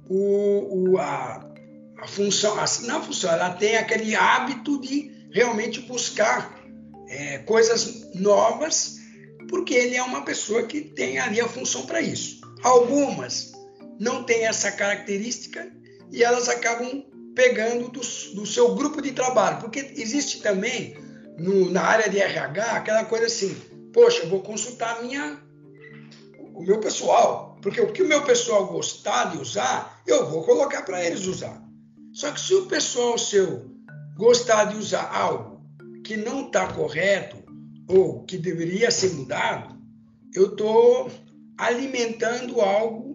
o, 0.08 0.90
o 0.92 0.98
a, 0.98 1.48
a, 1.98 2.08
função, 2.08 2.58
a, 2.58 2.64
não 2.82 2.98
a 2.98 3.02
função, 3.02 3.30
ela 3.30 3.50
tem 3.50 3.76
aquele 3.76 4.14
hábito 4.14 4.80
de 4.80 5.28
realmente 5.32 5.80
buscar 5.82 6.60
é, 7.08 7.38
coisas 7.38 8.12
novas, 8.14 8.96
porque 9.48 9.74
ele 9.74 9.96
é 9.96 10.02
uma 10.02 10.22
pessoa 10.22 10.64
que 10.64 10.80
tem 10.80 11.18
ali 11.18 11.40
a 11.40 11.48
função 11.48 11.86
para 11.86 12.00
isso. 12.00 12.40
Algumas 12.62 13.49
não 14.00 14.24
têm 14.24 14.46
essa 14.46 14.72
característica 14.72 15.70
e 16.10 16.24
elas 16.24 16.48
acabam 16.48 17.04
pegando 17.34 17.88
do, 17.88 18.00
do 18.00 18.46
seu 18.46 18.74
grupo 18.74 19.02
de 19.02 19.12
trabalho, 19.12 19.60
porque 19.60 19.92
existe 19.94 20.40
também 20.40 20.96
no, 21.38 21.70
na 21.70 21.82
área 21.82 22.08
de 22.08 22.18
RH, 22.18 22.72
aquela 22.72 23.04
coisa 23.04 23.26
assim, 23.26 23.54
poxa, 23.92 24.26
vou 24.26 24.40
consultar 24.40 25.02
minha, 25.02 25.38
o 26.54 26.62
meu 26.62 26.80
pessoal, 26.80 27.58
porque 27.60 27.80
o 27.80 27.92
que 27.92 28.02
o 28.02 28.08
meu 28.08 28.24
pessoal 28.24 28.66
gostar 28.66 29.32
de 29.32 29.38
usar, 29.38 30.02
eu 30.06 30.28
vou 30.28 30.42
colocar 30.44 30.82
para 30.82 31.04
eles 31.04 31.26
usar. 31.26 31.62
Só 32.12 32.32
que 32.32 32.40
se 32.40 32.54
o 32.54 32.66
pessoal 32.66 33.18
seu 33.18 33.70
gostar 34.16 34.64
de 34.64 34.76
usar 34.76 35.14
algo 35.14 35.60
que 36.04 36.16
não 36.16 36.46
está 36.46 36.72
correto 36.72 37.36
ou 37.86 38.24
que 38.24 38.38
deveria 38.38 38.90
ser 38.90 39.10
mudado, 39.10 39.78
eu 40.34 40.46
estou 40.46 41.10
alimentando 41.56 42.60
algo 42.60 43.09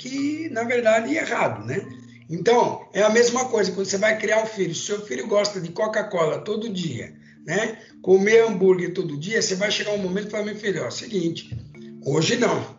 que, 0.00 0.48
na 0.50 0.64
verdade, 0.64 1.16
é 1.16 1.20
errado, 1.20 1.64
né? 1.66 1.80
Então, 2.28 2.88
é 2.92 3.02
a 3.02 3.10
mesma 3.10 3.46
coisa 3.46 3.72
quando 3.72 3.86
você 3.86 3.98
vai 3.98 4.18
criar 4.18 4.42
um 4.42 4.46
filho. 4.46 4.74
Se 4.74 4.86
seu 4.86 5.04
filho 5.04 5.26
gosta 5.26 5.60
de 5.60 5.70
Coca-Cola 5.70 6.38
todo 6.38 6.68
dia 6.68 7.20
né? 7.44 7.78
Comer 8.02 8.44
hambúrguer 8.44 8.94
todo 8.94 9.16
dia, 9.16 9.40
você 9.40 9.54
vai 9.54 9.70
chegar 9.70 9.92
um 9.92 9.98
momento 9.98 10.28
e 10.28 10.30
falar, 10.30 10.44
meu 10.44 10.56
filho, 10.56 10.82
ó, 10.82 10.84
é 10.84 10.88
o 10.88 10.92
seguinte, 10.92 11.56
hoje 12.04 12.36
não. 12.36 12.78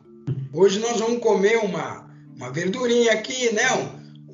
Hoje 0.54 0.80
nós 0.80 1.00
vamos 1.00 1.20
comer 1.22 1.58
uma, 1.58 2.10
uma 2.36 2.52
verdurinha 2.52 3.14
aqui, 3.14 3.54
né? 3.54 3.64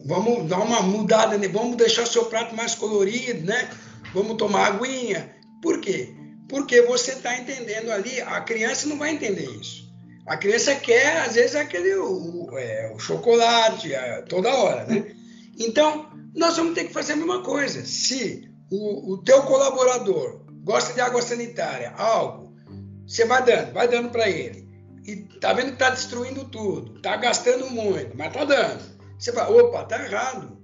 Vamos 0.06 0.48
dar 0.48 0.60
uma 0.60 0.82
mudada, 0.82 1.38
né? 1.38 1.48
vamos 1.48 1.76
deixar 1.76 2.06
seu 2.06 2.26
prato 2.26 2.56
mais 2.56 2.76
colorido, 2.76 3.46
né? 3.46 3.70
Vamos 4.14 4.38
tomar 4.38 4.68
aguinha. 4.68 5.36
Por 5.62 5.82
quê? 5.82 6.14
Porque 6.48 6.82
você 6.84 7.12
está 7.12 7.38
entendendo 7.38 7.92
ali, 7.92 8.22
a 8.22 8.40
criança 8.42 8.88
não 8.88 8.98
vai 8.98 9.12
entender 9.12 9.50
isso. 9.60 9.87
A 10.28 10.36
criança 10.36 10.76
quer, 10.76 11.22
às 11.22 11.36
vezes, 11.36 11.56
aquele 11.56 11.96
o, 11.96 12.50
é, 12.58 12.92
o 12.94 13.00
chocolate 13.00 13.94
é, 13.94 14.22
toda 14.24 14.54
hora, 14.54 14.86
né? 14.86 15.16
Então, 15.58 16.12
nós 16.36 16.58
vamos 16.58 16.76
ter 16.76 16.84
que 16.84 16.94
fazer 16.94 17.14
a 17.14 17.16
mesma 17.16 17.42
coisa. 17.42 17.84
Se 17.86 18.48
o, 18.70 19.14
o 19.14 19.18
teu 19.24 19.42
colaborador 19.44 20.42
gosta 20.64 20.94
de 20.94 21.00
água 21.00 21.22
sanitária, 21.22 21.94
algo, 21.98 22.54
você 23.08 23.26
vai 23.26 23.44
dando, 23.44 23.72
vai 23.74 23.88
dando 23.88 24.10
para 24.10 24.30
ele. 24.30 24.68
E 25.06 25.16
tá 25.40 25.54
vendo 25.54 25.72
que 25.72 25.78
tá 25.78 25.90
destruindo 25.90 26.44
tudo, 26.46 27.02
tá 27.02 27.16
gastando 27.16 27.70
muito, 27.72 28.16
mas 28.18 28.34
tá 28.34 28.44
dando. 28.44 28.84
Você 29.18 29.32
vai, 29.32 29.50
opa, 29.50 29.86
tá 29.86 30.04
errado. 30.04 30.58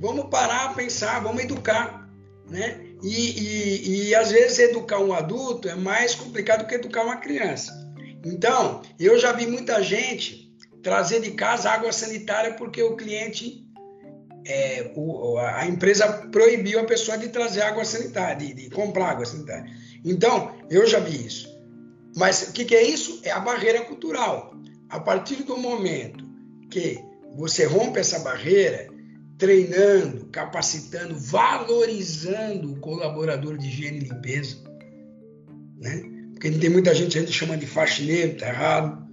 Vamos 0.00 0.30
parar 0.30 0.70
a 0.70 0.74
pensar, 0.74 1.22
vamos 1.22 1.44
educar, 1.44 2.08
né? 2.48 2.80
E, 3.02 3.08
e, 3.10 4.08
e 4.08 4.14
às 4.14 4.32
vezes 4.32 4.58
educar 4.58 4.98
um 4.98 5.12
adulto 5.12 5.68
é 5.68 5.74
mais 5.74 6.14
complicado 6.14 6.66
que 6.66 6.74
educar 6.74 7.02
uma 7.02 7.18
criança. 7.18 7.83
Então, 8.24 8.82
eu 8.98 9.18
já 9.18 9.32
vi 9.32 9.46
muita 9.46 9.82
gente 9.82 10.52
trazer 10.82 11.20
de 11.20 11.32
casa 11.32 11.70
água 11.70 11.92
sanitária 11.92 12.54
porque 12.54 12.82
o 12.82 12.96
cliente 12.96 13.64
é, 14.46 14.92
o, 14.94 15.38
a 15.38 15.66
empresa 15.66 16.06
proibiu 16.30 16.80
a 16.80 16.84
pessoa 16.84 17.16
de 17.16 17.28
trazer 17.28 17.62
água 17.62 17.84
sanitária, 17.84 18.36
de, 18.36 18.54
de, 18.54 18.70
comprar 18.70 19.10
água 19.10 19.24
sanitária. 19.24 19.64
Então, 20.04 20.54
eu 20.68 20.86
já 20.86 21.00
vi 21.00 21.26
isso. 21.26 21.48
Mas 22.16 22.48
o 22.48 22.52
que, 22.52 22.64
que 22.64 22.74
é 22.74 22.82
isso? 22.82 23.20
É 23.24 23.30
a 23.30 23.40
barreira 23.40 23.82
cultural. 23.82 24.54
A 24.88 25.00
partir 25.00 25.42
do 25.44 25.56
momento 25.56 26.24
que 26.70 27.02
você 27.36 27.64
rompe 27.64 27.98
essa 27.98 28.18
barreira, 28.20 28.88
treinando, 29.38 30.26
capacitando, 30.26 31.16
valorizando 31.18 32.72
o 32.72 32.80
colaborador 32.80 33.58
de 33.58 33.66
higiene 33.66 33.98
e 33.98 34.08
limpeza, 34.08 34.58
né? 35.78 36.13
Porque 36.34 36.50
tem 36.50 36.70
muita 36.70 36.94
gente, 36.94 37.16
a 37.16 37.20
gente 37.20 37.32
chama 37.32 37.56
de 37.56 37.66
faxineiro, 37.66 38.36
tá 38.36 38.48
errado. 38.48 39.04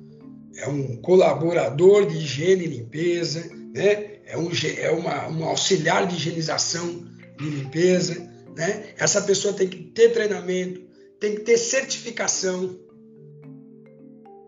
É 0.58 0.68
um 0.68 0.98
colaborador 0.98 2.06
de 2.06 2.18
higiene 2.18 2.66
e 2.66 2.68
limpeza, 2.68 3.50
né? 3.74 4.12
é, 4.32 4.38
um, 4.38 4.50
é 4.78 4.92
uma, 4.92 5.28
um 5.28 5.44
auxiliar 5.44 6.08
de 6.08 6.16
higienização 6.16 7.06
de 7.38 7.50
limpeza. 7.50 8.16
Né? 8.56 8.94
Essa 8.98 9.22
pessoa 9.22 9.54
tem 9.54 9.68
que 9.68 9.84
ter 9.92 10.14
treinamento, 10.14 10.82
tem 11.20 11.36
que 11.36 11.42
ter 11.42 11.58
certificação. 11.58 12.80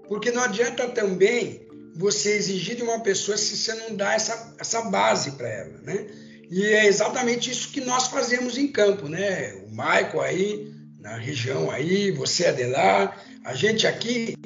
Porque 0.08 0.32
não 0.32 0.42
adianta 0.42 0.88
também 0.90 1.68
você 1.96 2.32
exigir 2.32 2.76
de 2.76 2.84
uma 2.84 3.00
pessoa 3.02 3.38
se 3.38 3.58
você 3.58 3.74
não 3.76 3.96
dá 3.96 4.14
essa, 4.14 4.56
essa 4.58 4.82
base 4.84 5.32
para 5.32 5.50
ela. 5.50 5.78
Né? 5.84 6.08
E 6.50 6.66
é 6.66 6.86
exatamente 6.86 7.52
isso 7.52 7.72
que 7.72 7.82
nós 7.82 8.08
fazemos 8.08 8.58
em 8.58 8.68
campo. 8.68 9.10
Né? 9.10 9.54
O 9.68 9.70
Michael 9.70 10.22
aí, 10.22 10.73
na 11.04 11.18
região 11.18 11.70
aí, 11.70 12.12
você, 12.12 12.48
Adelar, 12.48 13.22
a 13.44 13.54
gente 13.54 13.86
aqui, 13.86 14.38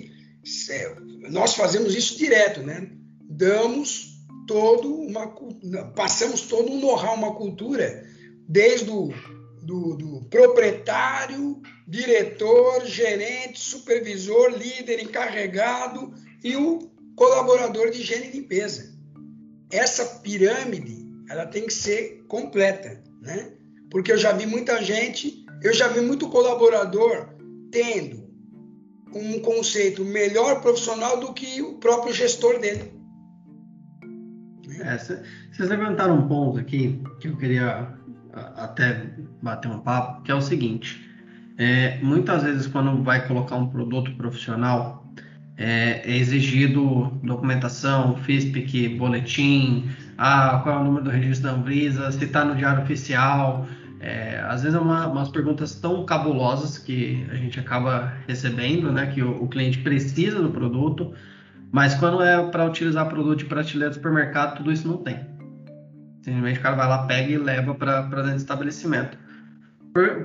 nós 1.30 1.54
fazemos 1.54 1.94
isso 1.94 2.18
direto. 2.18 2.64
Né? 2.64 2.90
Damos 3.22 4.18
todo 4.48 4.92
uma 4.92 5.28
passamos 5.96 6.42
todo 6.42 6.72
um 6.72 6.80
know-how, 6.80 7.14
uma 7.14 7.36
cultura, 7.36 8.04
desde 8.50 8.90
o 8.90 9.14
do, 9.62 9.96
do, 9.96 10.22
proprietário, 10.30 11.62
diretor, 11.88 12.86
gerente, 12.86 13.60
supervisor, 13.60 14.50
líder, 14.58 15.02
encarregado 15.02 16.14
e 16.44 16.56
o 16.56 16.90
colaborador 17.16 17.92
de 17.92 18.00
higiene 18.00 18.30
e 18.30 18.32
limpeza. 18.32 18.96
Essa 19.70 20.06
pirâmide 20.22 21.06
ela 21.30 21.46
tem 21.46 21.68
que 21.68 21.74
ser 21.74 22.24
completa, 22.28 23.04
né? 23.22 23.52
Porque 23.92 24.12
eu 24.12 24.18
já 24.18 24.32
vi 24.32 24.46
muita 24.46 24.82
gente, 24.82 25.37
eu 25.64 25.74
já 25.74 25.88
vi 25.88 26.02
muito 26.02 26.30
colaborador 26.30 27.30
tendo 27.72 28.28
um 29.14 29.40
conceito 29.40 30.04
melhor 30.04 30.62
profissional 30.62 31.20
do 31.20 31.34
que 31.34 31.62
o 31.62 31.76
próprio 31.76 32.14
gestor 32.14 32.60
dele. 32.60 32.92
É, 34.82 34.98
vocês 34.98 35.70
levantaram 35.70 36.20
um 36.20 36.28
ponto 36.28 36.60
aqui 36.60 37.02
que 37.20 37.28
eu 37.28 37.38
queria 37.38 37.94
até 38.56 39.10
bater 39.42 39.70
um 39.70 39.80
papo, 39.80 40.22
que 40.24 40.32
é 40.32 40.36
o 40.36 40.42
seguinte: 40.42 41.04
é, 41.58 41.98
muitas 42.02 42.44
vezes 42.44 42.68
quando 42.68 43.04
vai 43.04 43.28
colocar 43.28 43.56
um 43.56 43.68
produto 43.68 44.16
profissional, 44.16 45.06
é, 45.58 46.02
é 46.06 46.18
exigido 46.18 47.12
documentação, 47.24 48.16
FISPIC, 48.18 48.90
boletim, 48.90 49.90
ah, 50.18 50.60
qual 50.62 50.78
é 50.78 50.82
o 50.82 50.84
número 50.84 51.06
do 51.06 51.10
registro 51.10 51.50
da 51.50 51.56
Anvisa, 51.56 52.12
se 52.12 52.24
está 52.24 52.46
no 52.46 52.56
diário 52.56 52.84
oficial. 52.84 53.68
É, 54.00 54.40
às 54.48 54.62
vezes 54.62 54.78
é 54.78 54.80
uma, 54.80 55.08
umas 55.08 55.30
perguntas 55.30 55.76
tão 55.76 56.06
cabulosas 56.06 56.78
que 56.78 57.26
a 57.32 57.36
gente 57.36 57.60
acaba 57.60 58.14
recebendo, 58.28 58.92
né, 58.92 59.08
que 59.08 59.24
o, 59.24 59.44
o 59.44 59.48
cliente 59.48 59.80
precisa 59.80 60.42
do 60.42 60.52
produto, 60.52 61.14
mas 61.72 61.96
quando 61.96 62.22
é 62.22 62.50
para 62.50 62.66
utilizar 62.66 63.10
produto 63.10 63.40
de 63.40 63.46
prateleira 63.46 63.90
do 63.90 63.96
supermercado, 63.96 64.58
tudo 64.58 64.72
isso 64.72 64.88
não 64.88 64.98
tem. 64.98 65.20
Simplesmente 66.22 66.60
o 66.60 66.62
cara 66.62 66.76
vai 66.76 66.88
lá, 66.88 67.06
pega 67.08 67.32
e 67.32 67.38
leva 67.38 67.74
para 67.74 68.02
dentro 68.02 68.32
do 68.32 68.36
estabelecimento. 68.36 69.18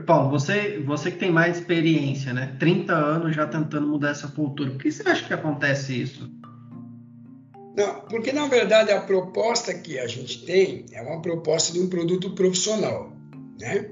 Paulo, 0.07 0.31
você, 0.31 0.83
você 0.85 1.11
que 1.11 1.19
tem 1.19 1.31
mais 1.31 1.59
experiência, 1.59 2.33
né? 2.33 2.57
30 2.59 2.93
anos 2.93 3.35
já 3.35 3.47
tentando 3.47 3.87
mudar 3.87 4.11
essa 4.11 4.29
cultura. 4.29 4.71
Por 4.71 4.81
que 4.81 4.93
você 4.93 5.09
acha 5.09 5.25
que 5.27 5.33
acontece 5.33 5.99
isso? 6.01 6.31
Não, 7.75 8.01
porque 8.03 8.33
na 8.33 8.47
verdade 8.49 8.91
a 8.91 9.01
proposta 9.01 9.73
que 9.73 9.99
a 9.99 10.07
gente 10.07 10.45
tem 10.45 10.85
é 10.93 11.01
uma 11.01 11.23
proposta 11.23 11.73
de 11.73 11.81
um 11.81 11.89
produto 11.89 12.31
profissional, 12.35 13.13
né? 13.63 13.87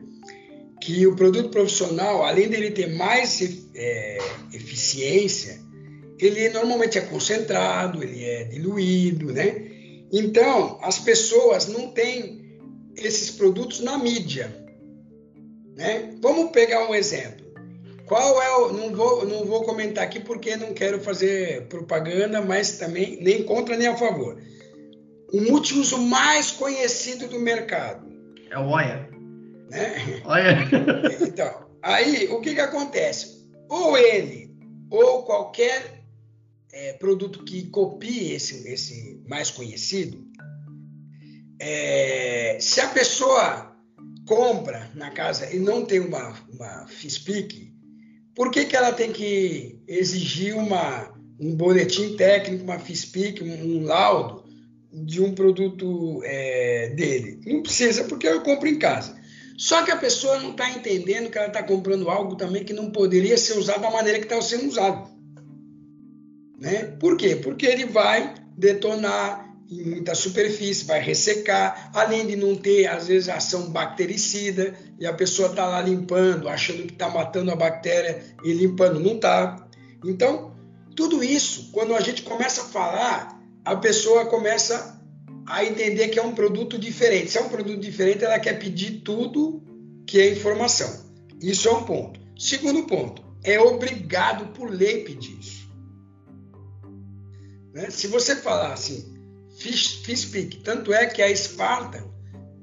Que 0.81 1.07
o 1.07 1.15
produto 1.15 1.51
profissional, 1.51 2.25
além 2.25 2.49
dele 2.49 2.71
ter 2.71 2.95
mais 2.95 3.41
é, 3.75 4.19
eficiência, 4.53 5.61
ele 6.19 6.49
normalmente 6.51 6.99
é 6.99 7.03
concentrado, 7.03 8.03
ele 8.03 8.25
é 8.25 8.45
diluído, 8.45 9.33
né? 9.33 9.71
Então 10.13 10.79
as 10.83 10.99
pessoas 10.99 11.69
não 11.69 11.93
têm 11.93 12.41
esses 12.97 13.31
produtos 13.31 13.81
na 13.81 13.97
mídia, 13.97 14.55
né? 15.77 16.15
Vamos 16.21 16.51
pegar 16.51 16.89
um 16.89 16.95
exemplo. 16.95 17.47
Qual 18.07 18.43
é 18.43 18.57
o. 18.57 18.73
Não 18.73 18.95
vou, 18.95 19.25
não 19.25 19.45
vou 19.45 19.63
comentar 19.63 20.03
aqui 20.03 20.19
porque 20.19 20.57
não 20.57 20.75
quero 20.75 21.01
fazer 21.01 21.69
propaganda, 21.69 22.43
mas 22.43 22.77
também 22.77 23.23
nem 23.23 23.45
contra 23.45 23.77
nem 23.77 23.87
a 23.87 23.97
favor. 23.97 24.37
O 25.33 25.41
multiuso 25.41 25.97
mais 25.97 26.51
conhecido 26.51 27.29
do 27.29 27.39
mercado. 27.39 28.11
É 28.51 28.59
o 28.59 28.69
Oia. 28.69 29.09
Né? 29.71 30.23
Oia. 30.25 30.69
Então, 31.27 31.67
aí 31.83 32.29
o 32.29 32.41
que, 32.41 32.55
que 32.55 32.61
acontece? 32.61 33.49
Ou 33.69 33.97
ele, 33.97 34.51
ou 34.91 35.23
qualquer 35.23 36.05
é, 36.73 36.93
produto 36.95 37.45
que 37.45 37.69
copie 37.69 38.33
esse, 38.33 38.69
esse 38.69 39.23
mais 39.27 39.51
conhecido, 39.51 40.27
é, 41.59 42.59
se 42.61 42.81
a 42.81 42.89
pessoa 42.89 43.77
compra 44.27 44.91
na 44.95 45.11
casa 45.11 45.55
e 45.55 45.59
não 45.59 45.85
tem 45.85 46.01
uma, 46.01 46.35
uma 46.53 46.87
FISPIC, 46.89 47.73
por 48.35 48.51
que, 48.51 48.65
que 48.65 48.77
ela 48.77 48.93
tem 48.93 49.13
que 49.13 49.81
exigir 49.87 50.57
uma, 50.57 51.13
um 51.39 51.55
boletim 51.55 52.17
técnico, 52.17 52.65
uma 52.65 52.79
FISPIC, 52.79 53.43
um, 53.43 53.79
um 53.79 53.85
laudo 53.85 54.45
de 54.93 55.21
um 55.21 55.35
produto 55.35 56.23
é, 56.25 56.89
dele? 56.91 57.41
Não 57.45 57.63
precisa, 57.63 58.05
porque 58.05 58.27
eu 58.27 58.41
compro 58.41 58.69
em 58.69 58.79
casa. 58.79 59.20
Só 59.61 59.83
que 59.83 59.91
a 59.91 59.97
pessoa 59.97 60.39
não 60.39 60.53
está 60.53 60.71
entendendo 60.71 61.29
que 61.29 61.37
ela 61.37 61.49
está 61.49 61.63
comprando 61.63 62.09
algo 62.09 62.35
também 62.35 62.65
que 62.65 62.73
não 62.73 62.91
poderia 62.91 63.37
ser 63.37 63.59
usado 63.59 63.83
da 63.83 63.91
maneira 63.91 64.19
que 64.19 64.25
está 64.25 64.41
sendo 64.41 64.67
usado. 64.67 65.11
Né? 66.59 66.85
Por 66.99 67.15
quê? 67.15 67.37
Porque 67.37 67.67
ele 67.67 67.85
vai 67.85 68.33
detonar, 68.57 69.55
em 69.71 69.85
muita 69.85 70.15
superfície, 70.15 70.87
vai 70.87 70.99
ressecar, 70.99 71.91
além 71.93 72.27
de 72.27 72.37
não 72.37 72.57
ter, 72.57 72.87
às 72.87 73.09
vezes, 73.09 73.29
ação 73.29 73.69
bactericida, 73.69 74.75
e 74.99 75.07
a 75.07 75.13
pessoa 75.13 75.51
está 75.51 75.67
lá 75.67 75.83
limpando, 75.83 76.49
achando 76.49 76.87
que 76.87 76.95
está 76.95 77.11
matando 77.11 77.51
a 77.51 77.57
bactéria 77.57 78.23
e 78.43 78.55
limpando, 78.55 78.99
não 78.99 79.17
está. 79.17 79.69
Então, 80.03 80.57
tudo 80.97 81.23
isso, 81.23 81.71
quando 81.71 81.95
a 81.95 82.01
gente 82.01 82.23
começa 82.23 82.63
a 82.63 82.65
falar, 82.65 83.39
a 83.63 83.77
pessoa 83.77 84.25
começa 84.25 84.99
a 85.51 85.65
entender 85.65 86.09
que 86.09 86.19
é 86.19 86.23
um 86.23 86.33
produto 86.33 86.79
diferente. 86.79 87.31
Se 87.31 87.39
é 87.39 87.43
um 87.43 87.49
produto 87.49 87.81
diferente, 87.81 88.25
ela 88.25 88.39
quer 88.39 88.59
pedir 88.59 89.01
tudo 89.01 89.63
que 90.07 90.21
é 90.21 90.31
informação. 90.31 91.11
Isso 91.43 91.69
é 91.69 91.73
um 91.73 91.83
ponto. 91.83 92.21
Segundo 92.39 92.85
ponto, 92.85 93.23
é 93.43 93.59
obrigado 93.59 94.53
por 94.53 94.71
lei 94.71 95.03
pedir 95.03 95.39
isso. 95.39 95.69
Né? 97.75 97.91
Se 97.91 98.07
você 98.07 98.37
falar 98.37 98.73
assim, 98.73 99.13
FISPIC. 99.59 100.59
Tanto 100.59 100.93
é 100.93 101.07
que 101.07 101.21
a 101.21 101.35
Spartan 101.35 102.05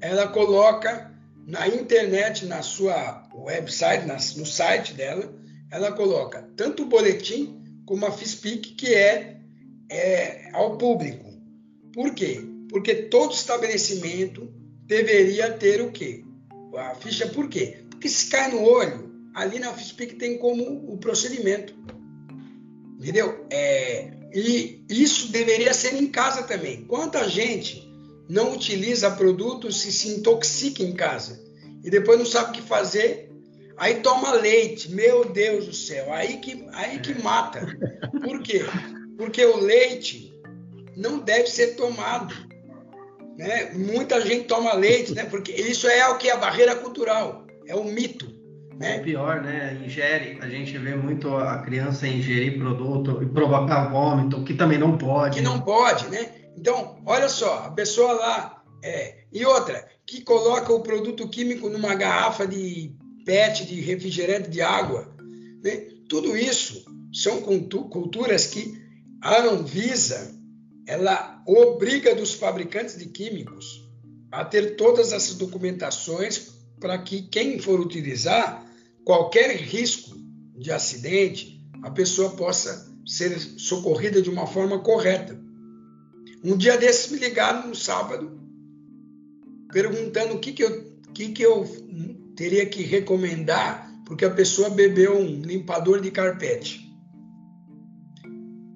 ela 0.00 0.28
coloca 0.28 1.12
na 1.46 1.68
internet, 1.68 2.46
na 2.46 2.62
sua 2.62 3.28
website, 3.34 4.06
no 4.06 4.46
site 4.46 4.94
dela, 4.94 5.32
ela 5.70 5.92
coloca 5.92 6.48
tanto 6.56 6.84
o 6.84 6.86
boletim 6.86 7.62
como 7.84 8.06
a 8.06 8.10
FISPIC, 8.10 8.74
que 8.74 8.94
é, 8.94 9.40
é 9.90 10.50
ao 10.54 10.78
público. 10.78 11.24
Por 11.92 12.14
quê? 12.14 12.57
Porque 12.68 12.94
todo 12.94 13.32
estabelecimento 13.32 14.52
deveria 14.84 15.52
ter 15.52 15.80
o 15.80 15.90
quê? 15.90 16.24
A 16.76 16.94
ficha 16.94 17.26
por 17.28 17.48
quê? 17.48 17.84
Porque 17.90 18.08
se 18.08 18.26
cai 18.28 18.50
no 18.50 18.62
olho, 18.62 19.10
ali 19.34 19.58
na 19.58 19.72
FISPIC 19.72 20.16
tem 20.16 20.38
como 20.38 20.92
o 20.92 20.98
procedimento. 20.98 21.74
Entendeu? 22.98 23.46
É, 23.50 24.10
e 24.34 24.84
isso 24.88 25.30
deveria 25.30 25.72
ser 25.72 25.94
em 25.94 26.06
casa 26.06 26.42
também. 26.42 26.84
Quanta 26.84 27.28
gente 27.28 27.88
não 28.28 28.52
utiliza 28.52 29.10
produtos 29.10 29.84
e 29.86 29.92
se 29.92 30.08
intoxica 30.08 30.82
em 30.82 30.92
casa 30.92 31.42
e 31.82 31.90
depois 31.90 32.18
não 32.18 32.26
sabe 32.26 32.50
o 32.50 32.52
que 32.52 32.68
fazer, 32.68 33.30
aí 33.76 34.00
toma 34.00 34.32
leite. 34.32 34.90
Meu 34.90 35.24
Deus 35.24 35.66
do 35.66 35.72
céu, 35.72 36.12
aí 36.12 36.38
que, 36.38 36.66
aí 36.72 36.98
que 36.98 37.14
mata. 37.22 37.66
Por 38.22 38.42
quê? 38.42 38.62
Porque 39.16 39.44
o 39.44 39.58
leite 39.58 40.32
não 40.96 41.18
deve 41.18 41.48
ser 41.48 41.76
tomado. 41.76 42.34
Né? 43.38 43.70
Muita 43.72 44.20
gente 44.20 44.46
toma 44.46 44.74
leite, 44.74 45.14
né? 45.14 45.24
porque 45.24 45.52
isso 45.52 45.86
é 45.86 46.08
o 46.08 46.18
que? 46.18 46.28
A 46.28 46.36
barreira 46.36 46.74
cultural, 46.74 47.46
é 47.66 47.74
o 47.76 47.84
mito. 47.84 48.36
Né? 48.76 48.98
O 48.98 49.02
pior, 49.02 49.40
né? 49.42 49.80
Ingere, 49.84 50.38
a 50.40 50.48
gente 50.48 50.76
vê 50.76 50.96
muito 50.96 51.34
a 51.36 51.58
criança 51.58 52.06
ingerir 52.06 52.58
produto 52.58 53.22
e 53.22 53.26
provocar 53.26 53.90
vômito, 53.90 54.42
que 54.44 54.54
também 54.54 54.78
não 54.78 54.98
pode. 54.98 55.36
Que 55.36 55.42
não 55.42 55.60
pode, 55.60 56.08
né? 56.08 56.32
Então, 56.56 56.96
olha 57.06 57.28
só, 57.28 57.66
a 57.66 57.70
pessoa 57.70 58.12
lá. 58.12 58.62
É... 58.82 59.24
E 59.32 59.44
outra, 59.44 59.86
que 60.06 60.22
coloca 60.22 60.72
o 60.72 60.80
produto 60.80 61.28
químico 61.28 61.68
numa 61.68 61.94
garrafa 61.94 62.46
de 62.46 62.92
PET, 63.24 63.66
de 63.66 63.80
refrigerante 63.80 64.48
de 64.48 64.62
água. 64.62 65.12
Né? 65.62 65.88
Tudo 66.08 66.36
isso 66.36 66.84
são 67.12 67.42
culturas 67.42 68.46
que 68.46 68.80
a 69.20 69.42
Anvisa 69.42 70.37
ela 70.88 71.42
obriga 71.46 72.14
dos 72.14 72.32
fabricantes 72.32 72.96
de 72.96 73.04
químicos 73.04 73.86
a 74.32 74.42
ter 74.42 74.74
todas 74.74 75.12
essas 75.12 75.34
documentações 75.34 76.54
para 76.80 76.96
que 76.96 77.22
quem 77.22 77.58
for 77.58 77.78
utilizar 77.78 78.66
qualquer 79.04 79.54
risco 79.56 80.16
de 80.56 80.72
acidente, 80.72 81.62
a 81.82 81.90
pessoa 81.90 82.30
possa 82.30 82.90
ser 83.06 83.38
socorrida 83.38 84.22
de 84.22 84.30
uma 84.30 84.46
forma 84.46 84.78
correta. 84.78 85.38
Um 86.42 86.56
dia 86.56 86.78
desses 86.78 87.12
me 87.12 87.18
ligaram 87.18 87.68
no 87.68 87.74
sábado, 87.74 88.40
perguntando 89.70 90.36
o 90.36 90.38
que, 90.38 90.52
que, 90.52 90.64
eu, 90.64 90.92
que, 91.12 91.28
que 91.32 91.42
eu 91.42 91.66
teria 92.34 92.64
que 92.64 92.82
recomendar, 92.82 93.92
porque 94.06 94.24
a 94.24 94.30
pessoa 94.30 94.70
bebeu 94.70 95.18
um 95.18 95.42
limpador 95.42 96.00
de 96.00 96.10
carpete. 96.10 96.87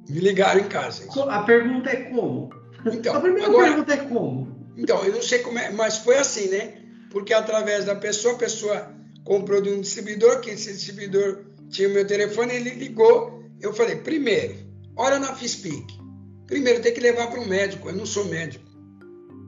Me 0.08 0.20
ligaram 0.20 0.60
em 0.60 0.68
casa. 0.68 1.04
A 1.28 1.42
pergunta 1.42 1.90
é 1.90 1.96
como? 2.10 2.50
Então, 2.92 3.14
a 3.14 3.20
primeira 3.20 3.48
agora, 3.48 3.68
pergunta 3.68 3.94
é 3.94 3.96
como? 3.98 4.52
Então, 4.76 5.04
eu 5.04 5.12
não 5.12 5.22
sei 5.22 5.40
como 5.40 5.58
é, 5.58 5.70
mas 5.70 5.98
foi 5.98 6.16
assim, 6.16 6.48
né? 6.48 6.74
Porque 7.10 7.32
através 7.32 7.84
da 7.84 7.94
pessoa, 7.94 8.34
a 8.34 8.38
pessoa 8.38 8.94
comprou 9.24 9.60
de 9.60 9.70
um 9.70 9.80
distribuidor, 9.80 10.40
que 10.40 10.50
esse 10.50 10.72
distribuidor 10.72 11.44
tinha 11.70 11.88
o 11.88 11.92
meu 11.92 12.06
telefone, 12.06 12.54
ele 12.54 12.70
ligou. 12.70 13.44
Eu 13.60 13.72
falei, 13.72 13.96
primeiro, 13.96 14.56
olha 14.96 15.18
na 15.18 15.34
FISPIC. 15.34 16.00
Primeiro, 16.46 16.82
tem 16.82 16.92
que 16.92 17.00
levar 17.00 17.28
para 17.28 17.40
o 17.40 17.48
médico. 17.48 17.88
Eu 17.88 17.94
não 17.94 18.06
sou 18.06 18.24
médico. 18.24 18.64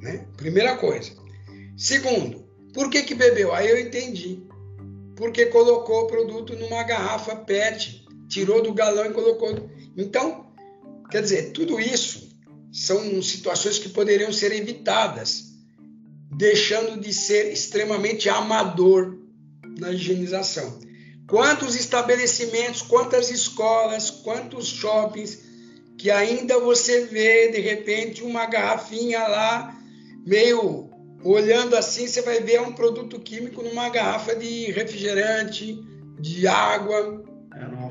Né? 0.01 0.26
Primeira 0.36 0.76
coisa. 0.76 1.10
Segundo, 1.76 2.44
por 2.72 2.89
que, 2.89 3.02
que 3.02 3.14
bebeu? 3.14 3.52
Aí 3.52 3.68
eu 3.68 3.78
entendi. 3.78 4.47
Porque 5.16 5.47
colocou 5.47 6.02
o 6.02 6.06
produto 6.06 6.55
numa 6.56 6.82
garrafa 6.82 7.36
PET, 7.36 8.05
tirou 8.28 8.62
do 8.62 8.72
galão 8.72 9.06
e 9.06 9.12
colocou. 9.12 9.70
Então, 9.97 10.44
quer 11.15 11.23
dizer, 11.23 11.53
tudo 11.53 11.78
isso 11.78 12.28
são 12.73 13.23
situações 13.23 13.78
que 13.78 13.89
poderiam 13.89 14.32
ser 14.32 14.51
evitadas, 14.51 15.45
deixando 16.36 17.01
de 17.01 17.15
ser 17.15 17.53
extremamente 17.53 18.28
amador 18.28 19.16
na 19.78 19.93
higienização. 19.93 20.81
Quantos 21.28 21.77
estabelecimentos, 21.77 22.82
quantas 22.82 23.31
escolas, 23.31 24.11
quantos 24.11 24.66
shoppings 24.66 25.39
que 25.97 26.11
ainda 26.11 26.59
você 26.59 27.05
vê 27.05 27.47
de 27.47 27.61
repente 27.61 28.24
uma 28.24 28.47
garrafinha 28.47 29.20
lá, 29.20 29.81
meio 30.27 30.91
olhando 31.23 31.77
assim, 31.77 32.09
você 32.09 32.23
vai 32.23 32.41
ver 32.41 32.61
um 32.61 32.73
produto 32.73 33.20
químico 33.20 33.62
numa 33.62 33.89
garrafa 33.89 34.35
de 34.35 34.73
refrigerante, 34.73 35.81
de 36.19 36.49
água. 36.49 37.23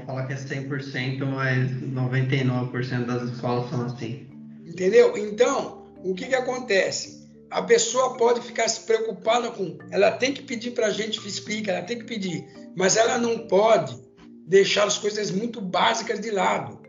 Falar 0.06 0.28
que 0.28 0.34
é 0.34 0.36
100%, 0.36 1.26
mas 1.26 1.72
99% 1.72 3.06
das 3.06 3.30
escolas 3.32 3.70
são 3.70 3.86
assim. 3.86 4.28
Entendeu? 4.66 5.18
Então, 5.18 5.88
o 6.04 6.14
que, 6.14 6.28
que 6.28 6.36
acontece? 6.36 7.24
a 7.54 7.62
pessoa 7.62 8.18
pode 8.18 8.42
ficar 8.42 8.68
se 8.68 8.82
preocupada 8.82 9.52
com. 9.52 9.78
Ela 9.92 10.12
tem 10.12 10.34
que 10.34 10.42
pedir 10.42 10.72
para 10.72 10.88
a 10.88 10.92
gente 10.92 11.26
explica, 11.28 11.72
ela 11.72 11.84
tem 11.84 12.00
que 12.00 12.06
pedir, 12.06 12.46
mas 12.76 12.98
ela 12.98 13.18
não 13.20 13.48
pode 13.48 13.96
deixar 14.48 14.86
as 14.86 14.98
coisas 14.98 15.30
muito 15.30 15.62
básicas 15.62 16.20
de 16.20 16.32
lado. 16.32 16.82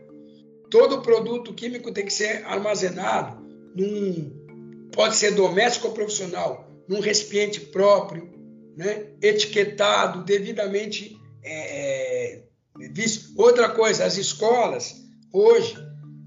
Todo 0.69 1.03
produto 1.03 1.53
químico 1.53 1.91
tem 1.91 2.03
que 2.03 2.11
ser 2.11 2.43
armazenado 2.45 3.45
num 3.75 4.43
pode 4.91 5.15
ser 5.15 5.31
doméstico 5.31 5.87
ou 5.87 5.93
profissional, 5.93 6.67
num 6.87 6.99
recipiente 6.99 7.59
próprio, 7.59 8.33
né? 8.75 9.07
etiquetado, 9.21 10.23
devidamente 10.23 11.17
é, 11.43 12.33
é 12.33 12.44
Outra 13.37 13.69
coisa, 13.69 14.05
as 14.05 14.17
escolas, 14.17 14.95
hoje, 15.31 15.75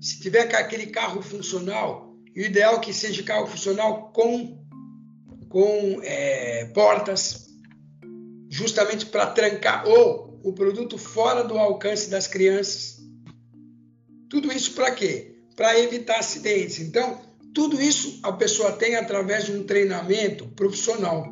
se 0.00 0.20
tiver 0.20 0.54
aquele 0.54 0.86
carro 0.86 1.20
funcional, 1.20 2.14
o 2.34 2.40
ideal 2.40 2.76
é 2.76 2.78
que 2.78 2.92
seja 2.92 3.22
carro 3.22 3.46
funcional 3.46 4.12
com, 4.12 4.64
com 5.48 6.00
é, 6.02 6.66
portas, 6.66 7.48
justamente 8.48 9.06
para 9.06 9.26
trancar, 9.26 9.86
ou 9.86 10.40
o 10.42 10.52
produto 10.52 10.96
fora 10.96 11.42
do 11.44 11.58
alcance 11.58 12.08
das 12.08 12.26
crianças. 12.26 12.98
Tudo 14.30 14.52
isso 14.52 14.72
para 14.72 14.90
quê? 14.92 15.36
Para 15.56 15.78
evitar 15.78 16.18
acidentes. 16.18 16.78
Então, 16.78 17.20
tudo 17.54 17.80
isso 17.82 18.20
a 18.22 18.32
pessoa 18.32 18.72
tem 18.72 18.94
através 18.94 19.44
de 19.46 19.52
um 19.52 19.64
treinamento 19.64 20.46
profissional. 20.48 21.26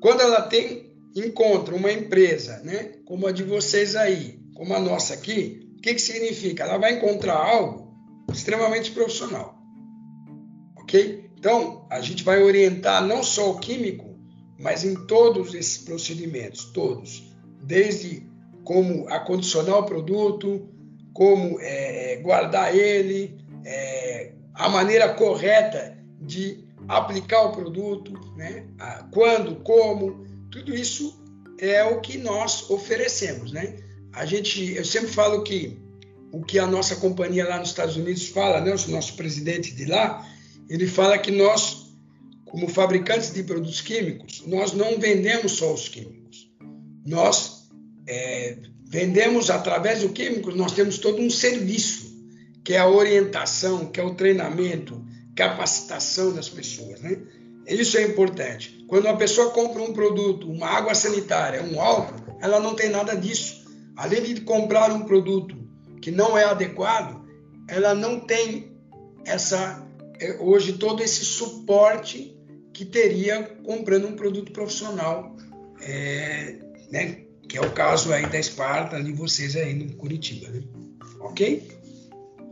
Quando 0.00 0.20
ela 0.20 0.42
tem 0.42 0.85
encontra 1.16 1.74
uma 1.74 1.90
empresa, 1.90 2.60
né, 2.62 2.92
como 3.04 3.26
a 3.26 3.32
de 3.32 3.42
vocês 3.42 3.96
aí, 3.96 4.38
como 4.54 4.74
a 4.74 4.80
nossa 4.80 5.14
aqui, 5.14 5.72
o 5.78 5.80
que, 5.80 5.94
que 5.94 6.00
significa? 6.00 6.64
Ela 6.64 6.78
vai 6.78 6.94
encontrar 6.94 7.36
algo 7.36 7.94
extremamente 8.32 8.90
profissional, 8.90 9.58
ok? 10.76 11.30
Então 11.38 11.86
a 11.90 12.00
gente 12.00 12.22
vai 12.22 12.42
orientar 12.42 13.02
não 13.06 13.22
só 13.22 13.52
o 13.52 13.58
químico, 13.58 14.16
mas 14.58 14.84
em 14.84 14.94
todos 15.06 15.54
esses 15.54 15.78
procedimentos, 15.78 16.66
todos, 16.66 17.32
desde 17.62 18.26
como 18.64 19.08
acondicionar 19.08 19.78
o 19.78 19.84
produto, 19.84 20.68
como 21.12 21.58
é, 21.60 22.16
guardar 22.16 22.74
ele, 22.74 23.38
é, 23.64 24.32
a 24.52 24.68
maneira 24.68 25.14
correta 25.14 25.96
de 26.20 26.66
aplicar 26.88 27.42
o 27.42 27.52
produto, 27.52 28.12
né? 28.36 28.66
quando, 29.12 29.56
como, 29.56 30.25
tudo 30.50 30.74
isso 30.74 31.18
é 31.58 31.84
o 31.84 32.00
que 32.00 32.18
nós 32.18 32.68
oferecemos, 32.70 33.52
né? 33.52 33.76
A 34.12 34.24
gente, 34.24 34.74
eu 34.74 34.84
sempre 34.84 35.08
falo 35.08 35.42
que 35.42 35.78
o 36.32 36.42
que 36.42 36.58
a 36.58 36.66
nossa 36.66 36.96
companhia 36.96 37.48
lá 37.48 37.58
nos 37.58 37.70
Estados 37.70 37.96
Unidos 37.96 38.28
fala, 38.28 38.60
né? 38.60 38.74
O 38.74 38.90
nosso 38.90 39.14
presidente 39.14 39.74
de 39.74 39.84
lá, 39.86 40.26
ele 40.68 40.86
fala 40.86 41.18
que 41.18 41.30
nós, 41.30 41.94
como 42.44 42.68
fabricantes 42.68 43.32
de 43.32 43.42
produtos 43.42 43.80
químicos, 43.80 44.42
nós 44.46 44.72
não 44.72 44.98
vendemos 44.98 45.52
só 45.52 45.72
os 45.72 45.88
químicos. 45.88 46.50
Nós 47.04 47.68
é, 48.06 48.58
vendemos 48.84 49.50
através 49.50 50.00
do 50.00 50.10
químico, 50.10 50.50
nós 50.50 50.72
temos 50.72 50.98
todo 50.98 51.20
um 51.20 51.30
serviço, 51.30 52.14
que 52.64 52.74
é 52.74 52.78
a 52.78 52.88
orientação, 52.88 53.86
que 53.86 54.00
é 54.00 54.04
o 54.04 54.14
treinamento, 54.14 55.04
capacitação 55.34 56.32
das 56.32 56.48
pessoas, 56.48 57.00
né? 57.00 57.18
Isso 57.66 57.96
é 57.96 58.02
importante. 58.02 58.75
Quando 58.88 59.06
uma 59.06 59.16
pessoa 59.16 59.50
compra 59.50 59.82
um 59.82 59.92
produto, 59.92 60.50
uma 60.50 60.68
água 60.68 60.94
sanitária, 60.94 61.62
um 61.62 61.80
álcool, 61.80 62.14
ela 62.40 62.60
não 62.60 62.74
tem 62.74 62.88
nada 62.88 63.16
disso. 63.16 63.64
Além 63.96 64.22
de 64.22 64.40
comprar 64.42 64.92
um 64.92 65.04
produto 65.04 65.56
que 66.00 66.10
não 66.10 66.36
é 66.36 66.44
adequado, 66.44 67.24
ela 67.68 67.94
não 67.94 68.20
tem 68.20 68.72
essa 69.24 69.84
é, 70.20 70.36
hoje 70.40 70.74
todo 70.74 71.02
esse 71.02 71.24
suporte 71.24 72.36
que 72.72 72.84
teria 72.84 73.42
comprando 73.64 74.06
um 74.06 74.16
produto 74.16 74.52
profissional, 74.52 75.34
é, 75.80 76.56
né? 76.90 77.22
Que 77.48 77.58
é 77.58 77.60
o 77.60 77.70
caso 77.72 78.12
aí 78.12 78.26
da 78.26 78.38
Esparta, 78.38 79.02
de 79.02 79.12
vocês 79.12 79.56
aí 79.56 79.72
no 79.74 79.94
Curitiba, 79.94 80.48
né? 80.50 80.62
Ok? 81.20 81.66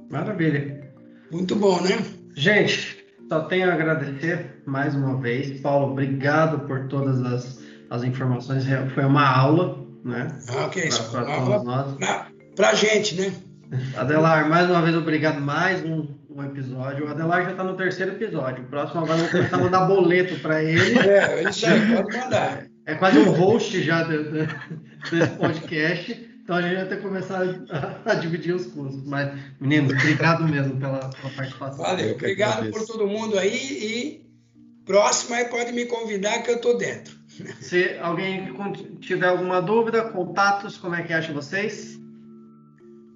Maravilha. 0.09 0.93
Muito 1.31 1.55
bom, 1.57 1.81
né? 1.81 2.05
Gente, 2.35 3.04
só 3.29 3.41
tenho 3.43 3.71
a 3.71 3.75
agradecer 3.75 4.63
mais 4.67 4.95
uma 4.95 5.21
vez. 5.21 5.61
Paulo, 5.61 5.93
obrigado 5.93 6.67
por 6.67 6.87
todas 6.89 7.23
as, 7.23 7.63
as 7.91 8.05
informações. 8.05 8.65
Foi 8.95 9.05
uma 9.05 9.27
aula, 9.27 9.79
né? 10.05 10.29
Ah, 10.49 10.67
ok. 10.67 10.89
Para 11.11 11.25
todos 11.25 11.65
nós. 11.65 11.97
Para 12.55 12.75
gente, 12.75 13.15
né? 13.17 13.33
Adelar, 13.97 14.49
mais 14.49 14.69
uma 14.71 14.83
vez, 14.83 14.95
obrigado. 14.97 15.41
Mais 15.41 15.85
um, 15.85 16.07
um 16.31 16.45
episódio. 16.45 17.07
O 17.07 17.11
Adelar 17.11 17.45
já 17.45 17.51
está 17.53 17.65
no 17.65 17.77
terceiro 17.77 18.13
episódio. 18.13 18.65
O 18.65 18.69
próximo 18.69 19.03
agora 19.03 19.19
vou 19.19 19.29
começar 19.29 19.57
a 19.57 19.61
mandar 19.61 19.87
boleto 19.87 20.39
para 20.41 20.63
ele. 20.63 20.99
É, 21.01 21.49
isso 21.49 21.67
aí, 21.67 21.97
pode 21.97 22.17
mandar. 22.17 22.67
É 22.87 22.95
quase 22.95 23.19
um 23.19 23.31
host 23.31 23.83
já 23.83 24.03
desse 24.03 25.31
podcast. 25.39 26.34
Então 26.45 26.57
a 26.57 26.63
gente 26.63 26.77
vai 26.77 26.87
ter 26.87 26.97
que 26.97 27.03
começar 27.03 27.43
a, 27.43 28.01
a 28.13 28.15
dividir 28.15 28.55
os 28.55 28.67
custos. 28.67 29.03
Mas, 29.07 29.33
menino, 29.59 29.91
obrigado 29.91 30.45
mesmo 30.45 30.79
pela, 30.79 31.09
pela 31.09 31.33
participação. 31.35 31.85
Valeu, 31.85 32.15
obrigado 32.15 32.71
por 32.71 32.87
todo 32.87 33.07
mundo 33.07 33.39
aí 33.39 33.57
e 33.57 34.27
próximo 34.85 35.35
aí 35.35 35.47
pode 35.47 35.73
me 35.73 35.87
convidar 35.87 36.43
que 36.43 36.51
eu 36.51 36.57
estou 36.57 36.77
dentro. 36.77 37.17
Se 37.61 37.97
alguém 37.99 38.55
tiver 39.01 39.29
alguma 39.29 39.61
dúvida, 39.63 40.05
contatos, 40.11 40.77
como 40.77 40.95
é 40.95 41.03
que 41.03 41.15
acha 41.15 41.33
vocês? 41.33 41.99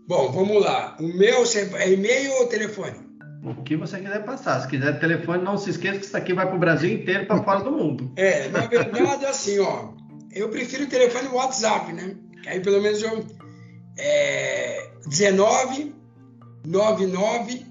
Bom, 0.09 0.32
vamos 0.32 0.64
lá. 0.64 0.96
O 0.98 1.06
meu 1.06 1.44
é 1.76 1.92
e-mail 1.92 2.32
ou 2.32 2.46
telefone? 2.46 3.06
O 3.44 3.62
que 3.62 3.76
você 3.76 3.98
quiser 3.98 4.24
passar. 4.24 4.59
Se 4.62 4.68
quiser 4.68 4.98
telefone, 4.98 5.44
não 5.44 5.59
se 5.59 5.68
esqueça 5.68 5.98
que 5.98 6.06
isso 6.06 6.16
aqui 6.16 6.32
vai 6.32 6.46
para 6.46 6.56
o 6.56 6.59
Brasil 6.59 6.90
inteiro, 6.90 7.26
para 7.26 7.42
fora 7.42 7.62
do 7.62 7.70
mundo. 7.70 8.10
É, 8.16 8.48
na 8.48 8.60
verdade, 8.60 9.26
assim, 9.26 9.59
ó, 9.59 9.90
eu 10.32 10.48
prefiro 10.48 10.84
o 10.84 10.88
telefone 10.88 11.28
WhatsApp, 11.28 11.92
né? 11.92 12.16
Aí 12.48 12.60
pelo 12.60 12.80
menos 12.80 13.02
eu. 13.02 13.26
É, 13.96 14.92
19 15.06 15.94
99 16.64 17.66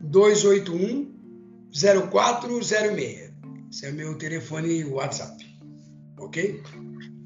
281 0.00 1.12
0406. 1.72 3.32
Esse 3.70 3.86
é 3.86 3.90
o 3.90 3.94
meu 3.94 4.16
telefone 4.16 4.84
WhatsApp. 4.84 5.44
Ok? 6.18 6.62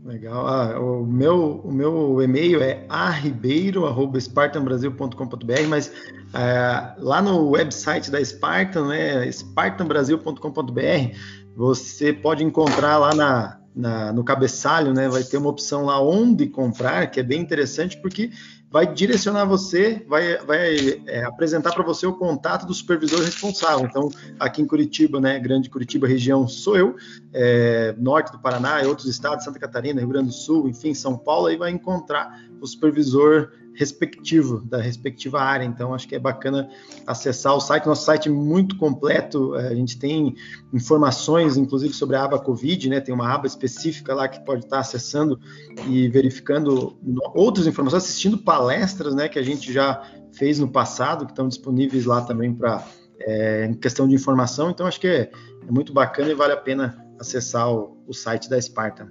Legal. 0.04 0.46
Ah, 0.46 0.80
o, 0.80 1.04
meu, 1.04 1.60
o 1.62 1.70
meu 1.70 2.22
e-mail 2.22 2.62
é 2.62 2.86
arribeiro.spartanbrasil.com.br, 2.88 5.68
mas 5.68 5.92
é, 6.32 6.94
lá 6.98 7.20
no 7.20 7.50
website 7.50 8.10
da 8.10 8.24
Spartan, 8.24 8.88
né, 8.88 9.30
spartanbrasil.com.br, 9.30 11.14
você 11.54 12.10
pode 12.12 12.42
encontrar 12.42 12.96
lá 12.96 13.14
na, 13.14 13.60
na, 13.74 14.12
no 14.12 14.24
cabeçalho, 14.24 14.92
né, 14.92 15.08
vai 15.08 15.22
ter 15.22 15.36
uma 15.36 15.50
opção 15.50 15.84
lá 15.84 16.00
onde 16.00 16.46
comprar, 16.46 17.10
que 17.10 17.20
é 17.20 17.22
bem 17.22 17.40
interessante, 17.40 17.96
porque 18.00 18.30
vai 18.70 18.92
direcionar 18.92 19.46
você, 19.46 20.04
vai, 20.06 20.36
vai 20.38 21.02
é, 21.06 21.24
apresentar 21.24 21.72
para 21.72 21.82
você 21.82 22.06
o 22.06 22.12
contato 22.12 22.66
do 22.66 22.74
supervisor 22.74 23.20
responsável. 23.20 23.86
Então, 23.86 24.10
aqui 24.38 24.60
em 24.60 24.66
Curitiba, 24.66 25.20
né, 25.20 25.38
Grande 25.38 25.70
Curitiba 25.70 26.06
região, 26.06 26.46
sou 26.46 26.76
eu, 26.76 26.96
é, 27.32 27.94
norte 27.98 28.32
do 28.32 28.38
Paraná 28.38 28.82
e 28.82 28.86
outros 28.86 29.08
estados, 29.08 29.44
Santa 29.44 29.58
Catarina, 29.58 30.00
Rio 30.00 30.10
Grande 30.10 30.28
do 30.28 30.34
Sul, 30.34 30.68
enfim, 30.68 30.92
São 30.92 31.16
Paulo, 31.16 31.46
aí 31.46 31.56
vai 31.56 31.70
encontrar 31.70 32.42
o 32.60 32.66
supervisor 32.66 33.52
respectivo 33.74 34.60
da 34.60 34.80
respectiva 34.80 35.40
área. 35.40 35.64
Então, 35.64 35.94
acho 35.94 36.08
que 36.08 36.14
é 36.14 36.18
bacana 36.18 36.68
acessar 37.06 37.54
o 37.54 37.60
site. 37.60 37.86
Nosso 37.86 38.04
site 38.04 38.28
é 38.28 38.32
muito 38.32 38.76
completo. 38.76 39.54
É, 39.54 39.68
a 39.68 39.74
gente 39.74 39.98
tem 39.98 40.34
informações, 40.72 41.56
inclusive, 41.56 41.94
sobre 41.94 42.16
a 42.16 42.24
aba 42.24 42.38
Covid, 42.38 42.88
né? 42.88 43.00
Tem 43.00 43.14
uma 43.14 43.32
aba 43.32 43.46
específica 43.46 44.14
lá 44.14 44.28
que 44.28 44.44
pode 44.44 44.64
estar 44.64 44.80
acessando 44.80 45.38
e 45.86 46.08
verificando 46.08 46.98
outras 47.34 47.66
informações, 47.66 48.04
assistindo 48.04 48.38
palestras, 48.38 49.14
né? 49.14 49.28
Que 49.28 49.38
a 49.38 49.44
gente 49.44 49.72
já 49.72 50.02
fez 50.32 50.58
no 50.58 50.68
passado, 50.68 51.24
que 51.24 51.32
estão 51.32 51.48
disponíveis 51.48 52.04
lá 52.04 52.20
também 52.22 52.54
para 52.54 52.84
é, 53.20 53.66
em 53.66 53.74
questão 53.74 54.06
de 54.08 54.14
informação. 54.14 54.70
Então, 54.70 54.86
acho 54.86 55.00
que 55.00 55.08
é, 55.08 55.30
é, 55.66 55.70
muito 55.70 55.92
bacana 55.92 56.30
e 56.30 56.34
vale 56.34 56.52
a 56.52 56.56
pena 56.56 57.04
acessar 57.20 57.72
o, 57.72 58.02
o 58.06 58.14
site 58.14 58.48
da 58.48 58.60
Sparta. 58.60 59.08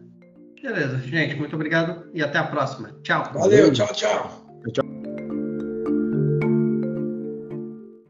Beleza, 0.62 1.00
gente, 1.00 1.36
muito 1.36 1.56
obrigado 1.56 2.10
e 2.14 2.22
até 2.22 2.40
a 2.40 2.44
próxima. 2.44 2.96
Tchau. 3.04 3.32
Valeu, 3.34 3.72
tchau, 3.72 3.88
tchau. 3.94 4.47
Ciao. 4.74 4.97